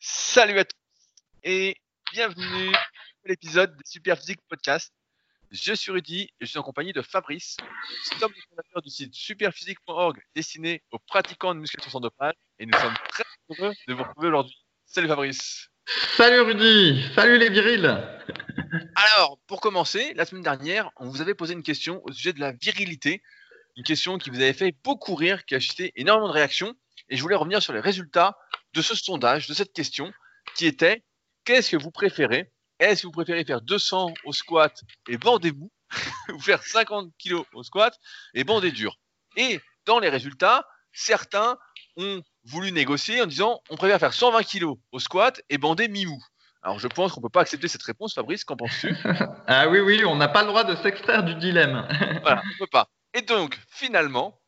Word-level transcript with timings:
Salut 0.00 0.60
à 0.60 0.64
tous 0.64 0.76
et 1.42 1.74
bienvenue 2.12 2.72
à 2.72 2.78
l'épisode 3.24 3.76
des 3.76 3.82
Super 3.84 4.16
Physique 4.16 4.38
Podcast. 4.48 4.92
Je 5.50 5.74
suis 5.74 5.90
Rudy 5.90 6.22
et 6.22 6.30
je 6.42 6.46
suis 6.46 6.58
en 6.58 6.62
compagnie 6.62 6.92
de 6.92 7.02
Fabrice. 7.02 7.56
Nous 8.12 8.18
sommes 8.20 8.32
les 8.32 8.40
fondateurs 8.48 8.80
du 8.80 8.90
site 8.90 9.12
superphysique.org 9.12 10.22
destiné 10.36 10.84
aux 10.92 11.00
pratiquants 11.00 11.52
de 11.52 11.58
musculation 11.58 11.90
sans 11.90 11.98
dopage 11.98 12.34
et 12.60 12.66
nous 12.66 12.78
sommes 12.78 12.94
très 13.10 13.24
heureux 13.50 13.74
de 13.88 13.94
vous 13.94 14.04
retrouver 14.04 14.28
aujourd'hui. 14.28 14.64
Salut 14.86 15.08
Fabrice. 15.08 15.68
Salut 16.16 16.42
Rudy, 16.42 17.04
salut 17.16 17.38
les 17.38 17.50
virils. 17.50 17.86
Alors, 18.94 19.40
pour 19.48 19.60
commencer, 19.60 20.14
la 20.14 20.24
semaine 20.24 20.44
dernière, 20.44 20.92
on 20.98 21.08
vous 21.08 21.22
avait 21.22 21.34
posé 21.34 21.54
une 21.54 21.64
question 21.64 22.02
au 22.04 22.12
sujet 22.12 22.32
de 22.32 22.38
la 22.38 22.52
virilité. 22.52 23.20
Une 23.76 23.82
question 23.82 24.16
qui 24.18 24.30
vous 24.30 24.36
avait 24.36 24.52
fait 24.52 24.76
beaucoup 24.84 25.16
rire, 25.16 25.44
qui 25.44 25.56
a 25.56 25.60
suscité 25.60 25.92
énormément 25.96 26.28
de 26.28 26.34
réactions. 26.34 26.76
Et 27.08 27.16
je 27.16 27.22
voulais 27.22 27.34
revenir 27.34 27.60
sur 27.60 27.72
les 27.72 27.80
résultats 27.80 28.36
de 28.74 28.82
ce 28.82 28.94
sondage, 28.94 29.48
de 29.48 29.54
cette 29.54 29.72
question, 29.72 30.12
qui 30.54 30.66
était 30.66 31.04
qu'est-ce 31.44 31.70
que 31.70 31.76
vous 31.76 31.90
préférez? 31.90 32.50
Est-ce 32.78 33.02
que 33.02 33.06
vous 33.08 33.12
préférez 33.12 33.44
faire 33.44 33.60
200 33.60 34.14
au 34.24 34.32
squat 34.32 34.82
et 35.08 35.18
bandez-vous 35.18 35.70
Ou 36.34 36.38
faire 36.38 36.62
50 36.62 37.12
kg 37.18 37.42
au 37.54 37.62
squat 37.62 37.98
et 38.34 38.44
bandez 38.44 38.70
dur? 38.70 38.96
Et 39.36 39.60
dans 39.86 39.98
les 39.98 40.08
résultats, 40.08 40.66
certains 40.92 41.58
ont 41.96 42.22
voulu 42.44 42.72
négocier 42.72 43.20
en 43.22 43.26
disant 43.26 43.60
on 43.70 43.76
préfère 43.76 43.98
faire 43.98 44.12
120 44.12 44.42
kg 44.44 44.74
au 44.92 44.98
squat 44.98 45.40
et 45.48 45.58
bander 45.58 45.88
mi-mou. 45.88 46.22
Alors 46.62 46.78
je 46.78 46.88
pense 46.88 47.12
qu'on 47.12 47.20
peut 47.20 47.28
pas 47.28 47.40
accepter 47.40 47.68
cette 47.68 47.82
réponse, 47.82 48.14
Fabrice, 48.14 48.44
qu'en 48.44 48.56
penses-tu? 48.56 48.94
Ah 49.46 49.68
oui, 49.68 49.80
oui, 49.80 50.04
on 50.04 50.16
n'a 50.16 50.28
pas 50.28 50.42
le 50.42 50.48
droit 50.48 50.64
de 50.64 50.76
s'extraire 50.76 51.22
du 51.22 51.34
dilemme. 51.36 51.88
Voilà, 52.22 52.42
on 52.44 52.58
peut 52.58 52.70
pas. 52.70 52.88
Et 53.14 53.22
donc, 53.22 53.58
finalement, 53.70 54.38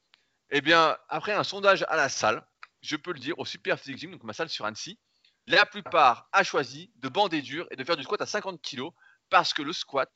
eh 0.50 0.60
bien, 0.60 0.96
après 1.08 1.32
un 1.32 1.44
sondage 1.44 1.84
à 1.88 1.96
la 1.96 2.08
salle, 2.08 2.44
je 2.82 2.96
peux 2.96 3.12
le 3.12 3.18
dire, 3.18 3.38
au 3.38 3.44
Super 3.44 3.78
Physique 3.78 3.98
Gym, 3.98 4.12
donc 4.12 4.24
ma 4.24 4.32
salle 4.32 4.48
sur 4.48 4.64
Annecy, 4.64 4.98
la 5.46 5.66
plupart 5.66 6.28
a 6.32 6.42
choisi 6.42 6.90
de 6.96 7.08
bander 7.08 7.42
dur 7.42 7.66
et 7.70 7.76
de 7.76 7.84
faire 7.84 7.96
du 7.96 8.02
squat 8.02 8.20
à 8.20 8.26
50 8.26 8.60
kg 8.62 8.88
parce 9.30 9.52
que 9.52 9.62
le 9.62 9.72
squat 9.72 10.10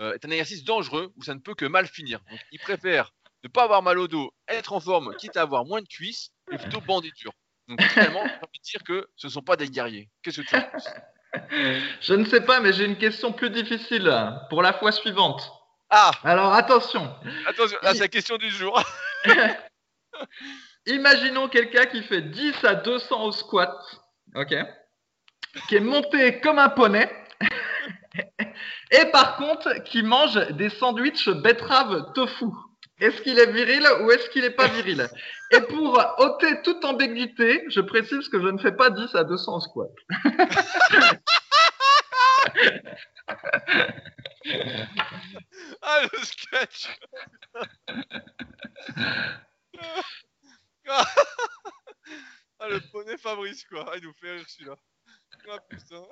euh, 0.00 0.14
est 0.14 0.24
un 0.24 0.30
exercice 0.30 0.64
dangereux 0.64 1.12
où 1.16 1.22
ça 1.22 1.34
ne 1.34 1.40
peut 1.40 1.54
que 1.54 1.64
mal 1.64 1.86
finir. 1.86 2.20
Donc, 2.30 2.40
ils 2.52 2.60
préfèrent 2.60 3.12
ne 3.44 3.48
pas 3.48 3.64
avoir 3.64 3.82
mal 3.82 3.98
au 3.98 4.08
dos, 4.08 4.32
être 4.48 4.72
en 4.72 4.80
forme, 4.80 5.14
quitte 5.16 5.36
à 5.36 5.42
avoir 5.42 5.64
moins 5.64 5.82
de 5.82 5.88
cuisses, 5.88 6.30
et 6.52 6.58
plutôt 6.58 6.80
bander 6.80 7.10
dur. 7.16 7.32
Donc, 7.68 7.82
finalement, 7.82 8.24
j'ai 8.24 8.34
envie 8.34 8.58
de 8.58 8.64
dire 8.64 8.82
que 8.84 9.08
ce 9.16 9.26
ne 9.26 9.32
sont 9.32 9.42
pas 9.42 9.56
des 9.56 9.68
guerriers. 9.68 10.08
Qu'est-ce 10.22 10.42
que 10.42 10.46
tu 10.46 10.56
en 10.56 10.62
penses? 10.62 10.88
Je 12.00 12.12
ne 12.12 12.26
sais 12.26 12.42
pas, 12.42 12.60
mais 12.60 12.74
j'ai 12.74 12.84
une 12.84 12.98
question 12.98 13.32
plus 13.32 13.48
difficile 13.48 14.12
pour 14.50 14.60
la 14.60 14.74
fois 14.74 14.92
suivante. 14.92 15.50
Ah 15.88 16.10
Alors 16.24 16.52
attention, 16.52 17.10
Attention, 17.46 17.78
là, 17.82 17.94
c'est 17.94 18.00
la 18.00 18.08
question 18.08 18.36
du 18.36 18.50
jour. 18.50 18.82
imaginons 20.86 21.48
quelqu'un 21.48 21.86
qui 21.86 22.02
fait 22.02 22.22
10 22.22 22.64
à 22.64 22.74
200 22.74 23.24
au 23.24 23.32
squat, 23.32 23.74
ok 24.34 24.54
Qui 25.68 25.76
est 25.76 25.80
monté 25.80 26.40
comme 26.40 26.58
un 26.58 26.68
poney. 26.68 27.08
Et 28.90 29.06
par 29.06 29.36
contre, 29.36 29.82
qui 29.84 30.02
mange 30.02 30.34
des 30.50 30.68
sandwichs 30.68 31.28
betterave 31.28 32.12
tofu. 32.14 32.46
Est-ce 33.00 33.22
qu'il 33.22 33.38
est 33.38 33.50
viril 33.50 33.86
ou 34.02 34.10
est-ce 34.10 34.28
qu'il 34.30 34.42
n'est 34.42 34.50
pas 34.50 34.68
viril? 34.68 35.08
Et 35.50 35.60
pour 35.60 35.98
ôter 36.18 36.62
toute 36.62 36.84
ambiguïté, 36.84 37.64
je 37.68 37.80
précise 37.80 38.28
que 38.28 38.40
je 38.40 38.48
ne 38.48 38.58
fais 38.58 38.72
pas 38.72 38.90
10 38.90 39.14
à 39.14 39.24
200 39.24 39.56
au 39.56 39.60
squat. 39.60 39.90
Ah, 45.82 46.00
le 46.02 46.18
sketch 46.24 46.88
Ah, 52.64 52.68
le 52.68 52.80
poney 52.92 53.16
Fabrice, 53.18 53.64
quoi. 53.64 53.84
Ah, 53.88 53.96
il 53.96 54.04
nous 54.04 54.12
fait 54.14 54.32
rire, 54.34 54.44
celui-là. 54.48 54.76
Ah, 55.50 55.58
putain. 55.68 56.02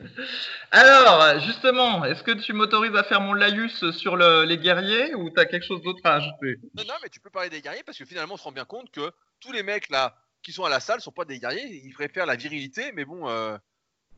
Alors, 0.70 1.40
justement, 1.40 2.04
est-ce 2.04 2.22
que 2.22 2.32
tu 2.32 2.52
m'autorises 2.52 2.94
à 2.96 3.04
faire 3.04 3.20
mon 3.20 3.32
laïus 3.34 3.90
sur 3.92 4.16
le- 4.16 4.44
les 4.44 4.58
guerriers 4.58 5.14
ou 5.14 5.30
tu 5.30 5.38
as 5.40 5.44
quelque 5.46 5.66
chose 5.66 5.82
d'autre 5.82 6.00
à 6.04 6.14
ajouter? 6.14 6.58
Non, 6.74 6.84
non, 6.88 6.94
mais 7.02 7.08
tu 7.10 7.20
peux 7.20 7.30
parler 7.30 7.50
des 7.50 7.60
guerriers 7.60 7.82
parce 7.84 7.98
que 7.98 8.04
finalement, 8.04 8.34
on 8.34 8.36
se 8.38 8.42
rend 8.44 8.52
bien 8.52 8.64
compte 8.64 8.90
que 8.90 9.12
tous 9.40 9.52
les 9.52 9.62
mecs, 9.62 9.88
là, 9.90 10.16
qui 10.42 10.52
sont 10.52 10.64
à 10.64 10.70
la 10.70 10.80
salle, 10.80 11.00
sont 11.00 11.12
pas 11.12 11.24
des 11.24 11.38
guerriers. 11.38 11.82
Ils 11.84 11.92
préfèrent 11.92 12.26
la 12.26 12.36
virilité, 12.36 12.92
mais 12.92 13.04
bon, 13.04 13.28
euh, 13.28 13.56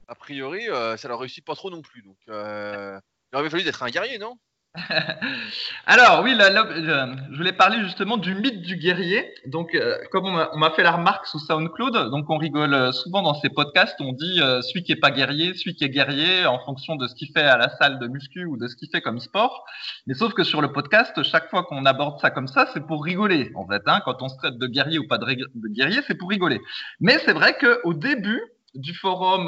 a 0.09 0.15
priori, 0.15 0.69
euh, 0.71 0.97
ça 0.97 1.09
leur 1.09 1.19
réussit 1.19 1.45
pas 1.45 1.55
trop 1.55 1.71
non 1.71 1.83
plus. 1.83 2.03
Donc, 2.03 2.19
euh, 2.29 2.99
il 3.33 3.39
aurait 3.39 3.51
fallu 3.51 3.65
d'être 3.65 3.83
un 3.83 3.91
guerrier, 3.91 4.19
non? 4.19 4.39
Alors 5.87 6.23
oui, 6.23 6.35
là, 6.35 6.51
euh, 6.51 7.15
je 7.31 7.37
voulais 7.37 7.53
parler 7.53 7.79
justement 7.83 8.17
du 8.17 8.35
mythe 8.35 8.63
du 8.63 8.77
guerrier. 8.77 9.33
Donc, 9.47 9.75
euh, 9.75 9.97
comme 10.11 10.27
on 10.27 10.59
m'a- 10.59 10.71
fait 10.71 10.83
la 10.83 10.93
remarque 10.93 11.27
sous 11.27 11.39
SoundCloud, 11.39 12.11
donc 12.11 12.29
on 12.29 12.37
rigole 12.37 12.75
euh, 12.75 12.93
souvent 12.93 13.23
dans 13.23 13.35
ces 13.35 13.49
podcasts, 13.49 14.01
on 14.01 14.13
dit 14.13 14.41
euh, 14.41 14.61
celui 14.63 14.83
qui 14.83 14.93
est 14.93 15.01
pas 15.01 15.11
guerrier, 15.11 15.55
celui 15.55 15.75
qui 15.75 15.85
est 15.85 15.89
guerrier 15.89 16.47
en 16.47 16.59
fonction 16.59 16.97
de 16.97 17.07
ce 17.07 17.15
qu'il 17.15 17.29
fait 17.29 17.43
à 17.43 17.57
la 17.57 17.71
salle 17.77 17.99
de 17.99 18.07
muscu 18.07 18.45
ou 18.45 18.57
de 18.57 18.69
ce 18.69 18.77
qu'il 18.77 18.89
fait 18.91 19.01
comme 19.01 19.21
sport. 19.21 19.65
Mais 20.07 20.15
sauf 20.15 20.35
que 20.35 20.45
sur 20.45 20.61
le 20.61 20.73
podcast, 20.73 21.23
chaque 21.23 21.49
fois 21.49 21.65
qu'on 21.65 21.85
aborde 21.87 22.21
ça 22.21 22.31
comme 22.31 22.49
ça, 22.49 22.69
c'est 22.75 22.87
pour 22.87 23.05
rigoler 23.05 23.53
en 23.55 23.67
fait. 23.67 23.83
Hein, 23.87 24.01
quand 24.05 24.23
on 24.23 24.29
se 24.29 24.37
traite 24.37 24.59
de 24.59 24.67
guerrier 24.67 24.99
ou 24.99 25.07
pas 25.07 25.19
de, 25.19 25.27
guerrier, 25.69 26.01
c'est 26.07 26.15
pour 26.15 26.29
rigoler. 26.29 26.61
Mais 27.01 27.19
c'est 27.25 27.33
vrai 27.33 27.57
que 27.57 27.81
au 27.85 27.95
début 27.95 28.43
du 28.75 28.93
forum 28.95 29.47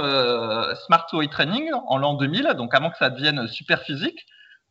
Smart 0.87 1.07
Weight 1.13 1.31
Training 1.31 1.71
en 1.87 1.99
l'an 1.99 2.15
2000, 2.15 2.55
donc 2.57 2.75
avant 2.75 2.91
que 2.91 2.97
ça 2.97 3.11
devienne 3.11 3.47
super 3.49 3.83
physique, 3.83 4.25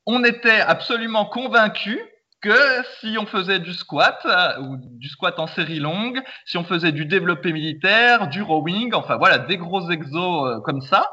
on 0.07 0.23
était 0.23 0.61
absolument 0.61 1.25
convaincu 1.25 1.99
que 2.41 2.83
si 2.99 3.17
on 3.19 3.25
faisait 3.25 3.59
du 3.59 3.73
squat 3.73 4.17
euh, 4.25 4.61
ou 4.61 4.77
du 4.77 5.09
squat 5.09 5.37
en 5.37 5.47
série 5.47 5.79
longue, 5.79 6.21
si 6.45 6.57
on 6.57 6.63
faisait 6.63 6.93
du 6.93 7.05
développé 7.05 7.51
militaire, 7.51 8.29
du 8.29 8.41
rowing, 8.41 8.93
enfin 8.93 9.17
voilà, 9.17 9.37
des 9.37 9.57
gros 9.57 9.91
exos 9.91 10.47
euh, 10.47 10.59
comme 10.61 10.81
ça, 10.81 11.11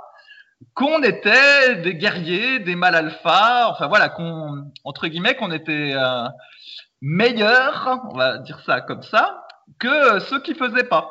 qu'on 0.74 1.02
était 1.02 1.76
des 1.82 1.94
guerriers, 1.96 2.60
des 2.60 2.76
mâles 2.76 2.94
alpha, 2.94 3.68
enfin 3.68 3.88
voilà, 3.88 4.08
qu'on 4.10 4.70
entre 4.84 5.08
guillemets 5.08 5.34
qu'on 5.34 5.50
était 5.50 5.94
euh, 5.94 6.28
meilleurs, 7.00 8.00
on 8.12 8.16
va 8.16 8.38
dire 8.38 8.60
ça 8.64 8.80
comme 8.80 9.02
ça, 9.02 9.44
que 9.80 10.20
ceux 10.20 10.40
qui 10.40 10.54
faisaient 10.54 10.84
pas. 10.84 11.10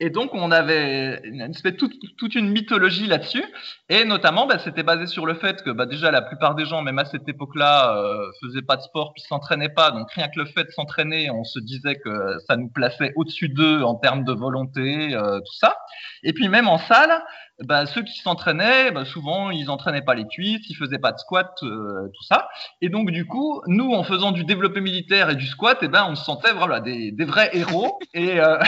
Et 0.00 0.10
donc 0.10 0.30
on 0.32 0.50
avait 0.52 1.20
une 1.24 1.52
toute, 1.76 1.94
toute 2.16 2.34
une 2.34 2.50
mythologie 2.50 3.06
là-dessus. 3.06 3.44
Et 3.88 4.04
notamment, 4.04 4.46
bah, 4.46 4.58
c'était 4.58 4.82
basé 4.82 5.06
sur 5.06 5.26
le 5.26 5.34
fait 5.34 5.62
que 5.62 5.70
bah, 5.70 5.86
déjà 5.86 6.10
la 6.10 6.22
plupart 6.22 6.54
des 6.54 6.66
gens, 6.66 6.82
même 6.82 6.98
à 6.98 7.04
cette 7.04 7.28
époque-là, 7.28 7.96
euh, 7.96 8.30
faisaient 8.40 8.62
pas 8.62 8.76
de 8.76 8.82
sport 8.82 9.12
puis 9.12 9.22
s'entraînaient 9.22 9.68
pas. 9.68 9.90
Donc 9.90 10.10
rien 10.12 10.28
que 10.28 10.38
le 10.38 10.46
fait 10.46 10.64
de 10.64 10.70
s'entraîner, 10.70 11.30
on 11.30 11.44
se 11.44 11.58
disait 11.58 11.96
que 11.96 12.38
ça 12.46 12.56
nous 12.56 12.68
plaçait 12.68 13.12
au-dessus 13.16 13.48
d'eux 13.48 13.82
en 13.82 13.96
termes 13.96 14.24
de 14.24 14.32
volonté, 14.32 15.14
euh, 15.14 15.38
tout 15.40 15.54
ça. 15.54 15.76
Et 16.22 16.32
puis 16.32 16.48
même 16.48 16.68
en 16.68 16.78
salle, 16.78 17.22
bah, 17.64 17.86
ceux 17.86 18.02
qui 18.02 18.18
s'entraînaient, 18.20 18.92
bah, 18.92 19.04
souvent 19.04 19.50
ils 19.50 19.68
entraînaient 19.68 20.02
pas 20.02 20.14
les 20.14 20.26
cuisses, 20.26 20.68
ils 20.68 20.76
faisaient 20.76 20.98
pas 20.98 21.10
de 21.12 21.18
squat, 21.18 21.52
euh, 21.62 22.08
tout 22.14 22.22
ça. 22.22 22.48
Et 22.80 22.88
donc 22.88 23.10
du 23.10 23.26
coup, 23.26 23.62
nous 23.66 23.92
en 23.94 24.04
faisant 24.04 24.30
du 24.30 24.44
développé 24.44 24.80
militaire 24.80 25.30
et 25.30 25.34
du 25.34 25.46
squat, 25.46 25.82
et 25.82 25.88
ben 25.88 26.06
on 26.08 26.14
se 26.14 26.24
sentait 26.24 26.52
voilà 26.52 26.80
des, 26.80 27.10
des 27.10 27.24
vrais 27.24 27.50
héros. 27.52 27.98
et 28.14 28.40
euh, 28.40 28.58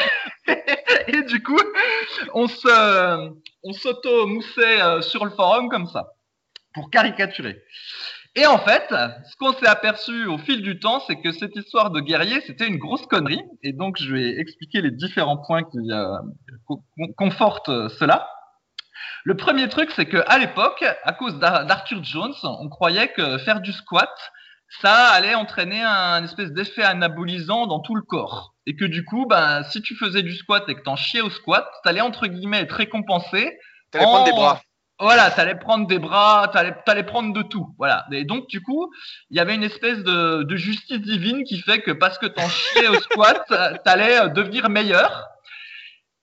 et 1.08 1.22
du 1.22 1.42
coup, 1.42 1.58
on 2.34 2.48
se 2.48 3.30
on 3.62 3.72
s'auto-moussait 3.72 4.80
euh, 4.82 5.02
sur 5.02 5.24
le 5.24 5.30
forum 5.30 5.68
comme 5.68 5.86
ça, 5.86 6.12
pour 6.74 6.90
caricaturer. 6.90 7.62
Et 8.36 8.46
en 8.46 8.58
fait, 8.58 8.86
ce 8.90 9.36
qu'on 9.36 9.52
s'est 9.52 9.66
aperçu 9.66 10.26
au 10.26 10.38
fil 10.38 10.62
du 10.62 10.78
temps, 10.78 11.02
c'est 11.06 11.20
que 11.20 11.32
cette 11.32 11.56
histoire 11.56 11.90
de 11.90 12.00
guerrier, 12.00 12.40
c'était 12.42 12.68
une 12.68 12.78
grosse 12.78 13.04
connerie. 13.06 13.42
Et 13.64 13.72
donc, 13.72 13.96
je 14.00 14.14
vais 14.14 14.38
expliquer 14.38 14.80
les 14.82 14.92
différents 14.92 15.36
points 15.36 15.64
qui 15.64 15.78
euh, 15.90 16.16
co- 16.66 16.84
confortent 17.16 17.68
euh, 17.70 17.88
cela. 17.88 18.30
Le 19.24 19.36
premier 19.36 19.68
truc, 19.68 19.90
c'est 19.90 20.06
que 20.06 20.22
à 20.28 20.38
l'époque, 20.38 20.84
à 21.02 21.12
cause 21.12 21.38
d'Ar- 21.40 21.66
d'Arthur 21.66 22.04
Jones, 22.04 22.34
on 22.44 22.68
croyait 22.68 23.08
que 23.12 23.38
faire 23.38 23.60
du 23.60 23.72
squat, 23.72 24.10
ça 24.80 25.08
allait 25.08 25.34
entraîner 25.34 25.82
un 25.82 26.22
espèce 26.22 26.52
d'effet 26.52 26.84
anabolisant 26.84 27.66
dans 27.66 27.80
tout 27.80 27.96
le 27.96 28.02
corps. 28.02 28.49
Et 28.70 28.76
que 28.76 28.84
du 28.84 29.04
coup, 29.04 29.26
ben, 29.26 29.64
si 29.64 29.82
tu 29.82 29.96
faisais 29.96 30.22
du 30.22 30.32
squat 30.36 30.62
et 30.68 30.76
que 30.76 30.82
t'en 30.82 30.94
chiais 30.94 31.22
au 31.22 31.28
squat, 31.28 31.68
t'allais 31.82 32.02
entre 32.02 32.28
guillemets 32.28 32.60
être 32.60 32.76
récompensé 32.76 33.58
T'allais 33.90 34.04
prendre 34.04 34.24
des 34.24 34.30
bras. 34.30 34.62
voilà, 35.00 35.28
t'allais 35.32 35.56
prendre 35.56 35.88
des 35.88 35.98
bras, 35.98 36.48
t'allais, 36.52 36.76
t'allais 36.86 37.02
prendre 37.02 37.32
de 37.32 37.42
tout. 37.42 37.74
Voilà. 37.78 38.06
Et 38.12 38.22
donc, 38.22 38.46
du 38.46 38.62
coup, 38.62 38.88
il 39.30 39.36
y 39.36 39.40
avait 39.40 39.56
une 39.56 39.64
espèce 39.64 39.98
de, 40.04 40.44
de 40.44 40.54
justice 40.54 41.00
divine 41.00 41.42
qui 41.42 41.58
fait 41.58 41.80
que 41.80 41.90
parce 41.90 42.16
que 42.16 42.26
t'en 42.26 42.48
chiais 42.48 42.86
au 42.86 43.00
squat, 43.00 43.42
t'allais 43.84 44.20
euh, 44.20 44.28
devenir 44.28 44.70
meilleur. 44.70 45.26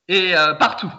Et 0.07 0.33
euh, 0.37 0.53
partout. 0.53 0.93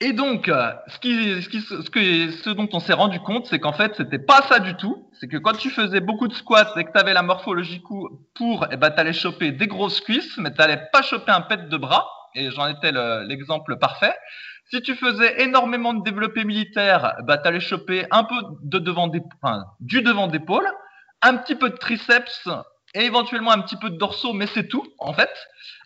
Et 0.00 0.12
donc, 0.12 0.48
euh, 0.48 0.72
ce, 0.86 0.98
qui, 1.00 1.42
ce, 1.42 1.48
qui, 1.48 1.60
ce, 1.60 1.90
que, 1.90 2.30
ce 2.30 2.50
dont 2.50 2.68
on 2.72 2.78
s'est 2.78 2.92
rendu 2.92 3.18
compte, 3.18 3.46
c'est 3.46 3.58
qu'en 3.58 3.72
fait, 3.72 3.96
c'était 3.96 4.20
pas 4.20 4.42
ça 4.42 4.60
du 4.60 4.76
tout. 4.76 5.10
C'est 5.18 5.26
que 5.26 5.36
quand 5.36 5.54
tu 5.54 5.70
faisais 5.70 5.98
beaucoup 6.00 6.28
de 6.28 6.34
squats 6.34 6.72
et 6.76 6.84
que 6.84 6.92
t'avais 6.92 7.12
la 7.14 7.22
morphologie 7.22 7.82
pour, 8.34 8.66
eh 8.70 8.76
ben, 8.76 8.90
t'allais 8.90 9.12
choper 9.12 9.50
des 9.50 9.66
grosses 9.66 10.00
cuisses, 10.00 10.36
mais 10.38 10.52
t'allais 10.52 10.80
pas 10.92 11.02
choper 11.02 11.32
un 11.32 11.40
pet 11.40 11.68
de 11.68 11.76
bras. 11.76 12.06
Et 12.36 12.50
j'en 12.52 12.68
étais 12.68 12.92
le- 12.92 13.24
l'exemple 13.26 13.76
parfait. 13.78 14.14
Si 14.70 14.80
tu 14.82 14.94
faisais 14.94 15.42
énormément 15.42 15.94
de 15.94 16.04
développé 16.04 16.44
militaire, 16.44 17.16
bah, 17.24 17.38
tu 17.38 17.48
allais 17.48 17.58
choper 17.58 18.06
un 18.12 18.22
peu 18.22 18.36
de 18.62 18.78
devant 18.78 19.08
des, 19.08 19.22
enfin, 19.42 19.64
du 19.80 20.02
devant 20.02 20.28
d'épaule, 20.28 20.68
un 21.22 21.36
petit 21.38 21.56
peu 21.56 21.70
de 21.70 21.76
triceps 21.76 22.48
et 22.94 23.04
éventuellement 23.04 23.50
un 23.50 23.60
petit 23.62 23.76
peu 23.76 23.90
de 23.90 23.96
dorsaux, 23.96 24.32
mais 24.32 24.46
c'est 24.46 24.68
tout, 24.68 24.86
en 24.98 25.12
fait. 25.12 25.30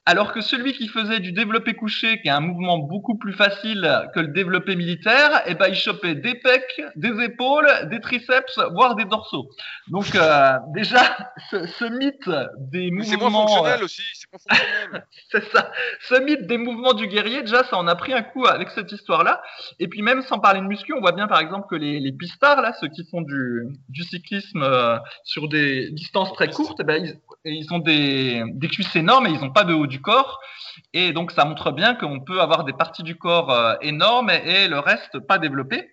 Alors 0.05 0.33
que 0.33 0.41
celui 0.41 0.73
qui 0.73 0.89
faisait 0.89 1.21
du 1.21 1.31
développé 1.31 1.75
couché, 1.75 2.21
qui 2.21 2.29
est 2.29 2.33
un 2.33 2.41
mouvement 2.41 2.79
beaucoup 2.79 3.17
plus 3.17 3.33
facile 3.33 4.09
que 4.15 4.21
le 4.21 4.29
développé 4.29 4.75
militaire, 4.75 5.43
eh 5.47 5.55
ben, 5.55 5.69
il 5.69 5.77
chopait 5.77 6.17
des 6.17 6.35
pecs, 6.35 6.83
des 6.97 7.23
épaules, 7.23 7.69
des 7.89 8.01
triceps, 8.01 8.59
voire 8.73 8.97
des 8.97 9.05
dorsaux. 9.05 9.49
Donc 9.89 10.15
euh, 10.17 10.55
déjà, 10.75 11.31
ce, 11.51 11.85
mythe 11.99 12.29
des 12.59 12.91
mouvements... 12.91 13.11
C'est 13.11 13.17
moins 13.17 13.31
fonctionnel 13.31 13.85
aussi, 13.85 14.03
c'est 14.15 14.31
pas 14.31 14.39
fonctionnel. 14.57 15.07
c'est 15.31 15.45
ça. 15.53 15.71
Ce 16.01 16.21
mythe 16.21 16.49
des 16.49 16.59
mouvements 16.59 16.95
du 16.95 17.07
guerrier, 17.07 17.43
déjà, 17.43 17.63
ça 17.63 17.77
en 17.77 17.87
a 17.87 17.95
pris 17.95 18.13
un 18.13 18.23
coup 18.23 18.45
avec 18.47 18.71
cette 18.71 18.91
histoire-là. 18.91 19.41
Et 19.79 19.87
puis 19.87 20.03
même 20.03 20.23
sans 20.23 20.41
parler 20.41 20.61
de 20.61 20.67
muscu, 20.67 20.93
on 20.95 21.01
voit 21.01 21.13
bien 21.13 21.29
par 21.29 21.39
exemple 21.39 21.69
que 21.71 21.77
les, 21.77 22.01
les 22.01 22.13
pistards, 22.13 22.61
là, 22.61 22.73
ceux 22.81 22.89
qui 22.89 23.07
font 23.09 23.23
du, 23.23 23.69
du 23.89 24.03
cyclisme 24.03 24.65
euh, 24.65 24.99
sur 25.23 25.49
des 25.49 25.91
distances 25.93 26.33
très 26.33 26.49
courtes, 26.49 26.79
eh 26.81 26.85
ben, 26.85 27.05
ils, 27.05 27.21
ils 27.45 27.73
ont 27.73 27.79
des, 27.79 28.43
des 28.53 28.69
cuisses 28.69 28.97
énormes 28.97 29.27
et 29.27 29.31
ils 29.31 29.41
n'ont 29.41 29.53
pas 29.53 29.63
de 29.63 29.73
haut 29.73 29.87
corps. 30.01 30.41
Et 30.93 31.13
donc, 31.13 31.33
ça 31.33 31.45
montre 31.45 31.71
bien 31.71 31.95
qu'on 31.95 32.21
peut 32.21 32.41
avoir 32.41 32.65
des 32.65 32.73
parties 32.73 33.03
du 33.03 33.17
corps 33.17 33.51
euh, 33.51 33.75
énormes 33.81 34.31
et, 34.31 34.69
le 34.69 34.79
reste 34.79 35.19
pas 35.21 35.39
développé. 35.39 35.91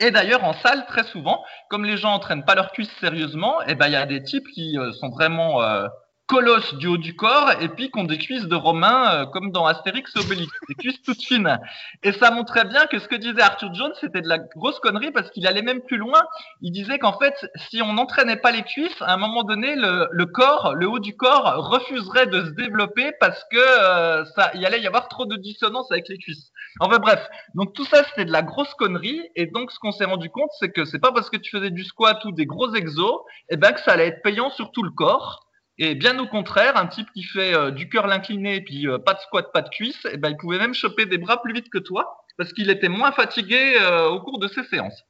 Et 0.00 0.10
d'ailleurs, 0.10 0.44
en 0.44 0.52
salle, 0.52 0.84
très 0.86 1.04
souvent, 1.04 1.44
comme 1.70 1.84
les 1.84 1.96
gens 1.96 2.12
entraînent 2.12 2.44
pas 2.44 2.54
leurs 2.54 2.72
cuisses 2.72 2.92
sérieusement, 3.00 3.62
et 3.62 3.66
eh 3.68 3.74
ben, 3.74 3.86
il 3.86 3.92
y 3.92 3.96
a 3.96 4.06
des 4.06 4.22
types 4.22 4.46
qui 4.52 4.76
euh, 4.78 4.92
sont 4.92 5.10
vraiment 5.10 5.62
euh, 5.62 5.86
colosse 6.26 6.74
du 6.74 6.86
haut 6.86 6.96
du 6.96 7.14
corps 7.14 7.50
et 7.60 7.68
puis 7.68 7.90
qu'on 7.90 8.04
des 8.04 8.18
cuisses 8.18 8.46
de 8.46 8.54
Romains 8.54 9.10
euh, 9.12 9.26
comme 9.26 9.50
dans 9.50 9.66
Astérix 9.66 10.14
Obélix, 10.16 10.50
des 10.68 10.74
cuisses 10.74 11.02
toutes 11.02 11.22
fines. 11.22 11.58
Et 12.02 12.12
ça 12.12 12.30
montrait 12.30 12.64
bien 12.64 12.86
que 12.86 12.98
ce 12.98 13.08
que 13.08 13.16
disait 13.16 13.42
Arthur 13.42 13.74
Jones, 13.74 13.92
c'était 14.00 14.22
de 14.22 14.28
la 14.28 14.38
grosse 14.38 14.78
connerie 14.80 15.10
parce 15.10 15.30
qu'il 15.30 15.46
allait 15.46 15.62
même 15.62 15.82
plus 15.82 15.98
loin. 15.98 16.22
Il 16.60 16.72
disait 16.72 16.98
qu'en 16.98 17.18
fait, 17.18 17.34
si 17.68 17.82
on 17.82 17.92
n'entraînait 17.92 18.36
pas 18.36 18.50
les 18.50 18.62
cuisses, 18.62 19.02
à 19.02 19.12
un 19.12 19.16
moment 19.16 19.42
donné, 19.42 19.74
le, 19.76 20.08
le, 20.10 20.26
corps, 20.26 20.74
le 20.74 20.88
haut 20.88 21.00
du 21.00 21.16
corps 21.16 21.68
refuserait 21.70 22.26
de 22.26 22.44
se 22.46 22.50
développer 22.50 23.12
parce 23.20 23.42
que 23.50 23.58
euh, 23.58 24.24
ça, 24.36 24.50
il 24.54 24.64
allait 24.64 24.80
y 24.80 24.86
avoir 24.86 25.08
trop 25.08 25.26
de 25.26 25.36
dissonance 25.36 25.90
avec 25.90 26.08
les 26.08 26.18
cuisses. 26.18 26.50
Enfin 26.80 26.98
bref, 26.98 27.28
donc 27.54 27.74
tout 27.74 27.84
ça 27.84 28.02
c'était 28.04 28.24
de 28.24 28.32
la 28.32 28.42
grosse 28.42 28.72
connerie 28.74 29.20
et 29.36 29.46
donc 29.46 29.70
ce 29.70 29.78
qu'on 29.78 29.92
s'est 29.92 30.06
rendu 30.06 30.30
compte, 30.30 30.50
c'est 30.58 30.70
que 30.70 30.84
c'est 30.84 30.98
pas 30.98 31.12
parce 31.12 31.28
que 31.28 31.36
tu 31.36 31.50
faisais 31.50 31.70
du 31.70 31.84
squat 31.84 32.24
ou 32.24 32.32
des 32.32 32.46
gros 32.46 32.74
exos, 32.74 33.20
et 33.50 33.54
eh 33.54 33.56
ben 33.56 33.72
que 33.72 33.80
ça 33.80 33.92
allait 33.92 34.06
être 34.06 34.22
payant 34.22 34.50
sur 34.50 34.72
tout 34.72 34.82
le 34.82 34.90
corps. 34.90 35.46
Et 35.78 35.94
bien 35.94 36.18
au 36.18 36.26
contraire, 36.26 36.76
un 36.76 36.86
type 36.86 37.10
qui 37.12 37.22
fait 37.22 37.54
euh, 37.54 37.70
du 37.70 37.88
cœur 37.88 38.06
l'incliné 38.06 38.56
et 38.56 38.60
puis 38.60 38.86
euh, 38.86 38.98
pas 38.98 39.14
de 39.14 39.20
squat, 39.20 39.50
pas 39.52 39.62
de 39.62 39.70
cuisse, 39.70 40.06
eh 40.10 40.16
ben, 40.16 40.30
il 40.30 40.36
pouvait 40.36 40.58
même 40.58 40.74
choper 40.74 41.06
des 41.06 41.18
bras 41.18 41.40
plus 41.40 41.54
vite 41.54 41.70
que 41.70 41.78
toi 41.78 42.24
parce 42.36 42.52
qu'il 42.52 42.70
était 42.70 42.88
moins 42.88 43.12
fatigué 43.12 43.74
euh, 43.80 44.08
au 44.08 44.20
cours 44.20 44.38
de 44.38 44.48
ses 44.48 44.64
séances. 44.64 45.02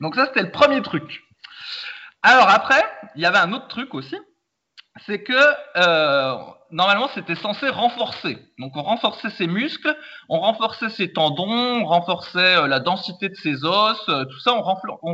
Donc 0.00 0.16
ça, 0.16 0.26
c'était 0.26 0.42
le 0.42 0.50
premier 0.50 0.82
truc. 0.82 1.22
Alors 2.22 2.48
après, 2.48 2.82
il 3.14 3.22
y 3.22 3.26
avait 3.26 3.38
un 3.38 3.52
autre 3.52 3.68
truc 3.68 3.94
aussi, 3.94 4.16
c'est 5.06 5.22
que 5.22 5.32
normalement, 6.70 7.08
c'était 7.14 7.34
censé 7.34 7.68
renforcer. 7.68 8.38
Donc 8.58 8.76
on 8.76 8.82
renforçait 8.82 9.30
ses 9.30 9.46
muscles, 9.46 9.96
on 10.28 10.40
renforçait 10.40 10.90
ses 10.90 11.12
tendons, 11.12 11.80
on 11.80 11.86
renforçait 11.86 12.66
la 12.68 12.80
densité 12.80 13.28
de 13.28 13.36
ses 13.36 13.64
os, 13.64 14.04
tout 14.06 14.40
ça, 14.40 14.52
on, 14.54 14.60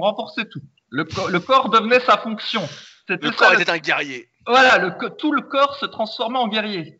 renforçait 0.00 0.46
tout. 0.46 0.62
Le, 0.90 1.04
le 1.30 1.40
corps 1.40 1.68
devenait 1.68 2.00
sa 2.00 2.16
fonction. 2.16 2.62
Le 3.08 3.30
corps 3.30 3.52
était 3.52 3.70
un 3.70 3.78
guerrier. 3.78 4.28
Voilà, 4.46 4.78
le, 4.78 4.92
tout 5.16 5.32
le 5.32 5.42
corps 5.42 5.76
se 5.76 5.86
transformait 5.86 6.38
en 6.38 6.48
guerrier. 6.48 6.98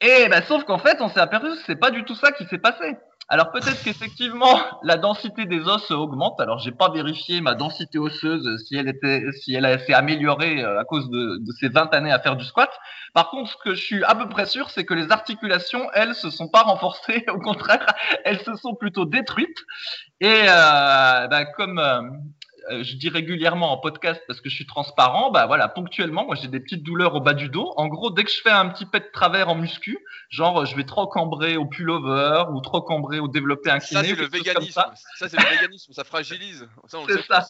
Et 0.00 0.28
bah, 0.28 0.42
sauf 0.42 0.64
qu'en 0.64 0.78
fait, 0.78 1.00
on 1.00 1.08
s'est 1.08 1.20
aperçu 1.20 1.48
que 1.48 1.62
c'est 1.66 1.76
pas 1.76 1.90
du 1.90 2.04
tout 2.04 2.14
ça 2.14 2.32
qui 2.32 2.44
s'est 2.46 2.58
passé. 2.58 2.96
Alors 3.28 3.50
peut-être 3.50 3.82
qu'effectivement 3.82 4.58
la 4.82 4.96
densité 4.96 5.46
des 5.46 5.60
os 5.60 5.90
augmente. 5.90 6.40
Alors 6.40 6.58
j'ai 6.58 6.72
pas 6.72 6.90
vérifié 6.90 7.40
ma 7.40 7.54
densité 7.54 7.98
osseuse 7.98 8.62
si 8.66 8.76
elle 8.76 8.88
était, 8.88 9.22
si 9.32 9.54
elle 9.54 9.80
s'est 9.80 9.94
améliorée 9.94 10.62
euh, 10.62 10.80
à 10.80 10.84
cause 10.84 11.08
de, 11.08 11.38
de, 11.38 11.52
ces 11.58 11.68
20 11.68 11.94
années 11.94 12.12
à 12.12 12.18
faire 12.18 12.36
du 12.36 12.44
squat. 12.44 12.70
Par 13.14 13.30
contre, 13.30 13.50
ce 13.50 13.56
que 13.56 13.74
je 13.74 13.82
suis 13.82 14.04
à 14.04 14.14
peu 14.14 14.28
près 14.28 14.46
sûr, 14.46 14.70
c'est 14.70 14.84
que 14.84 14.94
les 14.94 15.12
articulations, 15.12 15.88
elles, 15.94 16.14
se 16.14 16.30
sont 16.30 16.48
pas 16.48 16.62
renforcées. 16.64 17.24
Au 17.28 17.38
contraire, 17.38 17.86
elles 18.24 18.40
se 18.40 18.54
sont 18.56 18.74
plutôt 18.74 19.04
détruites. 19.04 19.64
Et 20.20 20.42
euh, 20.48 21.26
bah, 21.28 21.44
comme 21.56 21.78
euh, 21.78 22.00
euh, 22.00 22.10
je 22.70 22.96
dis 22.96 23.08
régulièrement 23.08 23.72
en 23.72 23.78
podcast 23.78 24.22
parce 24.26 24.40
que 24.40 24.48
je 24.48 24.54
suis 24.54 24.66
transparent, 24.66 25.30
bah 25.30 25.46
voilà, 25.46 25.68
ponctuellement, 25.68 26.26
moi 26.26 26.36
j'ai 26.40 26.48
des 26.48 26.60
petites 26.60 26.82
douleurs 26.82 27.14
au 27.14 27.20
bas 27.20 27.34
du 27.34 27.48
dos. 27.48 27.72
En 27.76 27.88
gros, 27.88 28.10
dès 28.10 28.24
que 28.24 28.30
je 28.30 28.40
fais 28.40 28.50
un 28.50 28.68
petit 28.68 28.86
pet 28.86 29.00
de 29.00 29.10
travers 29.12 29.48
en 29.48 29.54
muscu, 29.54 29.98
genre 30.30 30.64
je 30.64 30.76
vais 30.76 30.84
trop 30.84 31.06
cambrer 31.06 31.56
au 31.56 31.66
pullover 31.66 32.44
ou 32.52 32.60
trop 32.60 32.82
cambrer 32.82 33.18
au 33.18 33.28
développé 33.28 33.70
incliné. 33.70 34.02
Ça 34.02 34.08
c'est 34.08 34.20
le 34.20 34.26
véganisme. 34.26 34.72
Ça, 34.72 34.92
ça 35.18 35.28
c'est 35.28 35.38
le 35.38 35.56
véganisme, 35.56 35.92
ça 35.92 36.04
fragilise. 36.04 36.68
C'est 36.88 37.22
ça. 37.22 37.46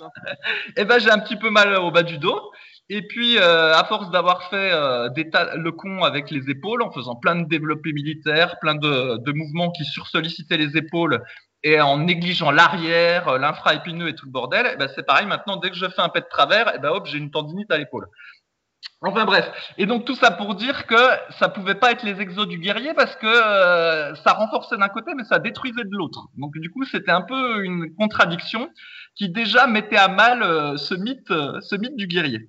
Et 0.69 0.73
eh 0.79 0.85
ben 0.85 0.99
j'ai 0.99 1.11
un 1.11 1.19
petit 1.19 1.37
peu 1.37 1.51
mal 1.51 1.75
au 1.77 1.91
bas 1.91 2.03
du 2.03 2.19
dos. 2.19 2.53
Et 2.89 3.01
puis, 3.01 3.39
euh, 3.39 3.75
à 3.75 3.85
force 3.85 4.11
d'avoir 4.11 4.51
fait 4.51 4.71
euh, 4.73 5.09
des 5.09 5.31
le 5.57 5.71
con 5.71 6.03
avec 6.03 6.31
les 6.31 6.51
épaules, 6.51 6.83
en 6.83 6.91
faisant 6.91 7.17
plein 7.17 7.37
de 7.37 7.49
développés 7.49 7.93
militaires, 7.93 8.59
plein 8.61 8.75
de, 8.75 9.17
de 9.17 9.33
mouvements 9.33 9.71
qui 9.71 9.85
sursollicitaient 9.85 10.59
les 10.59 10.77
épaules 10.77 11.23
et 11.65 11.81
en 11.81 11.99
négligeant 11.99 12.51
l'arrière, 12.51 13.29
euh, 13.29 13.39
l'infra-épineux 13.39 14.09
et 14.09 14.15
tout 14.15 14.27
le 14.27 14.33
bordel, 14.33 14.69
eh 14.73 14.77
ben 14.77 14.89
c'est 14.95 15.05
pareil. 15.05 15.27
Maintenant, 15.27 15.57
dès 15.57 15.71
que 15.71 15.77
je 15.77 15.87
fais 15.89 16.03
un 16.03 16.09
pet 16.09 16.21
de 16.21 16.29
travers, 16.29 16.69
et 16.69 16.75
eh 16.77 16.79
ben 16.79 16.91
hop, 16.91 17.07
j'ai 17.07 17.19
une 17.19 17.31
tendinite 17.31 17.71
à 17.71 17.79
l'épaule. 17.79 18.09
Enfin 19.05 19.25
bref. 19.25 19.51
Et 19.79 19.87
donc 19.87 20.05
tout 20.05 20.15
ça 20.15 20.31
pour 20.31 20.55
dire 20.55 20.87
que 20.87 20.97
ça 21.39 21.49
pouvait 21.49 21.75
pas 21.75 21.91
être 21.91 22.05
les 22.05 22.21
exos 22.21 22.47
du 22.47 22.59
guerrier 22.59 22.95
parce 22.95 23.17
que 23.17 23.27
euh, 23.27 24.15
ça 24.15 24.33
renforçait 24.33 24.77
d'un 24.77 24.89
côté 24.89 25.13
mais 25.17 25.25
ça 25.25 25.41
détruisait 25.41 25.85
de 25.85 25.97
l'autre. 25.97 26.29
Donc 26.37 26.57
du 26.59 26.71
coup 26.71 26.85
c'était 26.85 27.11
un 27.11 27.23
peu 27.23 27.65
une 27.65 27.95
contradiction 27.97 28.71
qui 29.17 29.29
déjà 29.29 29.67
mettait 29.67 29.97
à 29.97 30.09
mal 30.09 30.43
euh, 30.43 30.77
ce 30.77 30.95
mythe, 30.95 31.29
ce 31.29 31.77
mythe 31.77 31.97
du 31.97 32.07
guerrier. 32.07 32.49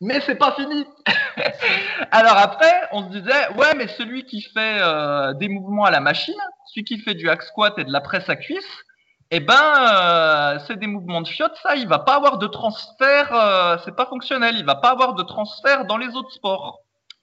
Mais 0.00 0.20
c'est 0.20 0.36
pas 0.36 0.52
fini. 0.52 0.86
Alors 2.12 2.36
après, 2.36 2.72
on 2.92 3.04
se 3.04 3.18
disait 3.18 3.48
ouais 3.56 3.74
mais 3.76 3.88
celui 3.88 4.24
qui 4.24 4.42
fait 4.42 4.80
des 5.34 5.48
mouvements 5.48 5.84
à 5.84 5.90
la 5.90 6.00
machine, 6.00 6.34
celui 6.66 6.84
qui 6.84 6.98
fait 6.98 7.14
du 7.14 7.28
hack 7.28 7.42
squat 7.42 7.78
et 7.78 7.84
de 7.84 7.92
la 7.92 8.00
presse 8.00 8.28
à 8.28 8.36
cuisse, 8.36 8.84
eh 9.30 9.40
ben, 9.40 9.54
euh, 9.54 10.58
c'est 10.66 10.78
des 10.78 10.86
mouvements 10.86 11.20
de 11.20 11.28
fiotte, 11.28 11.54
ça, 11.62 11.76
il 11.76 11.86
va 11.86 11.98
pas 11.98 12.14
avoir 12.14 12.38
de 12.38 12.46
transfert, 12.46 13.34
euh, 13.34 13.76
c'est 13.84 13.94
pas 13.94 14.06
fonctionnel, 14.06 14.56
il 14.56 14.64
va 14.64 14.76
pas 14.76 14.90
avoir 14.90 15.14
de 15.14 15.22
transfert 15.22 15.84
dans 15.84 15.98
les 15.98 16.08
autres 16.16 16.32
sports. 16.32 16.80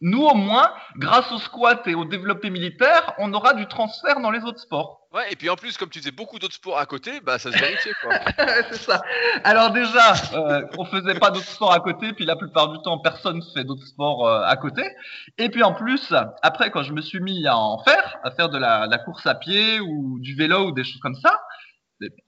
Nous, 0.07 0.22
au 0.22 0.36
moins, 0.36 0.72
grâce 0.98 1.31
au 1.31 1.40
squat 1.40 1.81
et 1.88 1.96
au 1.96 2.06
développé 2.06 2.52
militaire, 2.52 3.16
on 3.18 3.34
aura 3.34 3.56
du 3.56 3.66
transfert 3.66 4.19
dans 4.19 4.30
les 4.30 4.44
autres 4.44 4.60
sports. 4.60 5.00
Ouais, 5.12 5.31
et 5.31 5.36
puis 5.36 5.50
en 5.50 5.56
plus, 5.56 5.78
comme 5.78 5.90
tu 5.90 5.98
faisais 5.98 6.12
beaucoup 6.12 6.38
d'autres 6.38 6.54
sports 6.54 6.78
à 6.78 6.86
côté, 6.86 7.22
bah 7.22 7.40
ça 7.40 7.52
se 7.52 7.57
vérifiait 7.57 7.94
quoi. 8.04 8.13
c'est 8.69 8.81
ça. 8.81 9.02
Alors 9.44 9.72
déjà, 9.72 10.13
euh, 10.36 10.62
on 10.78 10.86
faisait 10.86 11.16
pas 11.16 11.31
d'autres 11.31 11.48
sports 11.48 11.74
à 11.74 11.80
côté, 11.80 12.13
puis 12.13 12.24
la 12.24 12.36
plupart 12.36 12.69
du 12.69 12.78
temps, 12.84 13.00
personne 13.00 13.42
fait 13.56 13.63
d'autres 13.63 13.88
sports 13.88 14.28
euh, 14.28 14.44
à 14.44 14.56
côté. 14.57 14.84
Et 15.40 15.50
puis 15.50 15.63
en 15.63 15.74
plus, 15.74 16.13
après, 16.44 16.69
quand 16.69 16.84
je 16.84 16.94
me 16.94 17.01
suis 17.01 17.19
mis 17.19 17.48
à 17.48 17.58
en 17.58 17.80
faire, 17.80 18.19
à 18.24 18.30
faire 18.30 18.50
de 18.50 18.60
la, 18.60 18.86
la 18.86 19.00
course 19.00 19.25
à 19.25 19.34
pied 19.34 19.79
ou 19.79 20.20
du 20.20 20.36
vélo 20.36 20.68
ou 20.68 20.72
des 20.72 20.84
choses 20.84 21.01
comme 21.01 21.15
ça, 21.15 21.39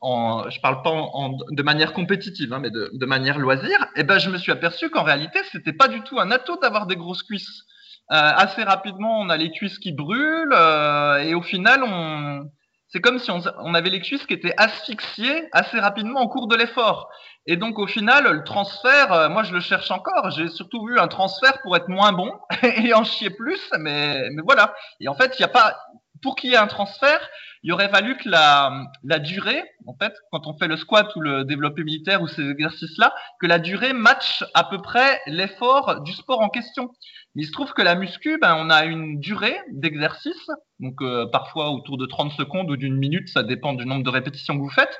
en, 0.01 0.49
je 0.49 0.59
parle 0.61 0.81
pas 0.81 0.91
en, 0.91 1.37
de 1.51 1.63
manière 1.63 1.93
compétitive, 1.93 2.53
hein, 2.53 2.59
mais 2.59 2.69
de, 2.69 2.89
de, 2.93 3.05
manière 3.05 3.37
loisir, 3.37 3.81
et 3.95 4.01
eh 4.01 4.03
ben 4.03 4.17
je 4.17 4.29
me 4.29 4.37
suis 4.37 4.51
aperçu 4.51 4.89
qu'en 4.89 5.03
réalité, 5.03 5.39
c'était 5.51 5.73
pas 5.73 5.87
du 5.87 6.01
tout 6.01 6.19
un 6.19 6.31
atout 6.31 6.57
d'avoir 6.61 6.87
des 6.87 6.95
grosses 6.95 7.23
cuisses. 7.23 7.63
Euh, 8.11 8.15
assez 8.15 8.63
rapidement, 8.63 9.19
on 9.19 9.29
a 9.29 9.37
les 9.37 9.51
cuisses 9.51 9.79
qui 9.79 9.91
brûlent, 9.91 10.53
euh, 10.53 11.17
et 11.17 11.35
au 11.35 11.41
final, 11.41 11.83
on, 11.83 12.49
c'est 12.87 13.01
comme 13.01 13.19
si 13.19 13.31
on, 13.31 13.41
on, 13.59 13.73
avait 13.73 13.89
les 13.89 13.99
cuisses 13.99 14.25
qui 14.25 14.33
étaient 14.33 14.53
asphyxiées 14.57 15.49
assez 15.51 15.77
rapidement 15.79 16.21
au 16.21 16.29
cours 16.29 16.47
de 16.47 16.55
l'effort. 16.55 17.09
Et 17.47 17.57
donc 17.57 17.79
au 17.79 17.87
final, 17.87 18.23
le 18.31 18.43
transfert, 18.43 19.11
euh, 19.11 19.29
moi 19.29 19.43
je 19.43 19.53
le 19.53 19.59
cherche 19.59 19.91
encore. 19.91 20.31
J'ai 20.31 20.47
surtout 20.47 20.85
vu 20.85 20.97
un 20.99 21.07
transfert 21.09 21.61
pour 21.63 21.75
être 21.75 21.89
moins 21.89 22.13
bon 22.13 22.31
et 22.63 22.93
en 22.93 23.03
chier 23.03 23.29
plus, 23.29 23.59
mais, 23.79 24.29
mais 24.31 24.41
voilà. 24.41 24.73
Et 25.01 25.09
en 25.09 25.15
fait, 25.15 25.35
il 25.37 25.41
n'y 25.41 25.45
a 25.45 25.49
pas, 25.49 25.75
pour 26.21 26.35
qu'il 26.35 26.49
y 26.49 26.53
ait 26.53 26.57
un 26.57 26.67
transfert, 26.67 27.19
il 27.63 27.73
aurait 27.73 27.89
fallu 27.89 28.15
que 28.17 28.29
la, 28.29 28.85
la 29.03 29.19
durée, 29.19 29.63
en 29.85 29.95
fait, 29.95 30.13
quand 30.31 30.47
on 30.47 30.57
fait 30.57 30.67
le 30.67 30.77
squat 30.77 31.13
ou 31.15 31.21
le 31.21 31.43
développé 31.43 31.83
militaire 31.83 32.21
ou 32.21 32.27
ces 32.27 32.49
exercices-là, 32.49 33.13
que 33.41 33.47
la 33.47 33.59
durée 33.59 33.93
matche 33.93 34.43
à 34.53 34.63
peu 34.63 34.81
près 34.81 35.19
l'effort 35.25 36.01
du 36.01 36.13
sport 36.13 36.41
en 36.41 36.49
question. 36.49 36.93
Il 37.37 37.45
se 37.45 37.51
trouve 37.51 37.71
que 37.73 37.81
la 37.81 37.95
muscu, 37.95 38.37
ben, 38.41 38.55
on 38.59 38.69
a 38.69 38.85
une 38.85 39.19
durée 39.19 39.57
d'exercice, 39.71 40.49
donc 40.79 41.01
euh, 41.01 41.27
parfois 41.31 41.69
autour 41.69 41.97
de 41.97 42.05
30 42.05 42.31
secondes 42.31 42.69
ou 42.69 42.77
d'une 42.77 42.97
minute, 42.97 43.29
ça 43.29 43.43
dépend 43.43 43.73
du 43.73 43.85
nombre 43.85 44.03
de 44.03 44.09
répétitions 44.09 44.55
que 44.55 44.61
vous 44.61 44.69
faites, 44.69 44.99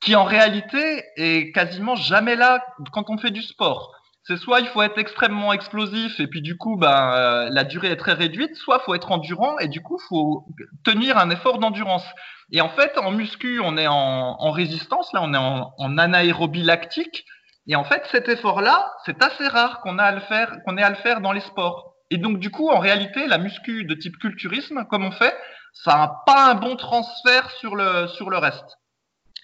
qui 0.00 0.14
en 0.14 0.24
réalité 0.24 1.02
est 1.16 1.50
quasiment 1.52 1.96
jamais 1.96 2.36
là 2.36 2.64
quand 2.92 3.10
on 3.10 3.18
fait 3.18 3.32
du 3.32 3.42
sport 3.42 3.98
c'est 4.28 4.36
soit 4.36 4.60
il 4.60 4.66
faut 4.66 4.82
être 4.82 4.98
extrêmement 4.98 5.54
explosif 5.54 6.20
et 6.20 6.26
puis 6.26 6.42
du 6.42 6.58
coup 6.58 6.76
ben 6.76 7.12
euh, 7.14 7.48
la 7.50 7.64
durée 7.64 7.88
est 7.88 7.96
très 7.96 8.12
réduite, 8.12 8.54
soit 8.56 8.78
il 8.82 8.84
faut 8.84 8.94
être 8.94 9.10
endurant 9.10 9.58
et 9.58 9.68
du 9.68 9.80
coup 9.80 9.98
faut 10.08 10.44
tenir 10.84 11.16
un 11.16 11.30
effort 11.30 11.58
d'endurance. 11.58 12.04
Et 12.52 12.60
en 12.60 12.68
fait 12.68 12.98
en 12.98 13.10
muscu 13.10 13.58
on 13.64 13.78
est 13.78 13.86
en, 13.86 14.50
résistance 14.50 15.12
là, 15.14 15.20
on 15.22 15.32
est 15.32 15.38
en, 15.38 15.72
en, 15.78 15.98
anaérobie 15.98 16.62
lactique 16.62 17.24
et 17.68 17.76
en 17.76 17.84
fait 17.84 18.02
cet 18.10 18.28
effort 18.28 18.60
là 18.60 18.92
c'est 19.06 19.22
assez 19.22 19.46
rare 19.46 19.80
qu'on 19.80 19.98
ait 19.98 20.02
à 20.02 20.90
le 20.90 20.96
faire 20.96 21.20
dans 21.20 21.32
les 21.32 21.40
sports. 21.40 21.94
Et 22.10 22.16
donc 22.16 22.38
du 22.40 22.50
coup 22.50 22.68
en 22.68 22.78
réalité 22.78 23.26
la 23.26 23.38
muscu 23.38 23.84
de 23.84 23.94
type 23.94 24.18
culturisme 24.18 24.84
comme 24.90 25.04
on 25.04 25.12
fait 25.12 25.36
ça 25.72 25.96
n'a 25.96 26.22
pas 26.26 26.50
un 26.50 26.54
bon 26.54 26.74
transfert 26.76 27.50
sur 27.52 27.76
le 27.76 28.36
reste. 28.38 28.78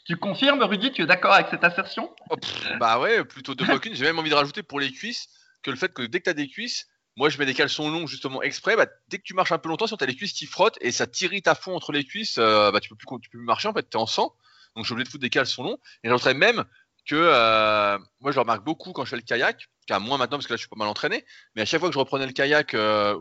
Tu 0.04 0.16
confirmes, 0.16 0.62
Rudy, 0.62 0.92
tu 0.92 1.02
es 1.02 1.06
d'accord 1.06 1.32
avec 1.32 1.46
cette 1.50 1.64
assertion? 1.64 2.14
Oh, 2.28 2.36
Bah 2.78 2.98
ouais, 3.00 3.24
plutôt 3.24 3.54
de 3.54 3.64
aucune. 3.72 3.94
J'ai 3.94 4.04
même 4.04 4.18
envie 4.18 4.28
de 4.28 4.34
rajouter 4.34 4.62
pour 4.62 4.78
les 4.78 4.92
cuisses 4.92 5.28
que 5.62 5.70
le 5.70 5.76
fait 5.76 5.92
que 5.94 6.02
dès 6.02 6.18
que 6.18 6.24
tu 6.24 6.30
as 6.30 6.34
des 6.34 6.46
cuisses, 6.46 6.88
moi, 7.16 7.30
je 7.30 7.38
mets 7.38 7.46
des 7.46 7.54
caleçons 7.54 7.90
longs 7.90 8.06
justement 8.06 8.42
exprès. 8.42 8.76
Bah, 8.76 8.86
dès 9.08 9.16
que 9.16 9.22
tu 9.22 9.32
marches 9.32 9.52
un 9.52 9.58
peu 9.58 9.70
longtemps, 9.70 9.86
si 9.86 9.96
tu 9.96 10.04
as 10.04 10.06
les 10.06 10.16
cuisses 10.16 10.34
qui 10.34 10.44
frottent 10.44 10.76
et 10.82 10.90
ça 10.90 11.06
t'irrite 11.06 11.48
à 11.48 11.54
fond 11.54 11.74
entre 11.74 11.92
les 11.92 12.04
cuisses, 12.04 12.36
euh, 12.36 12.70
bah, 12.70 12.80
tu 12.80 12.90
peux 12.90 12.96
tu 12.96 13.06
peux 13.30 13.38
plus 13.38 13.46
marcher. 13.46 13.68
En 13.68 13.72
fait, 13.72 13.88
t'es 13.88 13.96
en 13.96 14.06
sang. 14.06 14.34
Donc, 14.76 14.84
je 14.84 14.88
suis 14.88 14.92
obligé 14.92 15.04
de 15.04 15.10
foutre 15.10 15.22
des 15.22 15.30
caleçons 15.30 15.62
longs. 15.62 15.78
Et 16.02 16.10
j'entrais 16.10 16.34
même 16.34 16.64
que 17.06 17.14
euh, 17.16 17.98
moi, 18.20 18.32
je 18.32 18.38
remarque 18.38 18.64
beaucoup 18.64 18.92
quand 18.92 19.04
je 19.04 19.10
fais 19.10 19.16
le 19.16 19.22
kayak, 19.22 19.68
qu'à 19.86 19.98
moins 19.98 20.18
maintenant 20.18 20.38
parce 20.38 20.46
que 20.46 20.52
là, 20.52 20.56
je 20.56 20.62
suis 20.62 20.68
pas 20.68 20.76
mal 20.76 20.88
entraîné. 20.88 21.24
Mais 21.54 21.62
à 21.62 21.64
chaque 21.64 21.80
fois 21.80 21.88
que 21.88 21.94
je 21.94 21.98
reprenais 21.98 22.26
le 22.26 22.32
kayak 22.32 22.74
euh, 22.74 23.18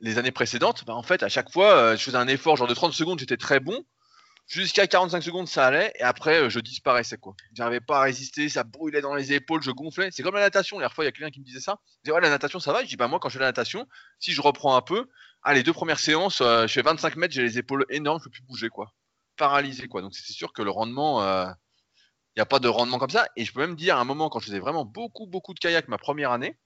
les 0.00 0.18
années 0.18 0.32
précédentes, 0.32 0.84
bah, 0.84 0.94
en 0.94 1.02
fait, 1.02 1.22
à 1.22 1.28
chaque 1.28 1.50
fois, 1.50 1.96
je 1.96 2.02
faisais 2.02 2.16
un 2.16 2.28
effort, 2.28 2.56
genre 2.56 2.66
de 2.66 2.74
30 2.74 2.92
secondes, 2.92 3.18
j'étais 3.18 3.36
très 3.36 3.60
bon. 3.60 3.84
Jusqu'à 4.46 4.86
45 4.86 5.22
secondes, 5.22 5.48
ça 5.48 5.66
allait, 5.66 5.92
et 5.98 6.02
après, 6.02 6.42
euh, 6.42 6.50
je 6.50 6.60
disparaissais, 6.60 7.16
quoi. 7.16 7.34
J'arrivais 7.54 7.80
pas 7.80 8.00
à 8.00 8.02
résister, 8.02 8.50
ça 8.50 8.62
brûlait 8.62 9.00
dans 9.00 9.14
les 9.14 9.32
épaules, 9.32 9.62
je 9.62 9.70
gonflais. 9.70 10.10
C'est 10.12 10.22
comme 10.22 10.34
la 10.34 10.42
natation, 10.42 10.78
la 10.78 10.90
fois, 10.90 11.04
il 11.04 11.06
y 11.06 11.08
a 11.08 11.12
quelqu'un 11.12 11.30
qui 11.30 11.40
me 11.40 11.46
disait 11.46 11.60
ça. 11.60 11.78
Je 11.86 12.04
disais, 12.04 12.14
ouais, 12.14 12.20
la 12.20 12.28
natation, 12.28 12.60
ça 12.60 12.72
va? 12.72 12.82
Je 12.82 12.88
dis, 12.88 12.96
bah, 12.96 13.08
moi, 13.08 13.18
quand 13.20 13.30
je 13.30 13.34
fais 13.34 13.40
la 13.40 13.46
natation, 13.46 13.88
si 14.18 14.32
je 14.32 14.42
reprends 14.42 14.76
un 14.76 14.82
peu, 14.82 15.08
ah, 15.42 15.54
les 15.54 15.62
deux 15.62 15.72
premières 15.72 15.98
séances, 15.98 16.42
euh, 16.42 16.66
je 16.66 16.72
fais 16.74 16.82
25 16.82 17.16
mètres, 17.16 17.32
j'ai 17.32 17.42
les 17.42 17.58
épaules 17.58 17.86
énormes, 17.88 18.18
je 18.18 18.24
peux 18.24 18.30
plus 18.30 18.42
bouger, 18.42 18.68
quoi. 18.68 18.92
Paralysé, 19.36 19.88
quoi. 19.88 20.02
Donc, 20.02 20.14
c'est 20.14 20.32
sûr 20.32 20.52
que 20.52 20.60
le 20.60 20.70
rendement, 20.70 21.22
euh, 21.22 21.46
n'y 22.36 22.42
a 22.42 22.46
pas 22.46 22.58
de 22.58 22.68
rendement 22.68 22.98
comme 22.98 23.10
ça. 23.10 23.28
Et 23.36 23.44
je 23.44 23.52
peux 23.52 23.60
même 23.60 23.76
dire, 23.76 23.96
à 23.96 24.00
un 24.00 24.04
moment, 24.04 24.28
quand 24.28 24.40
je 24.40 24.46
faisais 24.46 24.58
vraiment 24.58 24.84
beaucoup, 24.84 25.26
beaucoup 25.26 25.54
de 25.54 25.60
kayak 25.60 25.88
ma 25.88 25.98
première 25.98 26.32
année, 26.32 26.56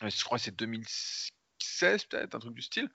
je 0.00 0.24
crois 0.24 0.38
que 0.38 0.44
c'est 0.44 0.56
2016, 0.56 2.04
peut-être, 2.04 2.34
un 2.34 2.38
truc 2.38 2.54
du 2.54 2.62
style, 2.62 2.90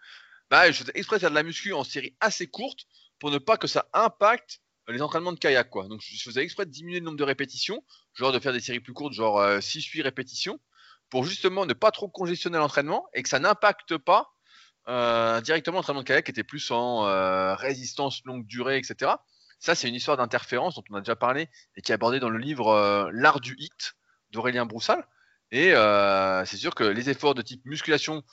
bah, 0.49 0.71
je 0.71 0.77
faisais 0.77 0.91
exprès 0.95 1.19
faire 1.19 1.29
de 1.29 1.35
la 1.35 1.43
muscu 1.43 1.73
en 1.73 1.83
série 1.83 2.15
assez 2.19 2.47
courte 2.47 2.85
pour 3.19 3.31
ne 3.31 3.37
pas 3.37 3.57
que 3.57 3.67
ça 3.67 3.87
impacte 3.93 4.61
les 4.87 5.01
entraînements 5.01 5.33
de 5.33 5.39
kayak. 5.39 5.69
Quoi. 5.69 5.87
Donc 5.87 6.01
je 6.01 6.21
faisais 6.21 6.41
exprès 6.41 6.65
de 6.65 6.71
diminuer 6.71 6.99
le 6.99 7.05
nombre 7.05 7.17
de 7.17 7.23
répétitions, 7.23 7.83
genre 8.13 8.31
de 8.31 8.39
faire 8.39 8.53
des 8.53 8.59
séries 8.59 8.79
plus 8.79 8.93
courtes, 8.93 9.13
genre 9.13 9.41
6-8 9.41 9.99
euh, 9.99 10.03
répétitions, 10.03 10.59
pour 11.09 11.25
justement 11.25 11.65
ne 11.65 11.73
pas 11.73 11.91
trop 11.91 12.07
congestionner 12.07 12.57
l'entraînement 12.57 13.07
et 13.13 13.23
que 13.23 13.29
ça 13.29 13.39
n'impacte 13.39 13.97
pas 13.97 14.33
euh, 14.87 15.41
directement 15.41 15.77
l'entraînement 15.77 16.01
de 16.01 16.07
kayak 16.07 16.25
qui 16.25 16.31
était 16.31 16.43
plus 16.43 16.71
en 16.71 17.05
euh, 17.05 17.55
résistance 17.55 18.23
longue 18.23 18.45
durée, 18.45 18.77
etc. 18.77 19.11
Ça, 19.59 19.75
c'est 19.75 19.87
une 19.89 19.95
histoire 19.95 20.17
d'interférence 20.17 20.75
dont 20.75 20.83
on 20.89 20.95
a 20.95 21.01
déjà 21.01 21.15
parlé 21.15 21.49
et 21.75 21.81
qui 21.81 21.91
est 21.91 21.95
abordée 21.95 22.19
dans 22.19 22.29
le 22.29 22.37
livre 22.37 23.09
L'art 23.11 23.39
du 23.39 23.55
hit 23.57 23.95
d'Aurélien 24.31 24.65
Broussal. 24.65 25.07
Et 25.51 25.73
c'est 26.45 26.57
sûr 26.57 26.75
que 26.75 26.83
les 26.83 27.09
efforts 27.09 27.35
de 27.35 27.41
type 27.41 27.65
musculation 27.65 28.23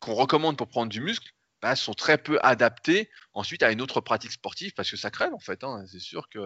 qu'on 0.00 0.14
recommande 0.14 0.56
pour 0.56 0.68
prendre 0.68 0.90
du 0.90 1.00
muscle, 1.00 1.30
bah, 1.62 1.76
sont 1.76 1.94
très 1.94 2.16
peu 2.16 2.38
adaptés 2.42 3.10
ensuite 3.34 3.62
à 3.62 3.70
une 3.70 3.82
autre 3.82 4.00
pratique 4.00 4.32
sportive 4.32 4.72
parce 4.74 4.90
que 4.90 4.96
ça 4.96 5.10
crève 5.10 5.34
en 5.34 5.38
fait. 5.38 5.62
Hein. 5.62 5.84
C'est 5.86 6.00
sûr 6.00 6.28
que 6.30 6.40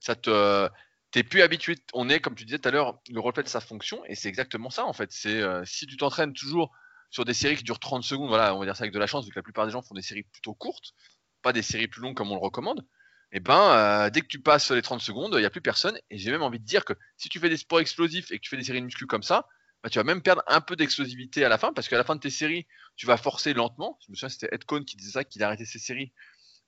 ça 0.00 0.14
te 0.16 0.68
t'es 1.10 1.22
plus 1.22 1.42
habitué. 1.42 1.76
On 1.92 2.08
est, 2.08 2.20
comme 2.20 2.34
tu 2.34 2.44
disais 2.44 2.58
tout 2.58 2.68
à 2.68 2.72
l'heure, 2.72 3.00
le 3.10 3.20
reflet 3.20 3.42
de 3.42 3.48
sa 3.48 3.60
fonction 3.60 4.02
et 4.06 4.14
c'est 4.14 4.28
exactement 4.28 4.70
ça 4.70 4.86
en 4.86 4.92
fait. 4.92 5.12
C'est 5.12 5.40
euh, 5.40 5.62
si 5.64 5.86
tu 5.86 5.96
t'entraînes 5.96 6.32
toujours 6.32 6.72
sur 7.10 7.24
des 7.24 7.34
séries 7.34 7.56
qui 7.56 7.64
durent 7.64 7.80
30 7.80 8.02
secondes, 8.02 8.28
voilà, 8.28 8.54
on 8.54 8.60
va 8.60 8.64
dire 8.64 8.76
ça 8.76 8.84
avec 8.84 8.94
de 8.94 8.98
la 8.98 9.06
chance 9.06 9.24
vu 9.24 9.30
que 9.30 9.38
la 9.38 9.42
plupart 9.42 9.66
des 9.66 9.72
gens 9.72 9.82
font 9.82 9.94
des 9.94 10.02
séries 10.02 10.22
plutôt 10.22 10.54
courtes, 10.54 10.94
pas 11.42 11.52
des 11.52 11.62
séries 11.62 11.88
plus 11.88 12.00
longues 12.00 12.16
comme 12.16 12.30
on 12.30 12.36
le 12.36 12.40
recommande. 12.40 12.86
Eh 13.32 13.40
ben, 13.40 13.60
euh, 13.60 14.10
dès 14.10 14.22
que 14.22 14.26
tu 14.26 14.40
passes 14.40 14.70
les 14.70 14.82
30 14.82 15.00
secondes, 15.00 15.34
il 15.34 15.40
n'y 15.40 15.46
a 15.46 15.50
plus 15.50 15.60
personne. 15.60 15.98
Et 16.10 16.18
j'ai 16.18 16.30
même 16.30 16.42
envie 16.42 16.58
de 16.58 16.64
dire 16.64 16.84
que 16.84 16.94
si 17.16 17.28
tu 17.28 17.38
fais 17.38 17.48
des 17.48 17.56
sports 17.56 17.80
explosifs 17.80 18.32
et 18.32 18.38
que 18.38 18.42
tu 18.42 18.50
fais 18.50 18.56
des 18.56 18.64
séries 18.64 18.80
de 18.80 18.86
muscu 18.86 19.06
comme 19.06 19.22
ça, 19.22 19.46
bah, 19.82 19.88
tu 19.88 19.98
vas 19.98 20.04
même 20.04 20.22
perdre 20.22 20.42
un 20.46 20.60
peu 20.60 20.76
d'explosivité 20.76 21.44
à 21.44 21.48
la 21.48 21.56
fin, 21.56 21.72
parce 21.72 21.88
qu'à 21.88 21.96
la 21.96 22.04
fin 22.04 22.16
de 22.16 22.20
tes 22.20 22.30
séries, 22.30 22.66
tu 22.96 23.06
vas 23.06 23.16
forcer 23.16 23.54
lentement. 23.54 23.98
Je 24.04 24.10
me 24.10 24.16
souviens, 24.16 24.28
c'était 24.28 24.48
Ed 24.52 24.64
Cohn 24.64 24.84
qui 24.84 24.96
disait 24.96 25.12
ça, 25.12 25.24
qu'il 25.24 25.42
arrêtait 25.42 25.64
ses 25.64 25.78
séries 25.78 26.12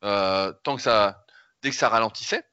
euh, 0.04 0.52
tant 0.62 0.76
que 0.76 0.82
ça, 0.82 1.24
dès 1.62 1.70
que 1.70 1.76
ça 1.76 1.88
ralentissait. 1.88 2.44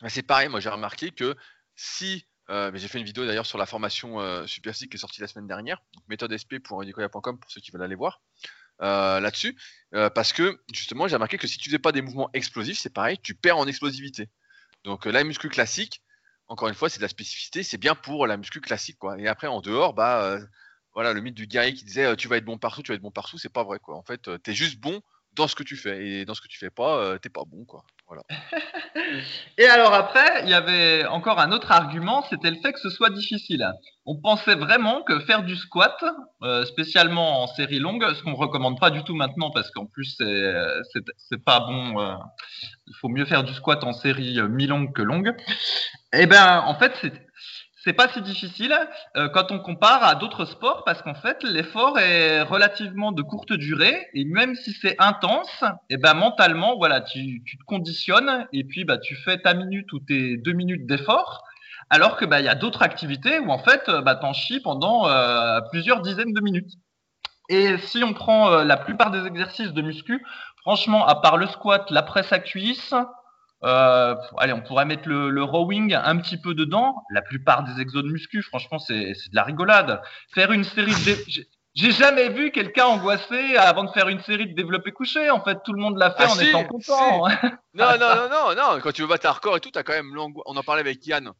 Bah, 0.00 0.08
c'est 0.08 0.22
pareil, 0.22 0.48
moi 0.48 0.60
j'ai 0.60 0.70
remarqué 0.70 1.10
que 1.10 1.36
si, 1.76 2.26
euh, 2.50 2.72
j'ai 2.74 2.88
fait 2.88 2.98
une 2.98 3.04
vidéo 3.04 3.24
d'ailleurs 3.26 3.46
sur 3.46 3.58
la 3.58 3.66
formation 3.66 4.20
euh, 4.20 4.46
Super 4.46 4.74
qui 4.74 4.88
est 4.92 4.96
sortie 4.96 5.20
la 5.20 5.28
semaine 5.28 5.46
dernière, 5.46 5.82
donc 5.94 6.02
méthodesp.com 6.08 7.38
pour 7.38 7.50
ceux 7.50 7.60
qui 7.60 7.70
veulent 7.70 7.82
aller 7.82 7.94
voir 7.94 8.20
euh, 8.82 9.20
là-dessus, 9.20 9.56
parce 10.14 10.32
que 10.32 10.58
justement 10.72 11.06
j'ai 11.06 11.14
remarqué 11.16 11.36
que 11.38 11.46
si 11.46 11.58
tu 11.58 11.68
faisais 11.68 11.78
pas 11.78 11.92
des 11.92 12.02
mouvements 12.02 12.30
explosifs, 12.32 12.78
c'est 12.78 12.92
pareil, 12.92 13.18
tu 13.22 13.34
perds 13.34 13.58
en 13.58 13.66
explosivité. 13.66 14.28
Donc 14.84 15.06
la 15.06 15.22
muscu 15.22 15.48
classique, 15.48 16.02
encore 16.52 16.68
une 16.68 16.74
fois, 16.74 16.90
c'est 16.90 16.98
de 16.98 17.02
la 17.02 17.08
spécificité, 17.08 17.62
c'est 17.62 17.78
bien 17.78 17.94
pour 17.94 18.26
la 18.26 18.36
muscu 18.36 18.60
classique, 18.60 18.98
quoi. 18.98 19.18
Et 19.18 19.26
après, 19.26 19.46
en 19.46 19.60
dehors, 19.60 19.94
bah, 19.94 20.22
euh, 20.24 20.44
voilà, 20.94 21.14
le 21.14 21.20
mythe 21.22 21.34
du 21.34 21.46
guerrier 21.46 21.72
qui 21.72 21.84
disait 21.84 22.04
euh, 22.04 22.14
tu 22.14 22.28
vas 22.28 22.36
être 22.36 22.44
bon 22.44 22.58
partout, 22.58 22.82
tu 22.82 22.92
vas 22.92 22.96
être 22.96 23.02
bon 23.02 23.10
partout, 23.10 23.38
c'est 23.38 23.52
pas 23.52 23.64
vrai, 23.64 23.78
quoi. 23.78 23.96
En 23.96 24.02
fait, 24.02 24.28
euh, 24.28 24.38
tu 24.42 24.50
es 24.50 24.54
juste 24.54 24.78
bon 24.78 25.00
dans 25.34 25.48
ce 25.48 25.54
que 25.54 25.62
tu 25.62 25.76
fais, 25.76 26.06
et 26.06 26.24
dans 26.24 26.34
ce 26.34 26.40
que 26.40 26.48
tu 26.48 26.58
fais 26.58 26.70
pas, 26.70 27.18
t'es 27.18 27.28
pas 27.28 27.42
bon, 27.46 27.64
quoi. 27.64 27.84
Voilà. 28.06 28.22
et 29.58 29.64
alors 29.64 29.94
après, 29.94 30.42
il 30.42 30.50
y 30.50 30.54
avait 30.54 31.06
encore 31.06 31.40
un 31.40 31.50
autre 31.52 31.72
argument, 31.72 32.24
c'était 32.28 32.50
le 32.50 32.58
fait 32.60 32.72
que 32.72 32.80
ce 32.80 32.90
soit 32.90 33.08
difficile. 33.08 33.66
On 34.04 34.20
pensait 34.20 34.54
vraiment 34.54 35.02
que 35.02 35.20
faire 35.20 35.44
du 35.44 35.56
squat, 35.56 36.04
spécialement 36.66 37.42
en 37.42 37.46
série 37.46 37.78
longue, 37.78 38.04
ce 38.14 38.22
qu'on 38.22 38.34
recommande 38.34 38.78
pas 38.78 38.90
du 38.90 39.02
tout 39.04 39.14
maintenant 39.14 39.50
parce 39.50 39.70
qu'en 39.70 39.86
plus 39.86 40.16
c'est 40.18 41.44
pas 41.44 41.60
bon. 41.60 42.18
il 42.86 42.94
faut 43.00 43.08
mieux 43.08 43.24
faire 43.24 43.44
du 43.44 43.54
squat 43.54 43.82
en 43.84 43.94
série 43.94 44.42
mi-longue 44.42 44.92
que 44.92 45.02
longue. 45.02 45.34
Eh 46.12 46.26
ben, 46.26 46.62
en 46.66 46.74
fait, 46.74 46.92
c'est 47.84 47.92
pas 47.92 48.08
si 48.08 48.22
difficile 48.22 48.74
euh, 49.16 49.28
quand 49.28 49.50
on 49.50 49.58
compare 49.58 50.04
à 50.04 50.14
d'autres 50.14 50.44
sports 50.44 50.84
parce 50.84 51.02
qu'en 51.02 51.14
fait 51.14 51.42
l'effort 51.42 51.98
est 51.98 52.42
relativement 52.42 53.12
de 53.12 53.22
courte 53.22 53.52
durée 53.52 54.08
et 54.14 54.24
même 54.24 54.54
si 54.54 54.72
c'est 54.72 54.96
intense, 55.00 55.62
et 55.90 55.94
eh 55.94 55.96
ben 55.96 56.14
mentalement 56.14 56.76
voilà 56.76 57.00
tu, 57.00 57.42
tu, 57.44 57.58
te 57.58 57.64
conditionnes 57.64 58.46
et 58.52 58.64
puis 58.64 58.84
bah 58.84 58.98
tu 58.98 59.16
fais 59.16 59.38
ta 59.38 59.54
minute 59.54 59.92
ou 59.92 59.98
tes 60.00 60.36
deux 60.36 60.52
minutes 60.52 60.86
d'effort 60.86 61.44
alors 61.90 62.16
que 62.16 62.24
bah 62.24 62.40
il 62.40 62.46
y 62.46 62.48
a 62.48 62.54
d'autres 62.54 62.82
activités 62.82 63.38
où 63.38 63.50
en 63.50 63.58
fait 63.58 63.90
bah 64.04 64.14
t'en 64.16 64.32
chies 64.32 64.60
pendant 64.60 65.08
euh, 65.08 65.60
plusieurs 65.70 66.00
dizaines 66.00 66.32
de 66.32 66.40
minutes. 66.40 66.72
Et 67.48 67.76
si 67.78 68.02
on 68.04 68.14
prend 68.14 68.50
euh, 68.50 68.64
la 68.64 68.76
plupart 68.76 69.10
des 69.10 69.26
exercices 69.26 69.72
de 69.72 69.82
muscu, 69.82 70.24
franchement 70.62 71.06
à 71.06 71.16
part 71.16 71.36
le 71.36 71.46
squat, 71.46 71.90
la 71.90 72.02
presse 72.02 72.32
à 72.32 72.38
cuisse, 72.38 72.94
euh, 73.64 74.16
allez, 74.38 74.52
on 74.52 74.60
pourrait 74.60 74.84
mettre 74.84 75.08
le, 75.08 75.42
rowing 75.42 75.94
un 75.94 76.16
petit 76.18 76.36
peu 76.36 76.54
dedans. 76.54 77.04
La 77.10 77.22
plupart 77.22 77.62
des 77.64 77.80
exos 77.80 78.02
de 78.02 78.08
muscu, 78.08 78.42
franchement, 78.42 78.78
c'est 78.78 79.12
de 79.12 79.34
la 79.34 79.44
rigolade. 79.44 80.02
Faire 80.34 80.52
une 80.52 80.64
série 80.64 80.92
de... 80.92 81.16
J'ai 81.74 81.90
jamais 81.90 82.28
vu 82.28 82.50
quelqu'un 82.50 82.84
angoissé 82.84 83.56
avant 83.56 83.84
de 83.84 83.90
faire 83.92 84.08
une 84.08 84.20
série 84.20 84.46
de 84.46 84.54
développé 84.54 84.92
couché. 84.92 85.30
En 85.30 85.42
fait, 85.42 85.58
tout 85.64 85.72
le 85.72 85.80
monde 85.80 85.96
l'a 85.96 86.10
fait 86.10 86.24
ah, 86.26 86.32
en 86.32 86.38
étant 86.38 86.64
content. 86.64 87.28
non, 87.74 87.98
non, 87.98 88.14
non, 88.14 88.28
non, 88.28 88.54
non. 88.54 88.80
Quand 88.82 88.92
tu 88.92 89.00
veux 89.00 89.08
battre 89.08 89.26
un 89.26 89.32
record 89.32 89.56
et 89.56 89.60
tout, 89.60 89.70
as 89.74 89.82
quand 89.82 89.94
même 89.94 90.14
l'angoisse. 90.14 90.44
On 90.46 90.56
en 90.56 90.62
parlait 90.62 90.82
avec 90.82 91.06
Yann 91.06 91.32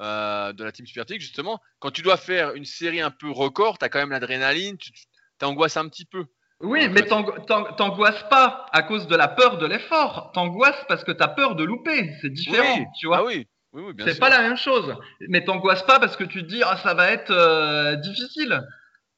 euh, 0.00 0.52
de 0.52 0.64
la 0.64 0.72
team 0.72 0.86
Supertic, 0.86 1.20
justement. 1.20 1.60
Quand 1.78 1.92
tu 1.92 2.02
dois 2.02 2.16
faire 2.16 2.54
une 2.54 2.64
série 2.64 3.00
un 3.00 3.12
peu 3.12 3.30
record, 3.30 3.78
tu 3.78 3.84
as 3.84 3.88
quand 3.88 4.00
même 4.00 4.10
l'adrénaline, 4.10 4.76
tu 4.76 4.90
t'angoisses 5.38 5.76
un 5.76 5.88
petit 5.88 6.04
peu. 6.04 6.26
Oui, 6.60 6.88
mais 6.88 7.02
t'angoisses 7.02 8.24
pas 8.30 8.66
à 8.72 8.82
cause 8.82 9.06
de 9.06 9.16
la 9.16 9.28
peur 9.28 9.58
de 9.58 9.66
l'effort. 9.66 10.30
T'angoisses 10.32 10.84
parce 10.88 11.04
que 11.04 11.12
t'as 11.12 11.28
peur 11.28 11.54
de 11.54 11.64
louper. 11.64 12.12
C'est 12.20 12.30
différent, 12.30 12.90
tu 12.98 13.06
vois. 13.06 13.18
Ah 13.18 13.24
oui. 13.24 13.46
Oui, 13.72 13.82
oui, 13.88 14.04
c'est 14.06 14.18
pas 14.18 14.30
la 14.30 14.40
même 14.40 14.56
chose. 14.56 14.94
Mais 15.28 15.44
t'angoisses 15.44 15.82
pas 15.82 16.00
parce 16.00 16.16
que 16.16 16.24
tu 16.24 16.42
te 16.42 16.48
dis 16.48 16.62
ah 16.64 16.78
ça 16.78 16.94
va 16.94 17.10
être 17.10 17.30
euh, 17.30 17.96
difficile. 17.96 18.62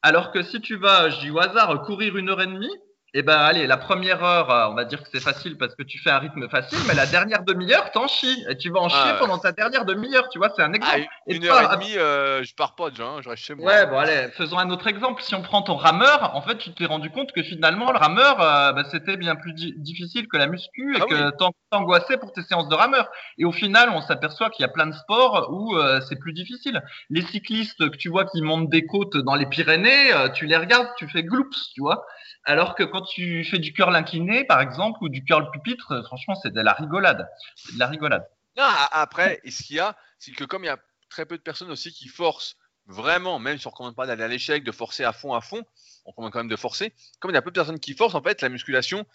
Alors 0.03 0.33
que 0.33 0.43
si 0.43 0.61
tu 0.61 0.77
vas, 0.77 1.11
je 1.11 1.21
dis 1.21 1.31
au 1.31 1.39
hasard, 1.39 1.83
courir 1.83 2.17
une 2.17 2.29
heure 2.29 2.41
et 2.41 2.47
demie, 2.47 2.75
eh 3.15 3.23
ben 3.23 3.39
allez, 3.39 3.67
la 3.67 3.79
première 3.79 4.23
heure, 4.23 4.51
euh, 4.51 4.69
on 4.69 4.75
va 4.75 4.85
dire 4.85 5.03
que 5.03 5.09
c'est 5.11 5.23
facile 5.23 5.57
parce 5.57 5.75
que 5.75 5.83
tu 5.83 5.99
fais 5.99 6.11
un 6.11 6.19
rythme 6.19 6.47
facile, 6.49 6.79
mais 6.87 6.95
la 6.95 7.07
dernière 7.07 7.43
demi-heure, 7.43 7.91
t'en 7.91 8.07
chies. 8.07 8.45
Et 8.51 8.57
tu 8.59 8.71
vas 8.71 8.81
en 8.81 8.91
chier 8.91 9.01
ah, 9.03 9.17
pendant 9.19 9.39
ta 9.39 9.51
dernière 9.53 9.87
demi-heure, 9.87 10.29
tu 10.29 10.39
vois, 10.39 10.51
c'est 10.55 10.63
un 10.63 10.75
exemple. 10.75 11.07
Ah, 11.07 11.23
une 11.27 11.45
heure 11.47 11.73
et 11.73 11.77
demie, 11.77 11.97
euh, 11.97 12.43
je 12.43 12.55
pars 12.55 12.75
pas 12.75 12.91
déjà, 12.91 13.05
hein, 13.05 13.23
je 13.23 13.31
reste 13.31 13.43
chez 13.43 13.55
moi. 13.55 13.73
Ouais, 13.73 13.87
bon 13.87 13.99
allez, 13.99 14.29
faisons 14.37 14.59
un 14.59 14.69
autre 14.69 14.87
exemple. 14.89 15.23
Si 15.23 15.35
on 15.35 15.41
prend 15.41 15.63
ton 15.63 15.77
rameur, 15.77 16.37
en 16.37 16.43
fait, 16.43 16.59
tu 16.59 16.71
t'es 16.75 16.85
rendu 16.85 17.09
compte 17.09 17.33
que 17.33 17.43
finalement, 17.43 17.93
le 17.93 17.99
rameur, 17.99 18.43
euh, 18.43 18.73
bah, 18.73 18.83
c'était 18.91 19.17
bien 19.17 19.37
plus 19.37 19.55
difficile 19.55 20.29
que 20.29 20.37
la 20.37 20.47
muscu 20.47 20.95
et 20.95 21.01
ah 21.01 21.07
que 21.07 21.31
t'angoissais 21.71 22.19
pour 22.19 22.33
tes 22.33 22.43
séances 22.43 22.69
de 22.69 22.75
rameur. 22.75 23.09
Et 23.39 23.47
au 23.47 23.53
final, 23.53 23.89
on 23.95 24.03
s'aperçoit 24.03 24.51
qu'il 24.51 24.65
y 24.65 24.67
a 24.67 24.73
plein 24.73 24.87
de 24.87 24.95
sports 24.95 25.49
où 25.51 25.75
c'est 26.07 26.19
plus 26.19 26.35
difficile. 26.35 26.83
Les 27.09 27.23
cyclistes 27.23 27.91
que 27.91 27.97
tu 27.97 28.11
vois 28.11 28.27
qui 28.27 28.43
montent 28.43 28.69
des 28.69 28.85
côtes 28.85 29.17
dans 29.17 29.35
les 29.35 29.47
Pyrénées, 29.47 30.13
tu 30.35 30.45
les 30.45 30.57
regardes, 30.57 30.89
tu 30.99 31.09
fais 31.09 31.23
gloops, 31.23 31.73
tu 31.75 31.81
vois. 31.81 32.05
Alors 32.45 32.75
que 32.75 32.83
quand 32.83 33.03
tu 33.03 33.45
fais 33.45 33.59
du 33.59 33.73
curl 33.73 33.95
incliné, 33.95 34.45
par 34.45 34.61
exemple, 34.61 34.99
ou 35.03 35.09
du 35.09 35.25
curl 35.25 35.51
pupitre, 35.51 36.03
franchement, 36.05 36.35
c'est 36.35 36.53
de 36.53 36.61
la 36.61 36.73
rigolade. 36.73 37.29
C'est 37.57 37.75
de 37.75 37.79
la 37.79 37.87
rigolade. 37.87 38.27
après, 38.57 39.41
ce 39.49 39.63
qu'il 39.63 39.77
y 39.77 39.81
a, 39.81 39.97
c'est 40.19 40.33
que 40.33 40.45
comme 40.45 40.65
il 40.65 40.69
y 40.69 40.71
a 40.71 40.79
très 41.11 41.27
peu 41.27 41.37
de 41.37 41.43
personnes 41.43 41.71
aussi 41.71 41.93
qui 41.93 42.09
forcent 42.09 42.57
vraiment, 42.87 43.39
même 43.39 43.59
si 43.59 43.67
on 43.67 43.71
ne 43.71 43.73
recommande 43.73 43.95
pas 43.97 44.07
d'aller 44.07 44.25
à 44.25 44.29
l'échec, 44.29 44.65
de 44.65 44.73
forcer 44.73 45.05
à 45.05 45.13
fond, 45.13 45.35
à 45.35 45.41
fond, 45.41 45.63
on 46.05 46.11
recommande 46.11 46.33
quand 46.33 46.39
même 46.39 46.49
de 46.49 46.57
forcer. 46.57 46.95
Comme 47.21 47.31
il 47.31 47.35
y 47.35 47.37
a 47.37 47.43
peu 47.43 47.51
de 47.51 47.55
personnes 47.55 47.79
qui 47.79 47.95
forcent, 47.95 48.15
en 48.15 48.23
fait, 48.23 48.41
la 48.41 48.49
musculation 48.49 49.07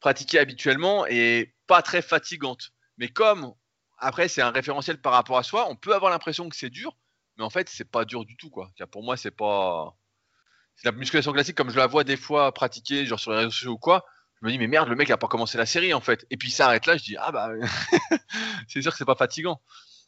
pratiquée 0.00 0.38
habituellement 0.38 1.06
est 1.06 1.54
pas 1.66 1.82
très 1.82 2.02
fatigante. 2.02 2.70
Mais 2.98 3.08
comme 3.08 3.54
après, 3.98 4.28
c'est 4.28 4.42
un 4.42 4.50
référentiel 4.50 5.00
par 5.00 5.12
rapport 5.12 5.38
à 5.38 5.42
soi, 5.42 5.68
on 5.68 5.76
peut 5.76 5.94
avoir 5.94 6.10
l'impression 6.10 6.48
que 6.48 6.56
c'est 6.56 6.70
dur, 6.70 6.96
mais 7.36 7.44
en 7.44 7.50
fait, 7.50 7.68
c'est 7.68 7.88
pas 7.88 8.04
dur 8.04 8.24
du 8.24 8.36
tout, 8.36 8.50
quoi. 8.50 8.70
Pour 8.90 9.02
moi, 9.02 9.16
c'est 9.16 9.30
pas 9.30 9.96
la 10.84 10.92
musculation 10.92 11.32
classique, 11.32 11.56
comme 11.56 11.70
je 11.70 11.76
la 11.76 11.86
vois 11.86 12.04
des 12.04 12.16
fois 12.16 12.52
pratiquer, 12.52 13.06
genre 13.06 13.20
sur 13.20 13.32
les 13.32 13.38
réseaux 13.38 13.50
sociaux 13.50 13.72
ou 13.72 13.78
quoi, 13.78 14.04
je 14.40 14.46
me 14.46 14.52
dis, 14.52 14.58
mais 14.58 14.68
merde, 14.68 14.88
le 14.88 14.96
mec 14.96 15.10
a 15.10 15.16
pas 15.16 15.28
commencé 15.28 15.58
la 15.58 15.66
série 15.66 15.92
en 15.94 16.00
fait. 16.00 16.26
Et 16.30 16.36
puis 16.36 16.50
ça 16.50 16.66
arrête 16.66 16.86
là, 16.86 16.96
je 16.96 17.02
dis, 17.02 17.16
ah 17.18 17.32
bah, 17.32 17.50
c'est 18.68 18.82
sûr 18.82 18.92
que 18.92 18.98
c'est 18.98 19.04
pas 19.04 19.16
fatigant. 19.16 19.60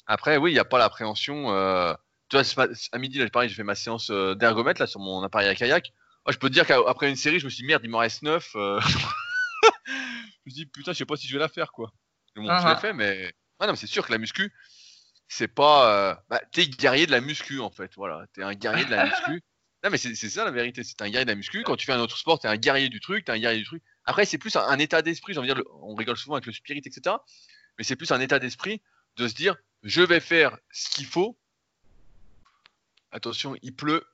Après, 0.06 0.36
oui, 0.36 0.50
il 0.50 0.54
n'y 0.54 0.60
a 0.60 0.64
pas 0.64 0.78
l'appréhension 0.78 1.52
euh, 1.52 1.94
tu 2.30 2.36
vois, 2.54 2.68
à 2.92 2.98
midi, 2.98 3.18
là, 3.18 3.28
pareil, 3.28 3.48
j'ai 3.48 3.56
fait 3.56 3.64
ma 3.64 3.74
séance 3.74 4.10
euh, 4.10 4.34
d'ergomètre 4.34 4.80
là 4.80 4.86
sur 4.86 5.00
mon 5.00 5.22
appareil 5.22 5.48
à 5.48 5.54
kayak. 5.54 5.92
je 6.28 6.36
peux 6.36 6.48
te 6.48 6.54
dire 6.54 6.64
qu'après 6.64 7.10
une 7.10 7.16
série, 7.16 7.40
je 7.40 7.44
me 7.44 7.50
suis 7.50 7.62
dit, 7.62 7.66
merde, 7.66 7.82
il 7.84 7.90
m'en 7.90 7.98
reste 7.98 8.22
9. 8.22 8.52
Euh. 8.54 8.80
je 8.84 8.90
me 10.46 10.50
suis 10.50 10.52
dit, 10.52 10.66
putain, 10.66 10.92
je 10.92 10.98
sais 10.98 11.04
pas 11.04 11.16
si 11.16 11.26
je 11.26 11.32
vais 11.32 11.40
la 11.40 11.48
faire, 11.48 11.72
quoi. 11.72 11.92
Bon, 12.36 12.44
je 12.44 12.68
l'ai 12.68 12.76
fait, 12.76 12.92
mais. 12.92 13.32
Ah 13.58 13.66
non, 13.66 13.72
mais 13.72 13.76
c'est 13.76 13.88
sûr 13.88 14.06
que 14.06 14.12
la 14.12 14.18
muscu, 14.18 14.52
c'est 15.26 15.48
pas. 15.48 15.90
Euh... 15.92 16.14
Bah, 16.28 16.40
t'es 16.52 16.66
guerrier 16.66 17.06
de 17.06 17.10
la 17.10 17.20
muscu, 17.20 17.58
en 17.58 17.70
fait. 17.70 17.90
Voilà, 17.96 18.24
t'es 18.32 18.44
un 18.44 18.54
guerrier 18.54 18.84
de 18.84 18.90
la 18.90 19.06
muscu. 19.06 19.42
Non, 19.82 19.88
mais 19.90 19.96
c'est 19.96 20.14
ça 20.14 20.44
la 20.44 20.50
vérité. 20.50 20.84
C'est 20.84 21.00
un 21.00 21.08
guerrier 21.08 21.24
de 21.24 21.30
la 21.30 21.36
muscu. 21.36 21.62
Quand 21.62 21.76
tu 21.76 21.86
fais 21.86 21.92
un 21.92 22.00
autre 22.00 22.18
sport, 22.18 22.38
t'es 22.38 22.48
un 22.48 22.56
guerrier 22.56 22.90
du 22.90 23.00
truc, 23.00 23.24
t'es 23.24 23.32
un 23.32 23.38
guerrier 23.38 23.58
du 23.60 23.64
truc. 23.64 23.82
Après, 24.04 24.26
c'est 24.26 24.36
plus 24.36 24.54
un, 24.56 24.78
état 24.78 25.00
d'esprit. 25.00 25.32
J'ai 25.32 25.38
envie 25.38 25.48
de 25.48 25.54
dire, 25.54 25.64
on 25.82 25.94
rigole 25.94 26.18
souvent 26.18 26.34
avec 26.34 26.46
le 26.46 26.52
spirit, 26.52 26.82
etc. 26.84 27.16
Mais 27.78 27.84
c'est 27.84 27.96
plus 27.96 28.12
un 28.12 28.20
état 28.20 28.38
d'esprit 28.38 28.82
de 29.16 29.26
se 29.26 29.34
dire, 29.34 29.56
je 29.82 30.02
vais 30.02 30.20
faire 30.20 30.58
ce 30.70 30.90
qu'il 30.90 31.06
faut. 31.06 31.38
Attention, 33.10 33.56
il 33.62 33.74
pleut. 33.74 34.04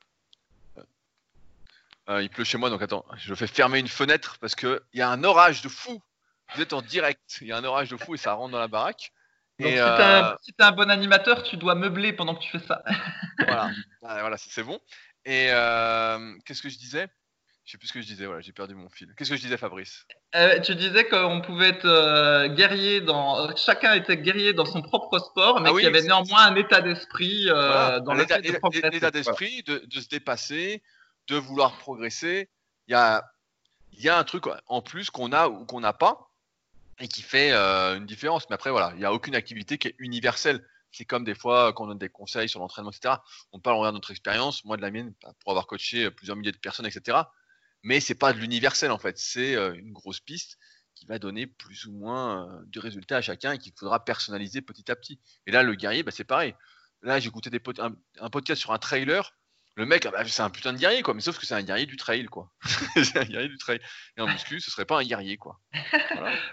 Euh, 2.08 2.22
il 2.22 2.30
pleut 2.30 2.44
chez 2.44 2.58
moi, 2.58 2.70
donc 2.70 2.82
attends, 2.82 3.04
je 3.16 3.34
fais 3.34 3.48
fermer 3.48 3.80
une 3.80 3.88
fenêtre 3.88 4.38
parce 4.40 4.54
qu'il 4.54 4.80
y 4.94 5.00
a 5.00 5.10
un 5.10 5.24
orage 5.24 5.62
de 5.62 5.68
fou. 5.68 6.00
Vous 6.54 6.62
êtes 6.62 6.72
en 6.72 6.80
direct, 6.80 7.38
il 7.40 7.48
y 7.48 7.52
a 7.52 7.56
un 7.56 7.64
orage 7.64 7.88
de 7.88 7.96
fou 7.96 8.14
et 8.14 8.18
ça 8.18 8.34
rentre 8.34 8.52
dans 8.52 8.60
la 8.60 8.68
baraque. 8.68 9.12
Donc, 9.58 9.70
si 9.70 9.78
euh, 9.78 10.36
tu 10.44 10.52
es, 10.56 10.64
un 10.64 10.70
bon 10.70 10.88
animateur, 10.88 11.42
tu 11.42 11.56
dois 11.56 11.74
meubler 11.74 12.12
pendant 12.12 12.36
que 12.36 12.42
tu 12.42 12.50
fais 12.50 12.64
ça. 12.64 12.84
voilà, 13.38 13.70
voilà 14.00 14.36
c'est 14.36 14.62
bon. 14.62 14.80
Et 15.26 15.48
euh, 15.50 16.34
qu'est-ce 16.44 16.62
que 16.62 16.70
je 16.70 16.78
disais? 16.78 17.06
Je 17.64 17.72
sais 17.72 17.78
plus 17.78 17.88
ce 17.88 17.92
que 17.92 18.00
je 18.00 18.06
disais, 18.06 18.26
voilà, 18.26 18.40
j'ai 18.40 18.52
perdu 18.52 18.74
mon 18.74 18.88
fil. 18.88 19.12
Qu'est-ce 19.16 19.30
que 19.30 19.36
je 19.36 19.42
disais, 19.42 19.56
Fabrice? 19.56 20.06
Euh, 20.36 20.60
Tu 20.60 20.74
disais 20.76 21.04
qu'on 21.08 21.40
pouvait 21.40 21.70
être 21.70 22.54
guerrier 22.54 23.00
dans. 23.00 23.54
Chacun 23.56 23.92
était 23.94 24.16
guerrier 24.16 24.52
dans 24.52 24.64
son 24.64 24.82
propre 24.82 25.18
sport, 25.18 25.60
mais 25.60 25.70
ah 25.70 25.72
qu'il 25.74 25.82
y 25.82 25.86
avait 25.86 26.02
néanmoins 26.02 26.46
un 26.46 26.54
état 26.54 26.80
d'esprit 26.80 27.46
dans 27.46 28.14
l'état 28.14 28.40
d'esprit 29.10 29.62
de, 29.64 29.82
de, 29.84 30.00
se 30.00 30.08
dépasser, 30.08 30.80
de 31.26 31.36
vouloir 31.36 31.76
progresser. 31.76 32.48
Il 32.86 32.92
y 32.92 32.94
a, 32.94 33.24
y 33.98 34.08
a 34.08 34.16
un 34.16 34.24
truc 34.24 34.44
en 34.68 34.80
plus 34.80 35.10
qu'on 35.10 35.32
a 35.32 35.48
ou 35.48 35.66
qu'on 35.66 35.80
n'a 35.80 35.92
pas 35.92 36.30
et 36.98 37.08
qui 37.08 37.22
fait 37.22 37.52
euh, 37.52 37.96
une 37.96 38.06
différence. 38.06 38.48
Mais 38.48 38.54
après, 38.54 38.70
voilà, 38.70 38.92
il 38.94 38.98
n'y 38.98 39.04
a 39.04 39.12
aucune 39.12 39.34
activité 39.34 39.78
qui 39.78 39.88
est 39.88 39.94
universelle. 39.98 40.64
C'est 40.96 41.04
comme 41.04 41.24
des 41.24 41.34
fois, 41.34 41.74
quand 41.74 41.84
on 41.84 41.88
donne 41.88 41.98
des 41.98 42.08
conseils 42.08 42.48
sur 42.48 42.58
l'entraînement, 42.58 42.90
etc., 42.90 43.16
on 43.52 43.60
parle, 43.60 43.76
en 43.76 43.86
de 43.88 43.90
notre 43.90 44.12
expérience, 44.12 44.64
moi 44.64 44.78
de 44.78 44.82
la 44.82 44.90
mienne, 44.90 45.12
bah, 45.22 45.34
pour 45.40 45.52
avoir 45.52 45.66
coaché 45.66 46.10
plusieurs 46.10 46.38
milliers 46.38 46.52
de 46.52 46.56
personnes, 46.56 46.86
etc. 46.86 47.18
Mais 47.82 48.00
c'est 48.00 48.14
pas 48.14 48.32
de 48.32 48.38
l'universel, 48.38 48.90
en 48.90 48.98
fait. 48.98 49.18
C'est 49.18 49.54
euh, 49.56 49.74
une 49.74 49.92
grosse 49.92 50.20
piste 50.20 50.56
qui 50.94 51.04
va 51.04 51.18
donner 51.18 51.46
plus 51.46 51.84
ou 51.84 51.92
moins 51.92 52.48
euh, 52.48 52.62
du 52.68 52.78
résultat 52.78 53.18
à 53.18 53.20
chacun 53.20 53.52
et 53.52 53.58
qu'il 53.58 53.74
faudra 53.76 54.06
personnaliser 54.06 54.62
petit 54.62 54.90
à 54.90 54.96
petit. 54.96 55.20
Et 55.46 55.50
là, 55.50 55.62
le 55.62 55.74
guerrier, 55.74 56.02
bah, 56.02 56.12
c'est 56.12 56.24
pareil. 56.24 56.54
Là, 57.02 57.20
j'ai 57.20 57.28
écouté 57.28 57.50
un, 57.78 58.30
podcast 58.30 58.58
sur 58.58 58.72
un 58.72 58.78
trailer 58.78 59.34
le 59.76 59.84
mec, 59.84 60.06
ah 60.06 60.10
bah, 60.10 60.22
c'est 60.24 60.42
un 60.42 60.48
putain 60.48 60.72
de 60.72 60.78
guerrier, 60.78 61.02
quoi. 61.02 61.12
Mais 61.12 61.20
sauf 61.20 61.38
que 61.38 61.44
c'est 61.44 61.54
un 61.54 61.62
guerrier 61.62 61.84
du 61.84 61.96
trail, 61.96 62.24
quoi. 62.24 62.48
c'est 62.96 63.18
un 63.18 63.24
guerrier 63.24 63.48
du 63.48 63.58
trail. 63.58 63.78
Et 64.16 64.22
en 64.22 64.26
muscu, 64.26 64.58
ce 64.58 64.70
serait 64.70 64.86
pas 64.86 64.98
un 64.98 65.04
guerrier, 65.04 65.36
quoi. 65.36 65.58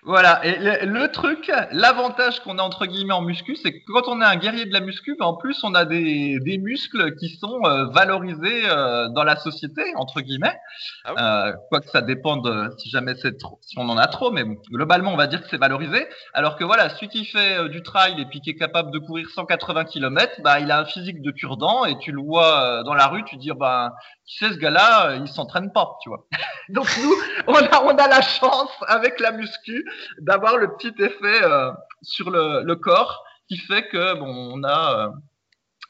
Voilà. 0.03 0.45
Et 0.45 0.85
le, 0.85 1.07
truc, 1.07 1.49
l'avantage 1.71 2.41
qu'on 2.41 2.59
a 2.59 2.63
entre 2.63 2.85
guillemets 2.85 3.13
en 3.13 3.21
muscu, 3.21 3.55
c'est 3.55 3.71
que 3.71 3.79
quand 3.87 4.09
on 4.09 4.21
est 4.21 4.25
un 4.25 4.35
guerrier 4.35 4.65
de 4.65 4.73
la 4.73 4.81
muscu, 4.81 5.15
bah, 5.17 5.25
en 5.25 5.37
plus, 5.37 5.63
on 5.63 5.73
a 5.73 5.85
des, 5.85 6.39
des 6.41 6.57
muscles 6.57 7.15
qui 7.15 7.29
sont 7.29 7.61
euh, 7.63 7.85
valorisés 7.85 8.63
euh, 8.65 9.07
dans 9.07 9.23
la 9.23 9.37
société, 9.37 9.83
entre 9.95 10.19
guillemets. 10.19 10.57
Ah 11.05 11.47
euh, 11.47 11.53
Quoique 11.69 11.87
ça 11.87 12.01
dépende 12.01 12.75
si 12.77 12.89
jamais 12.89 13.15
c'est 13.15 13.37
trop, 13.37 13.57
si 13.61 13.79
on 13.79 13.87
en 13.87 13.97
a 13.97 14.07
trop, 14.07 14.31
mais 14.31 14.43
globalement, 14.69 15.13
on 15.13 15.17
va 15.17 15.27
dire 15.27 15.41
que 15.41 15.47
c'est 15.47 15.57
valorisé. 15.57 16.07
Alors 16.33 16.57
que 16.57 16.65
voilà, 16.65 16.89
celui 16.89 17.07
qui 17.07 17.23
fait 17.23 17.69
du 17.69 17.83
trail 17.83 18.19
et 18.19 18.25
puis 18.25 18.41
qui 18.41 18.49
est 18.49 18.55
capable 18.55 18.91
de 18.91 18.99
courir 18.99 19.29
180 19.29 19.85
km, 19.85 20.41
bah, 20.43 20.59
il 20.59 20.69
a 20.71 20.79
un 20.79 20.85
physique 20.85 21.21
de 21.21 21.31
cure-dent 21.31 21.85
et 21.85 21.97
tu 21.99 22.11
le 22.11 22.21
vois 22.21 22.83
dans 22.83 22.93
la 22.93 23.12
tu 23.21 23.37
dis, 23.37 23.51
bah, 23.55 23.93
tu 24.25 24.37
sais, 24.37 24.53
ce 24.53 24.57
gars-là, 24.57 25.09
euh, 25.09 25.15
il 25.17 25.27
s'entraîne 25.27 25.71
pas, 25.71 25.97
tu 26.01 26.09
vois. 26.09 26.25
Donc 26.69 26.87
nous, 27.01 27.13
on 27.47 27.55
a, 27.55 27.83
on 27.83 27.95
a 27.95 28.07
la 28.07 28.21
chance 28.21 28.71
avec 28.87 29.19
la 29.19 29.31
muscu 29.31 29.85
d'avoir 30.19 30.57
le 30.57 30.75
petit 30.75 30.93
effet 30.99 31.43
euh, 31.43 31.71
sur 32.01 32.29
le, 32.29 32.63
le, 32.63 32.75
corps 32.75 33.23
qui 33.47 33.57
fait 33.57 33.87
que 33.89 34.15
bon, 34.15 34.27
on 34.27 34.63
a 34.63 35.07
euh, 35.07 35.09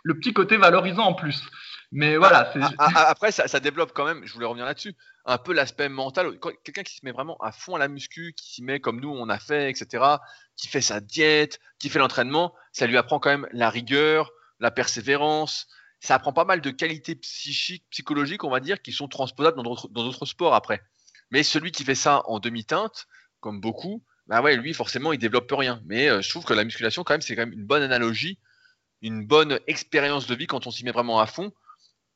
le 0.04 0.15
petit 0.15 0.34
côté 0.34 0.58
valorisant 0.58 1.06
en 1.06 1.13
plus. 1.13 1.41
Mais 1.95 2.17
voilà. 2.17 2.52
Ah, 2.60 2.69
ah, 2.80 2.89
ah, 2.95 3.10
après, 3.10 3.32
ça, 3.32 3.47
ça, 3.47 3.60
développe 3.60 3.93
quand 3.93 4.04
même. 4.04 4.26
Je 4.26 4.34
voulais 4.34 4.47
revenir 4.47 4.65
là-dessus. 4.65 4.95
Un 5.26 5.38
peu 5.38 5.54
l'aspect 5.54 5.89
mental. 5.89 6.39
Quelqu'un 6.63 6.82
qui 6.82 6.95
se 6.95 7.06
met 7.06 7.12
vraiment 7.12 7.38
à 7.38 7.52
fond 7.52 7.76
à 7.76 7.80
la 7.80 7.88
muscu, 7.88 8.34
qui 8.36 8.52
s'y 8.52 8.63
met 8.63 8.80
comme 8.80 9.00
nous, 9.00 9.12
on 9.12 9.30
a 9.30 9.38
fait, 9.38 9.69
etc. 9.69 10.04
Qui 10.58 10.67
fait 10.67 10.82
sa 10.82 11.00
diète, 11.00 11.60
qui 11.78 11.89
fait 11.89 12.00
l'entraînement, 12.00 12.56
ça 12.71 12.88
lui 12.88 12.97
apprend 12.97 13.19
quand 13.19 13.30
même 13.30 13.47
la 13.52 13.69
rigueur, 13.69 14.32
la 14.60 14.71
persévérance, 14.71 15.67
ça 16.04 16.16
apprend 16.16 16.34
pas 16.34 16.44
mal 16.44 16.60
de 16.60 16.70
qualités 16.70 17.16
psychiques, 17.16 17.86
psychologiques, 17.89 18.44
on 18.44 18.50
va 18.50 18.60
dire, 18.60 18.82
qui 18.82 18.92
sont 18.92 19.08
transposables 19.08 19.56
dans 19.56 19.63
d'autres 19.63 20.26
sports 20.26 20.54
après. 20.54 20.82
Mais 21.32 21.44
celui 21.44 21.72
qui 21.72 21.86
fait 21.86 21.96
ça 21.96 22.24
en 22.26 22.39
demi-teinte, 22.39 23.08
comme 23.39 23.62
beaucoup, 23.62 24.04
bah 24.28 24.42
ouais, 24.42 24.58
lui, 24.58 24.74
forcément, 24.74 25.13
il 25.13 25.18
développe 25.18 25.50
rien. 25.50 25.82
Mais 25.86 26.10
euh, 26.10 26.22
je 26.22 26.30
trouve 26.30 26.44
que 26.44 26.54
la 26.54 26.66
musculation, 26.66 27.06
quand 27.06 27.13
même, 27.13 27.22
c'est 27.22 27.38
quand 27.38 27.44
même 27.44 27.54
une 27.54 27.66
bonne 27.66 27.84
analogie, 27.84 28.38
une 29.02 29.26
bonne 29.26 29.62
expérience 29.66 30.28
de 30.28 30.36
vie 30.36 30.46
quand 30.46 30.68
on 30.68 30.72
s'y 30.72 30.84
met 30.84 30.92
vraiment 30.92 31.22
à 31.22 31.26
fond 31.26 31.54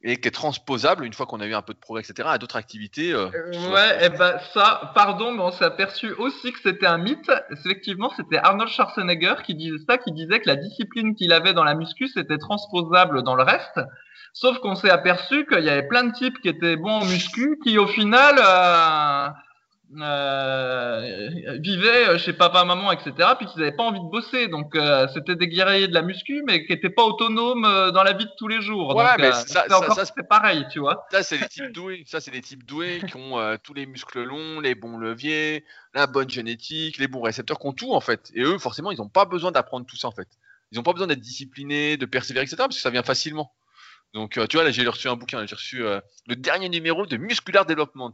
et 0.07 0.17
qui 0.17 0.27
est 0.29 0.31
transposable 0.31 1.03
une 1.03 1.11
fois 1.11 1.25
qu'on 1.25 1.41
a 1.41 1.45
eu 1.45 1.53
un 1.53 1.61
peu 1.61 1.73
de 1.73 1.79
progrès, 1.79 2.01
etc., 2.01 2.29
à 2.31 2.37
d'autres 2.37 2.55
activités. 2.55 3.11
Euh, 3.11 3.27
euh, 3.33 3.73
ouais, 3.73 4.03
et 4.03 4.05
eh 4.05 4.09
ben 4.09 4.39
ça, 4.53 4.93
pardon, 4.95 5.33
mais 5.33 5.41
on 5.41 5.51
s'est 5.51 5.65
aperçu 5.65 6.13
aussi 6.13 6.53
que 6.53 6.59
c'était 6.63 6.85
un 6.85 6.97
mythe. 6.97 7.29
Effectivement, 7.51 8.09
c'était 8.15 8.37
Arnold 8.37 8.69
Schwarzenegger 8.69 9.35
qui 9.45 9.53
disait 9.53 9.83
ça, 9.87 9.97
qui 9.97 10.13
disait 10.13 10.39
que 10.39 10.47
la 10.47 10.55
discipline 10.55 11.13
qu'il 11.13 11.33
avait 11.33 11.53
dans 11.53 11.65
la 11.65 11.75
muscu, 11.75 12.07
c'était 12.07 12.37
transposable 12.37 13.21
dans 13.23 13.35
le 13.35 13.43
reste. 13.43 13.81
Sauf 14.31 14.59
qu'on 14.59 14.75
s'est 14.75 14.89
aperçu 14.89 15.45
qu'il 15.45 15.63
y 15.63 15.69
avait 15.69 15.87
plein 15.87 16.05
de 16.05 16.13
types 16.13 16.39
qui 16.39 16.47
étaient 16.47 16.77
bons 16.77 17.01
en 17.01 17.05
muscu, 17.05 17.59
qui 17.63 17.77
au 17.77 17.87
final 17.87 18.35
euh, 18.39 19.27
euh, 19.95 21.58
vivaient 21.60 22.10
euh, 22.10 22.17
chez 22.17 22.34
papa, 22.34 22.65
maman, 22.65 22.91
etc. 22.91 23.12
Puis 23.38 23.47
qu'ils 23.47 23.62
n'avaient 23.62 23.76
pas 23.76 23.84
envie 23.84 24.00
de 24.00 24.10
bosser. 24.10 24.47
Donc 24.47 24.76
euh, 24.76 25.08
c'était 25.13 25.36
des 25.36 25.47
guerriers 25.47 25.88
de 25.88 25.93
la 25.93 26.02
muscu, 26.02 26.43
mais 26.45 26.65
qui 26.65 26.73
n'étaient 26.73 26.89
pas 26.89 27.04
autonomes 27.04 27.65
euh, 27.65 27.91
dans 27.91 28.04
la 28.04 28.13
vie 28.13 28.26
de 28.26 28.32
tous 28.38 28.47
les 28.47 28.62
jours. 28.62 28.95
Ouais, 28.95 29.15
mais 29.17 29.32
ça, 29.32 29.65
ça, 29.67 30.06
c'est 30.06 30.28
pareil, 30.28 30.65
tu 30.71 30.80
vois. 30.80 31.06
Ça 31.12 31.23
c'est 31.23 31.38
les 31.38 31.47
types 31.47 31.71
doués. 31.71 32.04
Ça 32.06 32.19
c'est 32.19 32.32
les 32.32 32.41
types 32.41 32.65
doués 32.65 33.02
qui 33.08 33.15
ont 33.15 33.58
tous 33.63 33.73
les 33.73 33.86
muscles 33.86 34.23
longs, 34.23 34.60
les 34.60 34.76
bons 34.76 34.97
leviers, 34.97 35.63
la 35.93 36.08
bonne 36.08 36.30
génétique, 36.30 36.97
les 36.97 37.08
bons 37.08 37.21
récepteurs, 37.21 37.60
qui 37.60 37.67
ont 37.67 37.73
tout 37.73 37.93
en 37.93 38.02
fait. 38.02 38.32
Et 38.34 38.41
eux, 38.41 38.58
forcément, 38.58 38.91
ils 38.91 38.97
n'ont 38.97 39.10
pas 39.10 39.26
besoin 39.26 39.52
d'apprendre 39.52 39.86
tout 39.86 39.97
ça 39.97 40.08
en 40.08 40.12
fait. 40.12 40.28
Ils 40.71 40.78
n'ont 40.78 40.84
pas 40.84 40.93
besoin 40.93 41.08
d'être 41.08 41.21
disciplinés, 41.21 41.95
de 41.95 42.06
persévérer, 42.06 42.43
etc. 42.43 42.58
Parce 42.58 42.76
que 42.76 42.82
ça 42.82 42.89
vient 42.89 43.04
facilement. 43.04 43.54
Donc 44.13 44.32
tu 44.32 44.58
vois 44.58 44.63
là, 44.65 44.71
j'ai 44.71 44.86
reçu 44.88 45.08
un 45.08 45.15
bouquin, 45.15 45.45
j'ai 45.45 45.56
reçu 45.56 45.80
le 45.80 46.36
dernier 46.36 46.69
numéro 46.69 47.06
de 47.06 47.15
Muscular 47.17 47.65
Development. 47.65 48.13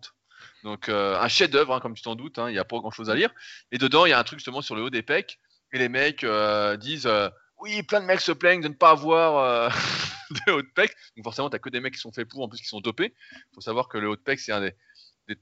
Donc 0.63 0.87
euh, 0.87 1.19
un 1.19 1.27
chef-d'œuvre, 1.27 1.75
hein, 1.75 1.79
comme 1.81 1.93
tu 1.93 2.01
t'en 2.01 2.15
doutes, 2.15 2.39
hein, 2.39 2.49
il 2.49 2.53
n'y 2.53 2.59
a 2.59 2.65
pas 2.65 2.79
grand-chose 2.79 3.09
à 3.09 3.15
lire. 3.15 3.29
Et 3.71 3.77
dedans, 3.77 4.05
il 4.05 4.09
y 4.09 4.13
a 4.13 4.19
un 4.19 4.23
truc 4.23 4.39
justement 4.39 4.61
sur 4.61 4.75
le 4.75 4.81
haut 4.81 4.89
des 4.89 5.03
pecs. 5.03 5.39
Et 5.73 5.77
les 5.77 5.89
mecs 5.89 6.23
euh, 6.23 6.77
disent 6.77 7.07
euh, 7.07 7.29
oui, 7.59 7.83
plein 7.83 7.99
de 7.99 8.05
mecs 8.05 8.21
se 8.21 8.31
plaignent 8.31 8.61
de 8.61 8.69
ne 8.69 8.73
pas 8.73 8.91
avoir 8.91 9.69
de 10.47 10.51
haut 10.51 10.61
de 10.61 10.67
pec. 10.73 10.95
Donc 11.15 11.25
forcément, 11.25 11.49
tu 11.49 11.55
n'as 11.55 11.59
que 11.59 11.69
des 11.69 11.81
mecs 11.81 11.93
qui 11.93 11.99
sont 11.99 12.11
faits 12.11 12.27
pour, 12.27 12.41
en 12.41 12.47
plus 12.47 12.59
qui 12.59 12.67
sont 12.67 12.79
dopés. 12.79 13.13
Il 13.33 13.55
faut 13.55 13.61
savoir 13.61 13.89
que 13.89 13.97
le 13.97 14.07
haut 14.07 14.15
de 14.15 14.21
pec, 14.21 14.39
c'est 14.39 14.53
un 14.53 14.61
des, 14.61 14.73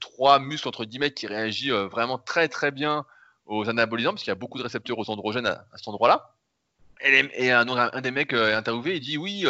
trois 0.00 0.38
muscles 0.38 0.68
entre 0.68 0.84
10 0.84 0.98
mètres 0.98 1.14
qui 1.14 1.26
réagit 1.26 1.70
vraiment 1.70 2.18
très 2.18 2.48
très 2.48 2.70
bien 2.70 3.04
aux 3.46 3.68
anabolisants, 3.68 4.10
parce 4.10 4.22
qu'il 4.22 4.30
y 4.30 4.32
a 4.32 4.36
beaucoup 4.36 4.58
de 4.58 4.62
récepteurs 4.62 4.98
aux 4.98 5.10
androgènes 5.10 5.46
à, 5.46 5.66
cet 5.76 5.88
endroit-là. 5.88 6.34
Et, 7.04 7.50
un, 7.50 8.00
des 8.00 8.10
mecs 8.12 8.32
interviewé, 8.32 8.96
il 8.96 9.00
dit 9.00 9.18
oui 9.18 9.44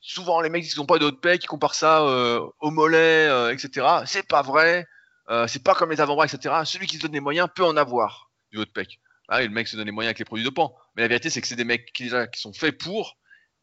souvent 0.00 0.40
les 0.40 0.50
mecs 0.50 0.64
qui 0.64 0.78
n'ont 0.78 0.86
pas 0.86 0.98
de 0.98 1.04
haut 1.04 1.10
de 1.10 1.16
pec, 1.16 1.44
ils 1.44 1.46
comparent 1.46 1.74
ça 1.74 2.04
au 2.04 2.70
mollet, 2.70 3.52
etc. 3.52 3.86
C'est 4.06 4.26
pas 4.26 4.42
vrai. 4.42 4.86
Euh, 5.30 5.46
c'est 5.46 5.62
pas 5.62 5.74
comme 5.74 5.90
les 5.90 6.00
avant-bras, 6.00 6.26
etc. 6.26 6.54
Celui 6.64 6.86
qui 6.86 6.96
se 6.96 7.02
donne 7.02 7.12
les 7.12 7.20
moyens 7.20 7.48
peut 7.54 7.64
en 7.64 7.76
avoir 7.76 8.30
du 8.50 8.58
haut 8.58 8.64
de 8.64 8.70
pec. 8.70 9.00
Ah, 9.28 9.42
le 9.42 9.48
mec 9.48 9.68
se 9.68 9.76
donne 9.76 9.86
les 9.86 9.92
moyens 9.92 10.08
avec 10.08 10.18
les 10.18 10.24
produits 10.24 10.44
de 10.44 10.50
pan. 10.50 10.76
Mais 10.96 11.02
la 11.02 11.08
vérité, 11.08 11.30
c'est 11.30 11.40
que 11.40 11.46
c'est 11.46 11.56
des 11.56 11.64
mecs 11.64 11.92
qui, 11.92 12.10
sont 12.34 12.52
faits 12.52 12.76
pour, 12.78 13.16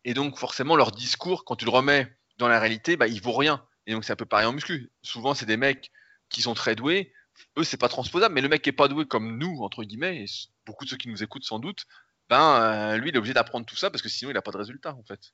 et 0.06 0.14
donc 0.14 0.38
forcément 0.38 0.78
leur 0.78 0.92
discours, 0.92 1.44
quand 1.44 1.58
tu 1.58 1.66
le 1.66 1.72
remets 1.72 2.08
dans 2.38 2.48
la 2.48 2.60
réalité, 2.60 2.96
bah, 2.96 3.08
il 3.08 3.22
vaut 3.22 3.34
rien. 3.34 3.66
Et 3.86 3.92
donc 3.92 4.06
c'est 4.06 4.14
un 4.14 4.18
peu 4.18 4.26
pareil 4.26 4.46
en 4.46 4.54
muscu. 4.54 4.92
Souvent, 5.02 5.34
c'est 5.34 5.46
des 5.46 5.58
mecs 5.58 5.92
qui 6.30 6.42
sont 6.42 6.54
très 6.54 6.76
doués. 6.76 7.14
Eux, 7.58 7.64
c'est 7.66 7.78
pas 7.78 7.90
transposable, 7.90 8.34
mais 8.34 8.42
le 8.42 8.48
mec 8.48 8.62
qui 8.62 8.70
est 8.70 8.74
pas 8.74 8.88
doué 8.88 9.06
comme 9.06 9.38
nous, 9.38 9.60
entre 9.62 9.84
guillemets, 9.84 10.24
et 10.24 10.26
beaucoup 10.66 10.86
de 10.86 10.90
ceux 10.90 10.98
qui 10.98 11.10
nous 11.10 11.22
écoutent 11.22 11.44
sans 11.44 11.60
doute, 11.60 11.86
ben 12.30 12.62
euh, 12.62 12.98
lui, 12.98 13.10
il 13.10 13.16
est 13.16 13.18
obligé 13.18 13.34
d'apprendre 13.34 13.66
tout 13.66 13.76
ça 13.76 13.90
parce 13.90 14.02
que 14.02 14.10
sinon, 14.10 14.32
il 14.32 14.38
a 14.38 14.42
pas 14.42 14.52
de 14.52 14.58
résultat 14.58 14.94
en 14.96 15.04
fait. 15.04 15.34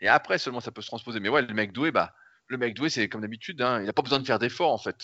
Et 0.00 0.08
après 0.08 0.38
seulement 0.38 0.60
ça 0.60 0.72
peut 0.72 0.82
se 0.82 0.86
transposer. 0.86 1.20
Mais 1.20 1.28
ouais, 1.28 1.42
le 1.42 1.54
mec 1.54 1.72
doué, 1.72 1.90
bah 1.90 2.14
le 2.48 2.58
mec 2.58 2.74
doué, 2.74 2.90
c'est 2.90 3.08
comme 3.08 3.20
d'habitude, 3.22 3.62
hein, 3.62 3.80
il 3.80 3.86
n'a 3.86 3.92
pas 3.92 4.02
besoin 4.02 4.18
de 4.18 4.26
faire 4.26 4.38
d'efforts 4.38 4.72
en 4.72 4.78
fait, 4.78 4.96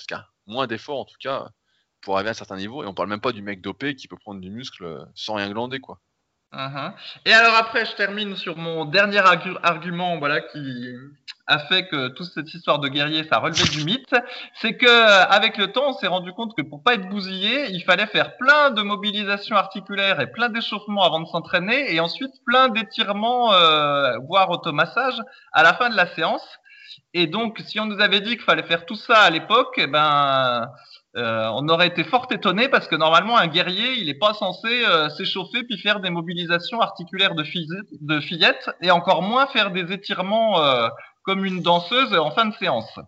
moins 0.46 0.66
d'efforts 0.66 1.00
en 1.00 1.04
tout 1.04 1.16
cas 1.20 1.48
pour 2.00 2.14
arriver 2.16 2.28
à 2.28 2.32
un 2.32 2.34
certain 2.34 2.56
niveau. 2.56 2.84
Et 2.84 2.86
on 2.86 2.94
parle 2.94 3.08
même 3.08 3.20
pas 3.20 3.32
du 3.32 3.42
mec 3.42 3.60
dopé 3.60 3.96
qui 3.96 4.08
peut 4.08 4.16
prendre 4.16 4.40
du 4.40 4.50
muscle 4.50 4.84
euh, 4.84 5.04
sans 5.14 5.34
rien 5.34 5.50
glander 5.50 5.80
quoi. 5.80 6.00
Uh-huh. 6.54 6.92
Et 7.26 7.32
alors 7.32 7.54
après, 7.56 7.84
je 7.84 7.94
termine 7.96 8.36
sur 8.36 8.56
mon 8.56 8.84
dernier 8.84 9.18
argument, 9.62 10.18
voilà, 10.18 10.40
qui 10.40 10.94
a 11.48 11.58
fait 11.58 11.86
que 11.88 12.08
toute 12.08 12.28
cette 12.28 12.52
histoire 12.54 12.78
de 12.78 12.88
guerrier, 12.88 13.24
ça 13.24 13.38
relevait 13.38 13.68
du 13.68 13.84
mythe, 13.84 14.14
c'est 14.54 14.76
que 14.76 14.86
avec 15.28 15.58
le 15.58 15.72
temps, 15.72 15.88
on 15.88 15.92
s'est 15.92 16.06
rendu 16.06 16.32
compte 16.32 16.56
que 16.56 16.62
pour 16.62 16.82
pas 16.82 16.94
être 16.94 17.08
bousillé, 17.08 17.66
il 17.70 17.82
fallait 17.82 18.06
faire 18.06 18.36
plein 18.36 18.70
de 18.70 18.80
mobilisations 18.82 19.56
articulaires 19.56 20.20
et 20.20 20.30
plein 20.30 20.48
d'échauffements 20.48 21.02
avant 21.02 21.20
de 21.20 21.26
s'entraîner, 21.26 21.92
et 21.92 22.00
ensuite 22.00 22.32
plein 22.46 22.68
d'étirements, 22.68 23.52
euh, 23.52 24.16
voire 24.26 24.48
automassage 24.50 25.20
à 25.52 25.62
la 25.62 25.74
fin 25.74 25.90
de 25.90 25.96
la 25.96 26.06
séance. 26.14 26.46
Et 27.14 27.26
donc, 27.26 27.60
si 27.66 27.80
on 27.80 27.86
nous 27.86 28.00
avait 28.00 28.20
dit 28.20 28.30
qu'il 28.30 28.44
fallait 28.44 28.62
faire 28.62 28.86
tout 28.86 28.94
ça 28.94 29.20
à 29.20 29.30
l'époque, 29.30 29.74
eh 29.78 29.86
ben, 29.86 30.68
euh, 31.16 31.48
on 31.54 31.68
aurait 31.68 31.86
été 31.86 32.04
fort 32.04 32.26
étonné 32.30 32.68
parce 32.68 32.88
que 32.88 32.96
normalement, 32.96 33.38
un 33.38 33.46
guerrier, 33.46 33.94
il 33.98 34.06
n'est 34.06 34.18
pas 34.18 34.34
censé 34.34 34.84
euh, 34.84 35.08
s'échauffer 35.08 35.62
puis 35.64 35.78
faire 35.78 36.00
des 36.00 36.10
mobilisations 36.10 36.80
articulaires 36.80 37.34
de, 37.34 38.20
fillettes 38.20 38.70
et 38.82 38.90
encore 38.90 39.22
moins 39.22 39.46
faire 39.46 39.70
des 39.70 39.92
étirements 39.92 40.62
euh, 40.62 40.88
comme 41.22 41.44
une 41.44 41.62
danseuse 41.62 42.12
en 42.14 42.30
fin 42.32 42.46
de 42.46 42.54
séance. 42.54 42.98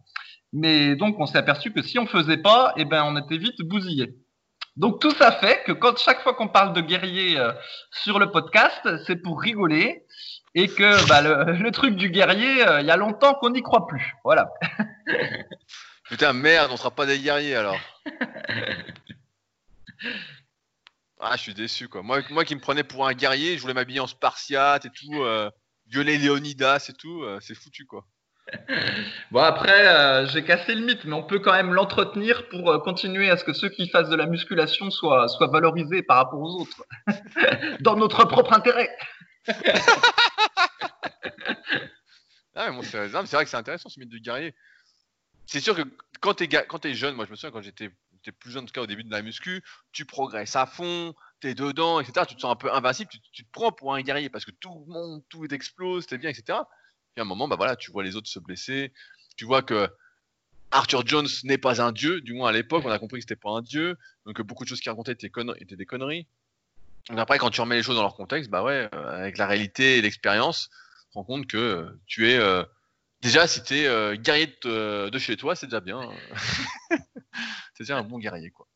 Mais 0.53 0.97
donc, 0.97 1.17
on 1.19 1.27
s'est 1.27 1.39
aperçu 1.39 1.73
que 1.73 1.83
si 1.83 1.99
on 1.99 2.07
faisait 2.07 2.39
pas, 2.39 2.73
eh 2.77 2.87
ben, 2.87 3.05
on 3.05 3.17
était 3.17 3.37
vite 3.37 3.61
bousillé. 3.63 4.15
Donc 4.77 5.01
tout 5.01 5.11
ça 5.11 5.33
fait 5.33 5.63
que 5.67 5.73
quand 5.73 5.99
chaque 5.99 6.23
fois 6.23 6.35
qu'on 6.35 6.49
parle 6.49 6.73
de 6.73 6.81
guerrier 6.81 7.37
sur 7.91 8.21
le 8.21 8.31
podcast, 8.31 8.89
c'est 9.07 9.17
pour 9.17 9.41
rigoler 9.41 10.05
et 10.55 10.69
que 10.69 11.09
bah, 11.09 11.21
le, 11.23 11.71
truc 11.73 11.97
du 11.97 12.11
guerrier, 12.11 12.65
il 12.81 12.87
y 12.87 12.91
a 12.91 12.97
longtemps 12.97 13.35
qu'on 13.35 13.51
n'y 13.51 13.63
croit 13.63 13.87
plus. 13.87 14.15
Voilà. 14.25 14.51
Putain, 16.05 16.33
merde, 16.33 16.71
on 16.73 16.77
sera 16.77 16.91
pas 16.91 17.07
des 17.07 17.19
guerriers 17.19 17.57
alors. 17.57 17.79
ah, 21.21 21.37
je 21.37 21.43
suis 21.43 21.55
déçu 21.55 21.89
quoi. 21.89 22.03
Moi, 22.03 22.21
moi 22.31 22.45
qui 22.45 22.55
me 22.55 22.61
prenais 22.61 22.85
pour 22.85 23.07
un 23.07 23.13
guerrier, 23.13 23.57
je 23.57 23.63
voulais 23.63 23.75
m'habiller 23.75 24.01
en 24.01 24.07
spartiate 24.07 24.87
et 24.87 24.91
tout, 24.91 25.23
euh, 25.23 25.51
violer 25.87 26.17
Léonidas 26.17 26.87
et 26.89 26.95
tout, 26.95 27.23
euh, 27.23 27.39
c'est 27.43 27.55
foutu 27.55 27.85
quoi. 27.85 28.07
Bon 29.31 29.41
après, 29.41 29.87
euh, 29.87 30.27
j'ai 30.27 30.43
cassé 30.43 30.75
le 30.75 30.85
mythe, 30.85 31.05
mais 31.05 31.13
on 31.13 31.23
peut 31.23 31.39
quand 31.39 31.53
même 31.53 31.75
l'entretenir 31.75 32.49
pour 32.49 32.71
euh, 32.71 32.79
continuer 32.79 33.31
à 33.31 33.37
ce 33.37 33.45
que 33.45 33.53
ceux 33.53 33.69
qui 33.69 33.89
fassent 33.89 34.09
de 34.09 34.17
la 34.17 34.27
musculation 34.27 34.91
soient, 34.91 35.29
soient 35.29 35.49
valorisés 35.49 36.03
par 36.03 36.17
rapport 36.17 36.41
aux 36.41 36.63
autres, 36.63 36.85
dans 37.81 37.97
notre 37.97 38.25
propre 38.25 38.55
intérêt. 38.55 38.91
Ah, 42.55 42.71
mais 42.71 42.83
c'est 42.83 43.09
vrai 43.09 43.45
que 43.45 43.51
c'est 43.51 43.57
intéressant 43.57 43.89
ce 43.89 43.99
mythe 43.99 44.09
du 44.09 44.21
guerrier 44.21 44.55
c'est 45.49 45.61
sûr 45.61 45.75
que 45.75 45.83
quand 46.21 46.35
tu 46.35 46.45
es, 46.45 46.95
jeune, 46.95 47.15
moi 47.15 47.25
je 47.25 47.31
me 47.31 47.37
souviens 47.37 47.51
quand 47.51 47.63
j'étais 47.63 47.91
plus 48.39 48.51
jeune, 48.51 48.65
en 48.65 48.67
tout 48.67 48.73
cas 48.73 48.83
au 48.83 48.87
début 48.87 49.05
de 49.05 49.11
la 49.11 49.23
muscu, 49.23 49.63
tu 49.93 50.05
progresses 50.05 50.55
à 50.57 50.67
fond, 50.67 51.15
tu 51.41 51.49
es 51.49 51.55
dedans, 51.55 52.01
etc. 52.01 52.27
Tu 52.29 52.37
te 52.37 52.41
sens 52.43 52.53
un 52.53 52.57
peu 52.57 52.71
invincible, 52.71 53.11
tu, 53.33 53.45
te 53.45 53.51
prends 53.51 53.73
pour 53.73 53.95
un 53.95 54.03
guerrier 54.03 54.29
parce 54.29 54.45
que 54.45 54.51
tout 54.51 54.85
le 54.87 54.93
monde, 54.93 55.23
tout 55.31 55.47
explose, 55.53 56.07
t'es 56.07 56.19
bien, 56.19 56.29
etc. 56.29 56.59
Puis 57.15 57.21
à 57.21 57.23
un 57.23 57.25
moment, 57.25 57.49
bah 57.49 57.57
voilà, 57.57 57.77
tu 57.77 57.91
vois 57.91 58.05
les 58.05 58.17
autres 58.17 58.29
se 58.29 58.39
blesser, 58.39 58.93
tu 59.37 59.47
vois 59.47 59.63
que 59.63 59.89
Arthur 60.71 61.07
Jones 61.07 61.29
n'est 61.45 61.57
pas 61.57 61.81
un 61.81 61.93
dieu, 61.93 62.21
du 62.21 62.35
moins 62.35 62.51
à 62.51 62.53
l'époque, 62.53 62.83
on 62.85 62.91
a 62.91 62.99
compris 62.99 63.21
que 63.21 63.23
c'était 63.23 63.41
pas 63.41 63.51
un 63.51 63.63
dieu, 63.63 63.97
donc 64.27 64.43
beaucoup 64.43 64.65
de 64.65 64.69
choses 64.69 64.81
qu'il 64.81 64.91
racontait 64.91 65.13
étaient, 65.13 65.31
des 65.77 65.87
conneries. 65.87 66.27
Donc 67.09 67.19
après, 67.19 67.39
quand 67.39 67.51
tu 67.51 67.61
remets 67.61 67.77
les 67.77 67.83
choses 67.83 67.97
dans 67.97 68.03
leur 68.03 68.17
contexte, 68.17 68.51
bah 68.51 68.63
ouais, 68.63 68.89
euh, 68.95 69.21
avec 69.21 69.39
la 69.39 69.47
réalité 69.47 69.99
et 69.99 70.03
l'expérience, 70.03 70.69
tu 70.69 71.13
te 71.13 71.15
rends 71.15 71.25
compte 71.25 71.47
que 71.47 71.99
tu 72.07 72.31
es 72.31 72.37
euh, 72.37 72.65
Déjà, 73.21 73.49
si 73.49 73.63
t'es 73.63 73.87
euh, 73.87 74.15
guerrier 74.15 74.57
euh, 74.65 75.11
de, 75.11 75.19
chez 75.19 75.37
toi, 75.37 75.57
c'est 75.57 75.67
déjà 75.67 75.81
bien. 75.81 76.09
c'est 77.75 77.83
déjà 77.83 77.99
un 77.99 78.05
bon 78.05 78.19
guerrier, 78.19 78.51
quoi. 78.51 78.69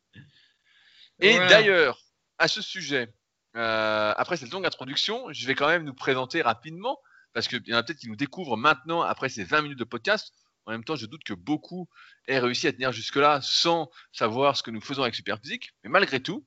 Et 1.20 1.38
d'ailleurs, 1.38 2.00
à 2.38 2.48
ce 2.48 2.60
sujet, 2.60 3.14
euh, 3.54 4.12
après 4.16 4.36
cette 4.36 4.50
longue 4.50 4.66
introduction, 4.66 5.32
je 5.32 5.46
vais 5.46 5.54
quand 5.54 5.68
même 5.68 5.84
nous 5.84 5.94
présenter 5.94 6.42
rapidement, 6.42 6.98
parce 7.32 7.46
qu'il 7.46 7.62
y 7.66 7.74
en 7.74 7.76
a 7.76 7.84
peut-être 7.84 8.00
qui 8.00 8.08
nous 8.08 8.16
découvrent 8.16 8.56
maintenant, 8.56 9.02
après 9.02 9.28
ces 9.28 9.44
20 9.44 9.62
minutes 9.62 9.78
de 9.78 9.84
podcast. 9.84 10.32
En 10.66 10.72
même 10.72 10.82
temps, 10.82 10.96
je 10.96 11.06
doute 11.06 11.22
que 11.22 11.34
beaucoup 11.34 11.88
aient 12.26 12.40
réussi 12.40 12.66
à 12.66 12.72
tenir 12.72 12.90
jusque-là 12.90 13.40
sans 13.42 13.90
savoir 14.12 14.56
ce 14.56 14.64
que 14.64 14.72
nous 14.72 14.80
faisons 14.80 15.02
avec 15.02 15.14
Superphysique. 15.14 15.70
Mais 15.84 15.90
malgré 15.90 16.20
tout, 16.20 16.44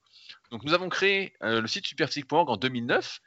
donc 0.51 0.63
nous 0.63 0.73
avons 0.73 0.89
créé 0.89 1.33
le 1.41 1.67
site 1.67 1.85
superphysique.org 1.88 2.49
en 2.49 2.57
2009 2.57 3.19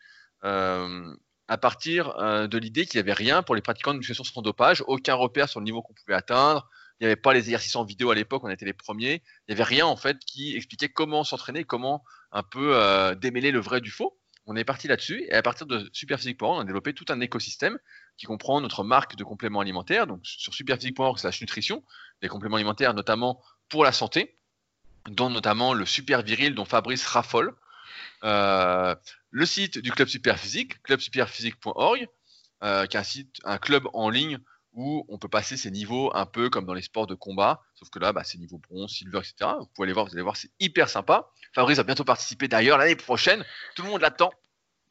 à 1.48 1.56
partir 1.56 2.10
euh, 2.18 2.46
de 2.46 2.58
l'idée 2.58 2.84
qu'il 2.86 2.98
n'y 2.98 3.00
avait 3.00 3.14
rien 3.14 3.42
pour 3.42 3.54
les 3.54 3.62
pratiquants 3.62 3.92
de 3.92 3.98
musculation 3.98 4.22
sans 4.22 4.42
dopage, 4.42 4.84
aucun 4.86 5.14
repère 5.14 5.48
sur 5.48 5.60
le 5.60 5.64
niveau 5.64 5.82
qu'on 5.82 5.94
pouvait 5.94 6.14
atteindre. 6.14 6.68
Il 7.00 7.04
n'y 7.04 7.06
avait 7.06 7.16
pas 7.16 7.32
les 7.32 7.40
exercices 7.40 7.76
en 7.76 7.84
vidéo 7.84 8.10
à 8.10 8.14
l'époque, 8.14 8.44
on 8.44 8.50
était 8.50 8.66
les 8.66 8.74
premiers. 8.74 9.22
Il 9.46 9.54
n'y 9.54 9.54
avait 9.54 9.64
rien 9.64 9.86
en 9.86 9.96
fait 9.96 10.18
qui 10.18 10.54
expliquait 10.54 10.90
comment 10.90 11.24
s'entraîner, 11.24 11.64
comment 11.64 12.04
un 12.32 12.42
peu 12.42 12.76
euh, 12.76 13.14
démêler 13.14 13.50
le 13.50 13.60
vrai 13.60 13.80
du 13.80 13.90
faux. 13.90 14.18
On 14.46 14.56
est 14.56 14.64
parti 14.64 14.88
là-dessus 14.88 15.24
et 15.28 15.32
à 15.32 15.42
partir 15.42 15.66
de 15.66 15.88
Superphysique.org, 15.92 16.58
on 16.58 16.60
a 16.60 16.64
développé 16.64 16.92
tout 16.92 17.04
un 17.08 17.20
écosystème 17.20 17.78
qui 18.16 18.26
comprend 18.26 18.60
notre 18.60 18.84
marque 18.84 19.16
de 19.16 19.24
compléments 19.24 19.60
alimentaires. 19.60 20.06
Donc 20.06 20.20
sur 20.24 20.52
Superphysique.org 20.52 21.18
slash 21.18 21.40
nutrition, 21.40 21.82
des 22.20 22.28
compléments 22.28 22.56
alimentaires 22.56 22.92
notamment 22.92 23.42
pour 23.68 23.84
la 23.84 23.92
santé, 23.92 24.38
dont 25.08 25.30
notamment 25.30 25.74
le 25.74 25.86
super 25.86 26.22
viril 26.22 26.54
dont 26.54 26.64
Fabrice 26.64 27.06
raffole. 27.06 27.54
Euh, 28.24 28.94
le 29.30 29.46
site 29.46 29.78
du 29.78 29.92
club 29.92 30.08
superphysique, 30.08 30.82
clubsuperphysique.org, 30.82 32.08
euh, 32.62 32.86
qui 32.86 32.96
est 32.96 33.00
un 33.00 33.04
site, 33.04 33.36
un 33.44 33.58
club 33.58 33.88
en 33.92 34.10
ligne 34.10 34.38
où 34.72 35.04
on 35.08 35.18
peut 35.18 35.28
passer 35.28 35.56
ses 35.56 35.70
niveaux 35.70 36.10
un 36.14 36.26
peu 36.26 36.50
comme 36.50 36.64
dans 36.64 36.74
les 36.74 36.82
sports 36.82 37.06
de 37.06 37.14
combat, 37.14 37.60
sauf 37.74 37.90
que 37.90 37.98
là, 37.98 38.12
bah, 38.12 38.22
c'est 38.24 38.38
niveau 38.38 38.58
bronze, 38.58 38.92
silver, 38.92 39.18
etc. 39.18 39.50
Vous 39.58 39.66
pouvez 39.74 39.86
aller 39.86 39.92
voir, 39.92 40.06
vous 40.06 40.12
allez 40.12 40.22
voir, 40.22 40.36
c'est 40.36 40.50
hyper 40.60 40.88
sympa. 40.88 41.30
Fabrice 41.54 41.78
va 41.78 41.84
bientôt 41.84 42.04
participer 42.04 42.48
d'ailleurs 42.48 42.78
l'année 42.78 42.96
prochaine, 42.96 43.44
tout 43.74 43.82
le 43.82 43.88
monde 43.88 44.00
l'attend. 44.00 44.30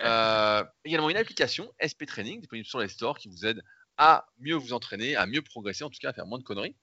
Euh, 0.03 0.63
également 0.85 1.09
une 1.09 1.17
application 1.17 1.71
SP 1.81 2.05
Training 2.05 2.39
disponible 2.39 2.67
sur 2.67 2.79
les 2.79 2.87
stores 2.87 3.17
qui 3.17 3.29
vous 3.29 3.45
aide 3.45 3.63
à 3.97 4.27
mieux 4.39 4.55
vous 4.55 4.73
entraîner, 4.73 5.15
à 5.15 5.25
mieux 5.25 5.41
progresser, 5.41 5.83
en 5.83 5.89
tout 5.89 5.99
cas 5.99 6.09
à 6.09 6.13
faire 6.13 6.27
moins 6.27 6.37
de 6.37 6.43
conneries. 6.43 6.75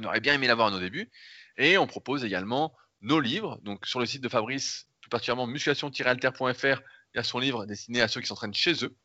On 0.00 0.04
aurait 0.04 0.20
bien 0.20 0.34
aimé 0.34 0.46
l'avoir 0.46 0.68
à 0.68 0.70
nos 0.70 0.80
débuts. 0.80 1.10
Et 1.56 1.78
on 1.78 1.86
propose 1.86 2.24
également 2.24 2.74
nos 3.00 3.20
livres. 3.20 3.60
Donc 3.62 3.86
sur 3.86 4.00
le 4.00 4.06
site 4.06 4.22
de 4.22 4.28
Fabrice, 4.28 4.86
particulièrement 5.10 5.46
musculation-alter.fr. 5.46 6.80
Il 7.12 7.16
y 7.16 7.18
a 7.18 7.24
son 7.24 7.38
livre 7.38 7.66
destiné 7.66 8.00
à 8.00 8.08
ceux 8.08 8.20
qui 8.20 8.26
s'entraînent 8.26 8.54
chez 8.54 8.84
eux, 8.84 8.96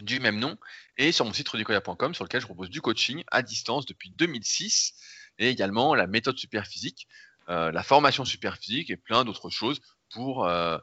du 0.00 0.20
même 0.20 0.38
nom, 0.38 0.56
et 0.96 1.12
sur 1.12 1.24
mon 1.24 1.32
site 1.32 1.48
rudicoya.com 1.48 2.14
sur 2.14 2.24
lequel 2.24 2.40
je 2.40 2.46
propose 2.46 2.70
du 2.70 2.80
coaching 2.80 3.22
à 3.30 3.42
distance 3.42 3.86
depuis 3.86 4.10
2006, 4.10 4.94
et 5.38 5.48
également 5.48 5.94
la 5.94 6.06
méthode 6.06 6.38
superphysique, 6.38 7.06
euh, 7.48 7.70
la 7.70 7.82
formation 7.82 8.24
superphysique 8.24 8.90
et 8.90 8.96
plein 8.96 9.24
d'autres 9.24 9.50
choses 9.50 9.80
pour 10.10 10.46
euh, 10.46 10.78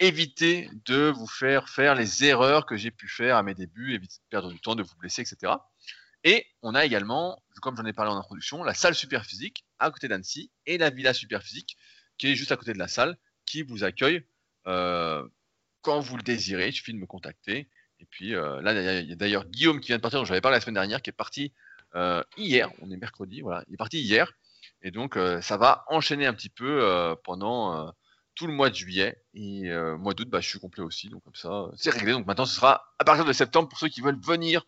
éviter 0.00 0.68
de 0.86 1.08
vous 1.10 1.28
faire 1.28 1.68
faire 1.68 1.94
les 1.94 2.24
erreurs 2.24 2.66
que 2.66 2.76
j'ai 2.76 2.90
pu 2.90 3.08
faire 3.08 3.36
à 3.36 3.44
mes 3.44 3.54
débuts, 3.54 3.94
éviter 3.94 4.16
de 4.16 4.28
perdre 4.28 4.50
du 4.50 4.60
temps, 4.60 4.74
de 4.74 4.82
vous 4.82 4.96
blesser, 4.96 5.22
etc. 5.22 5.52
Et 6.24 6.46
on 6.62 6.74
a 6.74 6.84
également, 6.84 7.42
comme 7.60 7.76
j'en 7.76 7.84
ai 7.84 7.92
parlé 7.92 8.12
en 8.12 8.16
introduction, 8.16 8.62
la 8.62 8.74
salle 8.74 8.94
superphysique 8.94 9.64
à 9.78 9.90
côté 9.90 10.08
d'Annecy 10.08 10.50
et 10.66 10.78
la 10.78 10.90
villa 10.90 11.12
superphysique 11.12 11.76
qui 12.18 12.28
est 12.28 12.34
juste 12.36 12.52
à 12.52 12.56
côté 12.56 12.72
de 12.72 12.78
la 12.78 12.88
salle 12.88 13.18
qui 13.46 13.62
vous 13.62 13.82
accueille 13.84 14.24
euh, 14.66 15.26
quand 15.80 16.00
vous 16.00 16.16
le 16.16 16.22
désirez. 16.22 16.68
Il 16.68 16.72
suffit 16.72 16.92
de 16.92 16.98
me 16.98 17.06
contacter. 17.06 17.68
Et 17.98 18.06
puis 18.06 18.34
euh, 18.34 18.60
là, 18.62 19.00
il 19.00 19.08
y 19.08 19.12
a 19.12 19.16
d'ailleurs 19.16 19.44
Guillaume 19.46 19.80
qui 19.80 19.88
vient 19.88 19.96
de 19.96 20.02
partir, 20.02 20.20
dont 20.20 20.24
j'avais 20.24 20.40
parlé 20.40 20.56
la 20.56 20.60
semaine 20.60 20.74
dernière, 20.74 21.02
qui 21.02 21.10
est 21.10 21.14
parti 21.14 21.52
euh, 21.96 22.22
hier. 22.36 22.70
On 22.80 22.90
est 22.90 22.96
mercredi, 22.96 23.40
voilà. 23.40 23.64
Il 23.68 23.74
est 23.74 23.76
parti 23.76 24.00
hier. 24.00 24.32
Et 24.82 24.90
donc, 24.90 25.16
ça 25.42 25.56
va 25.56 25.84
enchaîner 25.88 26.26
un 26.26 26.34
petit 26.34 26.48
peu 26.48 27.16
pendant 27.22 27.94
tout 28.34 28.48
le 28.48 28.52
mois 28.52 28.68
de 28.68 28.74
juillet. 28.74 29.22
Et 29.32 29.70
mois 29.96 30.12
d'août, 30.12 30.28
bah, 30.28 30.40
je 30.40 30.48
suis 30.48 30.58
complet 30.58 30.82
aussi. 30.82 31.08
Donc, 31.08 31.22
comme 31.22 31.36
ça, 31.36 31.70
c'est 31.76 31.90
réglé. 31.90 32.10
Donc, 32.10 32.26
maintenant, 32.26 32.46
ce 32.46 32.56
sera 32.56 32.92
à 32.98 33.04
partir 33.04 33.24
de 33.24 33.32
septembre 33.32 33.68
pour 33.68 33.78
ceux 33.78 33.86
qui 33.86 34.00
veulent 34.00 34.20
venir 34.20 34.66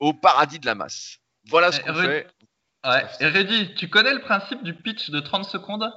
au 0.00 0.12
paradis 0.12 0.58
de 0.58 0.66
la 0.66 0.74
masse. 0.74 1.18
Voilà 1.48 1.72
ce 1.72 1.80
qu'on 1.80 1.94
fait. 1.94 2.26
Ouais. 2.84 3.04
Et 3.20 3.26
Reddy, 3.26 3.74
tu 3.74 3.88
connais 3.88 4.12
le 4.12 4.20
principe 4.20 4.62
du 4.62 4.74
pitch 4.74 5.10
de 5.10 5.20
30 5.20 5.44
secondes? 5.44 5.92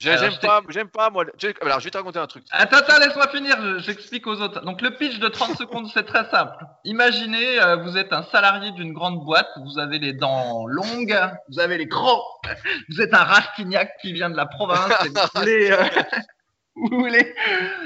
J'aime 0.00 0.38
pas, 0.40 0.62
j'aime 0.70 0.88
pas, 0.88 1.10
moi. 1.10 1.24
Alors, 1.60 1.78
je 1.78 1.84
vais 1.84 1.90
te 1.90 1.98
raconter 1.98 2.18
un 2.18 2.26
truc. 2.26 2.44
Attends, 2.50 2.78
attends, 2.78 2.98
laisse-moi 2.98 3.28
finir, 3.28 3.80
j'explique 3.80 4.26
aux 4.26 4.40
autres. 4.40 4.62
Donc, 4.62 4.80
le 4.80 4.92
pitch 4.96 5.18
de 5.18 5.28
30 5.28 5.56
secondes, 5.58 5.90
c'est 5.92 6.04
très 6.04 6.28
simple. 6.30 6.64
Imaginez, 6.84 7.60
euh, 7.60 7.76
vous 7.76 7.98
êtes 7.98 8.12
un 8.14 8.22
salarié 8.32 8.70
d'une 8.72 8.94
grande 8.94 9.22
boîte, 9.22 9.50
vous 9.62 9.78
avez 9.78 9.98
les 9.98 10.14
dents 10.14 10.66
longues, 10.66 11.20
vous 11.50 11.60
avez 11.60 11.76
les 11.76 11.86
gros, 11.86 12.22
vous 12.88 13.02
êtes 13.02 13.12
un 13.12 13.24
Rastignac 13.24 13.92
qui 14.00 14.14
vient 14.14 14.30
de 14.30 14.36
la 14.36 14.46
province, 14.46 14.90
et 15.04 15.08
vous 15.08 15.20
voulez, 15.34 15.70
euh, 15.70 15.84
vous 16.76 16.98
voulez 16.98 17.34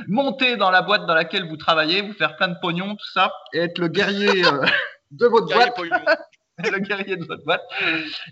monter 0.06 0.56
dans 0.56 0.70
la 0.70 0.82
boîte 0.82 1.06
dans 1.06 1.14
laquelle 1.14 1.48
vous 1.48 1.56
travaillez, 1.56 2.00
vous 2.00 2.14
faire 2.14 2.36
plein 2.36 2.48
de 2.48 2.56
pognon, 2.62 2.94
tout 2.94 3.12
ça, 3.12 3.32
et 3.52 3.58
être 3.58 3.78
le 3.78 3.88
guerrier 3.88 4.46
euh, 4.46 4.64
de 5.10 5.26
votre 5.26 5.52
boîte. 5.52 5.76
le 6.58 6.78
guerrier 6.78 7.16
de 7.16 7.24
votre 7.24 7.44
boîte. 7.44 7.62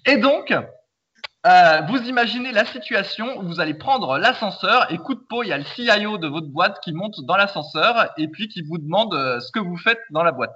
Et 0.06 0.16
donc, 0.16 0.54
euh, 1.44 1.80
vous 1.88 1.98
imaginez 2.08 2.52
la 2.52 2.64
situation 2.64 3.38
où 3.38 3.42
vous 3.42 3.60
allez 3.60 3.74
prendre 3.74 4.16
l'ascenseur 4.18 4.92
et 4.92 4.98
coup 4.98 5.14
de 5.14 5.24
peau, 5.28 5.42
il 5.42 5.48
y 5.48 5.52
a 5.52 5.58
le 5.58 5.64
CIO 5.64 6.18
de 6.18 6.28
votre 6.28 6.46
boîte 6.46 6.78
qui 6.84 6.92
monte 6.92 7.20
dans 7.24 7.36
l'ascenseur 7.36 8.12
et 8.16 8.28
puis 8.28 8.48
qui 8.48 8.62
vous 8.62 8.78
demande 8.78 9.12
euh, 9.14 9.40
ce 9.40 9.50
que 9.50 9.58
vous 9.58 9.76
faites 9.76 9.98
dans 10.10 10.22
la 10.22 10.30
boîte. 10.30 10.54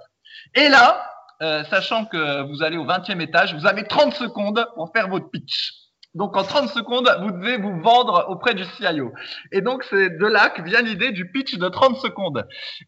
Et 0.55 0.69
là, 0.69 1.11
euh, 1.41 1.63
sachant 1.65 2.05
que 2.05 2.41
vous 2.43 2.63
allez 2.63 2.77
au 2.77 2.85
20e 2.85 3.19
étage, 3.19 3.53
vous 3.53 3.65
avez 3.65 3.85
30 3.85 4.13
secondes 4.13 4.65
pour 4.75 4.91
faire 4.93 5.09
votre 5.09 5.29
pitch. 5.29 5.73
Donc 6.17 6.35
en 6.35 6.43
30 6.43 6.69
secondes, 6.69 7.07
vous 7.21 7.31
devez 7.31 7.57
vous 7.57 7.79
vendre 7.79 8.25
auprès 8.29 8.55
du 8.55 8.65
CIO. 8.65 9.13
Et 9.51 9.61
donc 9.61 9.83
c'est 9.83 10.09
de 10.09 10.25
là 10.25 10.49
que 10.49 10.63
vient 10.63 10.81
l'idée 10.81 11.11
du 11.11 11.31
pitch 11.31 11.55
de 11.55 11.69
30 11.69 11.97
secondes. 11.97 12.47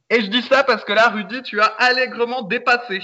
Et 0.09 0.21
je 0.21 0.27
dis 0.27 0.41
ça 0.41 0.63
parce 0.63 0.83
que 0.83 0.93
là, 0.93 1.09
Rudy, 1.09 1.43
tu 1.43 1.61
as 1.61 1.67
allègrement 1.77 2.41
dépassé 2.41 3.01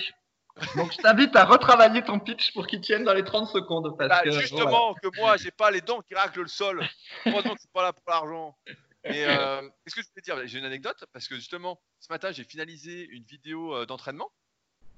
Donc 0.76 0.94
je 0.94 0.98
t'invite 0.98 1.36
à 1.36 1.46
retravailler 1.46 2.02
ton 2.02 2.20
pitch 2.20 2.54
pour 2.54 2.66
qu'il 2.66 2.82
tienne 2.82 3.04
dans 3.04 3.14
les 3.14 3.24
30 3.24 3.48
secondes. 3.50 3.96
Bah, 4.00 4.22
justement, 4.26 4.96
que 4.96 5.10
moi, 5.20 5.38
j'ai 5.38 5.52
pas 5.52 5.70
les 5.70 5.82
dents 5.82 6.02
qui 6.02 6.16
raclent 6.16 6.42
le 6.42 6.48
sol. 6.48 6.84
Heureusement 7.28 7.52
que 7.52 7.58
je 7.58 7.62
suis 7.62 7.70
pas 7.72 7.84
là 7.84 7.94
pour 7.94 8.04
l'argent. 8.08 8.56
Et 9.04 9.26
euh, 9.26 9.62
qu'est-ce 9.84 9.96
que 9.96 10.02
je 10.02 10.08
peux 10.16 10.22
dire 10.22 10.36
J'ai 10.48 10.58
une 10.58 10.66
anecdote? 10.66 11.06
Parce 11.14 11.28
que 11.28 11.36
justement, 11.36 11.80
ce 12.00 12.08
matin, 12.12 12.32
j'ai 12.32 12.44
finalisé 12.44 13.08
une 13.12 13.24
vidéo 13.24 13.76
euh, 13.76 13.86
d'entraînement 13.86 14.32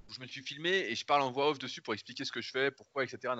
où 0.07 0.13
je 0.13 0.21
me 0.21 0.27
suis 0.27 0.41
filmé 0.41 0.69
et 0.69 0.95
je 0.95 1.05
parle 1.05 1.21
en 1.21 1.31
voix 1.31 1.49
off 1.49 1.59
dessus 1.59 1.81
pour 1.81 1.93
expliquer 1.93 2.23
ce 2.23 2.31
que 2.31 2.39
je 2.39 2.51
fais, 2.51 2.71
pourquoi, 2.71 3.03
etc. 3.03 3.33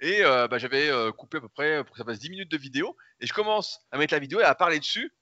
Et 0.00 0.24
euh, 0.24 0.48
bah, 0.48 0.58
j'avais 0.58 0.90
coupé 1.16 1.38
à 1.38 1.40
peu 1.40 1.48
près 1.48 1.84
pour 1.84 1.92
que 1.92 1.98
ça 1.98 2.04
fasse 2.04 2.18
10 2.18 2.30
minutes 2.30 2.50
de 2.50 2.56
vidéo. 2.56 2.96
Et 3.20 3.26
je 3.26 3.32
commence 3.32 3.80
à 3.92 3.98
mettre 3.98 4.14
la 4.14 4.20
vidéo 4.20 4.40
et 4.40 4.44
à 4.44 4.54
parler 4.54 4.78
dessus. 4.78 5.12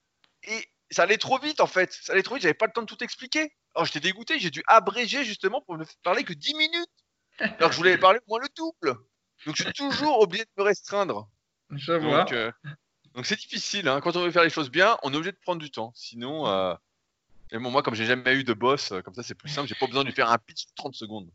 Et 0.43 0.65
ça 0.91 1.03
allait 1.03 1.17
trop 1.17 1.37
vite 1.37 1.59
en 1.59 1.67
fait. 1.67 1.91
Ça 1.93 2.13
allait 2.13 2.23
trop 2.23 2.35
vite, 2.35 2.43
j'avais 2.43 2.53
pas 2.53 2.65
le 2.65 2.71
temps 2.71 2.81
de 2.81 2.87
tout 2.87 3.03
expliquer. 3.03 3.51
Alors 3.75 3.85
j'étais 3.85 3.99
dégoûté, 3.99 4.39
j'ai 4.39 4.49
dû 4.49 4.63
abréger 4.67 5.23
justement 5.23 5.61
pour 5.61 5.77
ne 5.77 5.85
parler 6.03 6.23
que 6.23 6.33
10 6.33 6.55
minutes. 6.55 6.89
Alors 7.39 7.69
que 7.69 7.71
je 7.71 7.77
voulais 7.77 7.97
parler 7.97 8.19
au 8.19 8.29
moins 8.29 8.39
le 8.39 8.47
double. 8.55 8.97
Donc 9.45 9.55
je 9.55 9.63
suis 9.63 9.73
toujours 9.73 10.19
obligé 10.21 10.43
de 10.43 10.49
me 10.57 10.63
restreindre. 10.63 11.29
Je 11.71 11.93
vois. 11.93 12.25
Donc 13.15 13.25
c'est 13.25 13.37
difficile. 13.37 13.87
Hein. 13.87 14.01
Quand 14.01 14.15
on 14.15 14.23
veut 14.23 14.31
faire 14.31 14.43
les 14.43 14.49
choses 14.49 14.69
bien, 14.69 14.97
on 15.03 15.13
est 15.13 15.15
obligé 15.15 15.31
de 15.31 15.39
prendre 15.41 15.61
du 15.61 15.71
temps. 15.71 15.91
Sinon, 15.95 16.47
euh... 16.47 16.73
bon, 17.51 17.71
moi, 17.71 17.83
comme 17.83 17.95
j'ai 17.95 18.05
jamais 18.05 18.35
eu 18.35 18.43
de 18.43 18.53
boss, 18.53 18.91
euh, 18.91 19.01
comme 19.01 19.13
ça, 19.13 19.23
c'est 19.23 19.35
plus 19.35 19.49
simple. 19.49 19.67
J'ai 19.67 19.75
pas 19.75 19.87
besoin 19.87 20.03
de 20.03 20.09
lui 20.09 20.15
faire 20.15 20.29
un 20.29 20.37
pitch 20.37 20.67
de 20.67 20.71
30 20.75 20.95
secondes. 20.95 21.29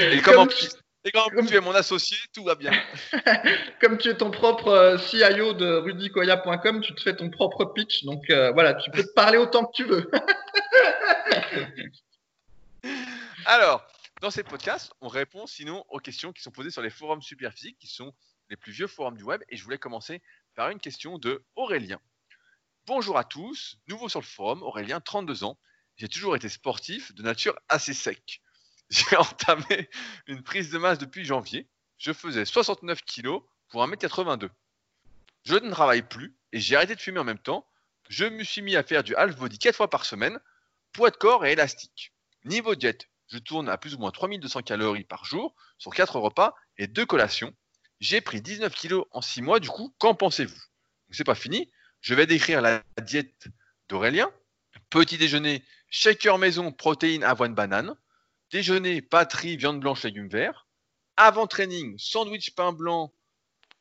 Et 0.00 0.20
comme, 0.22 0.34
comme... 0.34 0.48
tu 0.48 0.66
es 1.04 1.60
mon 1.60 1.74
associé, 1.74 2.16
tout 2.32 2.44
va 2.44 2.54
bien. 2.54 2.72
comme 3.80 3.98
tu 3.98 4.08
es 4.08 4.16
ton 4.16 4.30
propre 4.30 4.68
euh, 4.68 4.98
CIO 4.98 5.54
de 5.54 5.76
rudykoya.com, 5.76 6.80
tu 6.80 6.94
te 6.94 7.00
fais 7.00 7.16
ton 7.16 7.30
propre 7.30 7.64
pitch. 7.66 8.04
Donc 8.04 8.28
euh, 8.30 8.50
voilà, 8.52 8.74
tu 8.74 8.90
peux 8.90 9.02
te 9.02 9.12
parler 9.14 9.38
autant 9.38 9.64
que 9.64 9.72
tu 9.74 9.84
veux. 9.84 10.10
Alors, 13.46 13.86
dans 14.20 14.30
ces 14.30 14.42
podcasts, 14.42 14.92
on 15.00 15.08
répond 15.08 15.46
sinon 15.46 15.84
aux 15.88 16.00
questions 16.00 16.32
qui 16.32 16.42
sont 16.42 16.50
posées 16.50 16.70
sur 16.70 16.82
les 16.82 16.90
forums 16.90 17.22
superphysiques, 17.22 17.78
qui 17.78 17.86
sont 17.86 18.12
les 18.50 18.56
plus 18.56 18.72
vieux 18.72 18.86
forums 18.86 19.16
du 19.16 19.22
web. 19.22 19.42
Et 19.48 19.56
je 19.56 19.64
voulais 19.64 19.78
commencer 19.78 20.20
par 20.54 20.70
une 20.70 20.80
question 20.80 21.18
de 21.18 21.42
Aurélien. 21.56 22.00
Bonjour 22.86 23.18
à 23.18 23.24
tous, 23.24 23.78
nouveau 23.86 24.08
sur 24.08 24.20
le 24.20 24.26
forum, 24.26 24.62
Aurélien, 24.62 25.00
32 25.00 25.44
ans. 25.44 25.58
J'ai 25.96 26.08
toujours 26.08 26.36
été 26.36 26.48
sportif, 26.48 27.14
de 27.14 27.22
nature 27.22 27.58
assez 27.68 27.92
sec. 27.92 28.40
J'ai 28.90 29.16
entamé 29.16 29.88
une 30.26 30.42
prise 30.42 30.70
de 30.70 30.78
masse 30.78 30.98
depuis 30.98 31.24
janvier. 31.24 31.66
Je 31.98 32.12
faisais 32.12 32.44
69 32.44 33.02
kg 33.04 33.40
pour 33.68 33.86
1m82. 33.86 34.48
Je 35.44 35.54
ne 35.54 35.70
travaille 35.70 36.02
plus 36.02 36.34
et 36.52 36.60
j'ai 36.60 36.76
arrêté 36.76 36.94
de 36.94 37.00
fumer 37.00 37.20
en 37.20 37.24
même 37.24 37.38
temps. 37.38 37.66
Je 38.08 38.24
me 38.24 38.42
suis 38.42 38.62
mis 38.62 38.76
à 38.76 38.82
faire 38.82 39.02
du 39.02 39.14
half 39.14 39.36
body 39.36 39.58
4 39.58 39.76
fois 39.76 39.90
par 39.90 40.04
semaine, 40.04 40.38
poids 40.92 41.10
de 41.10 41.16
corps 41.16 41.44
et 41.44 41.52
élastique. 41.52 42.12
Niveau 42.44 42.74
diète, 42.74 43.08
je 43.28 43.38
tourne 43.38 43.68
à 43.68 43.76
plus 43.76 43.94
ou 43.94 43.98
moins 43.98 44.10
3200 44.10 44.62
calories 44.62 45.04
par 45.04 45.24
jour 45.24 45.54
sur 45.76 45.92
4 45.92 46.18
repas 46.18 46.54
et 46.78 46.86
2 46.86 47.04
collations. 47.04 47.54
J'ai 48.00 48.20
pris 48.20 48.40
19 48.40 48.74
kilos 48.74 49.06
en 49.10 49.20
6 49.20 49.42
mois, 49.42 49.60
du 49.60 49.68
coup, 49.68 49.94
qu'en 49.98 50.14
pensez-vous? 50.14 50.60
C'est 51.10 51.24
pas 51.24 51.34
fini. 51.34 51.70
Je 52.00 52.14
vais 52.14 52.26
décrire 52.26 52.62
la 52.62 52.82
diète 53.02 53.48
d'Aurélien. 53.88 54.30
Petit 54.88 55.18
déjeuner, 55.18 55.64
shaker 55.90 56.38
maison, 56.38 56.72
protéines, 56.72 57.24
avoine, 57.24 57.54
banane. 57.54 57.96
Déjeuner, 58.50 59.02
pâterie, 59.02 59.56
viande 59.56 59.80
blanche, 59.80 60.04
légumes 60.04 60.28
verts. 60.28 60.66
Avant 61.16 61.46
training, 61.46 61.98
sandwich, 61.98 62.54
pain 62.54 62.72
blanc, 62.72 63.12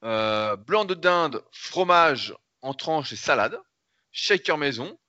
euh, 0.03 0.57
blanc 0.57 0.83
de 0.83 0.93
dinde, 0.93 1.43
fromage 1.51 2.35
en 2.61 2.73
tranches 2.73 3.13
et 3.13 3.17
salade. 3.17 3.57
Shaker 4.11 4.57
maison. 4.57 4.99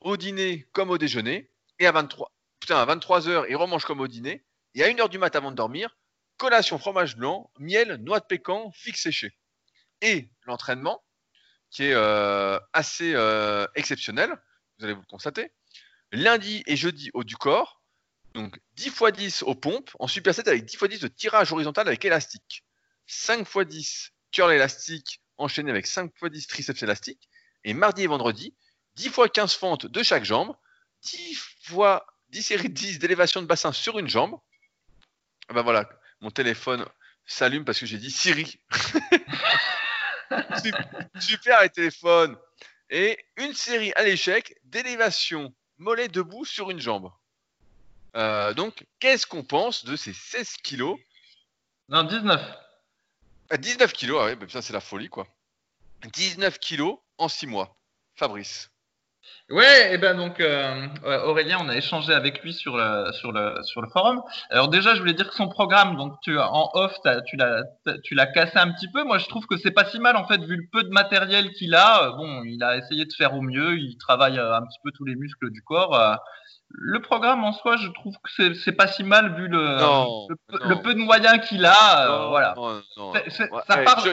Au 0.00 0.16
dîner 0.16 0.66
comme 0.72 0.90
au 0.90 0.96
déjeuner. 0.96 1.50
Et 1.78 1.86
à 1.86 1.92
23, 1.92 2.32
putain, 2.60 2.78
à 2.78 2.84
23 2.84 3.28
heures, 3.28 3.46
il 3.48 3.56
remange 3.56 3.84
comme 3.84 4.00
au 4.00 4.08
dîner. 4.08 4.44
Et 4.74 4.82
à 4.82 4.88
1 4.88 5.00
heure 5.00 5.08
du 5.08 5.18
mat 5.18 5.34
avant 5.36 5.50
de 5.50 5.56
dormir, 5.56 5.96
collation 6.38 6.78
fromage 6.78 7.16
blanc, 7.16 7.50
miel, 7.58 7.96
noix 7.96 8.20
de 8.20 8.26
pécan, 8.26 8.70
figue 8.72 8.96
séché. 8.96 9.36
Et 10.00 10.30
l'entraînement, 10.46 11.02
qui 11.70 11.84
est 11.84 11.94
euh, 11.94 12.58
assez 12.72 13.12
euh, 13.14 13.66
exceptionnel, 13.74 14.30
vous 14.78 14.84
allez 14.84 14.94
vous 14.94 15.00
le 15.00 15.06
constater. 15.06 15.52
Lundi 16.12 16.62
et 16.66 16.76
jeudi 16.76 17.10
au 17.12 17.24
du 17.24 17.36
corps, 17.36 17.77
donc 18.34 18.58
10 18.76 18.88
x 18.88 19.12
10 19.12 19.42
aux 19.44 19.54
pompes, 19.54 19.90
en 19.98 20.06
superset 20.06 20.48
avec 20.48 20.64
10 20.64 20.74
x 20.74 20.84
10 20.84 21.00
de 21.00 21.08
tirage 21.08 21.52
horizontal 21.52 21.88
avec 21.88 22.04
élastique. 22.04 22.64
5 23.06 23.40
x 23.40 23.66
10 23.66 24.12
curl 24.32 24.52
élastique 24.52 25.20
enchaîné 25.38 25.70
avec 25.70 25.86
5 25.86 26.12
x 26.14 26.30
10 26.30 26.46
triceps 26.46 26.82
élastique. 26.82 27.28
Et 27.64 27.74
mardi 27.74 28.02
et 28.02 28.06
vendredi, 28.06 28.54
10 28.96 29.06
x 29.06 29.18
15 29.32 29.54
fentes 29.54 29.86
de 29.86 30.02
chaque 30.02 30.24
jambe, 30.24 30.54
10 31.02 31.38
fois 31.62 32.06
10 32.30 32.42
séries 32.42 32.68
de 32.68 32.74
10 32.74 32.98
d'élévation 32.98 33.42
de 33.42 33.46
bassin 33.46 33.72
sur 33.72 33.98
une 33.98 34.08
jambe. 34.08 34.38
Ben 35.48 35.62
voilà, 35.62 35.88
mon 36.20 36.30
téléphone 36.30 36.84
s'allume 37.26 37.64
parce 37.64 37.80
que 37.80 37.86
j'ai 37.86 37.98
dit 37.98 38.10
Siri. 38.10 38.60
Super 41.20 41.62
les 41.62 41.70
téléphones. 41.70 42.36
Et 42.90 43.18
une 43.36 43.54
série 43.54 43.92
à 43.96 44.02
l'échec 44.02 44.54
d'élévation 44.64 45.54
mollet 45.78 46.08
debout 46.08 46.44
sur 46.44 46.70
une 46.70 46.80
jambe. 46.80 47.10
Euh, 48.16 48.54
donc, 48.54 48.86
qu'est-ce 49.00 49.26
qu'on 49.26 49.44
pense 49.44 49.84
de 49.84 49.96
ces 49.96 50.12
16 50.12 50.56
kilos 50.62 50.98
Non, 51.88 52.04
19. 52.04 52.40
19 53.56 53.90
ah, 53.90 53.96
kilos, 53.96 54.18
ah 54.20 54.24
ouais, 54.26 54.36
bah, 54.36 54.46
ça 54.48 54.60
c'est 54.60 54.74
la 54.74 54.80
folie 54.80 55.08
quoi. 55.08 55.26
19 56.12 56.58
kilos 56.58 56.98
en 57.16 57.28
6 57.28 57.46
mois. 57.46 57.76
Fabrice. 58.14 58.70
Ouais, 59.50 59.94
et 59.94 59.98
ben 59.98 60.14
donc 60.14 60.40
euh, 60.40 60.88
Aurélien, 61.24 61.58
on 61.60 61.68
a 61.68 61.76
échangé 61.76 62.12
avec 62.12 62.42
lui 62.42 62.52
sur 62.52 62.76
le, 62.76 63.10
sur 63.12 63.32
le 63.32 63.62
sur 63.62 63.80
le 63.80 63.88
forum. 63.88 64.22
Alors 64.50 64.68
déjà, 64.68 64.94
je 64.94 65.00
voulais 65.00 65.14
dire 65.14 65.28
que 65.28 65.34
son 65.34 65.48
programme, 65.48 65.96
donc 65.96 66.14
tu 66.22 66.38
en 66.38 66.70
off, 66.74 66.94
tu 67.26 67.36
l'as 67.36 67.62
tu 68.04 68.14
l'as 68.14 68.26
cassé 68.26 68.58
un 68.58 68.70
petit 68.72 68.90
peu. 68.90 69.04
Moi, 69.04 69.18
je 69.18 69.26
trouve 69.26 69.46
que 69.46 69.56
c'est 69.56 69.70
pas 69.70 69.86
si 69.86 69.98
mal 70.00 70.16
en 70.16 70.26
fait 70.26 70.42
vu 70.42 70.56
le 70.56 70.68
peu 70.70 70.82
de 70.82 70.90
matériel 70.90 71.50
qu'il 71.52 71.74
a. 71.74 72.04
Euh, 72.08 72.12
bon, 72.12 72.42
il 72.44 72.62
a 72.62 72.76
essayé 72.76 73.06
de 73.06 73.12
faire 73.12 73.34
au 73.34 73.40
mieux. 73.40 73.78
Il 73.78 73.96
travaille 73.96 74.38
un 74.38 74.62
petit 74.62 74.78
peu 74.84 74.90
tous 74.92 75.04
les 75.04 75.14
muscles 75.16 75.50
du 75.50 75.62
corps. 75.62 76.18
Le 76.70 77.00
programme 77.00 77.44
en 77.44 77.52
soi, 77.52 77.76
je 77.76 77.88
trouve 77.88 78.14
que 78.22 78.54
c'est 78.54 78.72
pas 78.72 78.86
si 78.86 79.02
mal 79.02 79.34
vu 79.36 79.48
le, 79.48 79.58
le, 80.68 80.82
peu 80.82 80.94
de 80.94 81.00
moyens 81.00 81.46
qu'il 81.48 81.64
a. 81.64 82.28
voilà. 82.28 82.54
ça 83.66 83.76
part, 83.78 84.04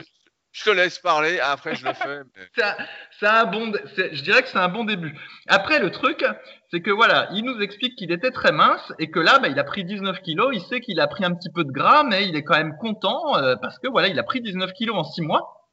je 0.55 0.63
te 0.63 0.69
laisse 0.69 0.99
parler, 0.99 1.41
après 1.41 1.75
je 1.75 1.85
le 1.85 1.93
fais. 1.93 2.21
C'est 3.19 3.27
un, 3.27 3.45
bon, 3.45 3.73
je 3.97 4.21
dirais 4.21 4.41
que 4.41 4.47
c'est 4.47 4.57
un 4.57 4.69
bon 4.69 4.85
début. 4.85 5.17
Après, 5.47 5.79
le 5.79 5.91
truc, 5.91 6.25
c'est 6.71 6.81
que 6.81 6.91
voilà, 6.91 7.27
il 7.33 7.43
nous 7.43 7.59
explique 7.61 7.97
qu'il 7.97 8.11
était 8.11 8.31
très 8.31 8.51
mince 8.51 8.93
et 8.99 9.11
que 9.11 9.19
là, 9.19 9.39
bah, 9.39 9.49
il 9.49 9.59
a 9.59 9.63
pris 9.65 9.83
19 9.83 10.21
kilos. 10.21 10.51
Il 10.53 10.61
sait 10.61 10.79
qu'il 10.79 10.99
a 11.01 11.07
pris 11.07 11.25
un 11.25 11.33
petit 11.33 11.49
peu 11.49 11.63
de 11.63 11.71
gras, 11.71 12.03
mais 12.03 12.27
il 12.27 12.35
est 12.35 12.43
quand 12.43 12.55
même 12.55 12.75
content 12.77 13.37
euh, 13.37 13.55
parce 13.57 13.79
que 13.79 13.87
voilà, 13.89 14.07
il 14.07 14.17
a 14.17 14.23
pris 14.23 14.41
19 14.41 14.71
kilos 14.73 14.95
en 14.95 15.03
6 15.03 15.21
mois. 15.21 15.69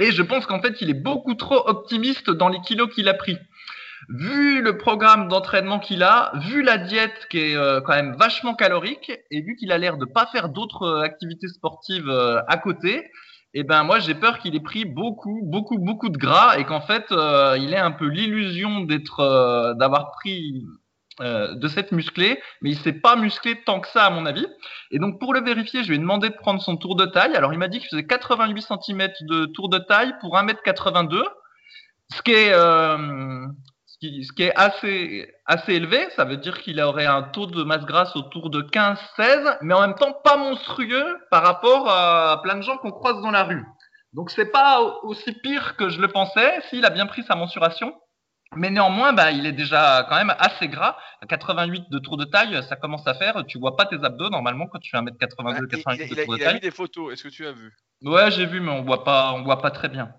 Et 0.00 0.10
je 0.10 0.22
pense 0.22 0.46
qu'en 0.46 0.60
fait, 0.60 0.80
il 0.80 0.90
est 0.90 1.00
beaucoup 1.00 1.34
trop 1.34 1.68
optimiste 1.68 2.30
dans 2.30 2.48
les 2.48 2.60
kilos 2.60 2.92
qu'il 2.92 3.08
a 3.08 3.14
pris. 3.14 3.38
Vu 4.08 4.62
le 4.62 4.76
programme 4.76 5.28
d'entraînement 5.28 5.78
qu'il 5.78 6.02
a, 6.02 6.32
vu 6.36 6.62
la 6.62 6.78
diète 6.78 7.26
qui 7.30 7.38
est 7.38 7.56
euh, 7.56 7.80
quand 7.80 7.94
même 7.94 8.16
vachement 8.16 8.54
calorique, 8.54 9.12
et 9.30 9.40
vu 9.42 9.56
qu'il 9.56 9.72
a 9.72 9.78
l'air 9.78 9.96
de 9.96 10.04
pas 10.04 10.26
faire 10.26 10.48
d'autres 10.48 10.82
euh, 10.82 11.02
activités 11.02 11.48
sportives 11.48 12.10
à 12.10 12.56
côté, 12.56 13.10
eh 13.54 13.62
ben 13.62 13.84
moi 13.84 14.00
j'ai 14.00 14.14
peur 14.14 14.40
qu'il 14.40 14.56
ait 14.56 14.60
pris 14.60 14.84
beaucoup, 14.84 15.40
beaucoup, 15.44 15.78
beaucoup 15.78 16.08
de 16.08 16.18
gras 16.18 16.58
et 16.58 16.64
qu'en 16.64 16.80
fait 16.80 17.10
euh, 17.12 17.56
il 17.58 17.72
ait 17.72 17.78
un 17.78 17.92
peu 17.92 18.06
l'illusion 18.06 18.80
d'être, 18.80 19.20
euh, 19.20 19.74
d'avoir 19.74 20.10
pris 20.10 20.64
euh, 21.20 21.54
de 21.54 21.68
cette 21.68 21.92
musclé, 21.92 22.40
mais 22.60 22.70
il 22.70 22.78
s'est 22.78 22.92
pas 22.92 23.14
musclé 23.14 23.62
tant 23.64 23.78
que 23.78 23.86
ça 23.86 24.06
à 24.06 24.10
mon 24.10 24.26
avis. 24.26 24.46
Et 24.90 24.98
donc 24.98 25.20
pour 25.20 25.32
le 25.32 25.40
vérifier, 25.40 25.84
je 25.84 25.88
lui 25.88 25.94
ai 25.94 26.00
demandé 26.00 26.30
de 26.30 26.34
prendre 26.34 26.60
son 26.60 26.76
tour 26.76 26.96
de 26.96 27.06
taille. 27.06 27.36
Alors 27.36 27.52
il 27.52 27.58
m'a 27.60 27.68
dit 27.68 27.78
qu'il 27.78 27.88
faisait 27.88 28.04
88 28.04 28.62
cm 28.62 29.08
de 29.20 29.46
tour 29.46 29.68
de 29.68 29.78
taille 29.78 30.12
pour 30.20 30.36
1m82, 30.36 31.22
ce 32.12 32.22
qui 32.22 32.32
est 32.32 32.52
ce 34.00 34.32
qui 34.32 34.42
est 34.42 34.54
assez, 34.56 35.32
assez 35.46 35.74
élevé. 35.74 36.08
Ça 36.16 36.24
veut 36.24 36.36
dire 36.36 36.60
qu'il 36.60 36.80
aurait 36.80 37.06
un 37.06 37.22
taux 37.22 37.46
de 37.46 37.62
masse 37.62 37.84
grasse 37.84 38.14
autour 38.16 38.50
de 38.50 38.62
15-16, 38.62 39.58
mais 39.62 39.74
en 39.74 39.80
même 39.80 39.94
temps 39.94 40.12
pas 40.24 40.36
monstrueux 40.36 41.18
par 41.30 41.42
rapport 41.42 41.88
à 41.88 42.40
plein 42.42 42.56
de 42.56 42.62
gens 42.62 42.76
qu'on 42.78 42.90
croise 42.90 43.20
dans 43.22 43.30
la 43.30 43.44
rue. 43.44 43.64
Donc 44.12 44.30
c'est 44.30 44.50
pas 44.50 44.80
aussi 45.02 45.32
pire 45.32 45.76
que 45.76 45.88
je 45.88 46.00
le 46.00 46.08
pensais, 46.08 46.60
s'il 46.70 46.84
a 46.84 46.90
bien 46.90 47.06
pris 47.06 47.22
sa 47.24 47.34
mensuration. 47.34 47.94
Mais 48.56 48.70
néanmoins, 48.70 49.12
bah, 49.12 49.32
il 49.32 49.46
est 49.46 49.52
déjà 49.52 50.06
quand 50.08 50.16
même 50.16 50.32
assez 50.38 50.68
gras. 50.68 50.96
88 51.28 51.90
de 51.90 51.98
tour 51.98 52.16
de 52.16 52.24
taille, 52.24 52.62
ça 52.68 52.76
commence 52.76 53.04
à 53.06 53.14
faire. 53.14 53.44
Tu 53.48 53.58
vois 53.58 53.76
pas 53.76 53.86
tes 53.86 53.96
abdos 54.04 54.30
normalement 54.30 54.68
quand 54.68 54.78
tu 54.78 54.90
fais 54.90 54.98
1m82, 54.98 55.66
88 55.66 56.08
de 56.08 56.24
tour 56.24 56.34
de 56.34 56.38
taille. 56.38 56.46
Il 56.46 56.46
a 56.46 56.54
mis 56.54 56.60
des 56.60 56.70
photos. 56.70 57.12
Est-ce 57.12 57.24
que 57.24 57.28
tu 57.28 57.46
as 57.46 57.52
vu? 57.52 57.74
Ouais, 58.02 58.30
j'ai 58.30 58.46
vu, 58.46 58.60
mais 58.60 58.70
on 58.70 58.82
voit 58.82 59.02
pas, 59.02 59.32
on 59.32 59.42
voit 59.42 59.60
pas 59.60 59.72
très 59.72 59.88
bien. 59.88 60.12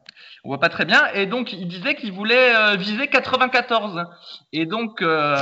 On 0.45 0.49
voit 0.49 0.59
pas 0.59 0.69
très 0.69 0.85
bien. 0.85 1.05
Et 1.13 1.25
donc, 1.25 1.51
il 1.53 1.67
disait 1.67 1.95
qu'il 1.95 2.13
voulait 2.13 2.55
euh, 2.55 2.75
viser 2.75 3.07
94. 3.07 4.05
Et 4.53 4.65
donc, 4.65 5.01
euh, 5.01 5.35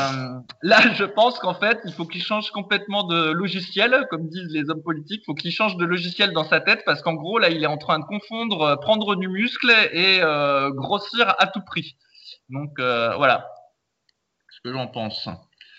là, 0.61 0.79
je 0.95 1.03
pense 1.03 1.39
qu'en 1.39 1.53
fait, 1.53 1.79
il 1.85 1.93
faut 1.93 2.05
qu'il 2.05 2.23
change 2.23 2.51
complètement 2.51 3.03
de 3.03 3.31
logiciel, 3.31 4.07
comme 4.09 4.29
disent 4.29 4.51
les 4.51 4.69
hommes 4.69 4.81
politiques. 4.81 5.21
Il 5.23 5.25
faut 5.25 5.33
qu'il 5.35 5.51
change 5.51 5.75
de 5.75 5.85
logiciel 5.85 6.31
dans 6.31 6.45
sa 6.45 6.61
tête 6.61 6.83
parce 6.85 7.01
qu'en 7.01 7.13
gros, 7.13 7.37
là, 7.37 7.49
il 7.49 7.61
est 7.61 7.67
en 7.67 7.77
train 7.77 7.99
de 7.99 8.05
confondre 8.05 8.61
euh, 8.61 8.75
prendre 8.77 9.15
du 9.15 9.27
muscle 9.27 9.71
et 9.91 10.21
grossir 10.71 11.35
à 11.37 11.47
tout 11.47 11.61
prix. 11.61 11.97
Donc, 12.49 12.71
voilà. 12.79 13.47
Ce 14.49 14.61
que 14.61 14.71
j'en 14.71 14.87
pense. 14.87 15.27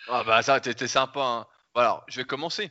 Ah 0.08 0.22
bah 0.26 0.42
ça, 0.42 0.60
t'étais 0.60 0.86
sympa. 0.86 1.20
Hein. 1.20 1.46
Alors, 1.74 2.04
je 2.08 2.18
vais 2.20 2.24
commencer. 2.24 2.70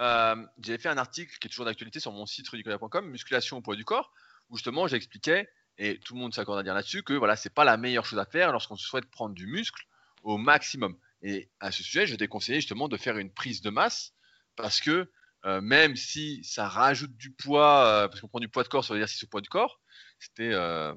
Euh, 0.00 0.36
J'avais 0.62 0.78
fait 0.78 0.88
un 0.88 0.96
article 0.96 1.36
qui 1.38 1.46
est 1.46 1.50
toujours 1.50 1.66
d'actualité 1.66 2.00
sur 2.00 2.12
mon 2.12 2.24
site 2.24 2.48
rudicola.com, 2.48 3.06
musculation 3.06 3.58
au 3.58 3.60
poids 3.60 3.76
du 3.76 3.84
corps, 3.84 4.10
où 4.48 4.56
justement 4.56 4.86
j'expliquais, 4.86 5.48
et 5.80 5.98
tout 5.98 6.12
le 6.12 6.20
monde 6.20 6.34
s'accorde 6.34 6.58
à 6.58 6.62
dire 6.62 6.74
là-dessus, 6.74 7.02
que 7.02 7.14
voilà, 7.14 7.36
c'est 7.36 7.54
pas 7.54 7.64
la 7.64 7.78
meilleure 7.78 8.04
chose 8.04 8.18
à 8.18 8.26
faire 8.26 8.52
lorsqu'on 8.52 8.76
souhaite 8.76 9.10
prendre 9.10 9.34
du 9.34 9.46
muscle 9.46 9.82
au 10.22 10.36
maximum. 10.36 10.94
Et 11.22 11.48
à 11.58 11.72
ce 11.72 11.82
sujet, 11.82 12.06
je 12.06 12.16
déconseillais 12.16 12.60
justement 12.60 12.86
de 12.86 12.98
faire 12.98 13.16
une 13.16 13.32
prise 13.32 13.62
de 13.62 13.70
masse, 13.70 14.12
parce 14.56 14.80
que 14.80 15.10
euh, 15.46 15.62
même 15.62 15.96
si 15.96 16.44
ça 16.44 16.68
rajoute 16.68 17.16
du 17.16 17.32
poids, 17.32 17.86
euh, 17.86 18.08
parce 18.08 18.20
qu'on 18.20 18.28
prend 18.28 18.40
du 18.40 18.48
poids 18.50 18.62
de 18.62 18.68
corps 18.68 18.84
sur 18.84 18.92
l'exercice 18.92 19.24
au 19.24 19.26
poids 19.26 19.40
du 19.40 19.48
corps, 19.48 19.80
c'était, 20.18 20.52
euh, 20.52 20.94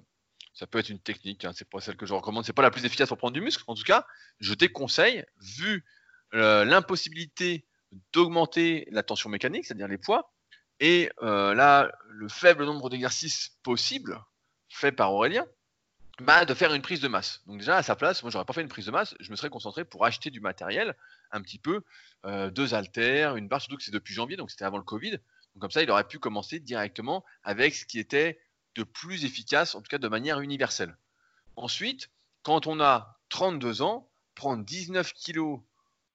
ça 0.54 0.68
peut 0.68 0.80
être 0.80 0.90
une 0.90 1.00
technique, 1.00 1.46
hein, 1.46 1.54
c'est 1.56 1.70
pas 1.70 1.80
celle 1.80 1.96
que 1.96 2.06
je 2.06 2.14
recommande, 2.14 2.44
c'est 2.44 2.52
pas 2.52 2.62
la 2.62 2.70
plus 2.70 2.84
efficace 2.84 3.08
pour 3.08 3.18
prendre 3.18 3.34
du 3.34 3.42
muscle. 3.42 3.64
En 3.68 3.76
tout 3.76 3.84
cas, 3.84 4.06
je 4.42 4.54
déconseille, 4.54 5.24
vu 5.58 5.86
l'impossibilité 6.34 7.68
d'augmenter 8.12 8.88
la 8.90 9.04
tension 9.04 9.30
mécanique, 9.30 9.66
c'est-à-dire 9.66 9.88
les 9.88 10.00
poids, 10.00 10.34
et 10.80 11.12
là, 11.22 11.92
le 12.10 12.28
faible 12.28 12.66
nombre 12.66 12.90
d'exercices 12.90 13.56
possibles 13.62 14.20
faits 14.74 14.96
par 14.96 15.14
Aurélien, 15.14 15.46
bah, 16.20 16.46
de 16.46 16.54
faire 16.54 16.74
une 16.74 16.82
prise 16.82 17.00
de 17.00 17.08
masse. 17.08 17.42
Donc 17.48 17.60
déjà 17.60 17.78
à 17.78 17.84
sa 17.84 17.96
place, 17.96 18.22
moi 18.24 18.32
j'aurais 18.32 18.46
pas 18.46 18.54
fait 18.54 18.62
une 18.62 18.68
prise 18.68 18.86
de 18.86 18.92
masse, 18.92 19.16
je 19.20 19.32
me 19.32 19.36
serais 19.36 19.50
concentré 19.50 19.84
pour 19.86 20.06
acheter 20.06 20.30
du 20.30 20.42
matériel 20.42 20.96
un 21.32 21.42
petit 21.42 21.58
peu, 21.58 21.82
euh, 22.26 22.50
deux 22.50 22.74
haltères, 22.74 23.36
une 23.36 23.48
barre, 23.48 23.62
surtout 23.62 23.78
que 23.78 23.84
c'est 23.84 23.92
depuis 23.92 24.14
janvier, 24.14 24.38
donc 24.38 24.52
c'était 24.52 24.66
avant 24.66 24.78
le 24.78 24.84
Covid. 24.84 25.12
Donc 25.12 25.62
comme 25.62 25.72
ça, 25.72 25.82
il 25.82 25.90
aurait 25.92 26.08
pu 26.08 26.20
commencer 26.20 26.60
directement 26.60 27.24
avec 27.44 27.76
ce 27.76 27.86
qui 27.86 28.00
était 28.00 28.40
de 28.76 28.84
plus 28.84 29.26
efficace, 29.26 29.76
en 29.76 29.82
tout 29.82 29.90
cas 29.90 29.98
de 29.98 30.08
manière 30.08 30.40
universelle. 30.40 30.98
Ensuite, 31.56 32.10
quand 32.42 32.68
on 32.68 32.80
a 32.80 33.20
32 33.30 33.82
ans, 33.82 34.10
prendre 34.36 34.64
19 34.64 35.14
kilos 35.14 35.62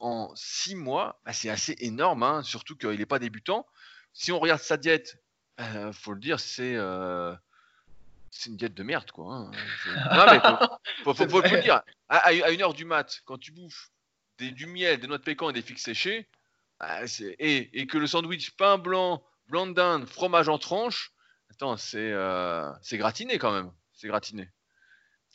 en 0.00 0.32
6 0.34 0.74
mois, 0.76 1.20
bah, 1.24 1.32
c'est 1.32 1.50
assez 1.50 1.76
énorme, 1.80 2.22
hein, 2.22 2.42
surtout 2.42 2.76
qu'il 2.76 2.98
n'est 2.98 3.06
pas 3.06 3.18
débutant. 3.18 3.66
Si 4.12 4.32
on 4.32 4.38
regarde 4.38 4.60
sa 4.60 4.76
diète, 4.76 5.22
euh, 5.60 5.92
faut 5.92 6.12
le 6.12 6.20
dire, 6.20 6.40
c'est 6.40 6.76
euh, 6.76 7.34
c'est 8.30 8.50
une 8.50 8.56
diète 8.56 8.74
de 8.74 8.82
merde, 8.82 9.10
quoi. 9.10 9.34
Hein. 9.34 9.50
Non, 10.14 10.26
mais 10.26 10.40
faut, 11.04 11.14
faut, 11.14 11.28
faut, 11.28 11.40
le 11.40 11.62
dire. 11.62 11.82
À, 12.08 12.32
une 12.32 12.62
heure 12.62 12.74
du 12.74 12.84
mat, 12.84 13.20
quand 13.24 13.38
tu 13.38 13.52
bouffes 13.52 13.90
des, 14.38 14.50
du 14.50 14.66
miel, 14.66 15.00
des 15.00 15.06
noix 15.06 15.18
de 15.18 15.22
pécan 15.22 15.50
et 15.50 15.52
des 15.52 15.62
figues 15.62 15.78
séchées, 15.78 16.28
bah, 16.80 17.00
et, 17.20 17.80
et, 17.80 17.86
que 17.86 17.98
le 17.98 18.06
sandwich 18.06 18.52
pain 18.52 18.78
blanc, 18.78 19.22
blanc 19.48 19.66
de 19.66 19.72
dinde, 19.72 20.06
fromage 20.06 20.48
en 20.48 20.58
tranche, 20.58 21.12
attends, 21.50 21.76
c'est 21.76 22.12
euh, 22.12 22.70
gratiné 22.92 23.38
quand 23.38 23.52
même. 23.52 23.72
C'est 23.92 24.08
gratiné. 24.08 24.48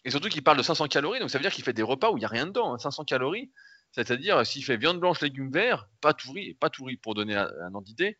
Et 0.06 0.10
surtout 0.10 0.30
qu'il 0.30 0.44
parle 0.44 0.58
de 0.58 0.64
500 0.64 0.88
calories, 0.88 1.20
donc 1.20 1.30
ça 1.30 1.38
veut 1.38 1.44
dire 1.44 1.52
qu'il 1.52 1.64
fait 1.64 1.74
des 1.74 1.84
repas 1.84 2.12
où 2.12 2.18
il 2.18 2.20
n'y 2.20 2.26
a 2.26 2.30
rien 2.30 2.46
dedans. 2.46 2.78
500 2.78 3.02
hein. 3.02 3.06
calories, 3.06 3.52
c'est-à-dire 3.92 4.46
s'il 4.46 4.64
fait 4.64 4.78
viande 4.78 5.00
blanche, 5.00 5.22
légumes 5.22 5.52
verts, 5.52 5.88
pas 6.02 6.14
tout 6.14 6.32
riz, 6.32 6.54
pas 6.56 6.70
tout 6.70 6.86
riz 6.86 6.98
pour 6.98 7.16
donner 7.16 7.36
un, 7.36 7.50
un 7.62 7.74
ordre 7.74 7.86
d'idée, 7.86 8.18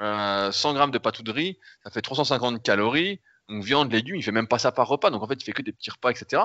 euh, 0.00 0.50
100 0.50 0.74
grammes 0.74 0.90
de 0.90 0.98
pâte 0.98 1.22
de 1.22 1.30
riz, 1.30 1.58
ça 1.84 1.90
fait 1.90 2.02
350 2.02 2.62
calories. 2.62 3.20
Donc 3.52 3.64
viande, 3.64 3.92
légumes, 3.92 4.16
il 4.16 4.22
fait 4.22 4.32
même 4.32 4.48
pas 4.48 4.58
ça 4.58 4.72
par 4.72 4.88
repas. 4.88 5.10
Donc 5.10 5.22
en 5.22 5.28
fait, 5.28 5.34
il 5.34 5.44
fait 5.44 5.52
que 5.52 5.60
des 5.60 5.72
petits 5.72 5.90
repas, 5.90 6.10
etc. 6.10 6.42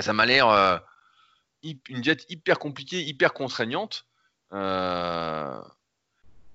ça 0.00 0.12
m'a 0.12 0.24
l'air 0.24 0.48
euh, 0.48 0.78
une 1.62 2.00
diète 2.00 2.24
hyper 2.28 2.60
compliquée, 2.60 3.02
hyper 3.02 3.32
contraignante 3.32 4.06
euh, 4.52 5.60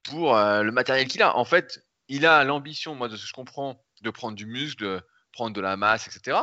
pour 0.03 0.37
euh, 0.37 0.63
le 0.63 0.71
matériel 0.71 1.05
qu'il 1.07 1.21
a. 1.21 1.35
En 1.35 1.43
fait, 1.43 1.85
il 2.07 2.25
a 2.25 2.45
l'ambition, 2.45 2.95
moi, 2.95 3.09
de 3.09 3.17
ce 3.17 3.23
que 3.23 3.27
je 3.27 3.33
comprends, 3.33 3.83
de 4.01 4.09
prendre 4.09 4.37
du 4.37 4.45
muscle, 4.45 4.83
de 4.83 5.01
prendre 5.33 5.53
de 5.53 5.59
la 5.59 5.75
masse, 5.75 6.07
etc. 6.07 6.39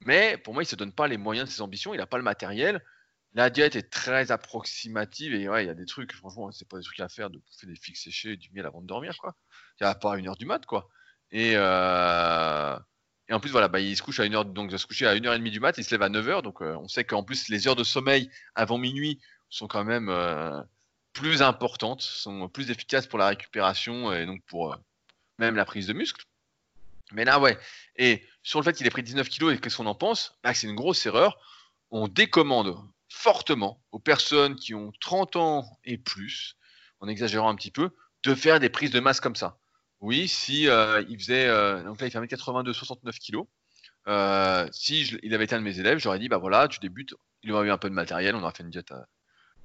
Mais 0.00 0.36
pour 0.36 0.52
moi, 0.52 0.62
il 0.62 0.66
se 0.66 0.76
donne 0.76 0.92
pas 0.92 1.08
les 1.08 1.16
moyens 1.16 1.48
de 1.48 1.54
ses 1.54 1.62
ambitions. 1.62 1.94
Il 1.94 1.96
n'a 1.96 2.06
pas 2.06 2.18
le 2.18 2.24
matériel. 2.24 2.84
La 3.32 3.48
diète 3.48 3.74
est 3.74 3.90
très 3.90 4.32
approximative 4.32 5.34
et 5.34 5.48
ouais, 5.48 5.64
il 5.64 5.66
y 5.66 5.70
a 5.70 5.74
des 5.74 5.86
trucs, 5.86 6.12
franchement, 6.12 6.52
c'est 6.52 6.68
pas 6.68 6.76
des 6.76 6.84
trucs 6.84 7.00
à 7.00 7.08
faire 7.08 7.30
de 7.30 7.38
bouffer 7.38 7.66
des 7.66 7.74
figues 7.74 7.96
séchées 7.96 8.32
et 8.32 8.36
du 8.36 8.50
miel 8.52 8.66
avant 8.66 8.82
de 8.82 8.86
dormir, 8.86 9.16
quoi. 9.16 9.34
A 9.80 9.94
pas 9.94 10.18
une 10.18 10.28
heure 10.28 10.36
du 10.36 10.44
mat, 10.44 10.66
quoi. 10.66 10.90
Et, 11.34 11.54
euh, 11.56 12.78
et 13.28 13.34
en 13.34 13.40
plus, 13.40 13.50
voilà, 13.50 13.66
bah, 13.66 13.80
il 13.80 13.96
se 13.96 14.02
couche 14.02 14.20
à 14.20 14.24
une 14.24 14.36
heure, 14.36 14.44
donc 14.44 14.70
il 14.70 14.78
se 14.78 14.86
coucher 14.86 15.06
à 15.06 15.14
1h30 15.14 15.50
du 15.50 15.58
mat, 15.58 15.76
il 15.76 15.84
se 15.84 15.90
lève 15.90 16.02
à 16.02 16.08
9h. 16.08 16.42
Donc 16.42 16.62
euh, 16.62 16.76
on 16.76 16.86
sait 16.88 17.04
qu'en 17.04 17.24
plus, 17.24 17.48
les 17.48 17.66
heures 17.66 17.76
de 17.76 17.82
sommeil 17.84 18.30
avant 18.54 18.78
minuit 18.78 19.20
sont 19.50 19.66
quand 19.66 19.84
même 19.84 20.08
euh, 20.08 20.62
plus 21.12 21.42
importantes, 21.42 22.02
sont 22.02 22.48
plus 22.48 22.70
efficaces 22.70 23.08
pour 23.08 23.18
la 23.18 23.26
récupération 23.26 24.12
et 24.12 24.26
donc 24.26 24.42
pour 24.46 24.76
même 25.38 25.56
la 25.56 25.64
prise 25.64 25.88
de 25.88 25.92
muscle. 25.92 26.24
Mais 27.12 27.24
là, 27.24 27.40
ouais. 27.40 27.58
Et 27.96 28.24
sur 28.44 28.60
le 28.60 28.64
fait 28.64 28.72
qu'il 28.72 28.86
ait 28.86 28.90
pris 28.90 29.02
19 29.02 29.28
kilos 29.28 29.54
et 29.54 29.58
qu'est-ce 29.58 29.76
qu'on 29.76 29.86
en 29.86 29.94
pense? 29.96 30.38
Bah, 30.44 30.54
C'est 30.54 30.68
une 30.68 30.76
grosse 30.76 31.04
erreur. 31.04 31.36
On 31.90 32.06
décommande 32.06 32.76
fortement 33.08 33.82
aux 33.90 33.98
personnes 33.98 34.54
qui 34.54 34.72
ont 34.74 34.92
30 35.00 35.34
ans 35.34 35.78
et 35.84 35.98
plus, 35.98 36.56
en 37.00 37.08
exagérant 37.08 37.48
un 37.48 37.56
petit 37.56 37.72
peu, 37.72 37.90
de 38.22 38.34
faire 38.36 38.60
des 38.60 38.68
prises 38.68 38.92
de 38.92 39.00
masse 39.00 39.20
comme 39.20 39.36
ça. 39.36 39.58
Oui, 40.04 40.28
si 40.28 40.68
euh, 40.68 41.02
il 41.08 41.18
faisait, 41.18 41.46
euh, 41.46 41.82
donc 41.82 41.98
là 41.98 42.06
il 42.06 42.10
fait 42.10 42.18
1m82, 42.18 42.74
69 42.74 43.18
kg. 43.18 43.38
Euh, 44.06 44.68
si 44.70 45.00
il 45.22 45.32
avait 45.32 45.44
été 45.44 45.54
un 45.54 45.60
de 45.60 45.64
mes 45.64 45.80
élèves, 45.80 45.98
j'aurais 45.98 46.18
dit 46.18 46.28
bah 46.28 46.36
voilà, 46.36 46.68
tu 46.68 46.78
débutes, 46.78 47.14
il 47.42 47.50
aurait 47.52 47.68
eu 47.68 47.70
un 47.70 47.78
peu 47.78 47.88
de 47.88 47.94
matériel, 47.94 48.34
on 48.34 48.42
aurait 48.42 48.52
fait 48.54 48.64
une 48.64 48.70
diète 48.70 48.92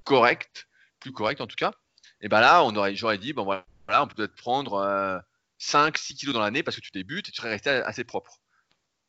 correcte, 0.05 0.69
plus 1.01 1.11
correcte 1.11 1.41
en 1.41 1.47
tout 1.47 1.57
cas. 1.57 1.73
Et 2.21 2.29
bah 2.29 2.39
là, 2.39 2.63
on 2.63 2.73
aurait, 2.77 2.95
j'aurais 2.95 3.17
dit 3.17 3.33
bon 3.33 3.43
voilà, 3.43 3.65
on 4.01 4.07
peut 4.07 4.15
peut-être 4.15 4.35
prendre 4.35 5.21
5-6 5.59 6.15
kg 6.15 6.31
dans 6.31 6.39
l'année 6.39 6.63
parce 6.63 6.77
que 6.77 6.81
tu 6.81 6.91
débutes 6.93 7.27
et 7.27 7.31
tu 7.33 7.37
serais 7.41 7.49
resté 7.49 7.69
assez 7.71 8.05
propre. 8.05 8.39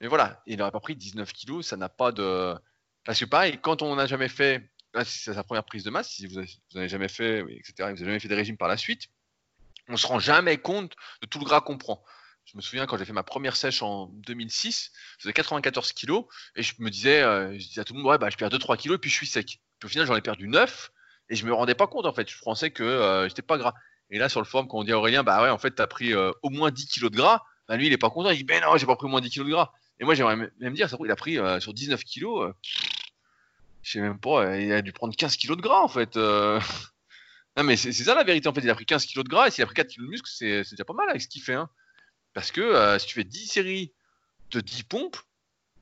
Mais 0.01 0.09
voilà, 0.09 0.43
il 0.47 0.59
n'aurait 0.59 0.73
pas 0.73 0.81
pris 0.81 0.97
19 0.97 1.33
kg, 1.33 1.63
ça 1.63 1.77
n'a 1.77 1.89
pas 1.89 2.11
de. 2.11 2.57
Parce 3.05 3.21
que 3.21 3.25
pareil, 3.25 3.61
quand 3.63 3.83
on 3.83 3.95
n'a 3.95 4.07
jamais 4.07 4.29
fait, 4.29 4.69
c'est 5.05 5.35
sa 5.35 5.45
première 5.45 5.65
prise 5.65 5.85
de 5.85 5.91
masse, 5.91 6.11
si 6.11 6.27
vous 6.27 6.41
n'avez 6.75 6.89
jamais 6.89 7.09
fait, 7.09 7.39
etc., 7.41 7.73
vous 7.79 7.85
n'avez 7.85 8.05
jamais 8.05 8.19
fait 8.19 8.27
des 8.27 8.35
régimes 8.35 8.57
par 8.57 8.67
la 8.67 8.77
suite, 8.77 9.07
on 9.91 9.97
se 9.97 10.07
rend 10.07 10.19
jamais 10.19 10.59
compte 10.59 10.95
de 11.21 11.27
tout 11.27 11.39
le 11.39 11.45
gras 11.45 11.61
qu'on 11.61 11.79
prend. 11.79 12.03
Je 12.45 12.57
me 12.57 12.63
souviens 12.63 12.87
quand 12.87 12.97
j'ai 12.97 13.05
fait 13.05 13.13
ma 13.13 13.23
première 13.23 13.55
sèche 13.55 13.83
en 13.83 14.07
2006, 14.07 14.93
je 15.19 15.23
faisais 15.23 15.33
94 15.33 15.93
kilos 15.93 16.25
et 16.57 16.63
je 16.63 16.75
me 16.79 16.91
disais, 16.91 17.23
euh, 17.23 17.53
je 17.53 17.67
disais 17.67 17.81
à 17.81 17.85
tout 17.85 17.93
le 17.93 18.01
monde, 18.01 18.11
ouais, 18.11 18.19
bah, 18.19 18.29
je 18.31 18.37
perds 18.37 18.49
2-3 18.49 18.77
kilos 18.77 18.97
et 18.97 18.99
puis 18.99 19.11
je 19.11 19.15
suis 19.15 19.27
sec. 19.27 19.61
Puis 19.79 19.87
au 19.87 19.89
final, 19.89 20.07
j'en 20.07 20.17
ai 20.17 20.21
perdu 20.21 20.49
9 20.49 20.91
et 21.29 21.37
je 21.37 21.47
me 21.47 21.53
rendais 21.53 21.75
pas 21.75 21.87
compte 21.87 22.07
en 22.07 22.13
fait. 22.13 22.29
Je 22.29 22.39
pensais 22.43 22.71
que 22.71 22.83
euh, 22.83 23.29
j'étais 23.29 23.43
pas 23.43 23.59
gras. 23.59 23.75
Et 24.11 24.19
là, 24.19 24.29
sur 24.29 24.41
le 24.41 24.47
forum, 24.47 24.67
quand 24.67 24.79
on 24.79 24.85
dit 24.85 24.93
à 24.93 24.99
Aurélien, 24.99 25.23
bah 25.23 25.43
ouais, 25.43 25.51
en 25.51 25.59
fait, 25.59 25.77
tu 25.77 25.83
as 25.83 25.87
pris 25.87 26.13
euh, 26.13 26.33
au 26.43 26.51
moins 26.51 26.71
10 26.71 26.87
kilos 26.89 27.11
de 27.13 27.17
gras, 27.17 27.43
bah 27.69 27.77
lui, 27.77 27.87
il 27.87 27.93
est 27.93 27.99
pas 27.99 28.11
content. 28.11 28.31
Il 28.31 28.39
dit, 28.39 28.45
ben 28.45 28.61
non, 28.63 28.77
j'ai 28.77 28.87
pas 28.87 28.97
pris 28.97 29.07
au 29.07 29.11
moins 29.11 29.21
10 29.21 29.31
kilos 29.31 29.47
de 29.47 29.53
gras. 29.53 29.71
Et 30.01 30.05
moi, 30.05 30.15
j'aimerais 30.15 30.37
même 30.37 30.75
dire, 30.75 30.89
ça 30.89 30.97
il 31.05 31.11
a 31.11 31.17
pris 31.17 31.39
sur 31.61 31.75
19 31.75 32.03
kilos, 32.05 32.53
je 33.83 33.91
sais 33.93 34.01
même 34.01 34.19
pas, 34.19 34.57
il 34.57 34.73
a 34.73 34.81
dû 34.83 34.93
prendre 34.93 35.15
15 35.15 35.37
kilos 35.37 35.59
de 35.59 35.63
gras 35.63 35.83
en 35.83 35.89
fait. 35.89 36.19
Non, 37.57 37.65
mais 37.65 37.77
c'est 37.77 37.93
ça 37.93 38.15
la 38.15 38.25
vérité 38.25 38.49
en 38.49 38.55
fait. 38.55 38.61
Il 38.61 38.71
a 38.71 38.75
pris 38.75 38.87
15 38.87 39.07
kg 39.07 39.23
de 39.25 39.29
gras 39.29 39.49
et 39.49 39.51
s'il 39.51 39.63
a 39.63 39.67
pris 39.67 39.75
4 39.75 39.89
kg 39.89 40.03
de 40.03 40.07
muscle, 40.07 40.31
c'est 40.33 40.63
déjà 40.71 40.85
pas 40.85 40.93
mal 40.93 41.09
avec 41.09 41.21
ce 41.23 41.29
qu'il 41.29 41.43
fait. 41.43 41.55
Hein. 41.55 41.69
Parce 42.33 42.53
que 42.53 42.61
euh, 42.61 42.99
si 42.99 43.07
tu 43.07 43.15
fais 43.15 43.25
10 43.25 43.47
séries 43.47 43.93
de 44.51 44.61
10 44.61 44.85
pompes, 44.85 45.17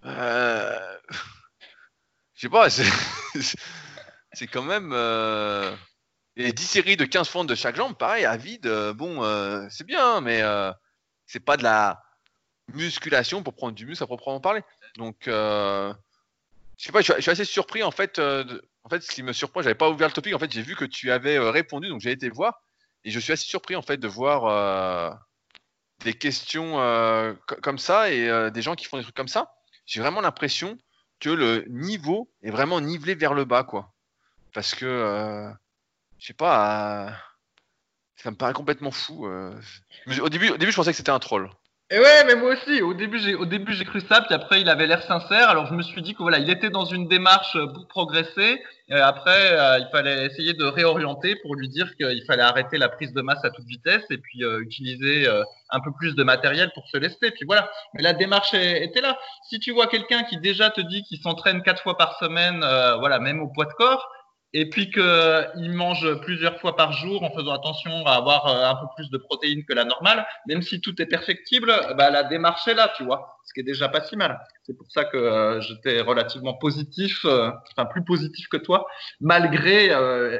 euh... 0.04 0.98
je 2.34 2.40
sais 2.40 2.48
pas, 2.48 2.68
c'est 4.32 4.46
quand 4.46 4.62
même. 4.62 4.92
Euh... 4.92 5.74
Et 6.36 6.52
10 6.52 6.64
séries 6.64 6.96
de 6.96 7.04
15 7.04 7.28
fentes 7.28 7.48
de 7.48 7.54
chaque 7.56 7.76
jambe, 7.76 7.96
pareil, 7.96 8.24
à 8.24 8.36
vide, 8.36 8.66
euh, 8.66 8.94
bon, 8.94 9.22
c'est 9.70 9.84
bien, 9.84 10.20
mais 10.20 10.42
c'est 11.26 11.40
pas 11.40 11.56
de 11.56 11.64
la 11.64 12.02
musculation 12.72 13.42
pour 13.42 13.54
prendre 13.54 13.74
du 13.74 13.86
muscle 13.86 14.04
à 14.04 14.06
proprement 14.06 14.40
parler. 14.40 14.62
Donc, 14.96 15.22
je 15.24 15.94
sais 16.76 16.92
pas, 16.92 17.00
je 17.00 17.20
suis, 17.20 17.30
assez 17.30 17.44
surpris 17.44 17.82
en 17.82 17.90
fait. 17.90 18.20
De 18.20 18.62
en 18.84 18.88
fait, 18.88 19.02
ce 19.02 19.10
qui 19.10 19.22
me 19.22 19.32
surprend, 19.32 19.62
j'avais 19.62 19.74
pas 19.74 19.90
ouvert 19.90 20.08
le 20.08 20.12
topic. 20.12 20.34
En 20.34 20.38
fait, 20.38 20.50
j'ai 20.50 20.62
vu 20.62 20.74
que 20.74 20.84
tu 20.84 21.10
avais 21.10 21.36
euh, 21.36 21.50
répondu, 21.50 21.88
donc 21.88 22.00
j'ai 22.00 22.10
été 22.10 22.28
voir. 22.30 22.62
Et 23.04 23.10
je 23.10 23.20
suis 23.20 23.32
assez 23.32 23.44
surpris 23.44 23.76
en 23.76 23.82
fait 23.82 23.96
de 23.98 24.08
voir 24.08 24.46
euh, 24.46 25.10
des 26.04 26.14
questions 26.14 26.80
euh, 26.80 27.34
comme 27.62 27.78
ça 27.78 28.10
et 28.10 28.50
des 28.50 28.62
gens 28.62 28.74
qui 28.74 28.86
font 28.86 28.96
des 28.96 29.02
trucs 29.02 29.14
comme 29.14 29.28
ça. 29.28 29.52
J'ai 29.86 30.00
vraiment 30.00 30.20
l'impression 30.20 30.76
que 31.20 31.30
le 31.30 31.64
niveau 31.68 32.30
est 32.42 32.50
vraiment 32.50 32.80
nivelé 32.80 33.14
vers 33.14 33.34
le 33.34 33.44
bas, 33.44 33.64
quoi. 33.64 33.94
Parce 34.52 34.74
que, 34.74 35.50
je 36.18 36.26
sais 36.26 36.34
pas, 36.34 37.16
ça 38.16 38.30
me 38.30 38.36
paraît 38.36 38.52
complètement 38.52 38.90
fou. 38.90 39.26
Au 39.26 40.28
début, 40.28 40.50
au 40.50 40.56
début, 40.56 40.72
je 40.72 40.76
pensais 40.76 40.90
que 40.90 40.96
c'était 40.96 41.10
un 41.10 41.18
troll. 41.18 41.50
Et 41.90 41.98
ouais, 41.98 42.24
mais 42.26 42.34
moi 42.34 42.52
aussi. 42.52 42.82
Au 42.82 42.92
début, 42.92 43.18
j'ai 43.18 43.34
au 43.34 43.46
début 43.46 43.72
j'ai 43.72 43.86
cru 43.86 44.02
ça, 44.02 44.20
puis 44.20 44.34
après 44.34 44.60
il 44.60 44.68
avait 44.68 44.86
l'air 44.86 45.02
sincère. 45.04 45.48
Alors 45.48 45.64
je 45.66 45.74
me 45.74 45.80
suis 45.82 46.02
dit 46.02 46.12
que 46.12 46.18
voilà, 46.20 46.38
il 46.38 46.50
était 46.50 46.68
dans 46.68 46.84
une 46.84 47.08
démarche 47.08 47.56
euh, 47.56 47.66
pour 47.66 47.88
progresser. 47.88 48.62
Et 48.90 48.94
après, 48.94 49.52
euh, 49.52 49.78
il 49.78 49.88
fallait 49.90 50.26
essayer 50.26 50.52
de 50.52 50.64
réorienter 50.64 51.36
pour 51.36 51.54
lui 51.54 51.68
dire 51.70 51.96
qu'il 51.96 52.22
fallait 52.26 52.42
arrêter 52.42 52.76
la 52.76 52.90
prise 52.90 53.14
de 53.14 53.22
masse 53.22 53.42
à 53.42 53.50
toute 53.50 53.64
vitesse 53.64 54.04
et 54.10 54.18
puis 54.18 54.44
euh, 54.44 54.60
utiliser 54.60 55.26
un 55.70 55.80
peu 55.80 55.90
plus 55.92 56.14
de 56.14 56.22
matériel 56.24 56.70
pour 56.74 56.86
se 56.88 56.98
lester. 56.98 57.30
Puis 57.30 57.46
voilà. 57.46 57.70
Mais 57.94 58.02
la 58.02 58.12
démarche 58.12 58.52
était 58.52 59.00
là. 59.00 59.18
Si 59.48 59.58
tu 59.58 59.72
vois 59.72 59.86
quelqu'un 59.86 60.24
qui 60.24 60.36
déjà 60.38 60.68
te 60.68 60.82
dit 60.82 61.02
qu'il 61.04 61.18
s'entraîne 61.20 61.62
quatre 61.62 61.82
fois 61.82 61.96
par 61.96 62.18
semaine, 62.18 62.60
voilà, 62.98 63.18
même 63.18 63.40
au 63.40 63.48
poids 63.48 63.66
de 63.66 63.72
corps, 63.72 64.06
et 64.54 64.70
puis 64.70 64.90
qu'il 64.90 65.72
mange 65.72 66.20
plusieurs 66.22 66.58
fois 66.58 66.74
par 66.74 66.92
jour 66.92 67.22
en 67.22 67.30
faisant 67.34 67.52
attention 67.52 68.06
à 68.06 68.12
avoir 68.12 68.46
euh, 68.46 68.64
un 68.64 68.74
peu 68.76 68.86
plus 68.96 69.10
de 69.10 69.18
protéines 69.18 69.64
que 69.64 69.74
la 69.74 69.84
normale, 69.84 70.26
même 70.46 70.62
si 70.62 70.80
tout 70.80 71.00
est 71.02 71.06
perfectible, 71.06 71.72
bah, 71.96 72.10
la 72.10 72.24
démarche 72.24 72.66
est 72.66 72.74
là, 72.74 72.90
tu 72.96 73.04
vois, 73.04 73.38
ce 73.44 73.52
qui 73.52 73.60
est 73.60 73.64
déjà 73.64 73.88
pas 73.88 74.02
si 74.02 74.16
mal. 74.16 74.40
C'est 74.64 74.76
pour 74.76 74.90
ça 74.90 75.04
que 75.04 75.16
euh, 75.16 75.60
j'étais 75.60 76.00
relativement 76.00 76.54
positif, 76.54 77.24
euh, 77.24 77.50
enfin 77.72 77.84
plus 77.84 78.04
positif 78.04 78.48
que 78.48 78.56
toi, 78.56 78.86
malgré 79.20 79.88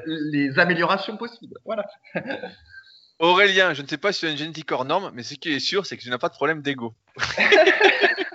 les 0.07 0.59
améliorations 0.59 1.17
possibles. 1.17 1.59
Voilà. 1.65 1.85
Aurélien, 3.19 3.75
je 3.75 3.83
ne 3.83 3.89
sais 3.89 3.99
pas 3.99 4.13
si 4.13 4.21
tu 4.21 4.27
as 4.27 4.31
une 4.31 4.37
génétique 4.37 4.71
hors 4.71 4.85
norme, 4.85 5.11
mais 5.13 5.23
ce 5.23 5.35
qui 5.35 5.53
est 5.53 5.59
sûr, 5.59 5.85
c'est 5.85 5.97
que 5.97 6.03
tu 6.03 6.11
n'as 6.11 6.19
pas 6.19 6.29
de 6.29 6.35
problème 6.35 6.63
d'ego. 6.63 6.95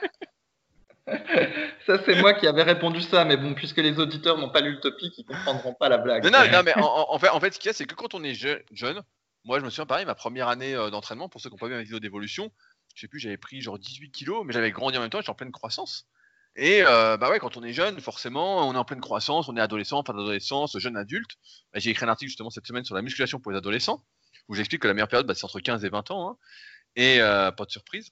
ça, 1.85 1.99
c'est 2.05 2.15
moi 2.15 2.33
qui 2.33 2.47
avais 2.47 2.63
répondu 2.63 3.01
ça, 3.01 3.25
mais 3.25 3.37
bon, 3.37 3.53
puisque 3.53 3.77
les 3.77 3.99
auditeurs 3.99 4.37
n'ont 4.37 4.49
pas 4.49 4.61
lu 4.61 4.73
le 4.73 4.79
topic, 4.79 5.17
ils 5.17 5.25
comprendront 5.25 5.73
pas 5.73 5.89
la 5.89 5.97
blague. 5.97 6.23
Non, 6.25 6.31
non, 6.51 6.63
mais 6.63 6.73
en, 6.77 7.19
fait, 7.19 7.29
en 7.29 7.39
fait, 7.39 7.53
ce 7.53 7.59
qu'il 7.59 7.67
y 7.67 7.69
a, 7.69 7.73
c'est 7.73 7.85
que 7.85 7.95
quand 7.95 8.13
on 8.13 8.23
est 8.23 8.33
jeune, 8.33 9.01
moi, 9.45 9.59
je 9.59 9.65
me 9.65 9.69
souviens 9.69 9.85
pareil, 9.85 10.05
ma 10.05 10.15
première 10.15 10.47
année 10.47 10.73
euh, 10.73 10.89
d'entraînement, 10.89 11.27
pour 11.29 11.41
ceux 11.41 11.49
qui 11.49 11.55
n'ont 11.55 11.59
pas 11.59 11.67
vu 11.67 11.73
ma 11.73 11.83
vidéo 11.83 11.99
d'évolution, 11.99 12.51
je 12.95 13.01
sais 13.01 13.07
plus, 13.07 13.19
j'avais 13.19 13.37
pris 13.37 13.61
genre 13.61 13.77
18 13.77 14.11
kilos, 14.11 14.43
mais 14.45 14.53
j'avais 14.53 14.71
grandi 14.71 14.97
en 14.97 15.01
même 15.01 15.09
temps, 15.09 15.19
j'étais 15.19 15.31
en 15.31 15.35
pleine 15.35 15.51
croissance. 15.51 16.07
Et 16.55 16.83
euh, 16.83 17.17
bah 17.17 17.29
ouais, 17.29 17.39
quand 17.39 17.57
on 17.57 17.63
est 17.63 17.73
jeune, 17.73 17.99
forcément, 17.99 18.67
on 18.67 18.73
est 18.73 18.77
en 18.77 18.85
pleine 18.85 19.01
croissance, 19.01 19.49
on 19.49 19.57
est 19.57 19.61
adolescent, 19.61 20.03
fin 20.03 20.13
d'adolescence, 20.13 20.77
jeune 20.77 20.95
adulte. 20.95 21.31
Bah, 21.73 21.79
j'ai 21.79 21.89
écrit 21.89 22.05
un 22.05 22.09
article 22.09 22.29
justement 22.29 22.51
cette 22.51 22.67
semaine 22.67 22.85
sur 22.85 22.95
la 22.95 23.01
musculation 23.01 23.39
pour 23.39 23.51
les 23.51 23.57
adolescents, 23.57 24.05
où 24.47 24.53
j'explique 24.53 24.81
que 24.83 24.87
la 24.87 24.93
meilleure 24.93 25.07
période, 25.07 25.25
bah, 25.25 25.33
c'est 25.33 25.45
entre 25.45 25.59
15 25.59 25.83
et 25.83 25.89
20 25.89 26.11
ans. 26.11 26.29
Hein. 26.29 26.37
et 26.95 27.19
euh, 27.21 27.51
pas 27.51 27.65
de 27.65 27.71
surprise. 27.71 28.11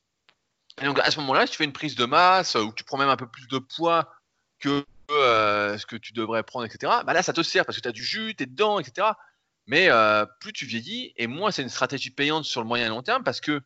Et 0.81 0.85
donc 0.85 0.99
à 0.99 1.11
ce 1.11 1.19
moment-là, 1.19 1.45
si 1.45 1.51
tu 1.51 1.57
fais 1.57 1.65
une 1.65 1.73
prise 1.73 1.95
de 1.95 2.05
masse, 2.05 2.55
ou 2.55 2.71
tu 2.73 2.83
prends 2.83 2.97
même 2.97 3.09
un 3.09 3.17
peu 3.17 3.27
plus 3.27 3.47
de 3.47 3.59
poids 3.59 4.13
que 4.59 4.85
euh, 5.11 5.77
ce 5.77 5.85
que 5.85 5.95
tu 5.95 6.13
devrais 6.13 6.43
prendre, 6.43 6.65
etc., 6.65 6.93
bah 7.05 7.13
là, 7.13 7.21
ça 7.23 7.33
te 7.33 7.41
sert 7.43 7.65
parce 7.65 7.77
que 7.77 7.81
tu 7.81 7.87
as 7.87 7.91
du 7.91 8.03
jus, 8.03 8.33
tu 8.35 8.43
es 8.43 8.45
dedans, 8.45 8.79
etc. 8.79 9.09
Mais 9.67 9.89
euh, 9.89 10.25
plus 10.39 10.53
tu 10.53 10.65
vieillis, 10.65 11.13
et 11.17 11.27
moins 11.27 11.51
c'est 11.51 11.61
une 11.61 11.69
stratégie 11.69 12.11
payante 12.11 12.45
sur 12.45 12.61
le 12.61 12.67
moyen 12.67 12.85
et 12.85 12.89
long 12.89 13.03
terme 13.03 13.23
parce 13.23 13.41
que 13.41 13.61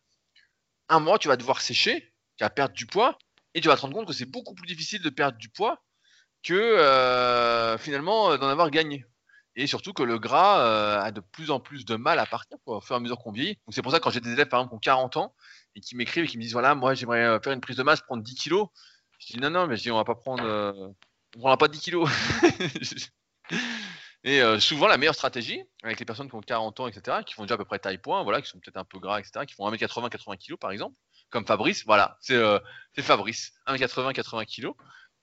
un 0.90 1.00
mois, 1.00 1.18
tu 1.20 1.28
vas 1.28 1.38
devoir 1.38 1.62
sécher, 1.62 2.14
tu 2.38 2.44
vas 2.44 2.50
perdre 2.50 2.74
du 2.76 2.86
poids, 2.86 3.18
et 3.54 3.62
tu 3.62 3.68
vas 3.68 3.76
te 3.76 3.82
rendre 3.82 3.96
compte 3.96 4.08
que 4.08 4.14
c'est 4.14 4.26
beaucoup 4.26 4.54
plus 4.54 4.68
difficile 4.68 5.02
de 5.02 5.10
perdre 5.10 5.38
du 5.38 5.50
poids 5.50 5.84
que 6.44 6.54
euh, 6.54 7.78
finalement 7.78 8.38
d'en 8.38 8.50
avoir 8.50 8.70
gagné. 8.70 9.06
Et 9.56 9.68
surtout 9.68 9.94
que 9.94 10.04
le 10.04 10.20
gras 10.20 11.02
a 11.02 11.12
de 11.12 11.22
plus 11.22 11.50
en 11.50 11.60
plus 11.60 11.86
de 11.86 11.96
mal 11.96 12.20
à 12.20 12.26
partir 12.26 12.58
au 12.66 12.82
fur 12.82 12.96
et 12.96 12.98
à 12.98 13.00
mesure 13.00 13.18
qu'on 13.18 13.32
vieillit. 13.32 13.56
Donc 13.66 13.74
c'est 13.74 13.82
pour 13.82 13.92
ça 13.92 14.00
que 14.00 14.04
quand 14.04 14.10
j'ai 14.10 14.20
des 14.20 14.34
élèves 14.34 14.50
par 14.50 14.60
exemple 14.60 14.72
qui 14.72 14.90
ont 14.90 14.96
40 14.96 15.18
ans 15.18 15.36
et 15.76 15.80
qui 15.80 15.96
m'écrivent 15.96 16.26
et 16.26 16.28
qui 16.28 16.38
me 16.38 16.44
disent 16.44 16.54
voilà, 16.54 16.76
moi 16.76 16.94
j'aimerais 16.94 17.40
faire 17.42 17.54
une 17.54 17.62
prise 17.62 17.78
de 17.78 17.84
masse, 17.84 18.02
prendre 18.02 18.22
10 18.22 18.36
kilos, 18.36 18.68
je 19.20 19.34
dis 19.34 19.40
non, 19.40 19.50
non, 19.50 19.68
mais 19.68 19.78
je 19.78 19.84
dis 19.84 19.92
on 19.92 19.98
va 19.98 20.04
pas 20.04 20.16
prendre. 20.16 20.44
Euh, 20.44 20.74
on 21.36 21.40
prendra 21.40 21.58
pas 21.58 21.68
10 21.68 21.80
kilos. 21.80 22.10
et 24.24 24.42
euh, 24.42 24.60
souvent, 24.60 24.88
la 24.88 24.98
meilleure 24.98 25.16
stratégie, 25.16 25.62
avec 25.84 26.00
les 26.00 26.06
personnes 26.06 26.30
qui 26.30 26.36
ont 26.36 26.42
40 26.42 26.80
ans, 26.80 26.88
etc., 26.88 27.18
qui 27.26 27.34
font 27.34 27.44
déjà 27.44 27.56
à 27.56 27.58
peu 27.58 27.66
près 27.66 27.80
taille 27.80 27.98
point, 27.98 28.24
voilà, 28.24 28.42
qui 28.42 28.50
sont 28.50 28.60
peut-être 28.60 28.78
un 28.78 28.86
peu 28.86 29.00
gras, 29.00 29.20
etc., 29.20 29.46
qui 29.46 29.54
font 29.54 29.70
1m80, 29.70 30.10
80 30.10 30.38
kilos 30.38 30.60
par 30.60 30.72
exemple, 30.72 30.96
comme 31.30 31.46
Fabrice, 31.46 31.84
voilà, 31.86 32.18
c'est 32.22 32.36
euh, 32.36 32.60
Fabrice, 33.00 33.54
1m80, 33.68 34.14
80 34.14 34.46
kilos 34.46 34.76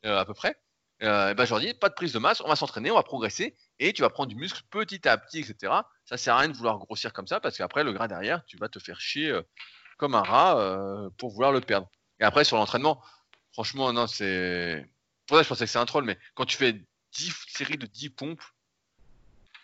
à 0.04 0.24
peu 0.24 0.34
près. 0.34 0.56
Ben, 1.02 1.44
je 1.44 1.50
leur 1.50 1.60
dis 1.60 1.74
pas 1.74 1.88
de 1.88 1.94
prise 1.94 2.12
de 2.12 2.18
masse, 2.18 2.40
on 2.40 2.48
va 2.48 2.56
s'entraîner, 2.56 2.90
on 2.90 2.94
va 2.94 3.02
progresser, 3.02 3.56
et 3.78 3.92
tu 3.92 4.02
vas 4.02 4.10
prendre 4.10 4.28
du 4.28 4.36
muscle 4.36 4.62
petit 4.70 5.08
à 5.08 5.18
petit, 5.18 5.40
etc. 5.40 5.72
Ça 6.04 6.16
sert 6.16 6.34
à 6.34 6.38
rien 6.38 6.48
de 6.48 6.56
vouloir 6.56 6.78
grossir 6.78 7.12
comme 7.12 7.26
ça, 7.26 7.40
parce 7.40 7.56
qu'après, 7.56 7.84
le 7.84 7.92
gras 7.92 8.08
derrière, 8.08 8.44
tu 8.46 8.56
vas 8.56 8.68
te 8.68 8.78
faire 8.78 9.00
chier 9.00 9.36
comme 9.98 10.14
un 10.14 10.22
rat 10.22 11.10
pour 11.18 11.30
vouloir 11.30 11.52
le 11.52 11.60
perdre. 11.60 11.88
Et 12.20 12.24
après, 12.24 12.44
sur 12.44 12.56
l'entraînement, 12.56 13.02
Franchement, 13.52 13.92
non, 13.92 14.06
c'est. 14.06 14.86
Pour 15.26 15.36
ça, 15.36 15.42
je 15.42 15.48
pensais 15.48 15.64
que 15.64 15.70
c'est 15.70 15.78
un 15.78 15.86
troll, 15.86 16.04
mais 16.04 16.18
quand 16.34 16.46
tu 16.46 16.56
fais 16.56 16.74
10 17.12 17.34
séries 17.48 17.76
de 17.76 17.86
10 17.86 18.10
pompes, 18.10 18.42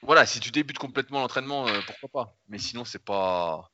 voilà, 0.03 0.27
si 0.27 0.41
tu 0.41 0.51
débutes 0.51 0.79
complètement 0.79 1.21
l'entraînement, 1.21 1.67
euh, 1.67 1.81
pourquoi 1.87 2.09
pas? 2.09 2.37
Mais 2.49 2.59
sinon, 2.59 2.85
c'est 2.85 3.03
pas. 3.03 3.71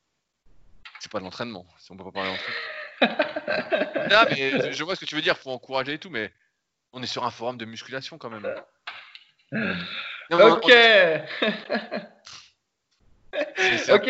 C'est 1.00 1.10
pas 1.10 1.18
de 1.18 1.24
l'entraînement. 1.24 1.66
Si 1.78 1.90
on 1.92 1.96
peut 1.96 2.04
pas 2.04 2.12
parler 2.12 2.30
d'entraînement. 2.30 2.60
non, 4.10 4.24
mais 4.30 4.72
je 4.72 4.84
vois 4.84 4.94
ce 4.94 5.00
que 5.00 5.04
tu 5.04 5.16
veux 5.16 5.22
dire, 5.22 5.36
faut 5.36 5.50
encourager 5.50 5.94
et 5.94 5.98
tout, 5.98 6.10
mais 6.10 6.32
on 6.94 7.02
est 7.02 7.06
sur 7.06 7.24
un 7.24 7.30
forum 7.30 7.56
de 7.58 7.64
musculation 7.64 8.18
quand 8.18 8.30
même. 8.30 8.46
ok. 10.30 10.72
ok. 13.92 14.06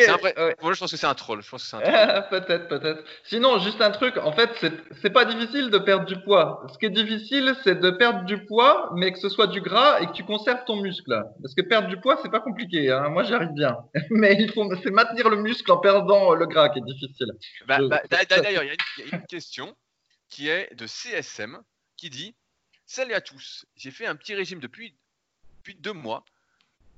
Moi, 0.63 0.73
je 0.75 0.79
pense 0.79 0.91
que 0.91 0.97
c'est 0.97 1.07
un 1.07 1.15
troll. 1.15 1.43
Je 1.43 1.49
pense 1.49 1.63
que 1.63 1.69
c'est 1.69 1.77
un 1.77 2.23
peut-être, 2.23 2.69
peut-être. 2.69 3.05
Sinon, 3.25 3.59
juste 3.59 3.81
un 3.81 3.91
truc. 3.91 4.17
En 4.19 4.33
fait, 4.33 4.51
c'est 5.01 5.11
pas 5.11 5.25
difficile 5.25 5.71
de 5.71 5.79
perdre 5.79 6.05
du 6.05 6.21
poids. 6.21 6.67
Ce 6.73 6.79
qui 6.79 6.87
est 6.87 6.91
difficile, 6.91 7.55
c'est 7.65 7.81
de 7.81 7.91
perdre 7.91 8.25
du 8.25 8.45
poids, 8.45 8.91
mais 8.95 9.13
que 9.13 9.19
ce 9.19 9.29
soit 9.29 9.47
du 9.47 9.61
gras 9.61 10.01
et 10.01 10.07
que 10.07 10.13
tu 10.13 10.25
conserves 10.25 10.65
ton 10.67 10.77
muscle. 10.77 11.23
Parce 11.43 11.55
que 11.55 11.63
perdre 11.63 11.89
du 11.89 11.99
poids, 11.99 12.19
c'est 12.23 12.31
pas 12.31 12.41
compliqué. 12.41 12.91
Hein. 12.91 13.09
Moi, 13.09 13.25
j'y 13.25 13.35
arrive 13.35 13.53
bien. 13.55 13.77
mais 14.11 14.37
il 14.39 14.53
faut, 14.53 14.71
c'est 14.83 14.91
maintenir 14.91 15.31
le 15.31 15.37
muscle 15.37 15.71
en 15.73 15.79
perdant 15.79 16.35
le 16.35 16.47
gras 16.47 16.69
qui 16.69 16.81
est 16.81 16.85
difficile. 16.85 17.33
Bah, 17.67 17.79
bah, 17.89 18.01
d'ailleurs, 18.29 18.63
il 18.63 18.69
y, 18.69 19.13
a 19.13 19.17
une 19.17 19.27
question 19.27 19.75
qui 20.29 20.49
est 20.49 20.75
de 20.75 20.87
CSM 20.87 21.59
qui 21.97 22.11
dit 22.11 22.35
Salut 22.87 23.15
à 23.15 23.21
tous. 23.21 23.67
J'ai 23.77 23.91
fait 23.91 24.07
un 24.07 24.15
petit 24.15 24.35
régime 24.35 24.61
depuis 24.61 24.95
depuis 25.59 25.75
deux 25.75 25.93
mois 25.93 26.25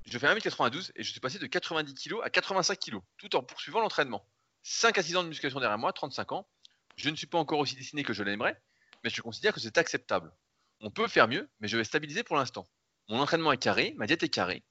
je 0.06 0.18
fais 0.18 0.26
1m92 0.28 0.92
et 0.94 1.02
je 1.02 1.10
suis 1.10 1.18
passé 1.18 1.38
de 1.38 1.46
90 1.46 1.94
kg 1.94 2.20
à 2.22 2.30
85 2.30 2.78
kg, 2.78 2.98
tout 3.18 3.34
en 3.34 3.42
poursuivant 3.42 3.80
l'entraînement. 3.80 4.24
5 4.62 4.96
à 4.98 5.02
6 5.02 5.16
ans 5.16 5.24
de 5.24 5.28
musculation 5.28 5.58
derrière 5.58 5.78
moi, 5.78 5.92
35 5.92 6.30
ans. 6.32 6.48
Je 6.96 7.10
ne 7.10 7.16
suis 7.16 7.26
pas 7.26 7.38
encore 7.38 7.58
aussi 7.58 7.74
dessiné 7.74 8.04
que 8.04 8.12
je 8.12 8.22
l'aimerais, 8.22 8.60
mais 9.02 9.10
je 9.10 9.20
considère 9.20 9.52
que 9.52 9.58
c'est 9.58 9.78
acceptable. 9.78 10.32
On 10.80 10.90
peut 10.90 11.08
faire 11.08 11.26
mieux, 11.26 11.48
mais 11.60 11.66
je 11.66 11.76
vais 11.76 11.82
stabiliser 11.82 12.22
pour 12.22 12.36
l'instant. 12.36 12.68
Mon 13.08 13.20
entraînement 13.20 13.52
est 13.52 13.58
carré, 13.58 13.94
ma 13.96 14.06
diète 14.06 14.22
est 14.22 14.28
carrée. 14.28 14.62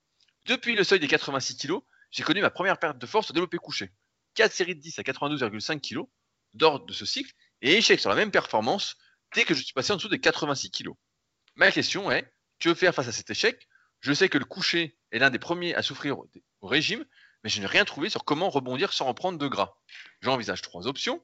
Depuis 0.46 0.76
le 0.76 0.86
seuil 0.86 1.00
des 1.00 1.08
86 1.08 1.58
kg, 1.58 1.80
j'ai 2.12 2.24
connu 2.24 2.42
ma 2.42 2.50
première 2.50 2.80
perte 2.80 2.98
de 2.98 3.06
force 3.06 3.30
au 3.30 3.34
développé 3.34 3.58
couché. 3.58 3.92
4 4.36 4.54
séries 4.54 4.76
de 4.76 4.82
10 4.82 5.00
à 5.00 5.02
92,5 5.02 5.82
kg 5.82 6.08
d'ordre 6.54 6.86
de 6.86 6.94
ce 6.94 7.06
cycle 7.06 7.34
et 7.62 7.74
échec 7.74 8.00
sur 8.00 8.10
la 8.10 8.16
même 8.16 8.32
performance 8.32 8.96
dès 9.34 9.44
que 9.44 9.54
je 9.54 9.62
suis 9.62 9.74
passé 9.74 9.92
en 9.92 9.98
dessous 9.98 10.08
des 10.08 10.20
86 10.20 10.72
kg. 10.72 10.92
Ma 11.56 11.72
question 11.72 12.12
est, 12.12 12.30
que 12.60 12.74
faire 12.74 12.94
face 12.94 13.08
à 13.08 13.12
cet 13.12 13.30
échec? 13.30 13.68
Je 14.02 14.14
sais 14.14 14.28
que 14.28 14.38
le 14.38 14.46
coucher 14.46 14.98
est 15.12 15.20
l'un 15.20 15.30
des 15.30 15.40
premiers 15.40 15.74
à 15.74 15.82
souffrir 15.82 16.20
au 16.20 16.68
régime, 16.68 17.06
mais 17.44 17.50
je 17.50 17.62
n'ai 17.62 17.66
rien 17.66 17.86
trouvé 17.86 18.10
sur 18.10 18.26
comment 18.26 18.50
rebondir 18.50 18.92
sans 18.92 19.06
reprendre 19.06 19.38
de 19.38 19.48
gras. 19.48 19.78
J'envisage 20.22 20.62
trois 20.62 20.88
options. 20.88 21.24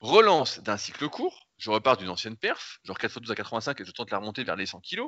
Relance 0.00 0.58
d'un 0.58 0.76
cycle 0.76 1.08
court, 1.08 1.46
je 1.58 1.70
repars 1.70 1.96
d'une 1.96 2.10
ancienne 2.10 2.36
perf, 2.36 2.80
genre 2.84 2.98
4x12 2.98 3.30
à 3.30 3.34
85 3.34 3.80
et 3.80 3.84
je 3.84 3.90
tente 3.92 4.10
la 4.10 4.18
remontée 4.18 4.44
vers 4.44 4.56
les 4.56 4.66
100 4.66 4.80
kg. 4.80 5.02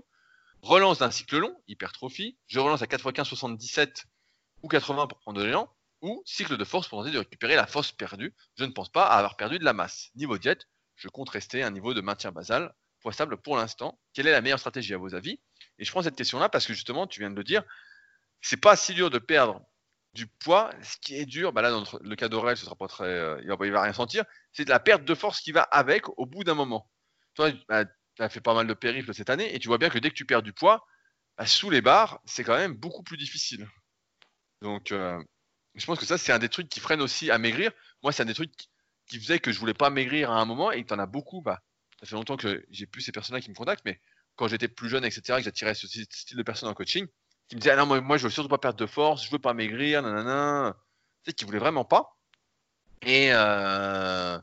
Relance 0.62 0.98
d'un 0.98 1.10
cycle 1.10 1.38
long, 1.38 1.56
hypertrophie, 1.66 2.36
je 2.46 2.60
relance 2.60 2.82
à 2.82 2.86
4x15 2.86 3.24
77 3.24 4.06
ou 4.62 4.68
80 4.68 5.08
pour 5.08 5.18
prendre 5.18 5.40
de 5.40 5.44
l'élan, 5.44 5.68
ou 6.00 6.22
cycle 6.24 6.56
de 6.56 6.64
force 6.64 6.88
pour 6.88 7.00
tenter 7.00 7.12
de 7.12 7.18
récupérer 7.18 7.56
la 7.56 7.66
force 7.66 7.92
perdue. 7.92 8.34
Je 8.56 8.64
ne 8.64 8.70
pense 8.70 8.88
pas 8.88 9.06
avoir 9.06 9.36
perdu 9.36 9.58
de 9.58 9.64
la 9.64 9.72
masse. 9.72 10.10
Niveau 10.14 10.38
diète, 10.38 10.68
je 10.96 11.08
compte 11.08 11.28
rester 11.28 11.62
à 11.62 11.66
un 11.66 11.70
niveau 11.70 11.92
de 11.92 12.00
maintien 12.00 12.32
basal, 12.32 12.74
pour 13.42 13.56
l'instant. 13.56 13.98
Quelle 14.12 14.26
est 14.26 14.32
la 14.32 14.40
meilleure 14.40 14.58
stratégie 14.58 14.94
à 14.94 14.98
vos 14.98 15.14
avis? 15.14 15.40
Et 15.78 15.84
je 15.84 15.90
prends 15.90 16.02
cette 16.02 16.16
question-là 16.16 16.48
parce 16.48 16.66
que 16.66 16.74
justement, 16.74 17.06
tu 17.06 17.20
viens 17.20 17.30
de 17.30 17.36
le 17.36 17.44
dire, 17.44 17.62
c'est 18.40 18.56
pas 18.56 18.76
si 18.76 18.94
dur 18.94 19.10
de 19.10 19.18
perdre 19.18 19.62
du 20.14 20.26
poids. 20.26 20.70
Ce 20.82 20.96
qui 20.98 21.16
est 21.16 21.26
dur, 21.26 21.52
bah 21.52 21.62
là, 21.62 21.70
dans 21.70 21.84
le 22.00 22.16
cas 22.16 22.28
d'Aurel, 22.28 22.56
ce 22.56 22.64
sera 22.64 22.76
pas 22.76 22.88
très, 22.88 23.04
euh, 23.04 23.40
il, 23.42 23.48
va, 23.48 23.56
va 23.56 23.82
rien 23.82 23.92
sentir. 23.92 24.24
C'est 24.52 24.68
la 24.68 24.80
perte 24.80 25.04
de 25.04 25.14
force 25.14 25.40
qui 25.40 25.52
va 25.52 25.62
avec 25.62 26.08
au 26.18 26.26
bout 26.26 26.44
d'un 26.44 26.54
moment. 26.54 26.90
Toi, 27.34 27.52
bah, 27.68 27.84
tu 27.84 28.22
as 28.22 28.28
fait 28.28 28.40
pas 28.40 28.54
mal 28.54 28.66
de 28.66 28.74
périples 28.74 29.14
cette 29.14 29.30
année 29.30 29.54
et 29.54 29.58
tu 29.58 29.68
vois 29.68 29.78
bien 29.78 29.90
que 29.90 29.98
dès 29.98 30.10
que 30.10 30.14
tu 30.14 30.26
perds 30.26 30.42
du 30.42 30.52
poids, 30.52 30.84
bah, 31.36 31.46
sous 31.46 31.70
les 31.70 31.80
barres, 31.80 32.20
c'est 32.24 32.44
quand 32.44 32.56
même 32.56 32.74
beaucoup 32.74 33.02
plus 33.02 33.16
difficile. 33.16 33.68
Donc, 34.60 34.92
euh, 34.92 35.22
je 35.74 35.86
pense 35.86 35.98
que 35.98 36.06
ça, 36.06 36.18
c'est 36.18 36.32
un 36.32 36.40
des 36.40 36.48
trucs 36.48 36.68
qui 36.68 36.80
freine 36.80 37.00
aussi 37.00 37.30
à 37.30 37.38
maigrir. 37.38 37.70
Moi, 38.02 38.12
c'est 38.12 38.22
un 38.22 38.26
des 38.26 38.34
trucs 38.34 38.52
qui 39.06 39.20
faisait 39.20 39.38
que 39.38 39.52
je 39.52 39.60
voulais 39.60 39.74
pas 39.74 39.90
maigrir 39.90 40.30
à 40.30 40.40
un 40.40 40.44
moment 40.44 40.72
et 40.72 40.84
tu 40.84 40.92
en 40.92 40.98
as 40.98 41.06
beaucoup. 41.06 41.42
Bah, 41.42 41.60
ça 42.00 42.06
fait 42.06 42.14
longtemps 42.14 42.36
que 42.36 42.64
j'ai 42.70 42.86
plus 42.86 43.02
ces 43.02 43.12
personnes-là 43.12 43.40
qui 43.40 43.50
me 43.50 43.54
contactent, 43.54 43.84
mais 43.84 44.00
quand 44.36 44.48
j'étais 44.48 44.68
plus 44.68 44.88
jeune, 44.88 45.04
etc., 45.04 45.38
que 45.38 45.42
j'attirais 45.42 45.74
ce 45.74 45.86
style 45.86 46.36
de 46.36 46.42
personnes 46.42 46.68
en 46.68 46.74
coaching, 46.74 47.06
qui 47.48 47.56
me 47.56 47.60
disait 47.60 47.72
ah 47.72 47.76
non 47.76 47.86
moi, 47.86 48.00
moi 48.00 48.16
je 48.18 48.24
veux 48.24 48.30
surtout 48.30 48.48
pas 48.48 48.58
perdre 48.58 48.78
de 48.78 48.86
force, 48.86 49.24
je 49.24 49.30
veux 49.30 49.38
pas 49.38 49.54
maigrir, 49.54 50.02
nanana, 50.02 50.76
tu 51.24 51.30
sais 51.30 51.34
qui 51.34 51.44
voulait 51.44 51.58
vraiment 51.58 51.84
pas. 51.84 52.16
Et 53.02 53.30
euh, 53.32 54.38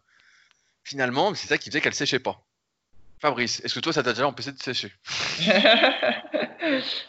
finalement 0.83 1.33
c'est 1.35 1.47
ça 1.47 1.57
qui 1.57 1.69
faisait 1.69 1.81
qu'elle 1.81 1.93
séchait 1.93 2.19
pas. 2.19 2.45
Fabrice, 3.21 3.63
est-ce 3.63 3.73
que 3.73 3.79
toi 3.79 3.93
ça 3.93 4.03
t'a 4.03 4.13
déjà 4.13 4.27
empêché 4.27 4.51
de 4.51 4.59
sécher? 4.59 4.91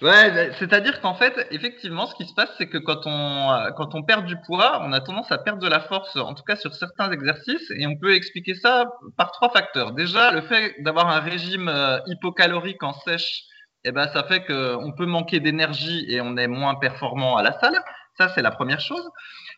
Ouais, 0.02 0.30
bah, 0.30 0.54
c'est-à-dire 0.58 1.00
qu'en 1.00 1.14
fait, 1.14 1.46
effectivement, 1.50 2.06
ce 2.06 2.14
qui 2.14 2.26
se 2.26 2.34
passe, 2.34 2.50
c'est 2.58 2.68
que 2.68 2.76
quand 2.78 3.06
on, 3.06 3.72
quand 3.76 3.94
on 3.94 4.02
perd 4.02 4.26
du 4.26 4.36
poids, 4.46 4.82
on 4.84 4.92
a 4.92 5.00
tendance 5.00 5.32
à 5.32 5.38
perdre 5.38 5.62
de 5.62 5.68
la 5.68 5.80
force, 5.80 6.14
en 6.16 6.34
tout 6.34 6.42
cas 6.42 6.56
sur 6.56 6.74
certains 6.74 7.10
exercices, 7.10 7.70
et 7.70 7.86
on 7.86 7.96
peut 7.96 8.14
expliquer 8.14 8.54
ça 8.54 8.84
par 9.16 9.32
trois 9.32 9.50
facteurs. 9.50 9.92
Déjà, 9.92 10.30
le 10.32 10.42
fait 10.42 10.74
d'avoir 10.80 11.08
un 11.08 11.20
régime 11.20 11.68
euh, 11.68 11.98
hypocalorique 12.06 12.82
en 12.82 12.92
sèche 12.92 13.44
eh 13.88 13.92
ben, 13.92 14.08
ça 14.08 14.24
fait 14.24 14.44
qu'on 14.44 14.92
peut 14.92 15.06
manquer 15.06 15.38
d'énergie 15.38 16.04
et 16.08 16.20
on 16.20 16.36
est 16.36 16.48
moins 16.48 16.74
performant 16.74 17.36
à 17.36 17.42
la 17.44 17.52
salle. 17.60 17.80
Ça, 18.18 18.28
c'est 18.34 18.42
la 18.42 18.50
première 18.50 18.80
chose. 18.80 19.08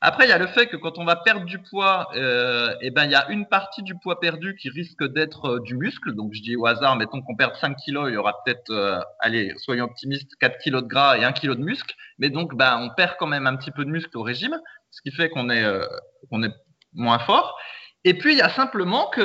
Après, 0.00 0.26
il 0.26 0.28
y 0.28 0.32
a 0.32 0.38
le 0.38 0.46
fait 0.46 0.68
que 0.68 0.76
quand 0.76 0.96
on 0.98 1.04
va 1.04 1.16
perdre 1.16 1.44
du 1.44 1.58
poids, 1.58 2.08
euh, 2.14 2.72
eh 2.80 2.90
ben, 2.90 3.04
il 3.04 3.10
y 3.10 3.16
a 3.16 3.28
une 3.30 3.46
partie 3.46 3.82
du 3.82 3.96
poids 3.96 4.20
perdu 4.20 4.54
qui 4.54 4.70
risque 4.70 5.04
d'être 5.04 5.56
euh, 5.56 5.60
du 5.60 5.76
muscle. 5.76 6.14
Donc, 6.14 6.32
je 6.34 6.42
dis 6.42 6.56
au 6.56 6.66
hasard, 6.66 6.94
mettons 6.94 7.20
qu'on 7.20 7.34
perde 7.34 7.56
5 7.56 7.76
kilos, 7.76 8.08
il 8.08 8.14
y 8.14 8.16
aura 8.16 8.34
peut-être, 8.44 8.70
euh, 8.70 9.00
allez, 9.18 9.52
soyons 9.56 9.86
optimistes, 9.86 10.30
4 10.40 10.58
kilos 10.58 10.82
de 10.84 10.88
gras 10.88 11.18
et 11.18 11.24
1 11.24 11.32
kilo 11.32 11.56
de 11.56 11.62
muscle. 11.62 11.94
Mais 12.18 12.30
donc, 12.30 12.54
ben, 12.54 12.78
on 12.80 12.94
perd 12.94 13.16
quand 13.18 13.26
même 13.26 13.48
un 13.48 13.56
petit 13.56 13.72
peu 13.72 13.84
de 13.84 13.90
muscle 13.90 14.16
au 14.16 14.22
régime, 14.22 14.56
ce 14.92 15.02
qui 15.02 15.10
fait 15.10 15.30
qu'on 15.30 15.50
est, 15.50 15.64
euh, 15.64 15.84
qu'on 16.30 16.44
est 16.44 16.54
moins 16.92 17.18
fort. 17.18 17.58
Et 18.04 18.14
puis, 18.14 18.34
il 18.34 18.38
y 18.38 18.42
a 18.42 18.50
simplement 18.50 19.10
que 19.10 19.20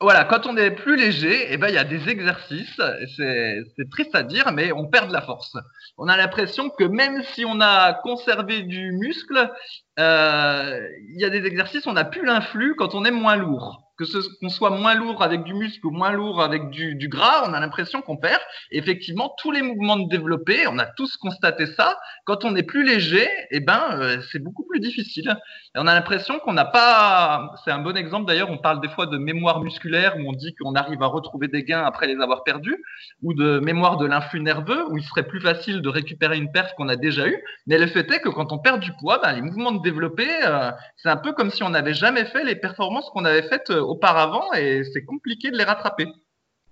voilà, 0.00 0.24
quand 0.24 0.46
on 0.46 0.56
est 0.56 0.70
plus 0.70 0.96
léger, 0.96 1.48
eh 1.50 1.58
ben, 1.58 1.68
il 1.68 1.74
y 1.74 1.78
a 1.78 1.84
des 1.84 2.08
exercices, 2.08 2.80
c'est 3.16 3.90
triste 3.90 4.14
à 4.14 4.22
dire, 4.22 4.50
mais 4.52 4.72
on 4.72 4.86
perd 4.86 5.08
de 5.08 5.12
la 5.12 5.20
force. 5.20 5.56
On 5.98 6.08
a 6.08 6.16
l'impression 6.16 6.70
que 6.70 6.84
même 6.84 7.22
si 7.34 7.44
on 7.44 7.60
a 7.60 7.92
conservé 7.92 8.62
du 8.62 8.92
muscle, 8.92 9.50
euh, 9.98 10.88
il 11.12 11.20
y 11.20 11.24
a 11.24 11.30
des 11.30 11.44
exercices, 11.44 11.86
on 11.86 11.92
n'a 11.92 12.06
plus 12.06 12.24
l'influx 12.24 12.74
quand 12.76 12.94
on 12.94 13.04
est 13.04 13.10
moins 13.10 13.36
lourd 13.36 13.89
que 14.00 14.06
ce 14.06 14.16
qu'on 14.40 14.48
soit 14.48 14.70
moins 14.70 14.94
lourd 14.94 15.22
avec 15.22 15.44
du 15.44 15.52
muscle 15.52 15.86
ou 15.86 15.90
moins 15.90 16.10
lourd 16.10 16.40
avec 16.40 16.70
du, 16.70 17.08
gras, 17.08 17.44
on 17.46 17.52
a 17.52 17.60
l'impression 17.60 18.00
qu'on 18.00 18.16
perd. 18.16 18.40
effectivement, 18.70 19.34
tous 19.36 19.50
les 19.52 19.60
mouvements 19.60 19.98
de 19.98 20.08
développé, 20.08 20.66
on 20.68 20.78
a 20.78 20.86
tous 20.86 21.18
constaté 21.18 21.66
ça. 21.66 21.98
Quand 22.24 22.46
on 22.46 22.56
est 22.56 22.62
plus 22.62 22.82
léger, 22.82 23.28
eh 23.50 23.60
ben, 23.60 23.82
euh, 23.92 24.22
c'est 24.32 24.38
beaucoup 24.38 24.64
plus 24.64 24.80
difficile. 24.80 25.36
On 25.76 25.86
a 25.86 25.92
l'impression 25.92 26.38
qu'on 26.38 26.54
n'a 26.54 26.64
pas. 26.64 27.52
C'est 27.62 27.72
un 27.72 27.80
bon 27.80 27.94
exemple 27.94 28.26
d'ailleurs. 28.26 28.50
On 28.50 28.56
parle 28.56 28.80
des 28.80 28.88
fois 28.88 29.04
de 29.04 29.18
mémoire 29.18 29.60
musculaire 29.60 30.16
où 30.16 30.30
on 30.30 30.32
dit 30.32 30.54
qu'on 30.54 30.74
arrive 30.74 31.02
à 31.02 31.06
retrouver 31.06 31.48
des 31.48 31.62
gains 31.62 31.84
après 31.84 32.06
les 32.06 32.18
avoir 32.22 32.42
perdus, 32.42 32.82
ou 33.22 33.34
de 33.34 33.60
mémoire 33.60 33.98
de 33.98 34.06
l'influx 34.06 34.40
nerveux 34.40 34.90
où 34.90 34.96
il 34.96 35.04
serait 35.04 35.26
plus 35.26 35.40
facile 35.42 35.82
de 35.82 35.88
récupérer 35.90 36.38
une 36.38 36.50
perte 36.50 36.74
qu'on 36.74 36.88
a 36.88 36.96
déjà 36.96 37.28
eue. 37.28 37.42
Mais 37.66 37.76
le 37.76 37.86
fait 37.86 38.10
est 38.10 38.20
que 38.20 38.30
quand 38.30 38.50
on 38.50 38.58
perd 38.58 38.80
du 38.80 38.92
poids, 38.94 39.18
ben, 39.22 39.34
les 39.34 39.42
mouvements 39.42 39.72
de 39.72 39.82
développé, 39.82 40.26
euh, 40.42 40.70
c'est 40.96 41.10
un 41.10 41.18
peu 41.18 41.32
comme 41.32 41.50
si 41.50 41.62
on 41.62 41.68
n'avait 41.68 41.92
jamais 41.92 42.24
fait 42.24 42.44
les 42.44 42.56
performances 42.56 43.10
qu'on 43.10 43.26
avait 43.26 43.42
faites 43.42 43.68
euh, 43.68 43.89
auparavant 43.90 44.52
et 44.52 44.84
c'est 44.92 45.04
compliqué 45.04 45.50
de 45.50 45.56
les 45.58 45.64
rattraper. 45.64 46.06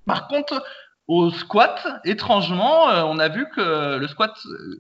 Par 0.07 0.29
contre, 0.29 0.65
au 1.09 1.31
squat, 1.31 1.87
étrangement, 2.05 2.91
euh, 2.91 3.03
on 3.03 3.19
a 3.19 3.29
vu 3.29 3.47
que 3.55 3.97
le 3.97 4.09
squat 4.09 4.33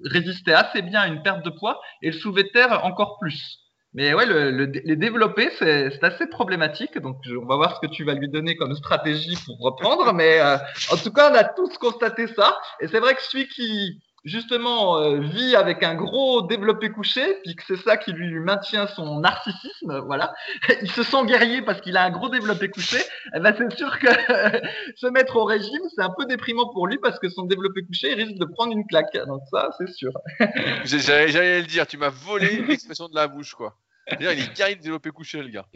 résistait 0.04 0.52
assez 0.52 0.82
bien 0.82 1.00
à 1.00 1.06
une 1.08 1.22
perte 1.22 1.44
de 1.44 1.50
poids 1.50 1.80
et 2.02 2.10
le 2.10 2.18
soulevé 2.18 2.50
terre 2.50 2.84
encore 2.84 3.18
plus. 3.18 3.58
Mais 3.94 4.12
ouais, 4.12 4.26
le, 4.26 4.66
les 4.66 4.96
développer, 4.96 5.50
c'est 5.58 6.04
assez 6.04 6.26
problématique. 6.26 6.98
Donc, 6.98 7.16
on 7.26 7.46
va 7.46 7.56
voir 7.56 7.74
ce 7.76 7.86
que 7.86 7.92
tu 7.92 8.04
vas 8.04 8.12
lui 8.12 8.28
donner 8.28 8.54
comme 8.56 8.74
stratégie 8.76 9.36
pour 9.46 9.58
reprendre. 9.60 10.12
Mais 10.12 10.40
euh, 10.40 10.58
en 10.92 10.96
tout 10.96 11.10
cas, 11.10 11.30
on 11.32 11.34
a 11.34 11.44
tous 11.44 11.78
constaté 11.78 12.26
ça. 12.26 12.58
Et 12.80 12.88
c'est 12.88 13.00
vrai 13.00 13.14
que 13.14 13.22
celui 13.22 13.48
qui, 13.48 13.98
justement 14.24 15.00
euh, 15.00 15.20
vit 15.20 15.56
avec 15.56 15.82
un 15.82 15.94
gros 15.94 16.42
développé 16.42 16.90
couché, 16.90 17.38
puis 17.44 17.54
que 17.54 17.62
c'est 17.66 17.82
ça 17.82 17.96
qui 17.96 18.12
lui 18.12 18.38
maintient 18.40 18.86
son 18.86 19.20
narcissisme, 19.20 20.00
voilà. 20.06 20.34
Il 20.82 20.90
se 20.90 21.02
sent 21.02 21.24
guerrier 21.26 21.62
parce 21.62 21.80
qu'il 21.80 21.96
a 21.96 22.04
un 22.04 22.10
gros 22.10 22.28
développé 22.28 22.68
couché. 22.68 22.98
Eh 23.34 23.40
ben 23.40 23.54
c'est 23.56 23.76
sûr 23.76 23.98
que 23.98 24.06
se 24.96 25.06
mettre 25.06 25.36
au 25.36 25.44
régime, 25.44 25.82
c'est 25.94 26.02
un 26.02 26.12
peu 26.16 26.26
déprimant 26.26 26.68
pour 26.72 26.86
lui 26.86 26.98
parce 26.98 27.18
que 27.18 27.28
son 27.28 27.44
développé 27.44 27.82
couché 27.84 28.14
risque 28.14 28.34
de 28.34 28.44
prendre 28.44 28.72
une 28.72 28.86
claque. 28.86 29.16
Donc 29.26 29.42
ça, 29.50 29.70
c'est 29.78 29.92
sûr. 29.92 30.12
J'allais 30.84 31.60
le 31.60 31.66
dire, 31.66 31.86
tu 31.86 31.96
m'as 31.96 32.10
volé 32.10 32.62
l'expression 32.62 33.08
de 33.08 33.14
la 33.14 33.28
bouche, 33.28 33.54
quoi. 33.54 33.76
il 34.20 34.26
est 34.26 34.56
guerrier 34.56 34.76
de 34.76 34.82
développé 34.82 35.10
couché, 35.10 35.42
le 35.42 35.48
gars. 35.48 35.66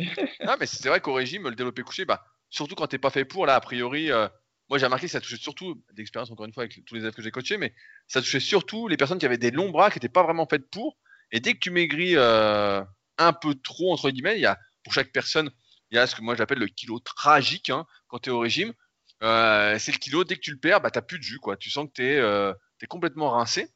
Non, 0.44 0.54
mais 0.58 0.66
c'est 0.66 0.88
vrai 0.88 1.00
qu'au 1.00 1.14
régime, 1.14 1.48
le 1.48 1.54
développé 1.54 1.82
couché, 1.82 2.04
bah, 2.04 2.24
surtout 2.50 2.74
quand 2.74 2.86
t'es 2.86 2.98
pas 2.98 3.10
fait 3.10 3.24
pour, 3.24 3.46
là, 3.46 3.54
a 3.54 3.60
priori. 3.60 4.10
Euh, 4.10 4.28
moi, 4.68 4.78
j'ai 4.78 4.86
remarqué 4.86 5.06
que 5.06 5.12
ça 5.12 5.20
touchait 5.20 5.36
surtout, 5.36 5.82
d'expérience 5.92 6.30
encore 6.30 6.46
une 6.46 6.52
fois 6.52 6.62
avec 6.62 6.84
tous 6.86 6.94
les 6.94 7.02
élèves 7.02 7.14
que 7.14 7.22
j'ai 7.22 7.30
coachés, 7.30 7.58
mais 7.58 7.74
ça 8.08 8.20
touchait 8.20 8.40
surtout 8.40 8.88
les 8.88 8.96
personnes 8.96 9.18
qui 9.18 9.26
avaient 9.26 9.38
des 9.38 9.50
longs 9.50 9.70
bras, 9.70 9.90
qui 9.90 9.96
n'étaient 9.96 10.08
pas 10.08 10.22
vraiment 10.22 10.46
faites 10.46 10.70
pour. 10.70 10.96
Et 11.30 11.40
dès 11.40 11.54
que 11.54 11.58
tu 11.58 11.70
maigris 11.70 12.16
euh, 12.16 12.82
un 13.18 13.32
peu 13.32 13.54
trop, 13.54 13.92
entre 13.92 14.10
guillemets, 14.10 14.36
il 14.36 14.42
y 14.42 14.46
a, 14.46 14.58
pour 14.84 14.92
chaque 14.92 15.12
personne, 15.12 15.50
il 15.90 15.96
y 15.96 15.98
a 15.98 16.06
ce 16.06 16.14
que 16.14 16.22
moi 16.22 16.36
j'appelle 16.36 16.58
le 16.58 16.68
kilo 16.68 17.00
tragique 17.00 17.70
hein, 17.70 17.86
quand 18.08 18.20
tu 18.20 18.30
es 18.30 18.32
au 18.32 18.38
régime. 18.38 18.72
Euh, 19.22 19.78
c'est 19.78 19.92
le 19.92 19.98
kilo, 19.98 20.24
dès 20.24 20.36
que 20.36 20.40
tu 20.40 20.50
le 20.50 20.58
perds, 20.58 20.80
bah, 20.80 20.90
tu 20.90 20.98
n'as 20.98 21.02
plus 21.02 21.18
de 21.18 21.22
jus. 21.22 21.38
Quoi. 21.38 21.56
Tu 21.56 21.70
sens 21.70 21.86
que 21.86 21.92
tu 21.94 22.04
es, 22.04 22.18
euh, 22.18 22.52
complètement 22.88 23.30
rincé. 23.30 23.68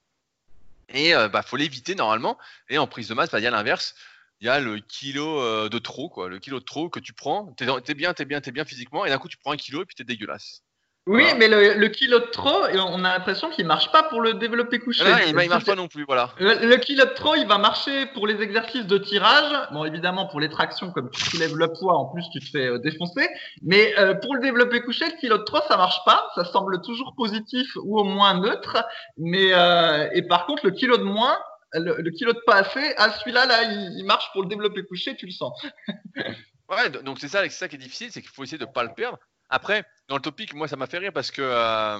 Et 0.89 1.11
il 1.11 1.29
bah, 1.33 1.43
faut 1.43 1.57
l'éviter 1.57 1.95
normalement. 1.95 2.39
Et 2.69 2.79
en 2.79 2.87
prise 2.87 3.09
de 3.09 3.15
masse, 3.15 3.31
bah, 3.31 3.39
il 3.39 3.45
y 3.45 3.47
a 3.47 3.51
l'inverse. 3.51 3.95
Il 4.41 4.47
y 4.47 4.51
a 4.51 4.61
le 4.61 4.81
kilo 4.81 5.69
de 5.69 5.79
trop, 5.79 6.09
quoi. 6.09 6.29
le 6.29 6.39
kilo 6.39 6.59
de 6.59 6.65
trop 6.65 6.91
que 6.91 7.01
tu 7.01 7.13
prends. 7.13 7.55
Tu 7.57 7.65
es, 7.65 7.95
bien, 7.95 8.13
tu 8.13 8.23
es 8.23 8.25
bien, 8.25 8.41
tu 8.41 8.49
es 8.49 8.53
bien 8.53 8.65
physiquement. 8.65 9.05
Et 9.07 9.11
d'un 9.11 9.19
coup, 9.19 9.29
tu 9.29 9.37
prends 9.39 9.53
un 9.53 9.57
kilo 9.57 9.83
et 9.83 9.87
puis 9.87 9.95
tu 9.95 10.03
es 10.03 10.05
dégueulasse. 10.05 10.63
Oui, 11.07 11.23
mais 11.39 11.47
le, 11.47 11.87
kilo 11.87 12.19
de 12.19 12.25
trop, 12.25 12.65
on 12.75 13.05
a 13.05 13.13
l'impression 13.13 13.49
qu'il 13.49 13.65
marche 13.65 13.93
pas 13.93 14.03
pour 14.03 14.21
le 14.21 14.35
développer 14.35 14.81
couché. 14.81 15.05
Non, 15.05 15.17
il, 15.25 15.29
il 15.41 15.49
marche 15.49 15.65
pas 15.65 15.77
non 15.77 15.87
plus, 15.87 16.05
voilà. 16.05 16.31
Le, 16.41 16.77
kilo 16.79 17.05
de 17.05 17.11
trop, 17.11 17.37
il 17.37 17.47
va 17.47 17.59
marcher 17.59 18.07
pour 18.07 18.27
les 18.27 18.43
exercices 18.43 18.87
de 18.87 18.99
tirage. 18.99 19.53
Bon, 19.71 19.85
évidemment, 19.85 20.27
pour 20.27 20.41
les 20.41 20.49
tractions, 20.49 20.91
comme 20.91 21.09
tu 21.11 21.21
soulèves 21.23 21.55
le 21.55 21.73
poids, 21.73 21.95
en 21.95 22.07
plus, 22.07 22.25
tu 22.33 22.41
te 22.41 22.51
fais 22.51 22.67
euh, 22.67 22.79
défoncer. 22.79 23.29
Mais 23.63 23.97
euh, 23.99 24.15
pour 24.15 24.35
le 24.35 24.41
développer 24.41 24.81
couché, 24.81 25.05
le 25.05 25.21
kilo 25.21 25.39
de 25.39 25.45
trop, 25.45 25.61
ça 25.69 25.77
marche 25.77 26.05
pas. 26.05 26.29
Ça 26.35 26.45
semble 26.45 26.83
toujours 26.83 27.15
positif 27.17 27.69
ou 27.85 28.01
au 28.01 28.05
moins 28.05 28.41
neutre. 28.41 28.85
Mais 29.17 29.53
euh, 29.53 30.09
et 30.13 30.23
par 30.23 30.45
contre, 30.47 30.67
le 30.67 30.73
kilo 30.73 30.97
de 30.97 31.05
moins, 31.05 31.39
le, 31.73 32.11
kilo 32.11 32.33
de 32.33 32.41
pas 32.47 32.57
assez, 32.57 32.95
ah, 32.97 33.13
celui-là, 33.13 33.47
là, 33.47 33.63
il, 33.63 34.05
marche 34.07 34.29
pour 34.33 34.43
le 34.43 34.49
développer 34.49 34.83
couché, 34.83 35.15
tu 35.15 35.27
le 35.27 35.33
sens. 35.33 35.65
ouais, 36.69 36.91
donc 37.05 37.21
c'est 37.21 37.29
ça, 37.29 37.43
c'est 37.45 37.51
ça 37.51 37.69
qui 37.69 37.77
est 37.77 37.79
difficile, 37.79 38.11
c'est 38.11 38.23
qu'il 38.23 38.31
faut 38.31 38.43
essayer 38.43 38.59
de 38.59 38.65
pas 38.65 38.83
le 38.83 38.93
perdre. 38.93 39.19
Après, 39.49 39.85
dans 40.09 40.17
le 40.17 40.23
topic, 40.23 40.55
moi, 40.55 40.69
ça 40.69 40.77
m'a 40.77 40.87
fait 40.87 40.99
rire 40.99 41.13
parce 41.13 41.31
que 41.31 41.43
euh, 41.43 41.99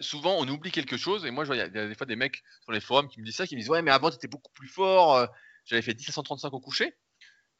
souvent, 0.00 0.36
on 0.38 0.48
oublie 0.48 0.70
quelque 0.70 0.96
chose. 0.96 1.24
Et 1.24 1.30
moi, 1.30 1.44
je 1.44 1.52
il 1.52 1.58
y, 1.58 1.60
a 1.60 1.68
des 1.68 1.94
fois 1.94 2.06
des 2.06 2.16
mecs 2.16 2.42
sur 2.62 2.72
les 2.72 2.80
forums 2.80 3.08
qui 3.08 3.20
me 3.20 3.24
disent 3.24 3.36
ça, 3.36 3.46
qui 3.46 3.54
me 3.54 3.60
disent 3.60 3.70
Ouais, 3.70 3.82
mais 3.82 3.90
avant, 3.90 4.10
tu 4.10 4.16
étais 4.16 4.28
beaucoup 4.28 4.52
plus 4.52 4.68
fort. 4.68 5.16
Euh, 5.16 5.26
j'avais 5.64 5.82
fait 5.82 5.94
10 5.94 6.08
à 6.08 6.12
135 6.12 6.52
au 6.52 6.60
coucher. 6.60 6.96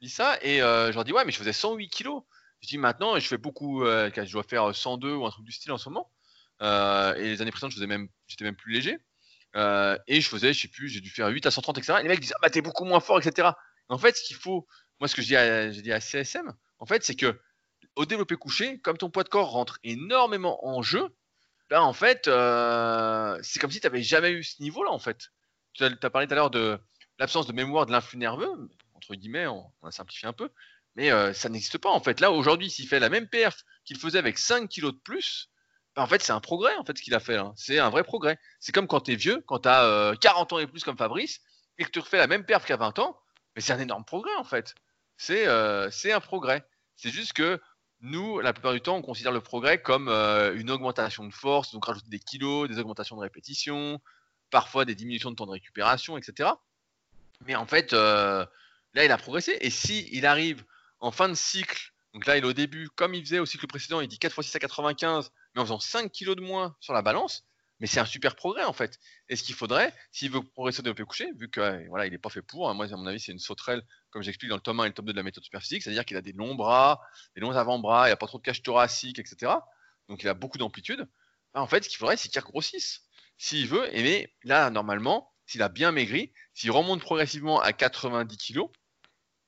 Je 0.00 0.06
dis 0.06 0.12
ça. 0.12 0.38
Et 0.42 0.62
euh, 0.62 0.88
je 0.90 0.94
leur 0.94 1.04
dis 1.04 1.12
Ouais, 1.12 1.24
mais 1.24 1.32
je 1.32 1.38
faisais 1.38 1.52
108 1.52 1.88
kilos. 1.88 2.22
Je 2.60 2.68
dis 2.68 2.78
maintenant, 2.78 3.18
je 3.18 3.26
fais 3.26 3.38
beaucoup. 3.38 3.84
je 3.84 4.32
dois 4.32 4.42
faire 4.42 4.74
102 4.74 5.14
ou 5.14 5.26
un 5.26 5.30
truc 5.30 5.44
du 5.44 5.52
style 5.52 5.72
en 5.72 5.78
ce 5.78 5.88
moment. 5.88 6.10
et 6.60 7.22
les 7.22 7.42
années 7.42 7.50
précédentes, 7.50 7.72
j'étais 7.72 7.86
même, 7.86 8.08
même 8.40 8.56
plus 8.56 8.72
léger. 8.72 8.98
et 10.06 10.20
je 10.20 10.28
faisais, 10.28 10.52
je 10.54 10.62
sais 10.62 10.68
plus, 10.68 10.88
j'ai 10.88 11.00
dû 11.00 11.10
faire 11.10 11.28
8 11.28 11.46
à 11.46 11.50
130, 11.50 11.78
etc. 11.78 11.98
Et 12.00 12.02
les 12.04 12.08
mecs 12.08 12.20
disent 12.20 12.32
Ah, 12.36 12.38
bah, 12.42 12.50
t'es 12.50 12.62
beaucoup 12.62 12.84
moins 12.84 13.00
fort, 13.00 13.18
etc. 13.18 13.50
En 13.90 13.98
fait, 13.98 14.16
ce 14.16 14.22
qu'il 14.24 14.36
faut, 14.36 14.66
moi, 14.98 15.08
ce 15.08 15.14
que 15.14 15.20
je 15.20 15.26
dis 15.26 15.36
à, 15.36 15.68
dit 15.68 15.92
à 15.92 16.00
CSM, 16.00 16.54
en 16.78 16.86
fait, 16.86 17.04
c'est 17.04 17.16
que 17.16 17.38
au 17.96 18.06
développé 18.06 18.36
couché, 18.36 18.78
comme 18.80 18.96
ton 18.96 19.10
poids 19.10 19.24
de 19.24 19.28
corps 19.28 19.50
rentre 19.50 19.78
énormément 19.84 20.66
en 20.66 20.82
jeu, 20.82 21.14
ben 21.70 21.80
en 21.80 21.92
fait, 21.92 22.28
euh, 22.28 23.38
c'est 23.42 23.58
comme 23.58 23.70
si 23.70 23.80
tu 23.80 23.86
n'avais 23.86 24.02
jamais 24.02 24.30
eu 24.32 24.44
ce 24.44 24.62
niveau-là, 24.62 24.90
en 24.90 24.98
fait. 24.98 25.30
Tu 25.72 25.84
as, 25.84 26.10
parlé 26.10 26.26
tout 26.26 26.32
à 26.32 26.36
l'heure 26.36 26.50
de 26.50 26.78
l'absence 27.18 27.46
de 27.46 27.52
mémoire 27.52 27.86
de 27.86 27.92
l'influx 27.92 28.18
nerveux, 28.18 28.50
entre 28.94 29.14
guillemets, 29.14 29.46
on, 29.46 29.70
a 29.82 29.90
simplifié 29.90 30.28
un 30.28 30.32
peu, 30.32 30.50
mais 30.94 31.10
euh, 31.10 31.32
ça 31.32 31.48
n'existe 31.48 31.78
pas, 31.78 31.90
en 31.90 32.00
fait. 32.00 32.20
Là, 32.20 32.30
aujourd'hui, 32.30 32.70
s'il 32.70 32.86
fait 32.86 33.00
la 33.00 33.08
même 33.08 33.28
perf 33.28 33.64
qu'il 33.84 33.98
faisait 33.98 34.18
avec 34.18 34.38
5 34.38 34.68
kilos 34.68 34.92
de 34.92 34.98
plus, 34.98 35.50
ben, 35.96 36.02
en 36.02 36.06
fait, 36.06 36.22
c'est 36.22 36.32
un 36.32 36.40
progrès, 36.40 36.74
en 36.76 36.84
fait, 36.84 36.96
ce 36.98 37.02
qu'il 37.02 37.14
a 37.14 37.20
fait. 37.20 37.38
C'est 37.56 37.78
un 37.78 37.90
vrai 37.90 38.04
progrès. 38.04 38.38
C'est 38.60 38.72
comme 38.72 38.86
quand 38.86 39.00
tu 39.00 39.12
es 39.12 39.16
vieux, 39.16 39.42
quand 39.46 39.60
tu 39.60 39.68
as 39.68 40.14
40 40.20 40.52
ans 40.52 40.58
et 40.58 40.66
plus 40.66 40.84
comme 40.84 40.96
Fabrice, 40.96 41.40
et 41.78 41.84
que 41.84 41.90
tu 41.90 41.98
refais 41.98 42.18
la 42.18 42.26
même 42.26 42.44
perf 42.44 42.64
qu'à 42.64 42.76
20 42.76 42.98
ans, 42.98 43.18
mais 43.54 43.62
c'est 43.62 43.72
un 43.72 43.80
énorme 43.80 44.04
progrès, 44.04 44.34
en 44.36 44.44
fait. 44.44 44.74
C'est 45.16 45.46
euh, 45.46 45.90
un 46.04 46.20
progrès. 46.20 46.64
C'est 46.96 47.10
juste 47.10 47.32
que 47.32 47.60
nous, 48.04 48.38
la 48.40 48.52
plupart 48.52 48.74
du 48.74 48.82
temps, 48.82 48.96
on 48.96 49.02
considère 49.02 49.32
le 49.32 49.40
progrès 49.40 49.80
comme 49.80 50.08
euh, 50.08 50.54
une 50.54 50.70
augmentation 50.70 51.24
de 51.24 51.32
force, 51.32 51.72
donc 51.72 51.86
rajouter 51.86 52.10
des 52.10 52.18
kilos, 52.18 52.68
des 52.68 52.78
augmentations 52.78 53.16
de 53.16 53.22
répétition, 53.22 53.98
parfois 54.50 54.84
des 54.84 54.94
diminutions 54.94 55.30
de 55.30 55.36
temps 55.36 55.46
de 55.46 55.52
récupération, 55.52 56.18
etc. 56.18 56.50
Mais 57.46 57.54
en 57.54 57.66
fait, 57.66 57.94
euh, 57.94 58.44
là, 58.92 59.04
il 59.06 59.10
a 59.10 59.16
progressé. 59.16 59.56
Et 59.62 59.70
si 59.70 60.06
il 60.12 60.26
arrive 60.26 60.64
en 61.00 61.12
fin 61.12 61.30
de 61.30 61.34
cycle, 61.34 61.94
donc 62.12 62.26
là, 62.26 62.36
il 62.36 62.44
est 62.44 62.46
au 62.46 62.52
début, 62.52 62.90
comme 62.90 63.14
il 63.14 63.24
faisait 63.24 63.38
au 63.38 63.46
cycle 63.46 63.66
précédent, 63.66 64.02
il 64.02 64.08
dit 64.08 64.18
4 64.18 64.38
x 64.38 64.48
6 64.50 64.56
à 64.56 64.58
95, 64.58 65.32
mais 65.54 65.62
en 65.62 65.64
faisant 65.64 65.80
5 65.80 66.12
kilos 66.12 66.36
de 66.36 66.42
moins 66.42 66.76
sur 66.80 66.92
la 66.92 67.00
balance, 67.00 67.46
mais 67.84 67.88
c'est 67.88 68.00
un 68.00 68.06
super 68.06 68.34
progrès 68.34 68.64
en 68.64 68.72
fait. 68.72 68.98
Et 69.28 69.36
ce 69.36 69.42
qu'il 69.42 69.54
faudrait, 69.54 69.92
s'il 70.10 70.30
veut 70.30 70.42
progresser 70.42 70.80
au 70.80 70.82
développé 70.84 71.04
couché, 71.04 71.30
vu 71.36 71.50
que 71.50 71.86
voilà, 71.88 72.06
il 72.06 72.12
n'est 72.12 72.18
pas 72.18 72.30
fait 72.30 72.40
pour, 72.40 72.70
hein, 72.70 72.72
moi 72.72 72.86
à 72.90 72.96
mon 72.96 73.06
avis 73.06 73.20
c'est 73.20 73.32
une 73.32 73.38
sauterelle, 73.38 73.82
comme 74.08 74.22
j'explique 74.22 74.48
dans 74.48 74.56
le 74.56 74.62
tome 74.62 74.80
1 74.80 74.84
et 74.84 74.88
le 74.88 74.94
tome 74.94 75.04
2 75.04 75.12
de 75.12 75.18
la 75.18 75.22
méthode 75.22 75.44
superphysique, 75.44 75.82
c'est-à-dire 75.82 76.06
qu'il 76.06 76.16
a 76.16 76.22
des 76.22 76.32
longs 76.32 76.54
bras, 76.54 77.02
des 77.34 77.42
longs 77.42 77.50
avant-bras, 77.50 78.08
il 78.08 78.10
n'a 78.10 78.16
pas 78.16 78.26
trop 78.26 78.38
de 78.38 78.42
cage 78.42 78.62
thoracique, 78.62 79.18
etc. 79.18 79.52
Donc 80.08 80.22
il 80.22 80.28
a 80.30 80.32
beaucoup 80.32 80.56
d'amplitude. 80.56 81.06
Bah, 81.52 81.60
en 81.60 81.66
fait, 81.66 81.84
ce 81.84 81.90
qu'il 81.90 81.98
faudrait, 81.98 82.16
c'est 82.16 82.30
qu'il 82.30 82.40
regrossisse. 82.40 83.02
S'il 83.36 83.68
veut, 83.68 83.94
et 83.94 84.02
mais 84.02 84.34
là, 84.44 84.70
normalement, 84.70 85.30
s'il 85.44 85.60
a 85.60 85.68
bien 85.68 85.92
maigri, 85.92 86.32
s'il 86.54 86.70
remonte 86.70 87.02
progressivement 87.02 87.60
à 87.60 87.74
90 87.74 88.38
kg, 88.38 88.60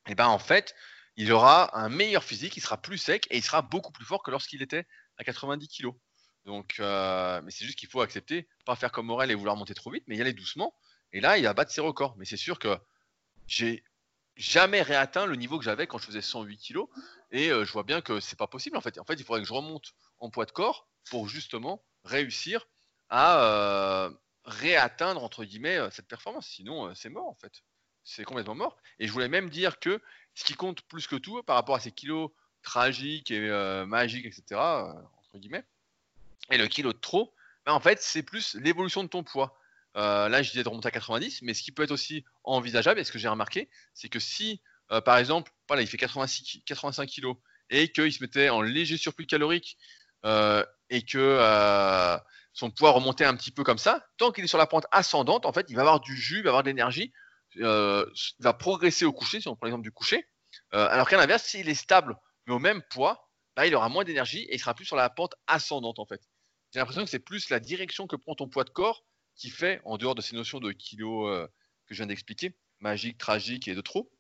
et 0.09 0.15
ben 0.15 0.27
en 0.27 0.39
fait, 0.39 0.75
il 1.17 1.33
aura 1.33 1.75
un 1.75 1.89
meilleur 1.89 2.23
physique, 2.23 2.55
il 2.59 2.61
sera 2.61 2.77
plus 2.77 2.99
sec 2.99 3.27
et 3.31 3.39
il 3.39 3.43
sera 3.43 3.63
beaucoup 3.63 3.93
plus 3.93 4.05
fort 4.05 4.23
que 4.23 4.31
lorsqu'il 4.31 4.61
était 4.61 4.87
à 5.17 5.25
90 5.25 5.69
kg. 5.69 5.95
Donc, 6.47 6.77
euh, 6.79 7.43
mais 7.43 7.51
c'est 7.51 7.65
juste 7.65 7.77
qu'il 7.79 7.89
faut 7.89 8.01
accepter, 8.01 8.49
pas 8.65 8.77
faire 8.77 8.93
comme 8.93 9.07
Morel 9.07 9.33
et 9.33 9.35
vouloir 9.35 9.57
monter 9.57 9.75
trop 9.75 9.91
vite, 9.91 10.05
mais 10.07 10.17
y 10.17 10.21
aller 10.21 10.33
doucement. 10.33 10.75
Et 11.13 11.21
là, 11.21 11.39
il 11.39 11.45
va 11.45 11.55
battre 11.55 11.73
ses 11.73 11.81
records. 11.81 12.17
Mais 12.17 12.25
c'est 12.25 12.37
sûr 12.37 12.61
que 12.61 12.79
j'ai 13.49 13.83
jamais 14.37 14.81
réatteint 14.81 15.27
le 15.27 15.35
niveau 15.35 15.59
que 15.59 15.65
j'avais 15.65 15.89
quand 15.89 15.99
je 15.99 16.07
faisais 16.07 16.23
108 16.23 16.59
kg. 16.59 16.85
Et 17.33 17.51
euh, 17.51 17.65
je 17.65 17.73
vois 17.73 17.83
bien 17.83 18.01
que 18.01 18.21
c'est 18.21 18.39
pas 18.39 18.47
possible 18.47 18.77
en 18.77 18.81
fait. 18.81 18.99
En 19.01 19.05
fait, 19.05 19.15
il 19.15 19.25
faudrait 19.25 19.43
que 19.43 19.49
je 19.49 19.53
remonte 19.53 19.93
en 20.19 20.31
poids 20.31 20.47
de 20.47 20.53
corps 20.53 20.89
pour 21.11 21.29
justement 21.29 21.85
réussir 22.05 22.69
à, 23.09 23.43
euh, 23.43 24.11
réatteindre 24.45 25.25
entre 25.25 25.45
guillemets 25.45 25.79
cette 25.91 26.07
performance. 26.07 26.47
Sinon, 26.47 26.95
c'est 26.95 27.11
mort 27.11 27.29
en 27.29 27.35
fait. 27.35 27.65
C'est 28.05 28.23
complètement 28.23 28.55
mort. 28.55 28.77
Et 29.01 29.09
je 29.09 29.13
voulais 29.13 29.29
même 29.29 29.51
dire 29.51 29.81
que 29.81 30.01
ce 30.35 30.45
qui 30.45 30.55
compte 30.55 30.83
plus 30.83 31.09
que 31.09 31.17
tout 31.17 31.43
par 31.43 31.57
rapport 31.57 31.75
à 31.75 31.81
ces 31.81 31.91
kilos 31.91 32.31
tragiques 32.63 33.33
et 33.33 33.51
magiques, 33.87 34.27
etc. 34.27 34.61
entre 34.61 35.39
guillemets, 35.39 35.65
et 36.51 36.59
le 36.59 36.69
kilo 36.69 36.93
de 36.93 36.99
trop, 36.99 37.35
ben, 37.65 37.73
en 37.73 37.81
fait, 37.81 38.01
c'est 38.01 38.23
plus 38.23 38.55
l'évolution 38.55 39.03
de 39.03 39.09
ton 39.09 39.23
poids. 39.25 39.59
là, 39.95 40.43
je 40.43 40.51
disais 40.51 40.63
de 40.63 40.69
remonter 40.69 40.89
à 40.89 40.93
90, 40.93 41.43
mais 41.43 41.55
ce 41.55 41.63
qui 41.63 41.73
peut 41.73 41.83
être 41.83 41.91
aussi 41.91 42.25
envisageable, 42.45 43.01
et 43.01 43.05
ce 43.05 43.13
que 43.13 43.19
j'ai 43.19 43.29
remarqué, 43.29 43.69
c'est 43.95 44.09
que 44.09 44.21
si, 44.21 44.61
par 45.05 45.19
exemple, 45.19 45.53
voilà, 45.69 45.83
il 45.83 45.89
fait 45.89 45.97
86, 45.97 46.63
85 46.65 47.07
kilos 47.07 47.37
et 47.71 47.91
qu'il 47.91 48.13
se 48.13 48.23
mettait 48.23 48.49
en 48.49 48.61
léger 48.61 48.97
surplus 48.97 49.27
calorique 49.27 49.77
euh, 50.25 50.65
et 50.91 51.03
que 51.03 51.19
euh, 51.19 52.17
son 52.53 52.71
poids 52.71 52.91
remontait 52.91 53.25
un 53.25 53.37
petit 53.37 53.51
peu 53.51 53.65
comme 53.65 53.79
ça, 53.79 54.07
tant 54.19 54.33
qu'il 54.33 54.45
est 54.45 54.49
sur 54.49 54.59
la 54.59 54.67
pente 54.67 54.87
ascendante, 54.91 55.47
en 55.47 55.53
fait, 55.53 55.67
il 55.69 55.77
va 55.77 55.83
avoir 55.83 56.01
du 56.01 56.17
jus, 56.17 56.39
il 56.39 56.43
va 56.43 56.51
avoir 56.51 56.63
de 56.63 56.69
l'énergie, 56.69 57.13
euh, 57.59 58.07
il 58.39 58.43
va 58.43 58.55
progresser 58.55 59.05
au 59.05 59.13
coucher, 59.13 59.41
si 59.41 59.49
on 59.49 59.57
prend 59.57 59.67
l'exemple 59.67 59.85
du 59.85 59.93
coucher. 59.93 60.29
alors 60.73 61.09
qu'à 61.09 61.17
l'inverse, 61.17 61.45
s'il 61.45 61.69
est 61.69 61.75
stable, 61.75 62.17
mais 62.47 62.55
au 62.55 62.59
même 62.59 62.83
poids, 62.91 63.31
bah, 63.57 63.67
il 63.67 63.75
aura 63.75 63.89
moins 63.89 64.05
d'énergie 64.05 64.43
et 64.45 64.55
il 64.55 64.59
sera 64.59 64.75
plus 64.75 64.85
sur 64.85 64.97
la 64.97 65.11
pente 65.11 65.35
ascendante, 65.47 65.99
en 65.99 66.07
fait. 66.07 66.21
J'ai 66.73 66.81
l'impression 66.81 67.05
que 67.05 67.11
c'est 67.11 67.19
plus 67.19 67.49
la 67.51 67.61
direction 67.61 68.07
que 68.07 68.17
prend 68.17 68.35
ton 68.35 68.49
poids 68.49 68.65
de 68.65 68.71
corps 68.71 69.05
qui 69.35 69.51
fait, 69.51 69.81
en 69.85 69.99
dehors 69.99 70.15
de 70.15 70.23
ces 70.23 70.35
notions 70.35 70.61
de 70.61 70.73
kilos 70.73 71.49
que 71.87 71.95
je 71.95 71.97
viens 71.97 72.07
d'expliquer, 72.07 72.55
magique, 72.81 73.19
tragique 73.19 73.69
et 73.69 73.75
de 73.75 73.81
trop, 73.81 74.11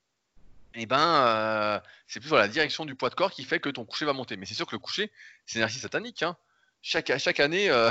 et 0.76 0.82
eh 0.82 0.86
ben, 0.86 0.98
euh, 1.00 1.80
c'est 2.06 2.20
plus 2.20 2.30
la 2.32 2.48
direction 2.48 2.84
du 2.84 2.94
poids 2.94 3.08
de 3.08 3.14
corps 3.14 3.30
qui 3.30 3.44
fait 3.44 3.60
que 3.60 3.70
ton 3.70 3.86
coucher 3.86 4.04
va 4.04 4.12
monter. 4.12 4.36
Mais 4.36 4.44
c'est 4.44 4.52
sûr 4.52 4.66
que 4.66 4.74
le 4.74 4.78
coucher, 4.78 5.10
c'est 5.46 5.54
une 5.54 5.60
énergie 5.60 5.78
satanique. 5.78 6.22
Hein. 6.22 6.36
Chaque, 6.82 7.08
année, 7.40 7.70
euh, 7.70 7.90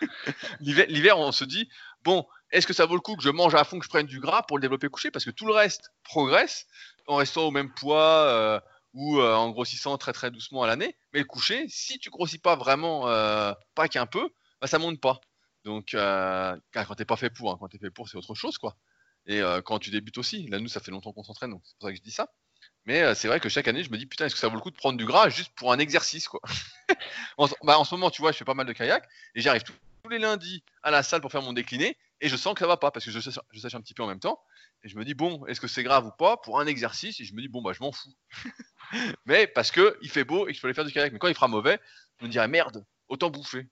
l'hiver, 0.60 1.16
on 1.16 1.30
se 1.30 1.44
dit 1.44 1.68
bon, 2.02 2.26
est-ce 2.50 2.66
que 2.66 2.72
ça 2.72 2.86
vaut 2.86 2.96
le 2.96 3.00
coup 3.00 3.14
que 3.14 3.22
je 3.22 3.30
mange 3.30 3.54
à 3.54 3.62
fond, 3.62 3.78
que 3.78 3.84
je 3.84 3.88
prenne 3.88 4.06
du 4.06 4.18
gras 4.18 4.42
pour 4.42 4.58
le 4.58 4.62
développer 4.62 4.88
coucher 4.88 5.12
Parce 5.12 5.24
que 5.24 5.30
tout 5.30 5.46
le 5.46 5.52
reste 5.52 5.92
progresse 6.02 6.66
en 7.06 7.14
restant 7.16 7.42
au 7.42 7.52
même 7.52 7.72
poids 7.72 8.64
euh, 8.94 8.98
ou 8.98 9.20
en 9.20 9.50
grossissant 9.50 9.96
très 9.98 10.12
très 10.12 10.30
doucement 10.30 10.62
à 10.62 10.66
l'année. 10.66 10.96
Mais 11.12 11.20
le 11.20 11.24
coucher, 11.24 11.66
si 11.68 11.98
tu 11.98 12.10
grossis 12.10 12.38
pas 12.38 12.56
vraiment, 12.56 13.02
pas 13.74 13.88
qu'un 13.88 14.06
peu, 14.06 14.28
bah, 14.60 14.66
ça 14.66 14.78
monte 14.78 15.00
pas. 15.00 15.20
Donc, 15.64 15.90
quand 15.92 16.94
t'es 16.96 17.04
pas 17.04 17.16
fait 17.16 17.30
pour, 17.30 17.52
hein, 17.52 17.56
quand 17.60 17.68
t'es 17.68 17.78
fait 17.78 17.90
pour, 17.90 18.08
c'est 18.08 18.16
autre 18.16 18.34
chose, 18.34 18.58
quoi. 18.58 18.76
Et 19.28 19.42
euh, 19.42 19.60
quand 19.60 19.78
tu 19.78 19.90
débutes 19.90 20.18
aussi, 20.18 20.46
là 20.48 20.58
nous 20.58 20.68
ça 20.68 20.80
fait 20.80 20.90
longtemps 20.90 21.12
qu'on 21.12 21.22
s'entraîne, 21.22 21.50
donc 21.50 21.60
c'est 21.64 21.76
pour 21.76 21.86
ça 21.86 21.92
que 21.92 21.98
je 21.98 22.02
dis 22.02 22.10
ça. 22.10 22.32
Mais 22.86 23.02
euh, 23.02 23.14
c'est 23.14 23.28
vrai 23.28 23.40
que 23.40 23.50
chaque 23.50 23.68
année 23.68 23.84
je 23.84 23.90
me 23.90 23.98
dis 23.98 24.06
putain 24.06 24.24
est-ce 24.24 24.34
que 24.34 24.40
ça 24.40 24.48
vaut 24.48 24.54
le 24.54 24.60
coup 24.62 24.70
de 24.70 24.76
prendre 24.76 24.96
du 24.96 25.04
gras 25.04 25.28
juste 25.28 25.52
pour 25.54 25.70
un 25.70 25.78
exercice 25.78 26.26
quoi? 26.26 26.40
en, 27.38 27.46
bah, 27.62 27.78
en, 27.78 27.84
ce 27.84 27.94
moment 27.94 28.10
tu 28.10 28.22
vois 28.22 28.32
je 28.32 28.38
fais 28.38 28.46
pas 28.46 28.54
mal 28.54 28.66
de 28.66 28.72
kayak 28.72 29.06
et 29.34 29.42
j'arrive 29.42 29.62
tous, 29.62 29.74
les 30.08 30.18
lundis 30.18 30.64
à 30.82 30.90
la 30.90 31.02
salle 31.02 31.20
pour 31.20 31.30
faire 31.30 31.42
mon 31.42 31.52
décliné 31.52 31.98
et 32.20 32.28
je 32.28 32.36
sens 32.36 32.54
que 32.54 32.60
ça 32.60 32.66
va 32.66 32.76
pas 32.76 32.90
parce 32.90 33.04
que 33.04 33.10
je 33.10 33.20
sèche, 33.20 33.38
je 33.52 33.76
un 33.76 33.80
petit 33.80 33.94
peu 33.94 34.02
en 34.02 34.06
même 34.06 34.20
temps. 34.20 34.40
Et 34.82 34.88
je 34.88 34.96
me 34.96 35.04
dis 35.04 35.14
bon 35.14 35.44
est-ce 35.46 35.60
que 35.60 35.68
c'est 35.68 35.82
grave 35.82 36.06
ou 36.06 36.10
pas 36.18 36.36
pour 36.36 36.60
un 36.60 36.66
exercice? 36.66 37.20
Et 37.20 37.24
je 37.24 37.34
me 37.34 37.40
dis 37.40 37.48
bon 37.48 37.62
bah 37.62 37.72
je 37.72 37.82
m'en 37.82 37.92
fous. 37.92 38.14
mais 39.26 39.46
parce 39.46 39.70
que 39.70 39.96
il 40.02 40.10
fait 40.10 40.24
beau 40.24 40.46
et 40.46 40.50
que 40.50 40.56
je 40.56 40.60
peux 40.60 40.68
aller 40.68 40.74
faire 40.74 40.84
du 40.84 40.92
kayak. 40.92 41.12
Mais 41.12 41.18
quand 41.18 41.28
il 41.28 41.34
fera 41.34 41.48
mauvais 41.48 41.80
je 42.20 42.26
me 42.26 42.30
dirais 42.30 42.48
merde 42.48 42.84
autant 43.08 43.30
bouffer. 43.30 43.66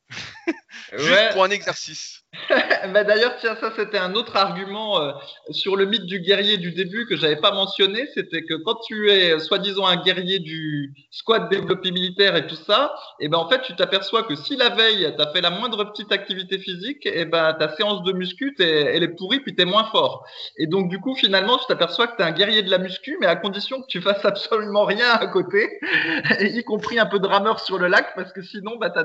Juste 0.92 1.32
pour 1.32 1.44
un 1.44 1.50
exercice. 1.50 2.22
bah 2.92 3.04
D'ailleurs, 3.04 3.36
tiens, 3.40 3.56
ça 3.56 3.72
c'était 3.76 3.98
un 3.98 4.14
autre 4.14 4.36
argument 4.36 5.00
euh, 5.00 5.12
sur 5.50 5.76
le 5.76 5.86
mythe 5.86 6.04
du 6.04 6.20
guerrier 6.20 6.58
du 6.58 6.72
début 6.72 7.06
que 7.06 7.16
j'avais 7.16 7.36
pas 7.36 7.50
mentionné, 7.50 8.08
c'était 8.14 8.42
que 8.42 8.54
quand 8.54 8.76
tu 8.86 9.10
es 9.10 9.38
soi-disant 9.38 9.86
un 9.86 9.96
guerrier 9.96 10.38
du 10.38 10.94
squat 11.10 11.50
développé 11.50 11.90
militaire 11.90 12.36
et 12.36 12.46
tout 12.46 12.56
ça, 12.56 12.94
et 13.20 13.24
eh 13.24 13.28
ben 13.28 13.38
en 13.38 13.48
fait 13.48 13.62
tu 13.62 13.74
t'aperçois 13.74 14.22
que 14.24 14.34
si 14.34 14.56
la 14.56 14.70
veille 14.70 15.12
tu 15.16 15.22
as 15.22 15.32
fait 15.32 15.40
la 15.40 15.50
moindre 15.50 15.84
petite 15.84 16.12
activité 16.12 16.58
physique, 16.58 17.06
et 17.06 17.20
eh 17.20 17.24
ben 17.24 17.54
ta 17.54 17.74
séance 17.74 18.02
de 18.02 18.12
muscu 18.12 18.54
elle 18.58 19.02
est 19.02 19.16
pourrie 19.16 19.40
puis 19.40 19.54
tu 19.54 19.62
es 19.62 19.64
moins 19.64 19.84
fort. 19.84 20.26
Et 20.58 20.66
donc 20.66 20.88
du 20.88 20.98
coup 21.00 21.14
finalement 21.14 21.58
tu 21.58 21.66
t'aperçois 21.66 22.06
que 22.06 22.16
tu 22.16 22.22
es 22.22 22.24
un 22.24 22.32
guerrier 22.32 22.62
de 22.62 22.70
la 22.70 22.78
muscu, 22.78 23.16
mais 23.20 23.26
à 23.26 23.36
condition 23.36 23.80
que 23.80 23.86
tu 23.86 24.00
fasses 24.00 24.24
absolument 24.24 24.84
rien 24.84 25.10
à 25.10 25.26
côté, 25.26 25.80
y 26.40 26.62
compris 26.64 26.98
un 26.98 27.06
peu 27.06 27.18
de 27.18 27.26
rameur 27.26 27.60
sur 27.60 27.78
le 27.78 27.88
lac, 27.88 28.14
parce 28.14 28.32
que 28.32 28.42
sinon 28.42 28.76
bah, 28.76 28.90
tu 28.90 28.98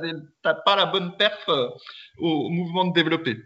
n'as 0.46 0.54
pas 0.54 0.76
la 0.76 0.86
bonne 0.86 1.16
perf 1.18 1.48
euh, 1.50 1.70
au 2.18 2.50
mouvement 2.50 2.86
de 2.86 2.94
développer. 2.94 3.38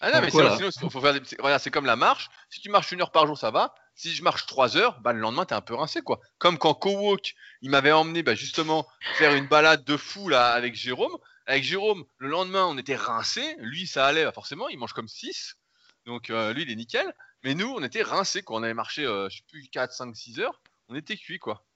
Ah 0.00 0.12
non, 0.12 0.20
mais 0.20 0.30
sinon, 0.30 0.90
faut 0.90 1.00
faire 1.00 1.14
des... 1.14 1.22
c'est 1.58 1.70
comme 1.70 1.86
la 1.86 1.96
marche. 1.96 2.30
Si 2.50 2.60
tu 2.60 2.70
marches 2.70 2.92
une 2.92 3.00
heure 3.00 3.10
par 3.10 3.26
jour, 3.26 3.36
ça 3.36 3.50
va. 3.50 3.74
Si 3.96 4.14
je 4.14 4.22
marche 4.22 4.46
trois 4.46 4.76
heures, 4.76 5.00
bah, 5.00 5.12
le 5.12 5.18
lendemain, 5.18 5.44
t'es 5.44 5.56
un 5.56 5.60
peu 5.60 5.74
rincé, 5.74 6.02
quoi. 6.02 6.20
Comme 6.38 6.56
quand 6.56 6.72
Co-Walk, 6.72 7.34
il 7.62 7.70
m'avait 7.70 7.90
emmené, 7.90 8.22
bah, 8.22 8.36
justement, 8.36 8.86
faire 9.14 9.34
une 9.34 9.48
balade 9.48 9.84
de 9.84 9.96
fou, 9.96 10.28
là, 10.28 10.52
avec 10.52 10.76
Jérôme. 10.76 11.16
Avec 11.46 11.64
Jérôme, 11.64 12.04
le 12.18 12.28
lendemain, 12.28 12.64
on 12.66 12.78
était 12.78 12.94
rincé. 12.94 13.56
Lui, 13.58 13.88
ça 13.88 14.06
allait, 14.06 14.24
bah, 14.24 14.30
forcément, 14.30 14.68
il 14.68 14.78
mange 14.78 14.92
comme 14.92 15.08
6. 15.08 15.56
Donc, 16.06 16.30
euh, 16.30 16.52
lui, 16.52 16.62
il 16.62 16.70
est 16.70 16.76
nickel. 16.76 17.12
Mais 17.42 17.54
nous, 17.54 17.68
on 17.68 17.82
était 17.82 18.02
rincés, 18.02 18.42
quoi. 18.42 18.58
On 18.58 18.62
avait 18.62 18.74
marché, 18.74 19.04
euh, 19.04 19.28
je 19.28 19.38
sais 19.38 19.44
plus, 19.48 19.68
4, 19.68 19.92
5, 19.92 20.14
6 20.14 20.38
heures. 20.38 20.62
On 20.88 20.94
était 20.94 21.16
cuit, 21.16 21.40
quoi. 21.40 21.66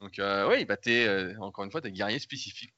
Donc, 0.00 0.18
euh, 0.18 0.46
oui, 0.50 0.66
bah, 0.66 0.76
t'es, 0.76 1.34
encore 1.40 1.64
une 1.64 1.70
fois, 1.70 1.80
t'es 1.80 1.92
guerrier 1.92 2.18
spécifique. 2.18 2.74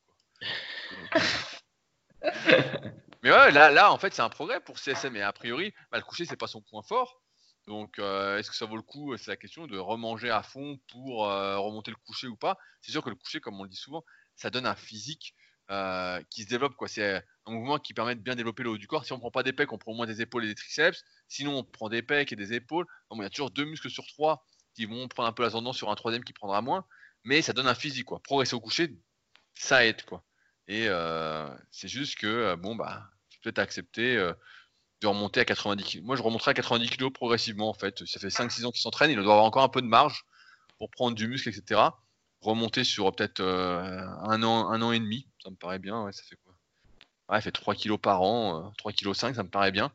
Mais 3.22 3.30
ouais, 3.30 3.50
là, 3.52 3.92
en 3.92 3.98
fait, 3.98 4.12
c'est 4.14 4.22
un 4.22 4.28
progrès 4.28 4.60
pour 4.60 4.78
CSM. 4.78 5.16
Et 5.16 5.22
a 5.22 5.32
priori, 5.32 5.72
bah, 5.90 5.98
le 5.98 6.04
coucher, 6.04 6.24
c'est 6.24 6.36
pas 6.36 6.46
son 6.46 6.60
point 6.60 6.82
fort. 6.82 7.22
Donc, 7.66 7.98
euh, 7.98 8.38
est-ce 8.38 8.50
que 8.50 8.56
ça 8.56 8.66
vaut 8.66 8.76
le 8.76 8.82
coup 8.82 9.16
C'est 9.16 9.30
la 9.30 9.36
question 9.36 9.66
de 9.66 9.78
remanger 9.78 10.30
à 10.30 10.42
fond 10.42 10.80
pour 10.88 11.28
euh, 11.28 11.58
remonter 11.58 11.90
le 11.92 11.96
coucher 11.96 12.26
ou 12.26 12.36
pas? 12.36 12.58
C'est 12.80 12.90
sûr 12.90 13.02
que 13.02 13.10
le 13.10 13.14
coucher, 13.14 13.40
comme 13.40 13.60
on 13.60 13.62
le 13.62 13.68
dit 13.68 13.76
souvent, 13.76 14.04
ça 14.34 14.50
donne 14.50 14.66
un 14.66 14.74
physique 14.74 15.34
euh, 15.70 16.20
qui 16.30 16.42
se 16.42 16.48
développe. 16.48 16.74
C'est 16.86 17.24
un 17.46 17.52
mouvement 17.52 17.78
qui 17.78 17.94
permet 17.94 18.16
de 18.16 18.20
bien 18.20 18.34
développer 18.34 18.64
le 18.64 18.70
haut 18.70 18.78
du 18.78 18.88
corps. 18.88 19.04
Si 19.04 19.12
on 19.12 19.20
prend 19.20 19.30
pas 19.30 19.44
des 19.44 19.52
pecs, 19.52 19.72
on 19.72 19.78
prend 19.78 19.92
au 19.92 19.94
moins 19.94 20.06
des 20.06 20.20
épaules 20.20 20.44
et 20.44 20.48
des 20.48 20.56
triceps. 20.56 21.04
Sinon, 21.28 21.58
on 21.58 21.64
prend 21.64 21.88
des 21.88 22.02
pecs 22.02 22.32
et 22.32 22.36
des 22.36 22.52
épaules. 22.52 22.86
il 23.12 23.22
y 23.22 23.24
a 23.24 23.30
toujours 23.30 23.50
deux 23.50 23.64
muscles 23.64 23.90
sur 23.90 24.06
trois 24.06 24.44
qui 24.74 24.86
vont 24.86 25.06
prendre 25.06 25.28
un 25.28 25.32
peu 25.32 25.42
l'ascendant 25.42 25.72
sur 25.72 25.90
un 25.90 25.94
troisième 25.94 26.24
qui 26.24 26.32
prendra 26.32 26.62
moins. 26.62 26.84
Mais 27.24 27.42
ça 27.42 27.52
donne 27.52 27.68
un 27.68 27.74
physique. 27.74 28.08
Progresser 28.24 28.54
au 28.54 28.60
coucher, 28.60 28.98
ça 29.54 29.86
aide. 29.86 30.02
Quoi. 30.04 30.24
Et 30.68 30.88
c'est 31.70 31.88
juste 31.88 32.18
que, 32.18 32.54
bon, 32.56 32.76
bah, 32.76 33.12
peut-être 33.42 33.58
accepter 33.58 34.16
euh, 34.16 34.32
de 35.00 35.06
remonter 35.06 35.40
à 35.40 35.44
90 35.44 35.84
kg. 35.84 36.02
Moi, 36.02 36.16
je 36.16 36.22
remonterai 36.22 36.52
à 36.52 36.54
90 36.54 36.90
kg 36.90 37.10
progressivement, 37.10 37.68
en 37.68 37.74
fait. 37.74 38.06
Ça 38.06 38.20
fait 38.20 38.28
5-6 38.28 38.64
ans 38.64 38.70
qu'il 38.70 38.80
s'entraîne, 38.80 39.10
il 39.10 39.16
doit 39.16 39.24
avoir 39.24 39.44
encore 39.44 39.64
un 39.64 39.68
peu 39.68 39.82
de 39.82 39.86
marge 39.86 40.24
pour 40.78 40.90
prendre 40.90 41.16
du 41.16 41.28
muscle, 41.28 41.48
etc. 41.48 41.80
Remonter 42.40 42.84
sur 42.84 43.14
peut-être 43.14 43.40
euh, 43.40 44.00
un, 44.22 44.42
an, 44.42 44.70
un 44.70 44.82
an 44.82 44.92
et 44.92 44.98
demi, 44.98 45.28
ça 45.42 45.50
me 45.50 45.56
paraît 45.56 45.78
bien. 45.78 46.04
Ouais, 46.04 46.12
ça 46.12 46.22
fait 46.22 46.36
quoi? 46.44 46.54
Ouais, 47.28 47.38
il 47.38 47.42
fait 47.42 47.52
3 47.52 47.74
kg 47.74 47.96
par 47.98 48.22
an, 48.22 48.72
3 48.78 48.92
kg 48.92 49.12
5, 49.12 49.36
ça 49.36 49.42
me 49.42 49.48
paraît 49.48 49.72
bien. 49.72 49.92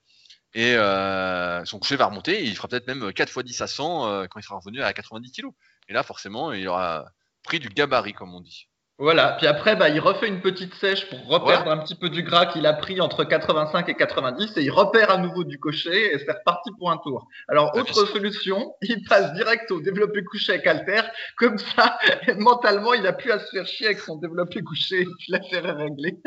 Et 0.54 0.76
euh, 0.76 1.64
son 1.66 1.78
coucher 1.80 1.98
va 1.98 2.08
remonter, 2.08 2.44
il 2.44 2.56
fera 2.56 2.68
peut-être 2.68 2.88
même 2.88 3.14
4 3.14 3.30
x 3.30 3.44
10 3.46 3.62
à 3.62 3.68
100 3.68 4.28
quand 4.28 4.40
il 4.40 4.44
sera 4.44 4.58
revenu 4.58 4.82
à 4.82 4.94
90 4.94 5.32
kg. 5.32 5.48
Et 5.90 5.94
là, 5.94 6.04
forcément, 6.04 6.52
il 6.52 6.68
aura 6.68 7.06
pris 7.44 7.60
du 7.60 7.70
gabarit, 7.70 8.14
comme 8.14 8.34
on 8.34 8.42
dit. 8.42 8.68
Voilà, 9.00 9.36
puis 9.38 9.46
après, 9.46 9.76
bah, 9.76 9.90
il 9.90 10.00
refait 10.00 10.28
une 10.28 10.42
petite 10.42 10.74
sèche 10.74 11.08
pour 11.08 11.24
reperdre 11.28 11.70
un 11.70 11.78
petit 11.78 11.94
peu 11.94 12.10
du 12.10 12.24
gras 12.24 12.48
qu'il 12.48 12.66
a 12.66 12.74
pris 12.74 13.00
entre 13.00 13.24
85 13.24 13.88
et 13.90 13.94
90 13.94 14.58
et 14.58 14.64
il 14.64 14.72
repère 14.72 15.12
à 15.12 15.18
nouveau 15.20 15.44
du 15.44 15.60
cocher 15.60 16.16
et 16.16 16.18
c'est 16.18 16.32
reparti 16.32 16.72
pour 16.80 16.90
un 16.90 16.98
tour. 16.98 17.28
Alors, 17.48 17.72
ah, 17.76 17.78
autre 17.78 18.08
solution, 18.08 18.74
il 18.82 19.04
passe 19.04 19.34
direct 19.34 19.70
au 19.70 19.82
développé 19.82 20.24
couché 20.24 20.54
avec 20.54 20.66
Alter. 20.66 21.02
Comme 21.38 21.60
ça, 21.60 22.00
mentalement, 22.38 22.96
il 22.96 23.06
a 23.06 23.14
plus 23.14 23.32
à 23.32 23.38
se 23.38 23.52
faire 23.52 23.68
chier 23.68 23.86
avec 23.86 24.00
son 24.00 24.16
développé 24.16 24.64
couché 24.64 25.02
et 25.02 25.06
puis 25.06 25.28
l'affaire 25.32 25.68
est 25.68 25.84
réglée. 25.84 26.18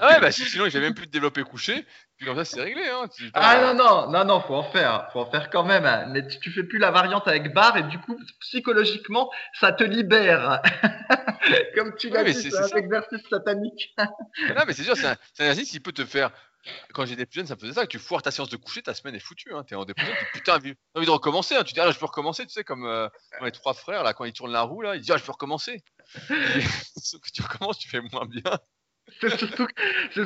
ah 0.00 0.10
ouais, 0.10 0.20
bah 0.20 0.30
sinon, 0.30 0.66
il 0.66 0.70
fait 0.70 0.80
même 0.80 0.94
plus 0.94 1.06
de 1.06 1.12
développé 1.12 1.44
couché. 1.44 1.86
Puis 2.16 2.24
comme 2.24 2.36
ça, 2.36 2.44
c'est 2.46 2.62
réglé. 2.62 2.82
Hein. 2.88 3.08
Ah 3.34 3.60
non, 3.60 3.74
non, 3.74 4.10
non, 4.10 4.24
non, 4.24 4.40
faut 4.40 4.54
en 4.54 4.62
faire. 4.62 5.08
Faut 5.12 5.20
en 5.20 5.30
faire 5.30 5.50
quand 5.50 5.64
même. 5.64 5.84
Hein. 5.84 6.06
Mais 6.08 6.26
tu, 6.26 6.50
fais 6.50 6.62
plus 6.62 6.78
la 6.78 6.90
variante 6.90 7.28
avec 7.28 7.52
barre 7.52 7.76
et 7.76 7.82
du 7.82 7.98
coup, 7.98 8.18
psychologiquement, 8.40 9.30
ça 9.60 9.72
te 9.72 9.84
libère. 9.84 10.62
comme 11.74 11.94
tu 11.96 12.08
l'as 12.08 12.24
dit, 12.24 12.32
c'est 12.32 12.56
un 12.56 12.78
exercice 12.78 13.20
satanique. 13.28 13.94
non, 13.98 14.64
mais 14.66 14.72
c'est 14.72 14.84
sûr, 14.84 14.96
c'est 14.96 15.08
un, 15.08 15.16
exercice 15.38 15.70
qui 15.70 15.80
peut 15.80 15.92
te 15.92 16.06
faire. 16.06 16.30
Quand 16.94 17.06
j'étais 17.06 17.26
plus 17.26 17.36
jeune, 17.40 17.46
ça 17.46 17.54
me 17.54 17.60
faisait 17.60 17.74
ça. 17.74 17.86
Tu 17.86 17.98
foires 17.98 18.22
ta 18.22 18.30
séance 18.30 18.48
de 18.48 18.56
coucher, 18.56 18.82
ta 18.82 18.94
semaine 18.94 19.14
est 19.14 19.20
foutue. 19.20 19.52
Hein. 19.54 19.62
T'es 19.62 19.74
en 19.74 19.84
dépression. 19.84 20.14
putain, 20.32 20.58
j'ai 20.64 20.74
envie 20.94 21.06
de 21.06 21.10
recommencer. 21.10 21.54
Hein. 21.54 21.64
Tu 21.64 21.74
dis, 21.74 21.80
ah, 21.80 21.90
je 21.90 21.98
peux 21.98 22.06
recommencer. 22.06 22.44
Tu 22.46 22.52
sais, 22.52 22.64
comme 22.64 22.86
euh, 22.86 23.08
les 23.42 23.52
trois 23.52 23.74
frères, 23.74 24.02
là, 24.02 24.14
quand 24.14 24.24
ils 24.24 24.32
tournent 24.32 24.52
la 24.52 24.62
roue, 24.62 24.80
là, 24.80 24.96
ils 24.96 25.00
disent, 25.00 25.12
ah, 25.12 25.16
je 25.18 25.22
peux 25.22 25.32
recommencer. 25.32 25.84
Sauf 26.96 27.20
que 27.20 27.30
tu 27.30 27.42
recommences, 27.42 27.78
tu 27.78 27.88
fais 27.88 28.00
moins 28.00 28.26
bien. 28.26 28.42
C'est 29.20 29.38
surtout, 29.38 29.66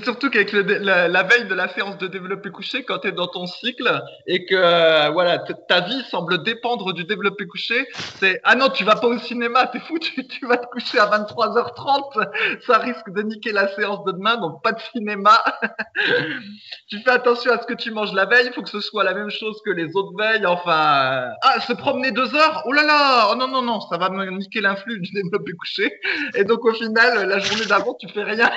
surtout 0.03 0.31
qu'avec 0.31 0.53
la, 0.53 1.23
veille 1.23 1.47
de 1.47 1.55
la 1.55 1.69
séance 1.69 1.99
de 1.99 2.07
développé 2.07 2.51
couché, 2.51 2.83
quand 2.83 3.01
tu 3.01 3.09
es 3.09 3.13
dans 3.13 3.29
ton 3.29 3.47
cycle 3.47 4.03
et 4.27 4.47
que 4.47 4.55
euh, 4.55 5.11
voilà, 5.11 5.39
ta 5.39 5.81
vie 5.83 6.03
semble 6.11 6.43
dépendre 6.43 6.93
du 6.95 7.05
développé 7.05 7.47
couché, 7.47 7.87
c'est 8.19 8.41
ah 8.43 8.57
non, 8.57 8.71
tu 8.71 8.85
vas 8.85 8.97
pas 8.97 9.07
au 9.07 9.19
cinéma, 9.19 9.67
t'es 9.67 9.81
fou, 9.81 9.99
tu, 10.01 10.27
tu, 10.27 10.47
vas 10.47 10.57
te 10.57 10.67
coucher 10.67 10.99
à 10.99 11.07
23h30, 11.07 12.63
ça 12.67 12.79
risque 12.79 13.11
de 13.11 13.23
niquer 13.23 13.53
la 13.53 13.69
séance 13.75 14.03
de 14.07 14.13
demain, 14.13 14.39
donc 14.39 14.63
pas 14.63 14.73
de 14.73 14.81
cinéma. 14.93 15.43
tu 16.89 16.99
fais 17.01 17.11
attention 17.11 17.53
à 17.53 17.61
ce 17.61 17.67
que 17.67 17.75
tu 17.75 17.91
manges 17.91 18.15
la 18.15 18.25
veille, 18.25 18.47
il 18.47 18.53
faut 18.55 18.63
que 18.63 18.71
ce 18.71 18.81
soit 18.81 19.05
la 19.05 19.15
même 19.15 19.31
chose 19.31 19.61
que 19.65 19.71
les 19.71 19.95
autres 19.95 20.17
veilles. 20.19 20.47
Enfin, 20.47 21.29
euh, 21.29 21.29
ah, 21.43 21.61
se 21.61 21.75
promener 21.75 22.13
deux 22.13 22.35
heures, 22.35 22.63
oh 22.65 22.73
là 22.73 22.83
là, 22.83 23.29
oh 23.31 23.37
non 23.37 23.47
non 23.47 23.63
non, 23.63 23.81
ça 23.83 23.99
va 23.99 24.09
me 24.09 24.25
niquer 24.31 24.63
l'influx 24.63 24.99
du 25.01 25.13
développé 25.13 25.53
couché. 25.53 25.93
Et 26.35 26.45
donc 26.45 26.65
au 26.65 26.73
final, 26.73 27.29
la 27.29 27.39
journée 27.39 27.67
d'avant, 27.67 27.95
tu 27.95 28.09
fais 28.09 28.25
rien. 28.25 28.51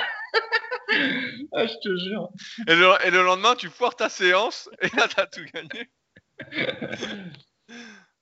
Ah, 1.52 1.66
je 1.66 1.74
te 1.82 1.96
jure. 1.96 2.28
Et 2.68 2.74
le, 2.74 3.06
et 3.06 3.10
le 3.10 3.22
lendemain, 3.22 3.54
tu 3.56 3.68
foires 3.68 3.96
ta 3.96 4.08
séance 4.08 4.68
et 4.80 4.88
là, 4.96 5.08
t'as 5.08 5.26
tout 5.26 5.44
gagné. 5.52 5.90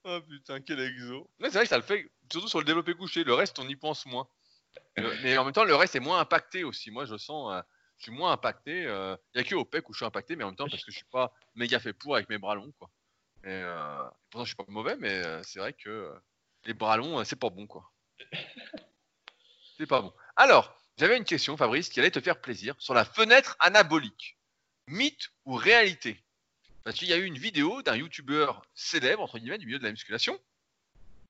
oh 0.05 0.21
putain, 0.29 0.61
quel 0.61 0.81
exo. 0.81 1.31
Mais 1.39 1.49
c'est 1.49 1.59
vrai 1.59 1.65
que 1.65 1.71
ça 1.71 1.77
le 1.77 1.83
fait, 1.83 2.11
surtout 2.31 2.49
sur 2.49 2.59
le 2.59 2.65
développé 2.65 2.95
couché. 2.95 3.25
Le 3.25 3.35
reste, 3.35 3.59
on 3.59 3.69
y 3.69 3.77
pense 3.77 4.07
moins. 4.07 4.29
Euh, 4.99 5.17
Mais 5.23 5.37
en 5.39 5.45
même 5.45 5.53
temps, 5.53 5.65
le 5.65 5.75
reste 5.75 5.97
est 5.97 6.01
moins 6.01 6.21
impacté 6.21 6.65
aussi. 6.65 6.91
Moi, 6.91 7.05
je 7.05 7.17
sens, 7.17 7.53
euh, 7.53 7.61
je 7.99 8.05
suis 8.05 8.13
moins 8.13 8.33
impacté. 8.33 8.83
Il 8.83 9.19
n'y 9.35 9.41
a 9.41 9.45
que 9.45 9.55
au 9.55 9.65
pec 9.65 9.89
où 9.89 9.93
je 9.93 9.99
suis 9.99 10.07
impacté, 10.07 10.37
mais 10.37 10.45
en 10.45 10.49
même 10.49 10.57
temps, 10.57 10.69
parce 10.69 10.85
que 10.85 10.91
je 10.91 10.97
suis 10.97 11.07
pas 11.11 11.33
méga 11.55 11.79
fait 11.79 11.93
pour 11.93 12.17
avec 12.17 12.29
mes 12.29 12.39
bras 12.39 12.55
longs, 12.55 12.73
quoi. 12.79 12.91
Et, 13.45 13.49
euh, 13.49 14.05
pourtant, 14.31 14.45
je 14.45 14.51
suis 14.51 14.57
pas 14.57 14.65
mauvais, 14.69 14.97
mais 14.97 15.25
euh, 15.25 15.43
c'est 15.43 15.59
vrai 15.59 15.73
que 15.73 15.89
euh, 15.89 16.15
les 16.65 16.75
bras 16.75 16.97
longs, 16.97 17.19
euh, 17.19 17.25
c'est 17.25 17.39
pas 17.39 17.51
bon, 17.51 17.67
quoi. 17.67 17.91
C'est 19.79 19.87
pas 19.87 20.03
bon. 20.03 20.13
Alors, 20.37 20.77
j'avais 20.99 21.17
une 21.17 21.25
question, 21.25 21.57
Fabrice, 21.57 21.89
qui 21.89 22.01
allait 22.01 22.11
te 22.11 22.21
faire 22.21 22.41
plaisir 22.41 22.75
sur 22.79 22.95
la 22.95 23.05
fenêtre 23.05 23.57
anabolique. 23.61 24.37
Mythe 24.89 25.31
ou 25.45 25.55
réalité? 25.55 26.23
Parce 26.85 26.97
qu'il 26.97 27.09
y 27.09 27.13
a 27.13 27.17
eu 27.17 27.25
une 27.25 27.39
vidéo 27.39 27.83
d'un 27.83 27.97
youtubeur 27.97 28.63
célèbre, 28.75 29.23
entre 29.23 29.39
guillemets, 29.39 29.59
du 29.59 29.67
milieu 29.67 29.79
de 29.79 29.85
la 29.85 29.91
musculation, 29.91 30.39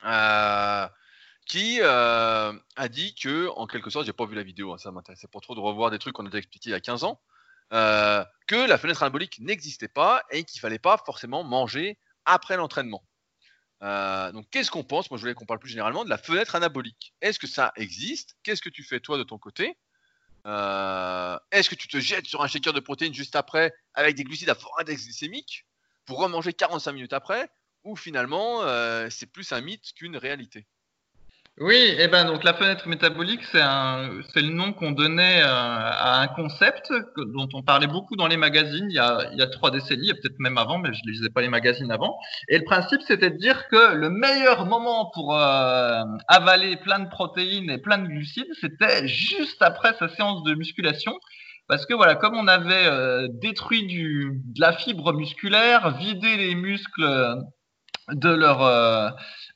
euh, 0.05 0.89
qui 1.47 1.79
euh, 1.81 2.53
a 2.77 2.89
dit 2.89 3.15
que, 3.15 3.49
en 3.57 3.67
quelque 3.67 3.91
sorte, 3.91 4.07
j'ai 4.07 4.13
pas 4.13 4.27
vu 4.27 4.35
la 4.35 4.43
vidéo, 4.43 4.73
hein, 4.73 4.79
ça 4.79 4.91
m'intéressait 4.91 5.29
pas 5.29 5.41
trop 5.41 5.55
de 5.55 5.61
revoir 5.61 5.91
des 5.91 5.99
trucs 5.99 6.15
qu'on 6.15 6.27
a 6.27 6.37
expliqués 6.37 6.71
il 6.71 6.73
y 6.73 6.77
a 6.77 6.81
15 6.81 7.05
ans, 7.05 7.21
euh, 7.73 8.25
que 8.47 8.57
la 8.57 8.79
fenêtre 8.79 9.03
anabolique 9.03 9.39
n'existait 9.41 9.89
pas 9.89 10.23
et 10.31 10.45
qu'il 10.45 10.61
fallait 10.61 10.79
pas 10.79 10.97
forcément 10.99 11.45
manger 11.45 11.99
après 12.25 12.57
l'entraînement. 12.57 13.03
Euh, 13.83 14.31
donc, 14.33 14.49
qu'est-ce 14.51 14.71
qu'on 14.71 14.85
pense? 14.85 15.11
Moi, 15.11 15.19
je 15.19 15.23
voulais 15.23 15.35
qu'on 15.35 15.47
parle 15.47 15.59
plus 15.59 15.71
généralement 15.71 16.05
de 16.05 16.11
la 16.11 16.19
fenêtre 16.19 16.55
anabolique. 16.55 17.15
Est-ce 17.21 17.39
que 17.39 17.47
ça 17.47 17.73
existe? 17.77 18.37
Qu'est-ce 18.43 18.63
que 18.63 18.69
tu 18.69 18.85
fais 18.85 19.01
toi 19.01 19.19
de 19.19 19.25
ton 19.25 19.39
côté? 19.39 19.77
Euh, 20.47 21.39
Est-ce 21.51 21.69
que 21.71 21.75
tu 21.75 21.89
te 21.89 21.99
jettes 21.99 22.27
sur 22.27 22.43
un 22.43 22.49
shaker 22.49 22.73
de 22.73 22.81
protéines 22.81 23.15
juste 23.15 23.37
après 23.37 23.75
avec 23.95 24.17
des 24.17 24.25
glucides 24.25 24.51
à 24.51 24.55
fort 24.55 24.75
index 24.81 25.05
glycémique 25.05 25.67
pour 26.05 26.19
remanger 26.19 26.53
45 26.53 26.93
minutes 26.93 27.13
après? 27.13 27.49
Ou 27.85 27.97
finalement, 27.97 28.63
euh, 28.63 29.09
c'est 29.11 29.27
plus 29.27 29.53
un 29.53 29.61
mythe 29.61 29.93
qu'une 29.95 30.17
réalité? 30.17 30.67
Oui, 31.61 31.95
et 31.99 32.09
ben 32.09 32.25
donc 32.25 32.45
la 32.45 32.55
fenêtre 32.55 32.89
métabolique, 32.89 33.45
c'est 33.45 33.61
le 33.61 34.49
nom 34.49 34.73
qu'on 34.73 34.91
donnait 34.93 35.43
euh, 35.43 35.47
à 35.47 36.21
un 36.23 36.27
concept 36.29 36.91
dont 37.17 37.49
on 37.53 37.63
parlait 37.63 37.87
beaucoup 37.87 38.17
dans 38.17 38.27
les 38.27 38.39
magazines 38.39 38.87
il 38.89 38.95
y 38.95 38.99
a, 38.99 39.29
il 39.33 39.39
y 39.39 39.43
a 39.43 39.47
trois 39.47 39.71
décennies, 39.71 40.09
et 40.09 40.15
peut-être 40.15 40.39
même 40.39 40.57
avant, 40.57 40.79
mais 40.79 40.95
je 40.95 41.01
ne 41.05 41.13
lisais 41.13 41.29
pas 41.29 41.43
les 41.43 41.51
magazines 41.51 41.91
avant. 41.93 42.17
Et 42.49 42.57
le 42.57 42.65
principe, 42.65 43.03
c'était 43.07 43.29
de 43.31 43.37
dire 43.37 43.69
que 43.69 43.95
le 43.95 44.09
meilleur 44.09 44.65
moment 44.65 45.11
pour 45.13 45.37
euh, 45.37 46.03
avaler 46.27 46.77
plein 46.79 47.01
de 47.01 47.09
protéines 47.11 47.69
et 47.71 47.79
plein 47.79 47.99
de 47.99 48.07
glucides, 48.07 48.53
c'était 48.59 49.07
juste 49.07 49.61
après 49.61 49.93
sa 49.99 50.09
séance 50.09 50.43
de 50.45 50.55
musculation. 50.55 51.13
Parce 51.69 51.85
que 51.85 51.93
voilà, 51.95 52.15
comme 52.15 52.35
on 52.35 52.49
avait 52.49 52.87
euh, 52.87 53.29
détruit 53.31 53.87
du, 53.87 54.41
de 54.55 54.61
la 54.61 54.73
fibre 54.73 55.13
musculaire, 55.13 55.97
vidé 55.99 56.37
les 56.39 56.55
muscles 56.55 57.05
de 58.11 58.31
leur, 58.31 58.63
euh, 58.63 59.11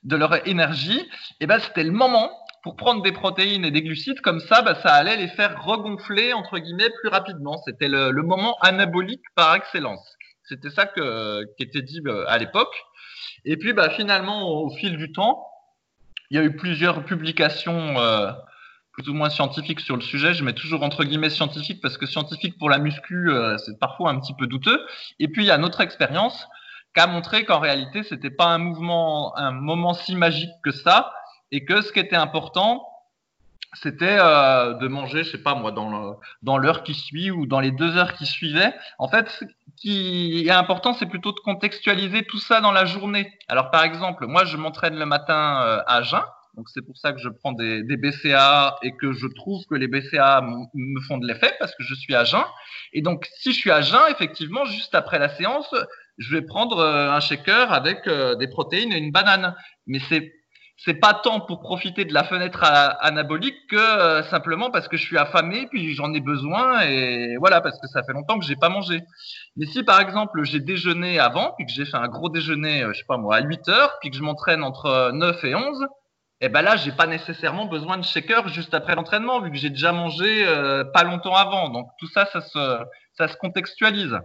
de 0.04 0.16
leur 0.16 0.46
énergie, 0.46 1.08
et 1.40 1.46
ben 1.46 1.58
c'était 1.58 1.84
le 1.84 1.90
moment 1.90 2.30
pour 2.62 2.74
prendre 2.74 3.02
des 3.02 3.12
protéines 3.12 3.64
et 3.64 3.70
des 3.70 3.82
glucides 3.82 4.20
comme 4.22 4.40
ça, 4.40 4.60
bah, 4.62 4.74
ça 4.82 4.92
allait 4.92 5.16
les 5.16 5.28
faire 5.28 5.64
regonfler 5.64 6.32
entre 6.32 6.58
guillemets 6.58 6.90
plus 7.00 7.08
rapidement. 7.08 7.62
C'était 7.64 7.86
le, 7.86 8.10
le 8.10 8.22
moment 8.22 8.56
anabolique 8.60 9.22
par 9.36 9.54
excellence. 9.54 10.16
C'était 10.48 10.70
ça 10.70 10.86
que, 10.86 11.44
qui 11.56 11.62
était 11.64 11.82
dit 11.82 12.00
euh, 12.06 12.24
à 12.28 12.38
l'époque. 12.38 12.74
Et 13.44 13.56
puis 13.56 13.72
bah, 13.72 13.90
finalement, 13.90 14.48
au, 14.48 14.70
fil 14.70 14.96
du 14.96 15.12
temps, 15.12 15.46
il 16.30 16.36
y 16.36 16.40
a 16.40 16.44
eu 16.44 16.56
plusieurs 16.56 17.04
publications 17.04 17.98
euh, 18.00 18.32
plus 18.92 19.08
ou 19.08 19.14
moins 19.14 19.30
scientifiques 19.30 19.80
sur 19.80 19.96
le 19.96 20.02
sujet. 20.02 20.34
Je 20.34 20.44
mets 20.44 20.52
toujours 20.52 20.82
entre 20.82 21.04
guillemets 21.04 21.30
scientifique 21.30 21.80
parce 21.80 21.98
que 21.98 22.06
scientifique 22.06 22.58
pour 22.58 22.70
la 22.70 22.78
muscu, 22.78 23.30
euh, 23.30 23.58
c'est 23.58 23.78
parfois 23.78 24.10
un 24.10 24.20
petit 24.20 24.34
peu 24.34 24.46
douteux. 24.46 24.84
Et 25.18 25.28
puis 25.28 25.44
il 25.44 25.46
y 25.46 25.50
a 25.52 25.58
notre 25.58 25.80
expérience 25.80 26.46
qui 26.96 27.00
a 27.00 27.06
montré 27.06 27.44
qu'en 27.44 27.58
réalité, 27.58 28.02
c'était 28.04 28.30
pas 28.30 28.46
un 28.46 28.58
mouvement, 28.58 29.36
un 29.36 29.50
moment 29.50 29.92
si 29.92 30.16
magique 30.16 30.50
que 30.64 30.70
ça, 30.70 31.12
et 31.52 31.66
que 31.66 31.82
ce 31.82 31.92
qui 31.92 31.98
était 31.98 32.16
important, 32.16 32.88
c'était 33.74 34.16
euh, 34.18 34.72
de 34.72 34.88
manger, 34.88 35.22
je 35.22 35.32
sais 35.32 35.42
pas 35.42 35.54
moi, 35.54 35.72
dans 35.72 36.18
dans 36.40 36.56
l'heure 36.56 36.82
qui 36.84 36.94
suit 36.94 37.30
ou 37.30 37.44
dans 37.44 37.60
les 37.60 37.70
deux 37.70 37.98
heures 37.98 38.14
qui 38.14 38.24
suivaient. 38.24 38.74
En 38.98 39.08
fait, 39.08 39.28
ce 39.28 39.44
qui 39.76 40.46
est 40.46 40.50
important, 40.50 40.94
c'est 40.94 41.04
plutôt 41.04 41.32
de 41.32 41.40
contextualiser 41.40 42.24
tout 42.24 42.38
ça 42.38 42.62
dans 42.62 42.72
la 42.72 42.86
journée. 42.86 43.30
Alors, 43.48 43.70
par 43.70 43.84
exemple, 43.84 44.26
moi, 44.26 44.46
je 44.46 44.56
m'entraîne 44.56 44.98
le 44.98 45.04
matin 45.04 45.60
euh, 45.64 45.82
à 45.86 46.00
jeun. 46.00 46.22
Donc 46.56 46.68
c'est 46.72 46.80
pour 46.80 46.96
ça 46.96 47.12
que 47.12 47.18
je 47.18 47.28
prends 47.28 47.52
des, 47.52 47.82
des 47.82 47.96
BCA 47.98 48.76
et 48.82 48.92
que 48.96 49.12
je 49.12 49.26
trouve 49.26 49.64
que 49.66 49.74
les 49.74 49.88
BCA 49.88 50.40
me 50.74 51.00
font 51.02 51.18
de 51.18 51.26
l'effet 51.26 51.52
parce 51.58 51.74
que 51.74 51.82
je 51.82 51.94
suis 51.94 52.14
à 52.14 52.24
jeun. 52.24 52.44
Et 52.94 53.02
donc 53.02 53.26
si 53.38 53.52
je 53.52 53.58
suis 53.58 53.70
à 53.70 53.82
jeun, 53.82 54.00
effectivement, 54.10 54.64
juste 54.64 54.94
après 54.94 55.18
la 55.18 55.28
séance, 55.28 55.74
je 56.16 56.34
vais 56.34 56.42
prendre 56.42 56.78
euh, 56.78 57.10
un 57.10 57.20
shaker 57.20 57.72
avec 57.72 58.06
euh, 58.06 58.36
des 58.36 58.48
protéines 58.48 58.92
et 58.92 58.98
une 58.98 59.12
banane. 59.12 59.54
Mais 59.86 60.00
c'est 60.08 60.32
c'est 60.78 60.94
pas 60.94 61.14
tant 61.14 61.40
pour 61.40 61.60
profiter 61.60 62.04
de 62.04 62.12
la 62.12 62.22
fenêtre 62.22 62.62
anabolique 62.62 63.56
que 63.70 63.76
euh, 63.76 64.22
simplement 64.24 64.70
parce 64.70 64.88
que 64.88 64.96
je 64.98 65.04
suis 65.04 65.16
affamé 65.16 65.66
puis 65.70 65.94
j'en 65.94 66.12
ai 66.12 66.20
besoin 66.20 66.82
et 66.82 67.36
voilà 67.38 67.62
parce 67.62 67.80
que 67.80 67.86
ça 67.88 68.02
fait 68.02 68.12
longtemps 68.12 68.38
que 68.38 68.44
j'ai 68.44 68.56
pas 68.56 68.68
mangé. 68.68 69.00
Mais 69.56 69.66
si 69.66 69.82
par 69.82 70.00
exemple 70.00 70.44
j'ai 70.44 70.60
déjeuné 70.60 71.18
avant 71.18 71.54
puis 71.56 71.64
que 71.66 71.72
j'ai 71.72 71.86
fait 71.86 71.96
un 71.96 72.08
gros 72.08 72.28
déjeuner, 72.28 72.84
je 72.92 72.98
sais 72.98 73.06
pas 73.08 73.16
moi, 73.16 73.36
à 73.36 73.40
8 73.40 73.68
heures 73.68 73.96
puis 74.00 74.10
que 74.10 74.16
je 74.16 74.22
m'entraîne 74.22 74.62
entre 74.62 74.86
euh, 74.86 75.12
9 75.12 75.44
et 75.44 75.54
11, 75.54 75.86
eh 76.40 76.48
ben 76.48 76.62
là 76.62 76.76
j'ai 76.76 76.92
pas 76.92 77.06
nécessairement 77.06 77.66
besoin 77.66 77.96
de 77.98 78.04
shaker 78.04 78.48
juste 78.48 78.74
après 78.74 78.94
l'entraînement 78.94 79.40
vu 79.40 79.50
que 79.50 79.56
j'ai 79.56 79.70
déjà 79.70 79.92
mangé 79.92 80.46
euh, 80.46 80.84
pas 80.84 81.04
longtemps 81.04 81.34
avant. 81.34 81.70
Donc 81.70 81.88
tout 81.98 82.08
ça 82.08 82.26
ça 82.26 82.40
se 82.40 82.78
ça 83.14 83.28
se 83.28 83.36
contextualise. 83.36 84.18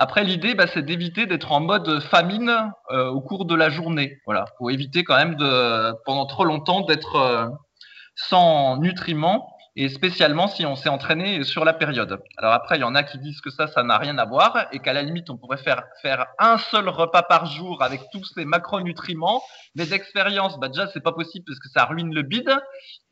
Après, 0.00 0.22
l'idée, 0.22 0.54
bah, 0.54 0.66
c'est 0.72 0.84
d'éviter 0.84 1.26
d'être 1.26 1.50
en 1.50 1.60
mode 1.60 2.00
famine 2.00 2.72
euh, 2.90 3.08
au 3.08 3.20
cours 3.20 3.44
de 3.46 3.54
la 3.56 3.68
journée. 3.68 4.20
Voilà, 4.26 4.44
faut 4.56 4.70
éviter 4.70 5.02
quand 5.02 5.16
même 5.16 5.34
de, 5.34 5.92
pendant 6.04 6.26
trop 6.26 6.44
longtemps 6.44 6.82
d'être 6.82 7.16
euh, 7.16 7.48
sans 8.14 8.76
nutriments 8.78 9.57
et 9.78 9.88
spécialement 9.88 10.48
si 10.48 10.66
on 10.66 10.74
s'est 10.74 10.88
entraîné 10.88 11.44
sur 11.44 11.64
la 11.64 11.72
période. 11.72 12.20
Alors 12.36 12.52
après, 12.52 12.78
il 12.78 12.80
y 12.80 12.84
en 12.84 12.96
a 12.96 13.04
qui 13.04 13.16
disent 13.18 13.40
que 13.40 13.50
ça, 13.50 13.68
ça 13.68 13.84
n'a 13.84 13.96
rien 13.96 14.18
à 14.18 14.24
voir 14.24 14.66
et 14.72 14.80
qu'à 14.80 14.92
la 14.92 15.02
limite, 15.02 15.30
on 15.30 15.36
pourrait 15.36 15.58
faire 15.58 15.84
faire 16.02 16.26
un 16.40 16.58
seul 16.58 16.88
repas 16.88 17.22
par 17.22 17.46
jour 17.46 17.80
avec 17.84 18.00
tous 18.10 18.24
ces 18.24 18.44
macronutriments. 18.44 19.40
Mais 19.76 19.86
d'expérience, 19.86 20.58
bah 20.58 20.66
déjà, 20.66 20.88
c'est 20.88 21.00
pas 21.00 21.12
possible 21.12 21.44
parce 21.46 21.60
que 21.60 21.68
ça 21.68 21.84
ruine 21.84 22.12
le 22.12 22.22
bide. 22.22 22.52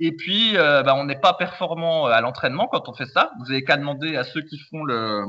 Et 0.00 0.10
puis, 0.10 0.56
euh, 0.56 0.82
bah, 0.82 0.96
on 0.96 1.04
n'est 1.04 1.20
pas 1.20 1.34
performant 1.34 2.06
à 2.06 2.20
l'entraînement 2.20 2.66
quand 2.66 2.88
on 2.88 2.94
fait 2.94 3.06
ça. 3.06 3.30
Vous 3.38 3.52
avez 3.52 3.62
qu'à 3.62 3.76
demander 3.76 4.16
à 4.16 4.24
ceux 4.24 4.42
qui 4.42 4.58
font 4.58 4.82
le 4.82 5.24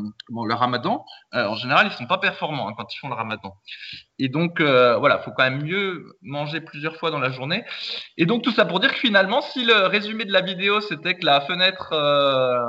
ramadan. 0.56 1.06
Euh, 1.36 1.46
en 1.46 1.56
général, 1.56 1.86
ils 1.86 1.94
sont 1.94 2.08
pas 2.08 2.18
performants 2.18 2.68
hein, 2.68 2.74
quand 2.76 2.92
ils 2.92 2.98
font 2.98 3.10
le 3.10 3.16
ramadan. 3.16 3.54
Et 4.20 4.30
donc, 4.30 4.60
euh, 4.60 4.98
voilà, 4.98 5.20
faut 5.20 5.32
quand 5.32 5.44
même 5.44 5.64
mieux 5.64 6.18
manger 6.22 6.62
plusieurs 6.62 6.98
fois 6.98 7.12
dans 7.12 7.20
la 7.20 7.32
journée. 7.32 7.64
Et 8.18 8.26
donc, 8.26 8.44
tout 8.44 8.52
ça 8.52 8.66
pour 8.66 8.80
dire 8.80 8.92
que 8.92 9.00
finalement, 9.00 9.42
si 9.42 9.64
le 9.64 9.88
résumé 9.88 10.26
de 10.26 10.34
la 10.34 10.42
vidéo, 10.42 10.82
c'était 10.82 11.16
que 11.16 11.26
la 11.26 11.42
fenêtre 11.42 11.94
euh, 11.94 12.66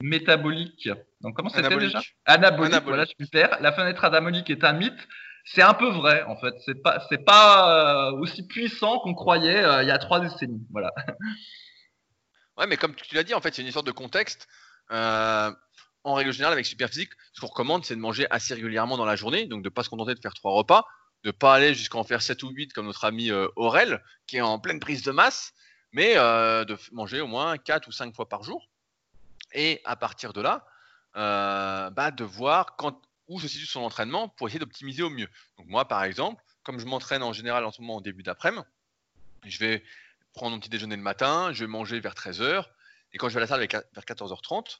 métabolique, 0.00 0.88
donc 1.20 1.36
comment 1.36 1.50
c'était 1.50 1.68
déjà? 1.68 2.00
Anabolique, 2.24 2.74
Anabolique. 2.74 2.84
voilà, 2.84 3.04
super. 3.20 3.58
La 3.60 3.72
fenêtre 3.72 4.04
anabolique 4.04 4.50
est 4.50 4.64
un 4.64 4.72
mythe. 4.72 5.08
C'est 5.44 5.62
un 5.62 5.74
peu 5.74 5.88
vrai, 5.90 6.22
en 6.24 6.36
fait. 6.36 6.54
C'est 6.64 6.82
pas, 6.82 7.04
c'est 7.08 7.24
pas 7.24 8.10
euh, 8.10 8.18
aussi 8.18 8.46
puissant 8.46 8.98
qu'on 9.00 9.14
croyait 9.14 9.62
euh, 9.62 9.82
il 9.82 9.88
y 9.88 9.90
a 9.90 9.98
trois 9.98 10.20
décennies. 10.20 10.66
Voilà. 10.70 10.92
Ouais, 12.56 12.66
mais 12.66 12.76
comme 12.76 12.94
tu 12.94 13.14
l'as 13.14 13.22
dit, 13.22 13.32
en 13.32 13.40
fait, 13.40 13.54
c'est 13.54 13.62
une 13.62 13.68
histoire 13.68 13.84
de 13.84 13.90
contexte. 13.90 14.46
En 16.04 16.14
règle 16.14 16.32
générale, 16.32 16.54
avec 16.54 16.66
Superphysique, 16.66 17.10
ce 17.32 17.40
qu'on 17.40 17.48
recommande, 17.48 17.84
c'est 17.84 17.94
de 17.94 18.00
manger 18.00 18.26
assez 18.30 18.54
régulièrement 18.54 18.96
dans 18.96 19.04
la 19.04 19.16
journée, 19.16 19.46
donc 19.46 19.62
de 19.62 19.68
pas 19.68 19.82
se 19.82 19.90
contenter 19.90 20.14
de 20.14 20.20
faire 20.20 20.32
trois 20.32 20.52
repas, 20.52 20.86
de 21.24 21.30
pas 21.30 21.54
aller 21.54 21.74
jusqu'à 21.74 21.98
en 21.98 22.04
faire 22.04 22.22
7 22.22 22.42
ou 22.42 22.48
8 22.48 22.72
comme 22.72 22.86
notre 22.86 23.04
ami 23.04 23.30
euh, 23.30 23.48
Aurel, 23.56 24.02
qui 24.26 24.38
est 24.38 24.40
en 24.40 24.58
pleine 24.58 24.80
prise 24.80 25.02
de 25.02 25.10
masse, 25.10 25.52
mais 25.92 26.16
euh, 26.16 26.64
de 26.64 26.78
manger 26.92 27.20
au 27.20 27.26
moins 27.26 27.58
4 27.58 27.88
ou 27.88 27.92
5 27.92 28.14
fois 28.14 28.28
par 28.28 28.42
jour. 28.42 28.68
Et 29.52 29.80
à 29.84 29.96
partir 29.96 30.32
de 30.32 30.40
là, 30.40 30.64
euh, 31.16 31.90
bah, 31.90 32.10
de 32.10 32.24
voir 32.24 32.76
où 33.28 33.40
se 33.40 33.48
situe 33.48 33.66
son 33.66 33.80
entraînement 33.80 34.28
pour 34.28 34.48
essayer 34.48 34.60
d'optimiser 34.60 35.02
au 35.02 35.10
mieux. 35.10 35.28
Donc 35.58 35.66
moi, 35.66 35.86
par 35.86 36.02
exemple, 36.04 36.42
comme 36.62 36.78
je 36.78 36.86
m'entraîne 36.86 37.22
en 37.22 37.32
général 37.32 37.64
en 37.64 37.72
ce 37.72 37.80
moment 37.80 37.96
en 37.96 38.00
début 38.00 38.22
d'après-midi, 38.22 38.64
je 39.44 39.58
vais 39.58 39.84
prendre 40.32 40.52
mon 40.52 40.60
petit 40.60 40.68
déjeuner 40.70 40.96
le 40.96 41.02
matin, 41.02 41.52
je 41.52 41.64
vais 41.64 41.68
manger 41.68 42.00
vers 42.00 42.14
13h, 42.14 42.64
et 43.12 43.18
quand 43.18 43.28
je 43.28 43.34
vais 43.34 43.40
à 43.40 43.40
la 43.40 43.46
salle 43.46 43.66
vers 43.68 44.04
14h30, 44.04 44.78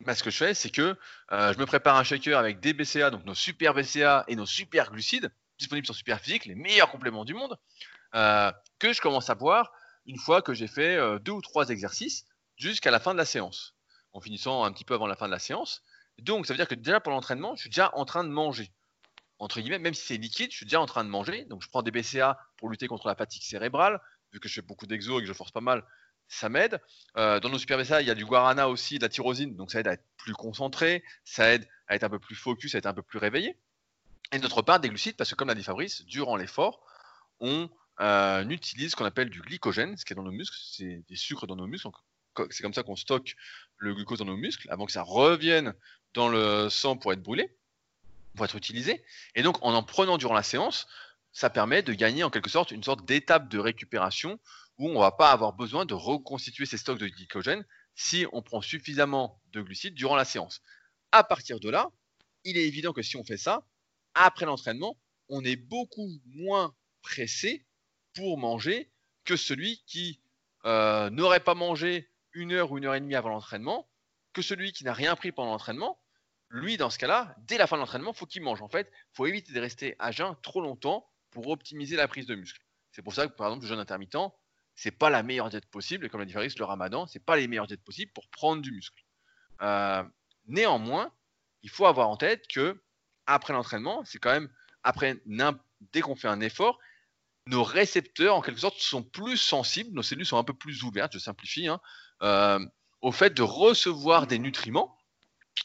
bah, 0.00 0.14
ce 0.14 0.22
que 0.22 0.30
je 0.30 0.36
fais, 0.36 0.54
c'est 0.54 0.70
que 0.70 0.96
euh, 1.32 1.52
je 1.52 1.58
me 1.58 1.66
prépare 1.66 1.96
un 1.96 2.04
shaker 2.04 2.38
avec 2.38 2.60
des 2.60 2.74
BCA, 2.74 3.10
donc 3.10 3.24
nos 3.24 3.34
super 3.34 3.74
BCA 3.74 4.24
et 4.28 4.36
nos 4.36 4.46
super 4.46 4.90
glucides, 4.90 5.32
disponibles 5.58 5.86
sur 5.86 5.94
Superphysique, 5.94 6.44
les 6.44 6.54
meilleurs 6.54 6.90
compléments 6.90 7.24
du 7.24 7.34
monde, 7.34 7.58
euh, 8.14 8.52
que 8.78 8.92
je 8.92 9.00
commence 9.00 9.30
à 9.30 9.34
boire 9.34 9.72
une 10.04 10.18
fois 10.18 10.42
que 10.42 10.54
j'ai 10.54 10.68
fait 10.68 10.96
euh, 10.96 11.18
deux 11.18 11.32
ou 11.32 11.40
trois 11.40 11.70
exercices 11.70 12.26
jusqu'à 12.56 12.90
la 12.90 13.00
fin 13.00 13.12
de 13.12 13.18
la 13.18 13.24
séance, 13.24 13.74
en 14.12 14.20
finissant 14.20 14.64
un 14.64 14.72
petit 14.72 14.84
peu 14.84 14.94
avant 14.94 15.06
la 15.06 15.16
fin 15.16 15.26
de 15.26 15.32
la 15.32 15.38
séance. 15.38 15.82
Donc, 16.18 16.46
ça 16.46 16.52
veut 16.52 16.58
dire 16.58 16.68
que 16.68 16.74
déjà 16.74 17.00
pour 17.00 17.12
l'entraînement, 17.12 17.54
je 17.56 17.62
suis 17.62 17.70
déjà 17.70 17.90
en 17.94 18.04
train 18.04 18.24
de 18.24 18.30
manger. 18.30 18.72
Entre 19.38 19.60
guillemets, 19.60 19.78
même 19.78 19.92
si 19.94 20.06
c'est 20.06 20.16
liquide, 20.16 20.50
je 20.50 20.56
suis 20.56 20.66
déjà 20.66 20.80
en 20.80 20.86
train 20.86 21.04
de 21.04 21.10
manger. 21.10 21.44
Donc, 21.46 21.62
je 21.62 21.68
prends 21.68 21.82
des 21.82 21.90
BCA 21.90 22.38
pour 22.56 22.70
lutter 22.70 22.86
contre 22.86 23.08
la 23.08 23.14
fatigue 23.14 23.42
cérébrale, 23.42 24.00
vu 24.32 24.40
que 24.40 24.48
je 24.48 24.54
fais 24.54 24.62
beaucoup 24.62 24.86
d'exos 24.86 25.18
et 25.18 25.22
que 25.22 25.28
je 25.28 25.32
force 25.34 25.52
pas 25.52 25.60
mal. 25.60 25.84
Ça 26.28 26.48
m'aide. 26.48 26.80
dans 27.14 27.48
nos 27.48 27.58
super 27.58 27.80
il 27.80 28.06
y 28.06 28.10
a 28.10 28.14
du 28.14 28.24
guarana 28.24 28.68
aussi, 28.68 28.98
de 28.98 29.02
la 29.02 29.08
tyrosine, 29.08 29.56
donc 29.56 29.70
ça 29.70 29.80
aide 29.80 29.88
à 29.88 29.92
être 29.92 30.04
plus 30.16 30.34
concentré, 30.34 31.04
ça 31.24 31.52
aide 31.52 31.68
à 31.88 31.94
être 31.94 32.04
un 32.04 32.10
peu 32.10 32.18
plus 32.18 32.34
focus, 32.34 32.74
à 32.74 32.78
être 32.78 32.86
un 32.86 32.94
peu 32.94 33.02
plus 33.02 33.18
réveillé. 33.18 33.56
Et 34.32 34.38
d'autre 34.38 34.62
part, 34.62 34.80
des 34.80 34.88
glucides, 34.88 35.16
parce 35.16 35.30
que 35.30 35.36
comme 35.36 35.48
l'a 35.48 35.54
dit 35.54 35.62
Fabrice, 35.62 36.04
durant 36.04 36.36
l'effort, 36.36 36.84
on 37.40 37.68
utilise 38.48 38.90
ce 38.90 38.96
qu'on 38.96 39.04
appelle 39.04 39.30
du 39.30 39.40
glycogène, 39.40 39.96
ce 39.96 40.04
qui 40.04 40.12
est 40.12 40.16
dans 40.16 40.22
nos 40.22 40.32
muscles, 40.32 40.56
c'est 40.60 41.02
des 41.08 41.16
sucres 41.16 41.46
dans 41.46 41.56
nos 41.56 41.66
muscles. 41.66 41.88
C'est 42.50 42.62
comme 42.62 42.74
ça 42.74 42.82
qu'on 42.82 42.96
stocke 42.96 43.36
le 43.78 43.94
glucose 43.94 44.18
dans 44.18 44.26
nos 44.26 44.36
muscles 44.36 44.68
avant 44.70 44.84
que 44.84 44.92
ça 44.92 45.02
revienne 45.02 45.72
dans 46.12 46.28
le 46.28 46.68
sang 46.68 46.96
pour 46.96 47.12
être 47.12 47.22
brûlé, 47.22 47.56
pour 48.34 48.44
être 48.44 48.56
utilisé. 48.56 49.02
Et 49.34 49.42
donc, 49.42 49.56
en 49.62 49.72
en 49.72 49.82
prenant 49.82 50.18
durant 50.18 50.34
la 50.34 50.42
séance, 50.42 50.86
ça 51.32 51.48
permet 51.48 51.82
de 51.82 51.92
gagner 51.92 52.24
en 52.24 52.30
quelque 52.30 52.50
sorte 52.50 52.72
une 52.72 52.82
sorte 52.82 53.06
d'étape 53.06 53.48
de 53.48 53.58
récupération 53.58 54.38
où 54.78 54.88
on 54.88 54.94
ne 54.94 54.98
va 54.98 55.12
pas 55.12 55.30
avoir 55.30 55.52
besoin 55.52 55.86
de 55.86 55.94
reconstituer 55.94 56.66
ces 56.66 56.76
stocks 56.76 56.98
de 56.98 57.08
glycogène 57.08 57.64
si 57.94 58.26
on 58.32 58.42
prend 58.42 58.60
suffisamment 58.60 59.40
de 59.52 59.62
glucides 59.62 59.94
durant 59.94 60.16
la 60.16 60.24
séance. 60.24 60.60
À 61.12 61.24
partir 61.24 61.60
de 61.60 61.70
là, 61.70 61.90
il 62.44 62.56
est 62.56 62.66
évident 62.66 62.92
que 62.92 63.02
si 63.02 63.16
on 63.16 63.24
fait 63.24 63.38
ça, 63.38 63.66
après 64.14 64.46
l'entraînement, 64.46 64.96
on 65.28 65.44
est 65.44 65.56
beaucoup 65.56 66.08
moins 66.26 66.74
pressé 67.02 67.66
pour 68.14 68.38
manger 68.38 68.90
que 69.24 69.36
celui 69.36 69.82
qui 69.86 70.20
euh, 70.64 71.10
n'aurait 71.10 71.40
pas 71.40 71.54
mangé 71.54 72.10
une 72.32 72.52
heure 72.52 72.70
ou 72.70 72.78
une 72.78 72.84
heure 72.84 72.94
et 72.94 73.00
demie 73.00 73.14
avant 73.14 73.30
l'entraînement, 73.30 73.88
que 74.32 74.42
celui 74.42 74.72
qui 74.72 74.84
n'a 74.84 74.92
rien 74.92 75.16
pris 75.16 75.32
pendant 75.32 75.52
l'entraînement. 75.52 75.98
Lui, 76.50 76.76
dans 76.76 76.90
ce 76.90 76.98
cas-là, 76.98 77.34
dès 77.46 77.58
la 77.58 77.66
fin 77.66 77.76
de 77.76 77.80
l'entraînement, 77.80 78.12
faut 78.12 78.26
qu'il 78.26 78.42
mange. 78.42 78.62
En 78.62 78.68
fait, 78.68 78.90
il 78.92 79.16
faut 79.16 79.26
éviter 79.26 79.52
de 79.52 79.60
rester 79.60 79.96
à 79.98 80.12
jeun 80.12 80.36
trop 80.42 80.60
longtemps 80.60 81.08
pour 81.30 81.48
optimiser 81.48 81.96
la 81.96 82.06
prise 82.06 82.26
de 82.26 82.34
muscle. 82.34 82.60
C'est 82.92 83.02
pour 83.02 83.14
ça 83.14 83.26
que, 83.26 83.34
par 83.34 83.48
exemple, 83.48 83.64
le 83.64 83.68
jeûne 83.68 83.78
intermittent, 83.78 84.16
c'est 84.76 84.92
pas 84.92 85.10
la 85.10 85.22
meilleure 85.22 85.48
diète 85.48 85.66
possible. 85.66 86.06
Et 86.06 86.08
comme 86.08 86.20
l'a 86.20 86.26
dit 86.26 86.34
Faris, 86.34 86.54
le 86.58 86.64
ramadan, 86.64 87.06
c'est 87.06 87.24
pas 87.24 87.36
les 87.36 87.48
meilleures 87.48 87.66
diètes 87.66 87.82
possibles 87.82 88.12
pour 88.12 88.28
prendre 88.28 88.62
du 88.62 88.70
muscle. 88.70 89.02
Euh, 89.62 90.04
néanmoins, 90.46 91.10
il 91.62 91.70
faut 91.70 91.86
avoir 91.86 92.10
en 92.10 92.16
tête 92.16 92.46
que 92.46 92.80
après 93.26 93.54
l'entraînement, 93.54 94.04
c'est 94.04 94.18
quand 94.18 94.30
même 94.30 94.50
après 94.82 95.20
dès 95.92 96.00
qu'on 96.00 96.14
fait 96.14 96.28
un 96.28 96.40
effort, 96.40 96.78
nos 97.46 97.64
récepteurs 97.64 98.36
en 98.36 98.42
quelque 98.42 98.60
sorte 98.60 98.78
sont 98.78 99.02
plus 99.02 99.36
sensibles, 99.36 99.94
nos 99.94 100.02
cellules 100.02 100.26
sont 100.26 100.38
un 100.38 100.44
peu 100.44 100.54
plus 100.54 100.82
ouvertes, 100.82 101.12
je 101.14 101.18
simplifie, 101.18 101.66
hein, 101.68 101.80
euh, 102.22 102.64
au 103.00 103.12
fait 103.12 103.30
de 103.30 103.42
recevoir 103.42 104.26
des 104.26 104.38
nutriments. 104.38 104.98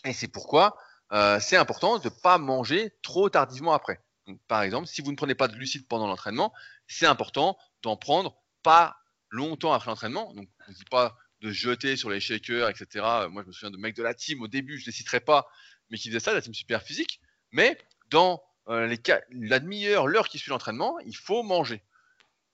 Et 0.05 0.13
c'est 0.13 0.27
pourquoi 0.27 0.77
euh, 1.11 1.39
c'est 1.39 1.57
important 1.57 1.99
de 1.99 2.05
ne 2.05 2.09
pas 2.09 2.37
manger 2.37 2.93
trop 3.01 3.29
tardivement 3.29 3.73
après. 3.73 4.01
par 4.47 4.61
exemple, 4.61 4.87
si 4.87 5.01
vous 5.01 5.11
ne 5.11 5.17
prenez 5.17 5.35
pas 5.35 5.47
de 5.47 5.55
glucides 5.55 5.87
pendant 5.87 6.07
l'entraînement, 6.07 6.53
c'est 6.87 7.07
important 7.07 7.57
d'en 7.81 7.97
prendre 7.97 8.37
pas 8.63 9.00
longtemps 9.31 9.73
après 9.73 9.89
l'entraînement. 9.89 10.33
Donc, 10.33 10.47
je 10.65 10.71
ne 10.71 10.75
dis 10.75 10.85
pas 10.85 11.17
de 11.41 11.51
jeter 11.51 11.95
sur 11.95 12.09
les 12.09 12.19
shakers, 12.19 12.69
etc. 12.69 13.05
Moi, 13.29 13.41
je 13.43 13.47
me 13.47 13.51
souviens 13.51 13.71
de 13.71 13.77
mecs 13.77 13.95
de 13.95 14.03
la 14.03 14.13
team 14.13 14.41
au 14.41 14.47
début, 14.47 14.77
je 14.77 14.83
ne 14.83 14.85
les 14.87 14.91
citerai 14.91 15.19
pas, 15.19 15.47
mais 15.89 15.97
qui 15.97 16.09
faisaient 16.09 16.19
ça, 16.19 16.33
la 16.33 16.41
team 16.41 16.53
super 16.53 16.83
physique. 16.83 17.19
Mais 17.51 17.77
dans 18.09 18.43
euh, 18.69 18.95
la 19.31 19.59
demi-heure, 19.59 20.07
l'heure 20.07 20.29
qui 20.29 20.37
suit 20.37 20.51
l'entraînement, 20.51 20.99
il 20.99 21.15
faut 21.15 21.41
manger. 21.41 21.83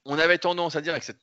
On 0.05 0.17
avait 0.17 0.37
tendance 0.37 0.75
à 0.75 0.81
dire 0.81 0.93
avec 0.93 1.03
cette 1.03 1.19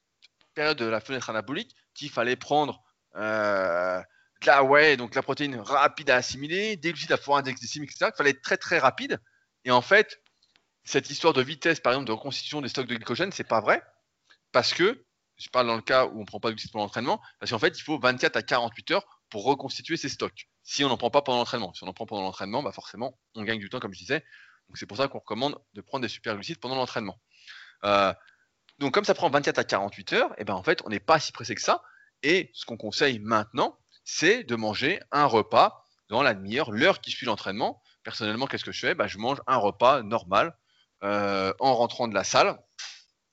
période 0.54 0.76
de 0.76 0.84
la 0.84 1.00
fenêtre 1.00 1.30
anabolique 1.30 1.74
qu'il 1.94 2.10
fallait 2.10 2.36
prendre 2.36 2.82
euh, 3.16 4.00
de 4.42 4.46
la 4.46 4.62
ouais, 4.62 4.96
donc 4.96 5.14
la 5.14 5.22
protéine 5.22 5.56
rapide 5.56 6.10
à 6.10 6.16
assimiler, 6.16 6.76
des 6.76 6.92
glucides 6.92 7.12
à 7.12 7.16
fort 7.16 7.38
index 7.38 7.60
glycémique, 7.60 7.90
etc. 7.92 8.10
Il 8.12 8.16
fallait 8.16 8.30
être 8.30 8.42
très 8.42 8.56
très 8.56 8.78
rapide. 8.78 9.20
Et 9.64 9.70
en 9.70 9.80
fait, 9.80 10.20
cette 10.84 11.08
histoire 11.10 11.32
de 11.32 11.42
vitesse, 11.42 11.80
par 11.80 11.92
exemple, 11.92 12.06
de 12.06 12.12
reconstitution 12.12 12.60
des 12.60 12.68
stocks 12.68 12.86
de 12.86 12.94
glycogène, 12.94 13.32
c'est 13.32 13.44
pas 13.44 13.60
vrai. 13.60 13.82
Parce 14.52 14.74
que, 14.74 15.04
je 15.44 15.50
parle 15.50 15.66
dans 15.66 15.76
le 15.76 15.82
cas 15.82 16.06
où 16.06 16.16
on 16.16 16.20
ne 16.20 16.24
prend 16.24 16.40
pas 16.40 16.48
de 16.48 16.54
glucides 16.54 16.72
pendant 16.72 16.86
l'entraînement, 16.86 17.20
parce 17.38 17.50
qu'en 17.50 17.58
fait, 17.58 17.78
il 17.78 17.82
faut 17.82 17.98
24 17.98 18.36
à 18.36 18.42
48 18.42 18.92
heures 18.92 19.04
pour 19.28 19.44
reconstituer 19.44 19.98
ces 19.98 20.08
stocks. 20.08 20.48
Si 20.62 20.82
on 20.84 20.88
n'en 20.88 20.96
prend 20.96 21.10
pas 21.10 21.20
pendant 21.20 21.38
l'entraînement. 21.38 21.74
Si 21.74 21.84
on 21.84 21.86
en 21.86 21.92
prend 21.92 22.06
pendant 22.06 22.22
l'entraînement, 22.22 22.62
bah 22.62 22.72
forcément, 22.72 23.18
on 23.34 23.42
gagne 23.42 23.58
du 23.58 23.68
temps, 23.68 23.78
comme 23.78 23.92
je 23.92 23.98
disais. 23.98 24.24
Donc 24.68 24.78
c'est 24.78 24.86
pour 24.86 24.96
ça 24.96 25.06
qu'on 25.06 25.18
recommande 25.18 25.58
de 25.74 25.82
prendre 25.82 26.00
des 26.00 26.08
superglucides 26.08 26.58
pendant 26.58 26.76
l'entraînement. 26.76 27.20
Euh, 27.84 28.14
donc 28.78 28.94
comme 28.94 29.04
ça 29.04 29.12
prend 29.12 29.28
24 29.28 29.58
à 29.58 29.64
48 29.64 30.12
heures, 30.14 30.32
et 30.32 30.36
eh 30.38 30.44
ben 30.44 30.54
en 30.54 30.62
fait 30.62 30.80
on 30.86 30.88
n'est 30.88 30.98
pas 30.98 31.20
si 31.20 31.30
pressé 31.30 31.54
que 31.54 31.60
ça. 31.60 31.82
Et 32.22 32.50
ce 32.54 32.64
qu'on 32.64 32.78
conseille 32.78 33.18
maintenant, 33.18 33.78
c'est 34.02 34.44
de 34.44 34.56
manger 34.56 34.98
un 35.12 35.26
repas 35.26 35.84
dans 36.08 36.22
la 36.22 36.32
demi-heure, 36.32 36.70
l'heure 36.70 37.02
qui 37.02 37.10
suit 37.10 37.26
l'entraînement. 37.26 37.82
Personnellement, 38.02 38.46
qu'est-ce 38.46 38.64
que 38.64 38.72
je 38.72 38.80
fais? 38.80 38.94
Bah, 38.94 39.08
Je 39.08 39.18
mange 39.18 39.42
un 39.46 39.58
repas 39.58 40.02
normal 40.02 40.56
euh, 41.02 41.52
en 41.60 41.74
rentrant 41.74 42.08
de 42.08 42.14
la 42.14 42.24
salle 42.24 42.58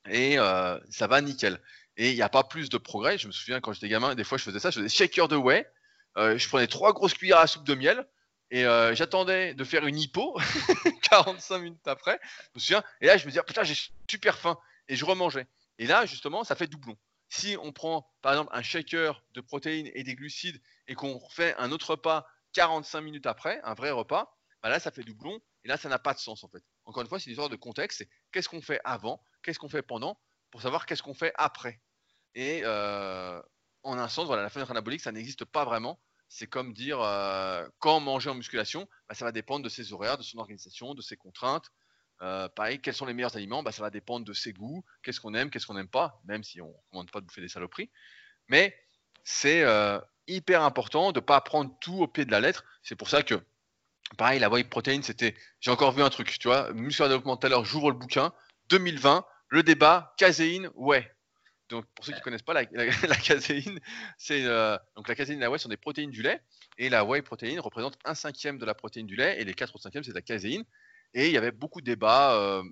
et 0.10 0.38
euh, 0.38 0.78
ça 0.90 1.08
va 1.08 1.22
nickel. 1.22 1.62
Et 1.98 2.12
il 2.12 2.16
n'y 2.16 2.22
a 2.22 2.30
pas 2.30 2.44
plus 2.44 2.70
de 2.70 2.78
progrès. 2.78 3.18
Je 3.18 3.28
me 3.28 3.32
souviens 3.32 3.60
quand 3.60 3.74
j'étais 3.74 3.90
gamin, 3.90 4.16
des 4.16 4.24
fois 4.24 4.38
je 4.38 4.44
faisais 4.44 4.60
ça, 4.60 4.72
je 4.72 4.80
faisais 4.80 4.90
shaker 4.90 5.28
de 5.28 5.36
whey. 5.36 5.68
je 6.16 6.48
prenais 6.48 6.68
trois 6.68 6.94
grosses 6.94 7.14
cuillères 7.14 7.40
à 7.40 7.48
soupe 7.48 7.66
de 7.66 7.76
miel 7.76 8.08
et 8.52 8.66
euh, 8.66 8.94
j'attendais 8.94 9.54
de 9.54 9.64
faire 9.64 9.88
une 9.88 9.98
hypo 9.98 10.38
45 11.10 11.58
minutes 11.60 11.88
après, 11.88 12.20
je 12.24 12.50
me 12.56 12.60
souviens. 12.60 12.84
Et 13.00 13.06
là, 13.06 13.16
je 13.18 13.26
me 13.26 13.32
disais, 13.32 13.42
putain, 13.44 13.64
j'ai 13.64 13.76
super 14.10 14.38
faim. 14.38 14.60
Et 14.90 14.98
je 14.98 15.06
remangeais. 15.06 15.48
Et 15.80 15.88
là, 15.88 16.06
justement, 16.06 16.44
ça 16.44 16.56
fait 16.56 16.68
doublon. 16.68 16.98
Si 17.30 17.56
on 17.62 17.72
prend, 17.72 18.06
par 18.22 18.34
exemple, 18.34 18.52
un 18.54 18.62
shaker 18.62 19.24
de 19.34 19.40
protéines 19.40 19.90
et 19.94 20.04
des 20.04 20.16
glucides 20.16 20.62
et 20.90 20.96
qu'on 20.96 21.18
refait 21.18 21.56
un 21.58 21.72
autre 21.72 21.92
repas 21.92 22.28
45 22.52 23.00
minutes 23.00 23.26
après, 23.26 23.62
un 23.64 23.74
vrai 23.74 23.92
repas, 23.92 24.38
bah 24.62 24.68
là, 24.68 24.82
ça 24.82 24.92
fait 24.92 25.04
doublon. 25.04 25.40
Et 25.64 25.70
là, 25.70 25.78
ça 25.78 25.88
n'a 25.88 26.00
pas 26.00 26.14
de 26.14 26.20
sens, 26.20 26.44
en 26.44 26.50
fait. 26.50 26.64
Encore 26.84 27.04
une 27.04 27.08
fois, 27.08 27.20
c'est 27.20 27.28
une 27.28 27.32
histoire 27.32 27.48
de 27.48 27.56
contexte. 27.56 28.06
Qu'est-ce 28.34 28.50
qu'on 28.50 28.62
fait 28.62 28.82
avant, 28.84 29.24
qu'est-ce 29.44 29.60
qu'on 29.60 29.70
fait 29.70 29.82
pendant, 29.82 30.20
pour 30.52 30.62
savoir 30.62 30.86
qu'est-ce 30.86 31.02
qu'on 31.02 31.14
fait 31.14 31.34
après. 31.36 31.82
Et 32.36 32.62
euh, 32.64 33.42
en 33.84 33.98
un 33.98 34.08
sens, 34.08 34.28
voilà, 34.28 34.44
la 34.44 34.50
fenêtre 34.50 34.72
anabolique, 34.72 35.02
ça 35.02 35.12
n'existe 35.12 35.46
pas 35.46 35.66
vraiment 35.66 36.00
c'est 36.34 36.48
comme 36.48 36.72
dire 36.72 37.02
euh, 37.02 37.68
quand 37.80 38.00
manger 38.00 38.30
en 38.30 38.36
musculation, 38.36 38.88
bah, 39.10 39.16
ça 39.16 39.26
va 39.26 39.34
dépendre 39.34 39.66
de 39.66 39.70
ses 39.70 39.92
horaires, 39.92 40.18
de 40.18 40.24
son 40.24 40.38
organisation, 40.38 40.94
de 40.94 41.02
ses 41.02 41.18
contraintes. 41.18 41.74
Euh, 42.22 42.48
pareil, 42.48 42.80
quels 42.80 42.94
sont 42.94 43.06
les 43.06 43.14
meilleurs 43.14 43.36
aliments 43.36 43.64
bah, 43.64 43.74
Ça 43.74 43.82
va 43.82 43.90
dépendre 43.90 44.26
de 44.26 44.32
ses 44.32 44.54
goûts, 44.54 44.86
qu'est-ce 45.04 45.20
qu'on 45.20 45.34
aime, 45.34 45.50
qu'est-ce 45.50 45.68
qu'on 45.68 45.74
n'aime 45.74 45.90
pas, 45.90 46.22
même 46.24 46.42
si 46.42 46.62
on 46.62 46.70
ne 46.70 46.74
recommande 46.86 47.12
pas 47.12 47.20
de 47.20 47.26
bouffer 47.26 47.42
des 47.42 47.50
saloperies. 47.50 47.90
Mais 48.48 48.74
c'est 49.26 49.66
hyper 50.26 50.64
important 50.64 51.12
de 51.12 51.20
ne 51.20 51.26
pas 51.26 51.42
prendre 51.42 51.78
tout 51.82 52.02
au 52.02 52.08
pied 52.08 52.24
de 52.24 52.32
la 52.32 52.40
lettre. 52.40 52.64
C'est 52.82 52.96
pour 52.96 53.10
ça 53.10 53.24
que, 53.24 53.36
pareil, 54.18 54.40
la 54.40 54.50
whey 54.50 54.64
protéine, 54.64 55.04
c'était. 55.04 55.36
J'ai 55.60 55.72
encore 55.72 55.92
vu 55.92 56.02
un 56.02 56.10
truc, 56.10 56.40
tu 56.40 56.48
vois, 56.48 56.72
muscle 56.72 57.04
développement 57.04 57.36
tout 57.36 57.48
à 57.48 57.50
l'heure, 57.50 57.66
j'ouvre 57.66 57.92
le 57.92 57.98
bouquin, 57.98 58.32
2020, 58.70 59.26
le 59.52 59.64
débat, 59.64 60.16
caséine, 60.18 60.70
ouais. 60.76 61.12
Donc, 61.70 61.86
pour 61.94 62.04
ceux 62.04 62.14
qui 62.14 62.20
ne 62.20 62.24
connaissent 62.24 62.42
pas, 62.42 62.54
la, 62.72 63.16
caséine, 63.16 63.80
c'est 64.18 64.46
euh, 64.46 64.78
donc 64.96 65.08
la 65.08 65.16
caséine 65.16 65.38
et 65.38 65.42
la 65.42 65.52
whey 65.52 65.60
sont 65.60 65.70
des 65.70 65.78
protéines 65.78 66.10
du 66.10 66.22
lait, 66.22 66.42
et 66.78 66.90
la 66.90 67.06
whey 67.06 67.22
protéine 67.22 67.60
représente 67.60 67.98
un 68.06 68.16
cinquième 68.16 68.58
de 68.58 68.66
la 68.66 68.74
protéine 68.74 69.06
du 69.06 69.16
lait, 69.16 69.40
et 69.40 69.46
les 69.46 69.54
4 69.54 69.78
cinquièmes, 69.78 70.04
c'est 70.04 70.12
de 70.12 70.16
la 70.16 70.22
caséine. 70.22 70.64
Et 71.14 71.28
il 71.28 71.34
y 71.34 71.38
avait 71.38 71.52
beaucoup 71.52 71.82
de 71.82 71.86
débats 71.86 72.36
euh, 72.36 72.64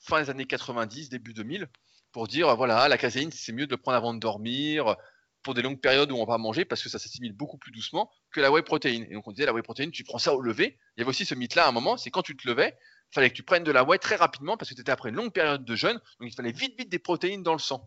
fin 0.00 0.22
des 0.22 0.30
années 0.30 0.44
90, 0.44 1.08
début 1.08 1.32
2000, 1.32 1.66
pour 2.12 2.28
dire 2.28 2.54
voilà, 2.56 2.88
la 2.88 2.98
caséine, 2.98 3.30
c'est 3.32 3.52
mieux 3.52 3.66
de 3.66 3.70
le 3.70 3.78
prendre 3.78 3.96
avant 3.96 4.12
de 4.12 4.20
dormir, 4.20 4.96
pour 5.42 5.54
des 5.54 5.62
longues 5.62 5.80
périodes 5.80 6.12
où 6.12 6.16
on 6.16 6.20
va 6.20 6.34
pas 6.34 6.38
manger, 6.38 6.66
parce 6.66 6.82
que 6.82 6.90
ça 6.90 6.98
s'assimile 6.98 7.32
beaucoup 7.32 7.56
plus 7.56 7.72
doucement 7.72 8.10
que 8.32 8.40
la 8.40 8.50
whey 8.50 8.62
protéine. 8.62 9.06
Et 9.08 9.14
donc, 9.14 9.26
on 9.26 9.32
disait 9.32 9.46
la 9.46 9.54
whey 9.54 9.62
protéine, 9.62 9.90
tu 9.90 10.04
prends 10.04 10.18
ça 10.18 10.34
au 10.34 10.40
lever. 10.42 10.78
Il 10.96 11.00
y 11.00 11.02
avait 11.02 11.08
aussi 11.08 11.24
ce 11.24 11.34
mythe-là 11.34 11.64
à 11.64 11.68
un 11.68 11.72
moment, 11.72 11.96
c'est 11.96 12.10
quand 12.10 12.22
tu 12.22 12.36
te 12.36 12.46
levais, 12.46 12.76
fallait 13.10 13.30
que 13.30 13.34
tu 13.34 13.42
prennes 13.42 13.64
de 13.64 13.72
la 13.72 13.84
whey 13.84 13.98
très 13.98 14.16
rapidement, 14.16 14.56
parce 14.56 14.70
que 14.70 14.74
tu 14.74 14.80
étais 14.80 14.92
après 14.92 15.08
une 15.08 15.16
longue 15.16 15.32
période 15.32 15.64
de 15.64 15.74
jeûne, 15.76 16.00
donc 16.20 16.30
il 16.30 16.34
fallait 16.34 16.52
vite, 16.52 16.76
vite 16.78 16.88
des 16.88 16.98
protéines 16.98 17.42
dans 17.42 17.52
le 17.52 17.58
sang. 17.58 17.84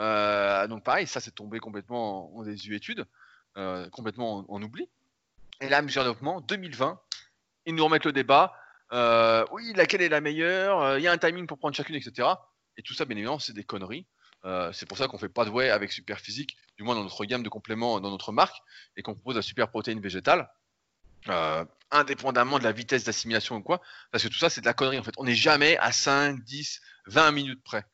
Euh, 0.00 0.66
donc 0.66 0.84
pareil, 0.84 1.06
ça 1.06 1.20
c'est 1.20 1.34
tombé 1.34 1.60
complètement 1.60 2.36
en, 2.36 2.42
désuétude, 2.42 3.06
euh, 3.56 3.88
complètement 3.90 4.44
en, 4.48 4.62
oubli. 4.62 4.88
Et 5.60 5.68
là, 5.68 5.82
Développement 5.82 6.40
2020, 6.40 7.00
ils 7.66 7.74
nous 7.74 7.84
remettent 7.84 8.04
le 8.04 8.12
débat. 8.12 8.54
Euh, 8.92 9.44
oui, 9.52 9.72
laquelle 9.74 10.02
est 10.02 10.08
la 10.08 10.20
meilleure? 10.20 10.98
Il 10.98 11.02
y 11.02 11.08
a 11.08 11.12
un 11.12 11.18
timing 11.18 11.46
pour 11.46 11.58
prendre 11.58 11.74
chacune, 11.74 11.94
etc. 11.94 12.28
Et 12.76 12.82
tout 12.82 12.94
ça, 12.94 13.04
bien 13.04 13.16
évidemment, 13.16 13.38
c'est 13.38 13.52
des 13.52 13.64
conneries. 13.64 14.06
c'est 14.72 14.86
pour 14.86 14.98
ça 14.98 15.06
qu'on 15.06 15.18
fait 15.18 15.28
pas 15.28 15.44
de 15.44 15.50
whey 15.50 15.70
avec 15.70 15.92
super 15.92 16.18
physique, 16.18 16.56
du 16.76 16.82
moins 16.82 16.94
dans 16.94 17.04
notre 17.04 17.24
gamme 17.24 17.42
de 17.42 17.48
compléments 17.48 18.00
dans 18.00 18.10
notre 18.10 18.32
marque, 18.32 18.56
et 18.96 19.02
qu'on 19.02 19.14
propose 19.14 19.36
la 19.36 19.42
super 19.42 19.70
protéine 19.70 20.00
végétale, 20.00 20.50
indépendamment 21.90 22.58
de 22.58 22.64
la 22.64 22.72
vitesse 22.72 23.04
d'assimilation 23.04 23.56
ou 23.56 23.62
quoi, 23.62 23.80
parce 24.10 24.24
que 24.24 24.28
tout 24.28 24.38
ça 24.38 24.50
c'est 24.50 24.60
de 24.60 24.66
la 24.66 24.74
connerie 24.74 24.98
en 24.98 25.02
fait. 25.02 25.14
On 25.16 25.24
n'est 25.24 25.34
jamais 25.34 25.76
à 25.78 25.92
5, 25.92 26.42
10, 26.42 26.80
20 27.06 27.30
minutes 27.32 27.62
près. 27.62 27.84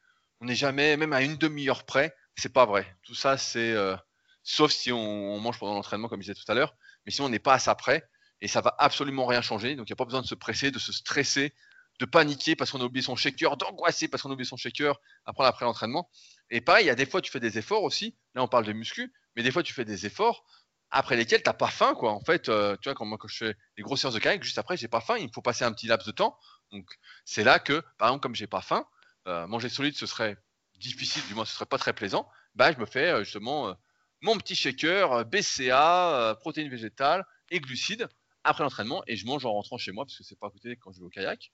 On 0.41 0.47
n'est 0.47 0.55
jamais, 0.55 0.97
même 0.97 1.13
à 1.13 1.23
une 1.23 1.37
demi-heure 1.37 1.85
près, 1.85 2.15
c'est 2.37 2.53
pas 2.53 2.65
vrai. 2.65 2.97
Tout 3.03 3.15
ça, 3.15 3.37
c'est 3.37 3.73
euh, 3.73 3.95
sauf 4.43 4.73
si 4.73 4.93
on, 4.93 5.39
mange 5.39 5.59
pendant 5.59 5.75
l'entraînement, 5.75 6.09
comme 6.09 6.21
je 6.23 6.33
disais 6.33 6.43
tout 6.43 6.51
à 6.51 6.55
l'heure, 6.55 6.75
mais 7.05 7.13
sinon 7.13 7.27
on 7.27 7.31
n'est 7.31 7.39
pas 7.39 7.55
à 7.55 7.59
ça 7.59 7.75
près 7.75 8.09
et 8.41 8.49
ça 8.49 8.61
va 8.61 8.75
absolument 8.79 9.27
rien 9.27 9.43
changer. 9.43 9.77
Donc 9.77 9.89
il 9.89 9.93
n'y 9.93 9.95
a 9.95 9.97
pas 9.97 10.05
besoin 10.05 10.23
de 10.23 10.27
se 10.27 10.35
presser, 10.35 10.71
de 10.71 10.79
se 10.79 10.93
stresser, 10.93 11.55
de 11.99 12.07
paniquer 12.07 12.57
parce 12.57 12.71
qu'on 12.71 12.81
a 12.81 12.85
oublié 12.85 13.03
son 13.03 13.17
shaker, 13.17 13.57
d'angoisser 13.57 14.09
parce 14.09 14.23
qu'on 14.23 14.31
a 14.31 14.33
oublié 14.33 14.49
son 14.49 14.57
shaker 14.57 14.99
après 15.27 15.45
après 15.45 15.67
l'entraînement. 15.67 16.11
Et 16.49 16.61
pareil, 16.61 16.85
il 16.85 16.89
y 16.89 16.91
a 16.91 16.95
des 16.95 17.07
fois 17.07 17.21
tu 17.21 17.31
fais 17.31 17.41
des 17.41 17.59
efforts 17.59 17.83
aussi. 17.83 18.17
Là 18.35 18.43
on 18.43 18.49
parle 18.49 18.65
de 18.65 18.73
muscu, 18.73 19.13
mais 19.37 19.43
des 19.43 19.51
fois 19.51 19.63
tu 19.63 19.75
fais 19.75 19.85
des 19.85 20.07
efforts 20.07 20.45
après 20.91 21.17
lesquels 21.17 21.43
tu 21.43 21.49
n'as 21.49 21.55
pas 21.55 21.69
faim 21.69 21.95
quoi. 21.95 22.13
En 22.13 22.21
fait, 22.21 22.49
euh, 22.49 22.77
tu 22.81 22.89
vois 22.89 22.95
quand 22.95 23.05
moi 23.05 23.19
quand 23.19 23.29
je 23.29 23.37
fais 23.37 23.57
des 23.77 23.83
grosses 23.83 24.01
séances 24.01 24.15
de 24.15 24.19
kayak, 24.19 24.43
juste 24.43 24.59
après 24.59 24.77
j'ai 24.77 24.89
pas 24.89 25.01
faim, 25.01 25.17
il 25.19 25.31
faut 25.33 25.43
passer 25.43 25.65
un 25.65 25.73
petit 25.73 25.87
laps 25.87 26.07
de 26.07 26.13
temps. 26.13 26.37
Donc 26.73 26.87
c'est 27.25 27.45
là 27.45 27.59
que 27.59 27.83
par 27.99 28.09
exemple 28.09 28.23
comme 28.23 28.35
j'ai 28.35 28.47
pas 28.47 28.61
faim, 28.61 28.87
euh, 29.29 29.47
manger 29.47 29.69
solide, 29.69 29.97
ce 29.97 30.07
serait 30.07 30.37
difficile, 30.79 31.23
du 31.27 31.35
moins 31.35 31.45
ce 31.45 31.55
serait 31.55 31.67
pas 31.67 31.79
très 31.79 31.93
plaisant. 31.93 32.29
bah, 32.55 32.73
je 32.73 32.79
me 32.79 32.87
fais 32.87 33.23
justement 33.25 33.75
mon 34.23 34.37
petit 34.37 34.55
shaker 34.55 35.25
BCA, 35.27 36.37
protéines 36.41 36.69
végétales 36.69 37.25
et 37.51 37.61
glucides 37.61 38.09
après 38.45 38.65
l'entraînement 38.65 39.03
et 39.07 39.17
je 39.17 39.27
mange 39.27 39.45
en 39.45 39.53
rentrant 39.53 39.79
chez 39.79 39.93
moi 39.93 40.05
parce 40.05 40.17
que 40.17 40.25
c'est 40.25 40.39
pas 40.39 40.49
à 40.49 40.51
côté 40.51 40.77
quand 40.77 40.93
je 40.93 41.01
vais 41.01 41.07
au 41.07 41.11
kayak 41.11 41.53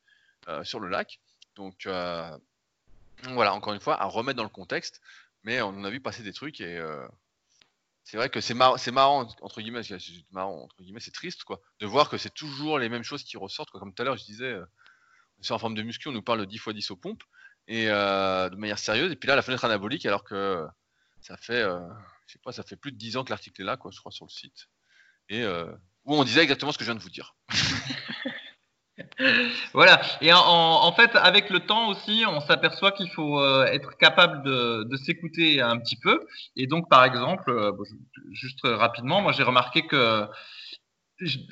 sur 0.62 0.80
le 0.80 0.88
lac. 0.88 1.20
Donc 1.56 1.86
voilà, 1.86 3.54
encore 3.54 3.72
une 3.72 3.80
fois, 3.80 4.00
à 4.00 4.06
remettre 4.06 4.36
dans 4.36 4.44
le 4.44 4.48
contexte. 4.48 5.00
Mais 5.42 5.60
on 5.60 5.84
a 5.84 5.90
vu 5.90 6.00
passer 6.00 6.22
des 6.22 6.32
trucs 6.32 6.60
et 6.60 6.80
c'est 8.06 8.16
vrai 8.16 8.30
que 8.30 8.40
c'est 8.40 8.54
marrant, 8.54 8.76
c'est 8.76 8.92
marrant 8.92 9.26
entre 9.42 9.60
guillemets, 9.60 9.82
c'est 9.82 9.96
entre 10.36 10.76
guillemets, 10.80 11.00
c'est 11.00 11.10
triste 11.10 11.42
quoi, 11.42 11.60
de 11.80 11.86
voir 11.86 12.08
que 12.08 12.16
c'est 12.16 12.32
toujours 12.32 12.78
les 12.78 12.88
mêmes 12.88 13.02
choses 13.02 13.24
qui 13.24 13.36
ressortent. 13.36 13.70
Comme 13.70 13.92
tout 13.92 14.00
à 14.00 14.04
l'heure, 14.04 14.16
je 14.16 14.24
disais, 14.24 14.44
euh, 14.44 14.64
c'est 15.40 15.52
en 15.52 15.58
forme 15.58 15.74
de 15.74 15.82
muscu, 15.82 16.06
on 16.06 16.12
nous 16.12 16.22
parle 16.22 16.38
de 16.38 16.44
10 16.44 16.54
x 16.54 16.68
10 16.68 16.90
aux 16.92 16.96
pompes 16.96 17.24
et 17.66 17.90
euh, 17.90 18.48
de 18.48 18.54
manière 18.54 18.78
sérieuse. 18.78 19.10
Et 19.10 19.16
puis 19.16 19.26
là, 19.26 19.34
la 19.34 19.42
fenêtre 19.42 19.64
anabolique, 19.64 20.06
alors 20.06 20.22
que 20.22 20.64
ça 21.20 21.36
fait, 21.36 21.60
euh, 21.62 21.80
je 22.28 22.34
sais 22.34 22.38
pas, 22.38 22.52
ça 22.52 22.62
fait 22.62 22.76
plus 22.76 22.92
de 22.92 22.96
10 22.96 23.16
ans 23.16 23.24
que 23.24 23.30
l'article 23.30 23.62
est 23.62 23.64
là, 23.64 23.76
quoi, 23.76 23.90
je 23.90 23.98
crois, 23.98 24.12
sur 24.12 24.24
le 24.24 24.30
site. 24.30 24.68
Et 25.28 25.44
où 25.44 26.14
on 26.14 26.22
disait 26.22 26.42
exactement 26.42 26.70
ce 26.70 26.78
que 26.78 26.84
je 26.84 26.90
viens 26.90 26.94
de 26.94 27.02
vous 27.02 27.10
dire. 27.10 27.34
voilà. 29.72 30.00
Et 30.20 30.32
en, 30.32 30.92
fait, 30.92 31.14
avec 31.16 31.50
le 31.50 31.60
temps 31.60 31.88
aussi, 31.88 32.24
on 32.26 32.40
s'aperçoit 32.40 32.92
qu'il 32.92 33.10
faut 33.10 33.40
euh, 33.40 33.64
être 33.66 33.96
capable 33.98 34.42
de, 34.42 34.96
s'écouter 34.96 35.60
un 35.60 35.78
petit 35.78 35.96
peu. 35.96 36.26
Et 36.56 36.66
donc, 36.66 36.88
par 36.88 37.04
exemple, 37.04 37.50
euh, 37.50 37.72
juste 38.32 38.60
rapidement, 38.64 39.20
moi 39.20 39.32
j'ai 39.32 39.42
remarqué 39.42 39.86
que 39.86 40.26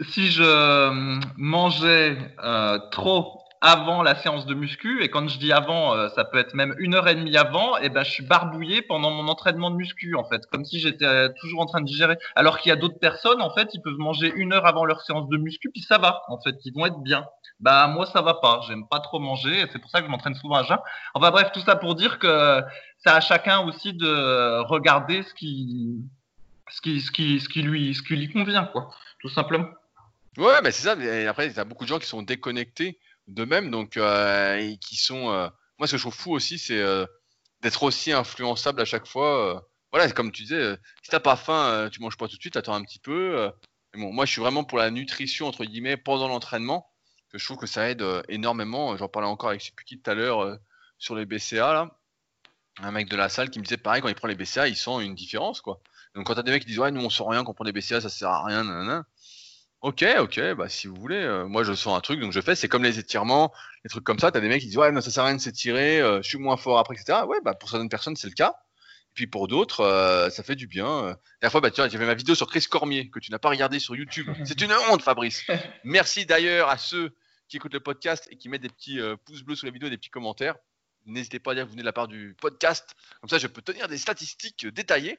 si 0.08 0.30
je 0.30 1.20
mangeais 1.36 2.16
euh, 2.42 2.78
trop 2.90 3.43
avant 3.64 4.02
la 4.02 4.14
séance 4.14 4.44
de 4.44 4.52
muscu. 4.54 5.02
Et 5.02 5.08
quand 5.08 5.26
je 5.26 5.38
dis 5.38 5.50
avant, 5.50 5.94
euh, 5.94 6.08
ça 6.10 6.24
peut 6.24 6.36
être 6.36 6.52
même 6.52 6.74
une 6.78 6.94
heure 6.94 7.08
et 7.08 7.14
demie 7.14 7.36
avant. 7.36 7.78
Et 7.78 7.88
ben, 7.88 8.04
je 8.04 8.10
suis 8.10 8.22
barbouillé 8.22 8.82
pendant 8.82 9.10
mon 9.10 9.26
entraînement 9.26 9.70
de 9.70 9.76
muscu, 9.76 10.14
en 10.16 10.24
fait, 10.24 10.44
comme 10.52 10.66
si 10.66 10.78
j'étais 10.78 11.06
euh, 11.06 11.30
toujours 11.40 11.62
en 11.62 11.66
train 11.66 11.80
de 11.80 11.86
digérer. 11.86 12.18
Alors 12.36 12.58
qu'il 12.58 12.68
y 12.68 12.72
a 12.72 12.76
d'autres 12.76 12.98
personnes, 12.98 13.40
en 13.40 13.52
fait, 13.54 13.70
ils 13.72 13.80
peuvent 13.80 13.96
manger 13.96 14.30
une 14.36 14.52
heure 14.52 14.66
avant 14.66 14.84
leur 14.84 15.00
séance 15.00 15.28
de 15.30 15.38
muscu, 15.38 15.70
puis 15.70 15.80
ça 15.80 15.96
va, 15.96 16.22
en 16.28 16.38
fait, 16.38 16.56
ils 16.66 16.74
vont 16.74 16.84
être 16.84 17.00
bien. 17.00 17.24
Bah 17.60 17.86
moi 17.86 18.04
ça 18.04 18.20
va 18.20 18.34
pas, 18.34 18.60
j'aime 18.66 18.86
pas 18.88 18.98
trop 18.98 19.20
manger, 19.20 19.64
c'est 19.72 19.78
pour 19.78 19.88
ça 19.88 20.00
que 20.00 20.06
je 20.06 20.10
m'entraîne 20.10 20.34
souvent 20.34 20.56
à 20.56 20.64
jeun. 20.64 20.76
Enfin 21.14 21.30
bref, 21.30 21.52
tout 21.52 21.60
ça 21.60 21.76
pour 21.76 21.94
dire 21.94 22.18
que 22.18 22.60
c'est 22.98 23.10
à 23.10 23.20
chacun 23.20 23.60
aussi 23.60 23.94
de 23.94 24.60
regarder 24.64 25.22
ce 25.22 25.32
qui, 25.32 26.00
ce 26.68 26.80
qui, 26.80 27.00
ce 27.00 27.12
qui, 27.12 27.40
ce 27.40 27.48
qui 27.48 27.62
lui, 27.62 27.94
ce 27.94 28.02
qui 28.02 28.16
lui 28.16 28.30
convient, 28.30 28.64
quoi, 28.64 28.90
tout 29.20 29.28
simplement. 29.28 29.68
Ouais, 30.36 30.60
mais 30.62 30.72
c'est 30.72 30.82
ça. 30.82 30.96
Et 31.00 31.28
après, 31.28 31.46
il 31.46 31.56
y 31.56 31.60
a 31.60 31.64
beaucoup 31.64 31.84
de 31.84 31.88
gens 31.88 32.00
qui 32.00 32.06
sont 32.06 32.22
déconnectés 32.22 32.98
de 33.28 33.44
même, 33.44 33.70
donc 33.70 33.96
euh, 33.96 34.56
et 34.56 34.78
qui 34.78 34.96
sont. 34.96 35.30
Euh, 35.30 35.48
moi, 35.78 35.86
ce 35.86 35.92
que 35.92 35.98
je 35.98 36.02
trouve 36.02 36.14
fou 36.14 36.32
aussi, 36.32 36.58
c'est 36.58 36.80
euh, 36.80 37.06
d'être 37.62 37.82
aussi 37.82 38.12
influençable 38.12 38.80
à 38.80 38.84
chaque 38.84 39.06
fois. 39.06 39.66
voilà, 39.92 40.10
comme 40.12 40.32
tu 40.32 40.42
disais, 40.42 40.76
si 41.02 41.10
t'as 41.10 41.20
pas 41.20 41.36
faim, 41.36 41.88
tu 41.92 42.00
manges 42.00 42.16
pas 42.16 42.28
tout 42.28 42.36
de 42.36 42.40
suite, 42.40 42.56
attends 42.56 42.74
un 42.74 42.82
petit 42.82 42.98
peu. 42.98 43.50
bon, 43.94 44.12
moi, 44.12 44.26
je 44.26 44.32
suis 44.32 44.40
vraiment 44.40 44.64
pour 44.64 44.78
la 44.78 44.90
nutrition 44.90 45.46
entre 45.46 45.64
guillemets 45.64 45.96
pendant 45.96 46.28
l'entraînement, 46.28 46.86
je 47.32 47.44
trouve 47.44 47.58
que 47.58 47.66
ça 47.66 47.88
aide 47.90 48.04
énormément. 48.28 48.96
J'en 48.96 49.08
parlais 49.08 49.28
encore 49.28 49.50
avec 49.50 49.62
qui 49.86 50.00
tout 50.00 50.10
à 50.10 50.14
l'heure 50.14 50.58
sur 50.98 51.14
les 51.16 51.26
BCA 51.26 51.72
là. 51.72 51.98
Un 52.82 52.90
mec 52.90 53.08
de 53.08 53.16
la 53.16 53.28
salle 53.28 53.50
qui 53.50 53.60
me 53.60 53.64
disait 53.64 53.76
pareil 53.76 54.02
quand 54.02 54.08
il 54.08 54.16
prend 54.16 54.28
les 54.28 54.34
BCA, 54.34 54.68
il 54.68 54.76
sent 54.76 55.02
une 55.02 55.14
différence 55.14 55.60
quoi. 55.60 55.80
Donc 56.14 56.26
quand 56.26 56.34
t'as 56.34 56.42
des 56.42 56.50
mecs 56.50 56.62
qui 56.62 56.68
disent 56.68 56.80
ouais 56.80 56.90
nous 56.90 57.04
on 57.04 57.10
sent 57.10 57.22
rien 57.26 57.44
quand 57.44 57.52
on 57.52 57.54
prend 57.54 57.64
des 57.64 57.72
BCA, 57.72 58.00
ça 58.00 58.08
sert 58.08 58.28
à 58.28 58.44
rien, 58.44 58.64
nanana. 58.64 59.06
Ok, 59.84 60.02
ok, 60.18 60.54
bah 60.54 60.70
si 60.70 60.86
vous 60.86 60.94
voulez, 60.94 61.18
euh, 61.18 61.46
moi 61.46 61.62
je 61.62 61.74
sens 61.74 61.94
un 61.94 62.00
truc, 62.00 62.18
donc 62.18 62.32
je 62.32 62.40
fais, 62.40 62.54
c'est 62.54 62.68
comme 62.68 62.82
les 62.82 62.98
étirements, 62.98 63.52
les 63.84 63.90
trucs 63.90 64.02
comme 64.02 64.18
ça, 64.18 64.32
t'as 64.32 64.40
des 64.40 64.48
mecs 64.48 64.62
qui 64.62 64.68
disent 64.68 64.78
ouais 64.78 64.90
non 64.90 65.02
ça 65.02 65.10
sert 65.10 65.24
à 65.24 65.26
rien 65.26 65.36
de 65.36 65.42
s'étirer, 65.42 66.00
euh, 66.00 66.22
je 66.22 66.28
suis 66.30 66.38
moins 66.38 66.56
fort 66.56 66.78
après, 66.78 66.94
etc. 66.94 67.18
Ouais, 67.28 67.36
bah 67.44 67.52
pour 67.52 67.68
certaines 67.68 67.90
personnes 67.90 68.16
c'est 68.16 68.26
le 68.26 68.32
cas, 68.32 68.54
et 69.10 69.12
puis 69.12 69.26
pour 69.26 69.46
d'autres 69.46 69.80
euh, 69.80 70.30
ça 70.30 70.42
fait 70.42 70.56
du 70.56 70.68
bien. 70.68 71.14
La 71.42 71.50
fois, 71.50 71.60
bah 71.60 71.70
tu 71.70 71.82
vois, 71.82 71.90
j'avais 71.90 72.06
ma 72.06 72.14
vidéo 72.14 72.34
sur 72.34 72.46
Chris 72.46 72.62
Cormier 72.62 73.10
que 73.10 73.18
tu 73.18 73.30
n'as 73.30 73.38
pas 73.38 73.50
regardé 73.50 73.78
sur 73.78 73.94
YouTube. 73.94 74.26
C'est 74.46 74.58
une 74.62 74.72
honte, 74.88 75.02
Fabrice. 75.02 75.44
Merci 75.84 76.24
d'ailleurs 76.24 76.70
à 76.70 76.78
ceux 76.78 77.14
qui 77.48 77.58
écoutent 77.58 77.74
le 77.74 77.80
podcast 77.80 78.26
et 78.30 78.38
qui 78.38 78.48
mettent 78.48 78.62
des 78.62 78.70
petits 78.70 79.00
pouces 79.26 79.42
bleus 79.42 79.56
sous 79.56 79.66
la 79.66 79.72
vidéo, 79.72 79.90
des 79.90 79.98
petits 79.98 80.08
commentaires. 80.08 80.56
N'hésitez 81.04 81.40
pas 81.40 81.52
à 81.52 81.54
dire 81.56 81.64
que 81.64 81.66
vous 81.66 81.72
venez 81.72 81.82
de 81.82 81.86
la 81.86 81.92
part 81.92 82.08
du 82.08 82.34
podcast, 82.40 82.94
comme 83.20 83.28
ça 83.28 83.36
je 83.36 83.48
peux 83.48 83.60
tenir 83.60 83.86
des 83.86 83.98
statistiques 83.98 84.66
détaillées. 84.66 85.18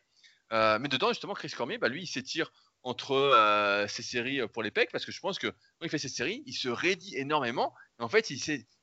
Mais 0.52 0.88
dedans 0.88 1.10
justement 1.10 1.34
Chris 1.34 1.50
Cormier, 1.50 1.78
bah 1.78 1.90
lui 1.90 2.04
il 2.04 2.08
s'étire 2.08 2.52
entre 2.86 3.14
euh, 3.14 3.88
ces 3.88 4.04
séries 4.04 4.40
euh, 4.40 4.48
pour 4.48 4.62
les 4.62 4.70
pecs 4.70 4.92
parce 4.92 5.06
que 5.06 5.12
je 5.12 5.20
pense 5.20 5.40
que 5.40 5.48
quand 5.48 5.84
il 5.86 5.90
fait 5.90 5.98
ces 5.98 6.08
séries, 6.08 6.44
il 6.46 6.54
se 6.54 6.70
raidit 6.70 7.18
énormément. 7.18 7.74
Et 8.00 8.04
en 8.04 8.10
fait, 8.10 8.30
il 8.30 8.40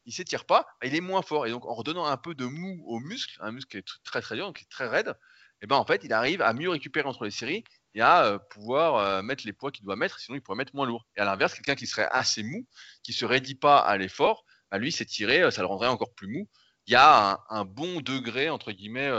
ne 0.06 0.10
s'étire 0.10 0.44
pas, 0.44 0.66
il 0.82 0.94
est 0.94 1.00
moins 1.00 1.22
fort. 1.22 1.46
Et 1.46 1.50
donc, 1.50 1.64
en 1.64 1.74
redonnant 1.74 2.04
un 2.04 2.16
peu 2.16 2.34
de 2.34 2.44
mou 2.44 2.82
au 2.86 2.98
muscle, 2.98 3.38
un 3.40 3.52
muscle 3.52 3.70
qui 3.70 3.76
est 3.78 4.02
très 4.04 4.20
très 4.20 4.34
dur, 4.34 4.52
qui 4.52 4.64
est 4.64 4.70
très 4.70 4.88
raide, 4.88 5.14
et 5.62 5.68
ben 5.68 5.76
en 5.76 5.86
fait, 5.86 6.02
il 6.02 6.12
arrive 6.12 6.42
à 6.42 6.52
mieux 6.52 6.68
récupérer 6.68 7.08
entre 7.08 7.24
les 7.24 7.30
séries 7.30 7.62
et 7.94 8.00
à 8.00 8.24
euh, 8.24 8.38
pouvoir 8.50 9.22
mettre 9.22 9.46
les 9.46 9.52
poids 9.52 9.70
qu'il 9.70 9.84
doit 9.84 9.94
mettre, 9.94 10.18
sinon 10.18 10.36
il 10.36 10.40
pourrait 10.40 10.58
mettre 10.58 10.74
moins 10.74 10.86
lourd. 10.86 11.06
Et 11.16 11.20
à 11.20 11.24
l'inverse, 11.24 11.54
quelqu'un 11.54 11.76
qui 11.76 11.86
serait 11.86 12.08
assez 12.10 12.42
mou, 12.42 12.66
qui 13.04 13.12
se 13.12 13.24
raidit 13.24 13.54
pas 13.54 13.78
à 13.78 13.96
l'effort, 13.96 14.44
bah, 14.72 14.78
lui 14.78 14.90
s'étirer, 14.90 15.48
ça 15.52 15.60
le 15.60 15.68
rendrait 15.68 15.86
encore 15.86 16.12
plus 16.14 16.26
mou. 16.26 16.48
Il 16.88 16.92
y 16.92 16.96
a 16.96 17.38
un, 17.48 17.64
bon 17.64 18.00
degré 18.00 18.50
entre 18.50 18.72
guillemets, 18.72 19.12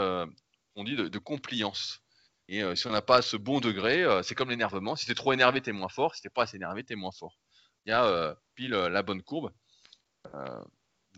on 0.74 0.84
dit 0.84 0.96
de 0.96 1.18
compliance. 1.18 2.03
Et 2.48 2.62
euh, 2.62 2.74
si 2.74 2.86
on 2.86 2.90
n'a 2.90 3.02
pas 3.02 3.22
ce 3.22 3.36
bon 3.36 3.60
degré, 3.60 4.02
euh, 4.02 4.22
c'est 4.22 4.34
comme 4.34 4.50
l'énervement. 4.50 4.96
Si 4.96 5.06
t'es 5.06 5.14
trop 5.14 5.32
énervé, 5.32 5.60
t'es 5.60 5.72
moins 5.72 5.88
fort. 5.88 6.14
Si 6.14 6.22
t'es 6.22 6.30
pas 6.30 6.42
assez 6.42 6.56
énervé, 6.56 6.84
t'es 6.84 6.94
moins 6.94 7.12
fort. 7.12 7.38
Il 7.86 7.90
y 7.90 7.92
a 7.92 8.04
euh, 8.04 8.34
pile 8.54 8.72
la 8.72 9.02
bonne 9.02 9.22
courbe. 9.22 9.52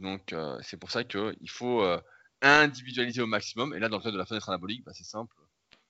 donc 0.00 0.34
c'est 0.62 0.76
pour 0.76 0.90
ça 0.90 1.04
qu'il 1.04 1.50
faut 1.50 1.84
individualiser 2.42 3.22
au 3.22 3.26
maximum. 3.26 3.74
Et 3.74 3.78
là, 3.78 3.88
dans 3.88 3.98
le 3.98 4.02
cas 4.02 4.10
de 4.10 4.18
la 4.18 4.26
fenêtre 4.26 4.48
anabolique, 4.48 4.84
bah, 4.84 4.92
c'est 4.94 5.04
simple. 5.04 5.34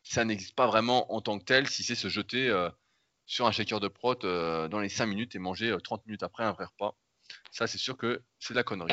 Ça 0.03 0.24
n'existe 0.24 0.55
pas 0.55 0.66
vraiment 0.66 1.12
en 1.12 1.20
tant 1.20 1.39
que 1.39 1.45
tel 1.45 1.68
si 1.68 1.82
c'est 1.82 1.95
se 1.95 2.09
jeter 2.09 2.53
sur 3.26 3.47
un 3.47 3.53
shaker 3.53 3.80
de 3.80 3.89
prot 3.89 4.14
dans 4.16 4.80
les 4.80 4.89
5 4.89 5.07
minutes 5.07 5.34
et 5.34 5.39
manger 5.39 5.76
30 5.82 6.05
minutes 6.07 6.22
après 6.22 6.45
un 6.45 6.53
vrai 6.53 6.66
repas. 6.66 6.97
Ça, 7.51 7.66
c'est 7.66 7.78
sûr 7.78 7.97
que 7.97 8.22
c'est 8.39 8.55
de 8.55 8.59
la 8.59 8.64
connerie. 8.64 8.93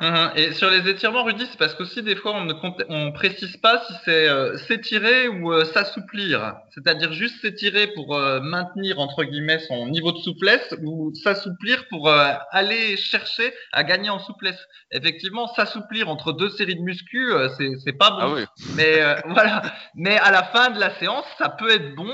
Mhm. 0.00 0.30
Et 0.36 0.52
sur 0.52 0.70
les 0.70 0.88
étirements, 0.88 1.24
Rudy, 1.24 1.46
c'est 1.50 1.58
parce 1.58 1.74
qu'aussi 1.74 2.02
des 2.02 2.14
fois 2.14 2.32
on 2.34 2.44
ne 2.44 2.54
on 2.88 3.12
précise 3.12 3.56
pas 3.56 3.82
si 3.86 3.92
c'est 4.04 4.28
euh, 4.28 4.56
s'étirer 4.56 5.28
ou 5.28 5.52
euh, 5.52 5.64
s'assouplir. 5.64 6.54
C'est-à-dire 6.84 7.12
juste 7.12 7.40
s'étirer 7.40 7.88
pour 7.88 8.14
euh, 8.14 8.40
maintenir 8.40 8.98
entre 8.98 9.24
guillemets 9.24 9.58
son 9.60 9.88
niveau 9.88 10.12
de 10.12 10.18
souplesse 10.18 10.74
ou 10.84 11.12
s'assouplir 11.14 11.86
pour 11.88 12.08
aller 12.08 12.96
chercher 12.96 13.52
à 13.72 13.84
gagner 13.84 14.10
en 14.10 14.18
souplesse. 14.18 14.58
Effectivement, 14.90 15.48
s'assouplir 15.54 16.08
entre 16.08 16.32
deux 16.32 16.50
séries 16.50 16.76
de 16.76 16.80
muscu, 16.80 17.32
c'est 17.56 17.70
c'est 17.84 17.92
pas 17.92 18.10
bon. 18.10 18.18
Ah 18.20 18.28
oui. 18.34 18.44
Mais 18.76 19.00
voilà. 19.26 19.62
Mais 19.94 20.16
à 20.18 20.30
la 20.30 20.42
fin 20.44 20.70
de 20.70 20.78
la 20.78 20.90
séance, 20.98 21.24
ça 21.38 21.48
peut 21.48 21.70
être 21.70 21.94
bon 21.94 22.12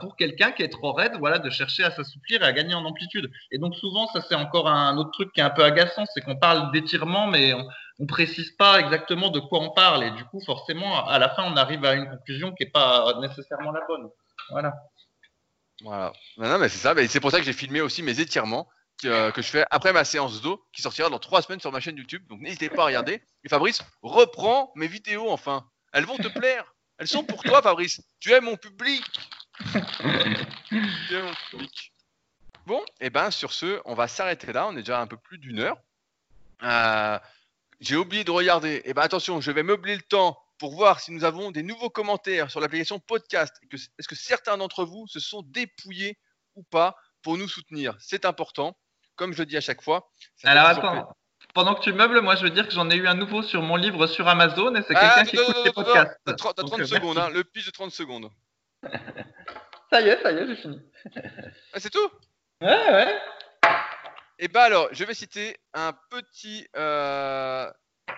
pour 0.00 0.16
quelqu'un 0.16 0.52
qui 0.52 0.62
est 0.62 0.68
trop 0.68 0.92
raide, 0.92 1.12
voilà, 1.18 1.38
de 1.38 1.50
chercher 1.50 1.84
à 1.84 1.90
s'assouplir 1.90 2.42
et 2.42 2.46
à 2.46 2.52
gagner 2.52 2.74
en 2.74 2.84
amplitude. 2.84 3.30
Et 3.50 3.58
donc 3.58 3.74
souvent, 3.74 4.06
ça 4.08 4.20
c'est 4.28 4.34
encore 4.34 4.68
un 4.68 4.96
autre 4.96 5.10
truc 5.12 5.32
qui 5.32 5.40
est 5.40 5.44
un 5.44 5.50
peu 5.50 5.64
agaçant, 5.64 6.04
c'est 6.14 6.20
qu'on 6.20 6.36
parle 6.36 6.72
d'étirement 6.72 7.26
mais 7.26 7.54
on 7.54 7.66
ne 7.98 8.06
précise 8.06 8.50
pas 8.52 8.80
exactement 8.80 9.30
de 9.30 9.40
quoi 9.40 9.60
on 9.60 9.70
parle. 9.70 10.04
Et 10.04 10.10
du 10.12 10.24
coup, 10.24 10.40
forcément, 10.44 11.06
à 11.06 11.18
la 11.18 11.30
fin, 11.30 11.44
on 11.44 11.56
arrive 11.56 11.84
à 11.84 11.94
une 11.94 12.08
conclusion 12.08 12.52
qui 12.52 12.64
n'est 12.64 12.70
pas 12.70 13.14
nécessairement 13.20 13.72
la 13.72 13.80
bonne. 13.86 14.08
Voilà. 14.50 14.74
Voilà. 15.82 16.12
Non, 16.36 16.58
mais 16.58 16.68
c'est 16.68 16.78
ça. 16.78 16.94
C'est 17.08 17.20
pour 17.20 17.30
ça 17.30 17.38
que 17.38 17.44
j'ai 17.44 17.52
filmé 17.52 17.80
aussi 17.80 18.02
mes 18.02 18.20
étirements 18.20 18.68
que, 19.00 19.08
euh, 19.08 19.30
que 19.30 19.42
je 19.42 19.48
fais 19.48 19.64
après 19.70 19.92
ma 19.92 20.04
séance 20.04 20.40
d'eau 20.40 20.64
qui 20.72 20.82
sortira 20.82 21.10
dans 21.10 21.18
trois 21.18 21.42
semaines 21.42 21.60
sur 21.60 21.72
ma 21.72 21.80
chaîne 21.80 21.96
YouTube. 21.96 22.26
Donc 22.28 22.40
n'hésitez 22.40 22.70
pas 22.70 22.82
à 22.82 22.86
regarder. 22.86 23.22
Et 23.44 23.48
Fabrice, 23.48 23.82
reprends 24.02 24.72
mes 24.74 24.86
vidéos 24.86 25.30
enfin. 25.30 25.68
Elles 25.92 26.04
vont 26.04 26.16
te 26.16 26.28
plaire. 26.28 26.74
Elles 26.98 27.08
sont 27.08 27.24
pour 27.24 27.42
toi, 27.42 27.62
Fabrice. 27.62 28.00
Tu 28.20 28.32
es 28.32 28.40
mon 28.40 28.56
public. 28.56 29.04
tu 30.68 31.14
es 31.14 31.22
mon 31.22 31.34
public. 31.50 31.92
Bon, 32.66 32.80
et 33.00 33.06
eh 33.06 33.10
ben 33.10 33.30
sur 33.30 33.52
ce, 33.52 33.80
on 33.84 33.94
va 33.94 34.08
s'arrêter 34.08 34.52
là. 34.52 34.66
On 34.66 34.72
est 34.72 34.80
déjà 34.80 35.00
un 35.00 35.06
peu 35.06 35.16
plus 35.16 35.38
d'une 35.38 35.60
heure. 35.60 35.78
Euh, 36.62 37.18
j'ai 37.80 37.96
oublié 37.96 38.24
de 38.24 38.30
regarder. 38.30 38.82
Eh 38.84 38.94
ben 38.94 39.02
attention, 39.02 39.40
je 39.40 39.50
vais 39.50 39.62
meubler 39.62 39.96
le 39.96 40.02
temps 40.02 40.38
pour 40.58 40.74
voir 40.74 41.00
si 41.00 41.12
nous 41.12 41.24
avons 41.24 41.50
des 41.50 41.62
nouveaux 41.62 41.90
commentaires 41.90 42.50
sur 42.50 42.60
l'application 42.60 42.98
podcast. 42.98 43.54
Est-ce 43.72 44.08
que 44.08 44.14
certains 44.14 44.56
d'entre 44.56 44.84
vous 44.84 45.06
se 45.06 45.20
sont 45.20 45.42
dépouillés 45.42 46.18
ou 46.54 46.62
pas 46.62 46.96
pour 47.22 47.36
nous 47.36 47.48
soutenir? 47.48 47.94
C'est 48.00 48.24
important, 48.24 48.76
comme 49.16 49.32
je 49.32 49.38
le 49.38 49.46
dis 49.46 49.56
à 49.56 49.60
chaque 49.60 49.82
fois. 49.82 50.10
Alors 50.44 50.66
attends, 50.66 51.08
pendant 51.54 51.74
que 51.74 51.82
tu 51.82 51.92
meubles, 51.92 52.20
moi 52.20 52.36
je 52.36 52.42
veux 52.42 52.50
dire 52.50 52.66
que 52.66 52.74
j'en 52.74 52.90
ai 52.90 52.96
eu 52.96 53.06
un 53.06 53.14
nouveau 53.14 53.42
sur 53.42 53.62
mon 53.62 53.76
livre 53.76 54.06
sur 54.06 54.26
Amazon 54.28 54.74
et 54.74 54.82
c'est 54.82 54.94
quelqu'un 54.94 55.12
ah, 55.16 55.24
qui 55.24 55.36
écoute 55.36 55.56
les 55.64 55.72
podcasts. 55.72 56.18
T'as 56.24 56.34
30, 56.34 56.80
euh, 56.80 56.84
secondes, 56.84 57.18
hein, 57.18 57.30
le 57.30 57.44
pitch 57.44 57.66
de 57.66 57.70
30 57.70 57.90
secondes. 57.90 58.30
ça 59.92 60.00
y 60.00 60.08
est, 60.08 60.22
ça 60.22 60.32
y 60.32 60.36
est, 60.36 60.46
j'ai 60.46 60.56
fini. 60.56 60.80
Ah, 61.72 61.80
c'est 61.80 61.90
tout? 61.90 62.10
Ouais, 62.62 62.68
ouais. 62.68 63.18
Eh 64.38 64.48
ben, 64.48 64.60
alors, 64.60 64.88
je 64.92 65.02
vais 65.04 65.14
citer 65.14 65.56
un 65.72 65.94
petit 66.10 66.68
euh, 66.76 67.72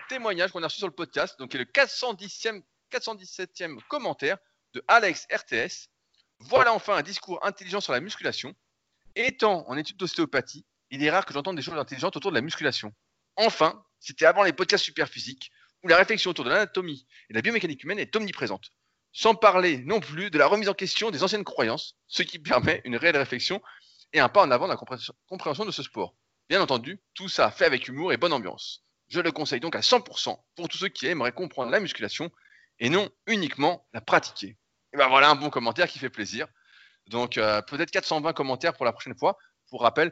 témoignage 0.09 0.51
qu'on 0.51 0.61
a 0.61 0.67
reçu 0.67 0.79
sur 0.79 0.87
le 0.87 0.93
podcast, 0.93 1.39
donc 1.39 1.51
qui 1.51 1.57
est 1.57 1.59
le 1.59 1.65
410e, 1.65 2.61
417e 2.91 3.79
commentaire 3.87 4.37
de 4.73 4.83
Alex 4.89 5.27
RTS. 5.31 5.87
Voilà 6.39 6.73
enfin 6.73 6.95
un 6.95 7.03
discours 7.03 7.39
intelligent 7.45 7.79
sur 7.79 7.93
la 7.93 8.01
musculation. 8.01 8.53
Étant 9.15 9.65
en 9.69 9.77
études 9.77 9.95
d'ostéopathie, 9.95 10.65
il 10.89 11.01
est 11.03 11.09
rare 11.09 11.25
que 11.25 11.33
j'entende 11.33 11.55
des 11.55 11.61
choses 11.61 11.77
intelligentes 11.77 12.17
autour 12.17 12.31
de 12.31 12.35
la 12.35 12.41
musculation. 12.41 12.93
Enfin, 13.37 13.81
c'était 14.01 14.25
avant 14.25 14.43
les 14.43 14.53
podcasts 14.53 14.83
super 14.83 15.07
physiques. 15.07 15.51
où 15.83 15.87
la 15.87 15.95
réflexion 15.95 16.31
autour 16.31 16.43
de 16.43 16.49
l'anatomie 16.49 17.07
et 17.29 17.33
de 17.33 17.37
la 17.37 17.41
biomécanique 17.41 17.81
humaine 17.85 17.99
est 17.99 18.13
omniprésente. 18.13 18.73
Sans 19.13 19.35
parler 19.35 19.77
non 19.77 20.01
plus 20.01 20.29
de 20.29 20.37
la 20.37 20.47
remise 20.47 20.67
en 20.67 20.73
question 20.73 21.09
des 21.09 21.23
anciennes 21.23 21.45
croyances, 21.45 21.95
ce 22.07 22.23
qui 22.23 22.37
permet 22.37 22.81
une 22.83 22.97
réelle 22.97 23.15
réflexion 23.15 23.61
et 24.13 24.19
un 24.19 24.29
pas 24.29 24.41
en 24.41 24.51
avant 24.51 24.67
dans 24.67 24.73
la 24.73 25.13
compréhension 25.27 25.65
de 25.65 25.71
ce 25.71 25.83
sport. 25.83 26.15
Bien 26.49 26.61
entendu, 26.61 27.01
tout 27.13 27.29
ça 27.29 27.51
fait 27.51 27.65
avec 27.65 27.87
humour 27.87 28.11
et 28.11 28.17
bonne 28.17 28.33
ambiance. 28.33 28.83
Je 29.07 29.19
le 29.19 29.31
conseille 29.31 29.59
donc 29.59 29.75
à 29.75 29.81
100% 29.81 30.37
pour 30.55 30.69
tous 30.69 30.77
ceux 30.77 30.87
qui 30.87 31.07
aimeraient 31.07 31.31
comprendre 31.31 31.71
la 31.71 31.79
musculation 31.79 32.31
et 32.79 32.89
non 32.89 33.09
uniquement 33.27 33.87
la 33.93 34.01
pratiquer. 34.01 34.57
Et 34.93 34.97
ben 34.97 35.07
voilà 35.07 35.29
un 35.29 35.35
bon 35.35 35.49
commentaire 35.49 35.87
qui 35.87 35.99
fait 35.99 36.09
plaisir. 36.09 36.47
Donc 37.07 37.37
euh, 37.37 37.61
peut-être 37.61 37.91
420 37.91 38.33
commentaires 38.33 38.73
pour 38.73 38.85
la 38.85 38.91
prochaine 38.91 39.17
fois. 39.17 39.37
Pour 39.69 39.81
rappel, 39.81 40.11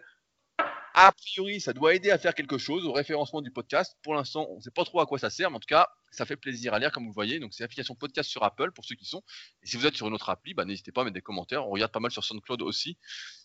a 0.93 1.11
priori, 1.11 1.59
ça 1.59 1.73
doit 1.73 1.93
aider 1.93 2.11
à 2.11 2.17
faire 2.17 2.33
quelque 2.33 2.57
chose 2.57 2.85
au 2.85 2.91
référencement 2.91 3.41
du 3.41 3.51
podcast. 3.51 3.95
Pour 4.03 4.15
l'instant, 4.15 4.47
on 4.49 4.57
ne 4.57 4.61
sait 4.61 4.71
pas 4.71 4.83
trop 4.83 4.99
à 4.99 5.05
quoi 5.05 5.19
ça 5.19 5.29
sert, 5.29 5.49
mais 5.49 5.57
en 5.57 5.59
tout 5.59 5.67
cas, 5.67 5.87
ça 6.11 6.25
fait 6.25 6.35
plaisir 6.35 6.73
à 6.73 6.79
lire, 6.79 6.91
comme 6.91 7.05
vous 7.05 7.13
voyez. 7.13 7.39
Donc, 7.39 7.53
c'est 7.53 7.63
l'application 7.63 7.95
podcast 7.95 8.29
sur 8.29 8.43
Apple 8.43 8.71
pour 8.71 8.85
ceux 8.85 8.95
qui 8.95 9.05
sont. 9.05 9.23
Et 9.63 9.67
si 9.67 9.77
vous 9.77 9.85
êtes 9.85 9.95
sur 9.95 10.07
une 10.07 10.13
autre 10.13 10.29
appli, 10.29 10.53
bah, 10.53 10.65
n'hésitez 10.65 10.91
pas 10.91 11.01
à 11.01 11.03
mettre 11.03 11.13
des 11.13 11.21
commentaires. 11.21 11.67
On 11.67 11.69
regarde 11.69 11.91
pas 11.91 11.99
mal 11.99 12.11
sur 12.11 12.23
SoundCloud 12.23 12.61
aussi. 12.61 12.97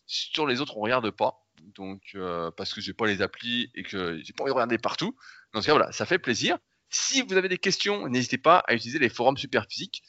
Sur 0.06 0.46
les 0.46 0.60
autres, 0.60 0.76
on 0.76 0.80
regarde 0.80 1.10
pas. 1.10 1.46
Donc, 1.74 2.02
euh, 2.14 2.50
parce 2.50 2.74
que 2.74 2.80
j'ai 2.80 2.92
pas 2.92 3.06
les 3.06 3.22
applis 3.22 3.70
et 3.74 3.82
que 3.82 4.20
j'ai 4.22 4.32
pas 4.32 4.44
envie 4.44 4.50
de 4.50 4.54
regarder 4.54 4.78
partout. 4.78 5.16
Dans 5.52 5.60
ce 5.60 5.66
cas, 5.66 5.72
voilà, 5.72 5.92
ça 5.92 6.06
fait 6.06 6.18
plaisir. 6.18 6.58
Si 6.88 7.22
vous 7.22 7.34
avez 7.34 7.48
des 7.48 7.58
questions, 7.58 8.08
n'hésitez 8.08 8.38
pas 8.38 8.58
à 8.66 8.74
utiliser 8.74 8.98
les 8.98 9.08
forums 9.08 9.36
Superphysique. 9.36 10.02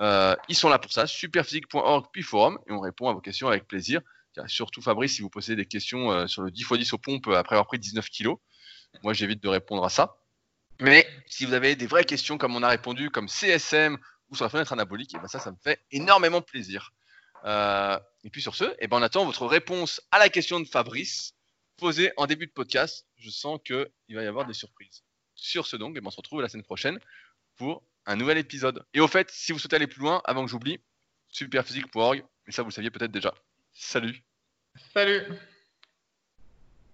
Euh, 0.00 0.36
ils 0.48 0.54
sont 0.54 0.68
là 0.68 0.78
pour 0.78 0.92
ça, 0.92 1.06
superphysique.org 1.06 2.06
puis 2.12 2.22
forum, 2.22 2.58
et 2.68 2.72
on 2.72 2.80
répond 2.80 3.08
à 3.08 3.12
vos 3.12 3.20
questions 3.20 3.48
avec 3.48 3.66
plaisir. 3.66 4.00
Surtout 4.46 4.82
Fabrice, 4.82 5.14
si 5.14 5.22
vous 5.22 5.30
posez 5.30 5.56
des 5.56 5.66
questions 5.66 6.12
euh, 6.12 6.26
sur 6.26 6.42
le 6.42 6.50
10 6.50 6.60
x 6.60 6.72
10 6.72 6.92
aux 6.92 6.98
pompes 6.98 7.28
après 7.28 7.54
avoir 7.54 7.66
pris 7.66 7.78
19 7.78 8.08
kilos. 8.08 8.38
Moi, 9.02 9.12
j'évite 9.12 9.42
de 9.42 9.48
répondre 9.48 9.84
à 9.84 9.88
ça. 9.88 10.16
Mais 10.80 11.06
si 11.26 11.44
vous 11.44 11.54
avez 11.54 11.74
des 11.76 11.86
vraies 11.86 12.04
questions 12.04 12.38
comme 12.38 12.54
on 12.54 12.62
a 12.62 12.68
répondu, 12.68 13.10
comme 13.10 13.28
CSM 13.28 13.98
ou 14.30 14.36
sur 14.36 14.44
la 14.44 14.48
fenêtre 14.48 14.72
anabolique, 14.72 15.14
et 15.14 15.16
eh 15.16 15.20
ben 15.20 15.28
ça, 15.28 15.38
ça 15.38 15.50
me 15.50 15.56
fait 15.62 15.80
énormément 15.90 16.40
plaisir. 16.40 16.92
Euh, 17.44 17.98
et 18.24 18.30
puis 18.30 18.42
sur 18.42 18.54
ce, 18.54 18.64
et 18.64 18.76
eh 18.80 18.88
ben 18.88 18.98
on 18.98 19.02
attend 19.02 19.24
votre 19.24 19.46
réponse 19.46 20.00
à 20.10 20.18
la 20.18 20.28
question 20.28 20.60
de 20.60 20.66
Fabrice 20.66 21.34
posée 21.76 22.12
en 22.16 22.26
début 22.26 22.46
de 22.46 22.52
podcast. 22.52 23.06
Je 23.16 23.30
sens 23.30 23.58
qu'il 23.64 23.86
va 24.10 24.22
y 24.22 24.26
avoir 24.26 24.46
des 24.46 24.54
surprises. 24.54 25.02
Sur 25.34 25.66
ce 25.66 25.76
donc, 25.76 25.94
eh 25.96 26.00
ben 26.00 26.08
on 26.08 26.10
se 26.10 26.16
retrouve 26.16 26.42
la 26.42 26.48
semaine 26.48 26.64
prochaine 26.64 26.98
pour 27.56 27.82
un 28.06 28.16
nouvel 28.16 28.38
épisode. 28.38 28.84
Et 28.94 29.00
au 29.00 29.08
fait, 29.08 29.30
si 29.30 29.52
vous 29.52 29.58
souhaitez 29.58 29.76
aller 29.76 29.86
plus 29.86 30.00
loin, 30.00 30.20
avant 30.24 30.44
que 30.44 30.50
j'oublie, 30.50 30.78
superphysique.org, 31.28 32.24
mais 32.46 32.52
ça 32.52 32.62
vous 32.62 32.68
le 32.68 32.74
saviez 32.74 32.90
peut-être 32.90 33.12
déjà. 33.12 33.34
Salut 33.72 34.27
Salut 34.78 35.26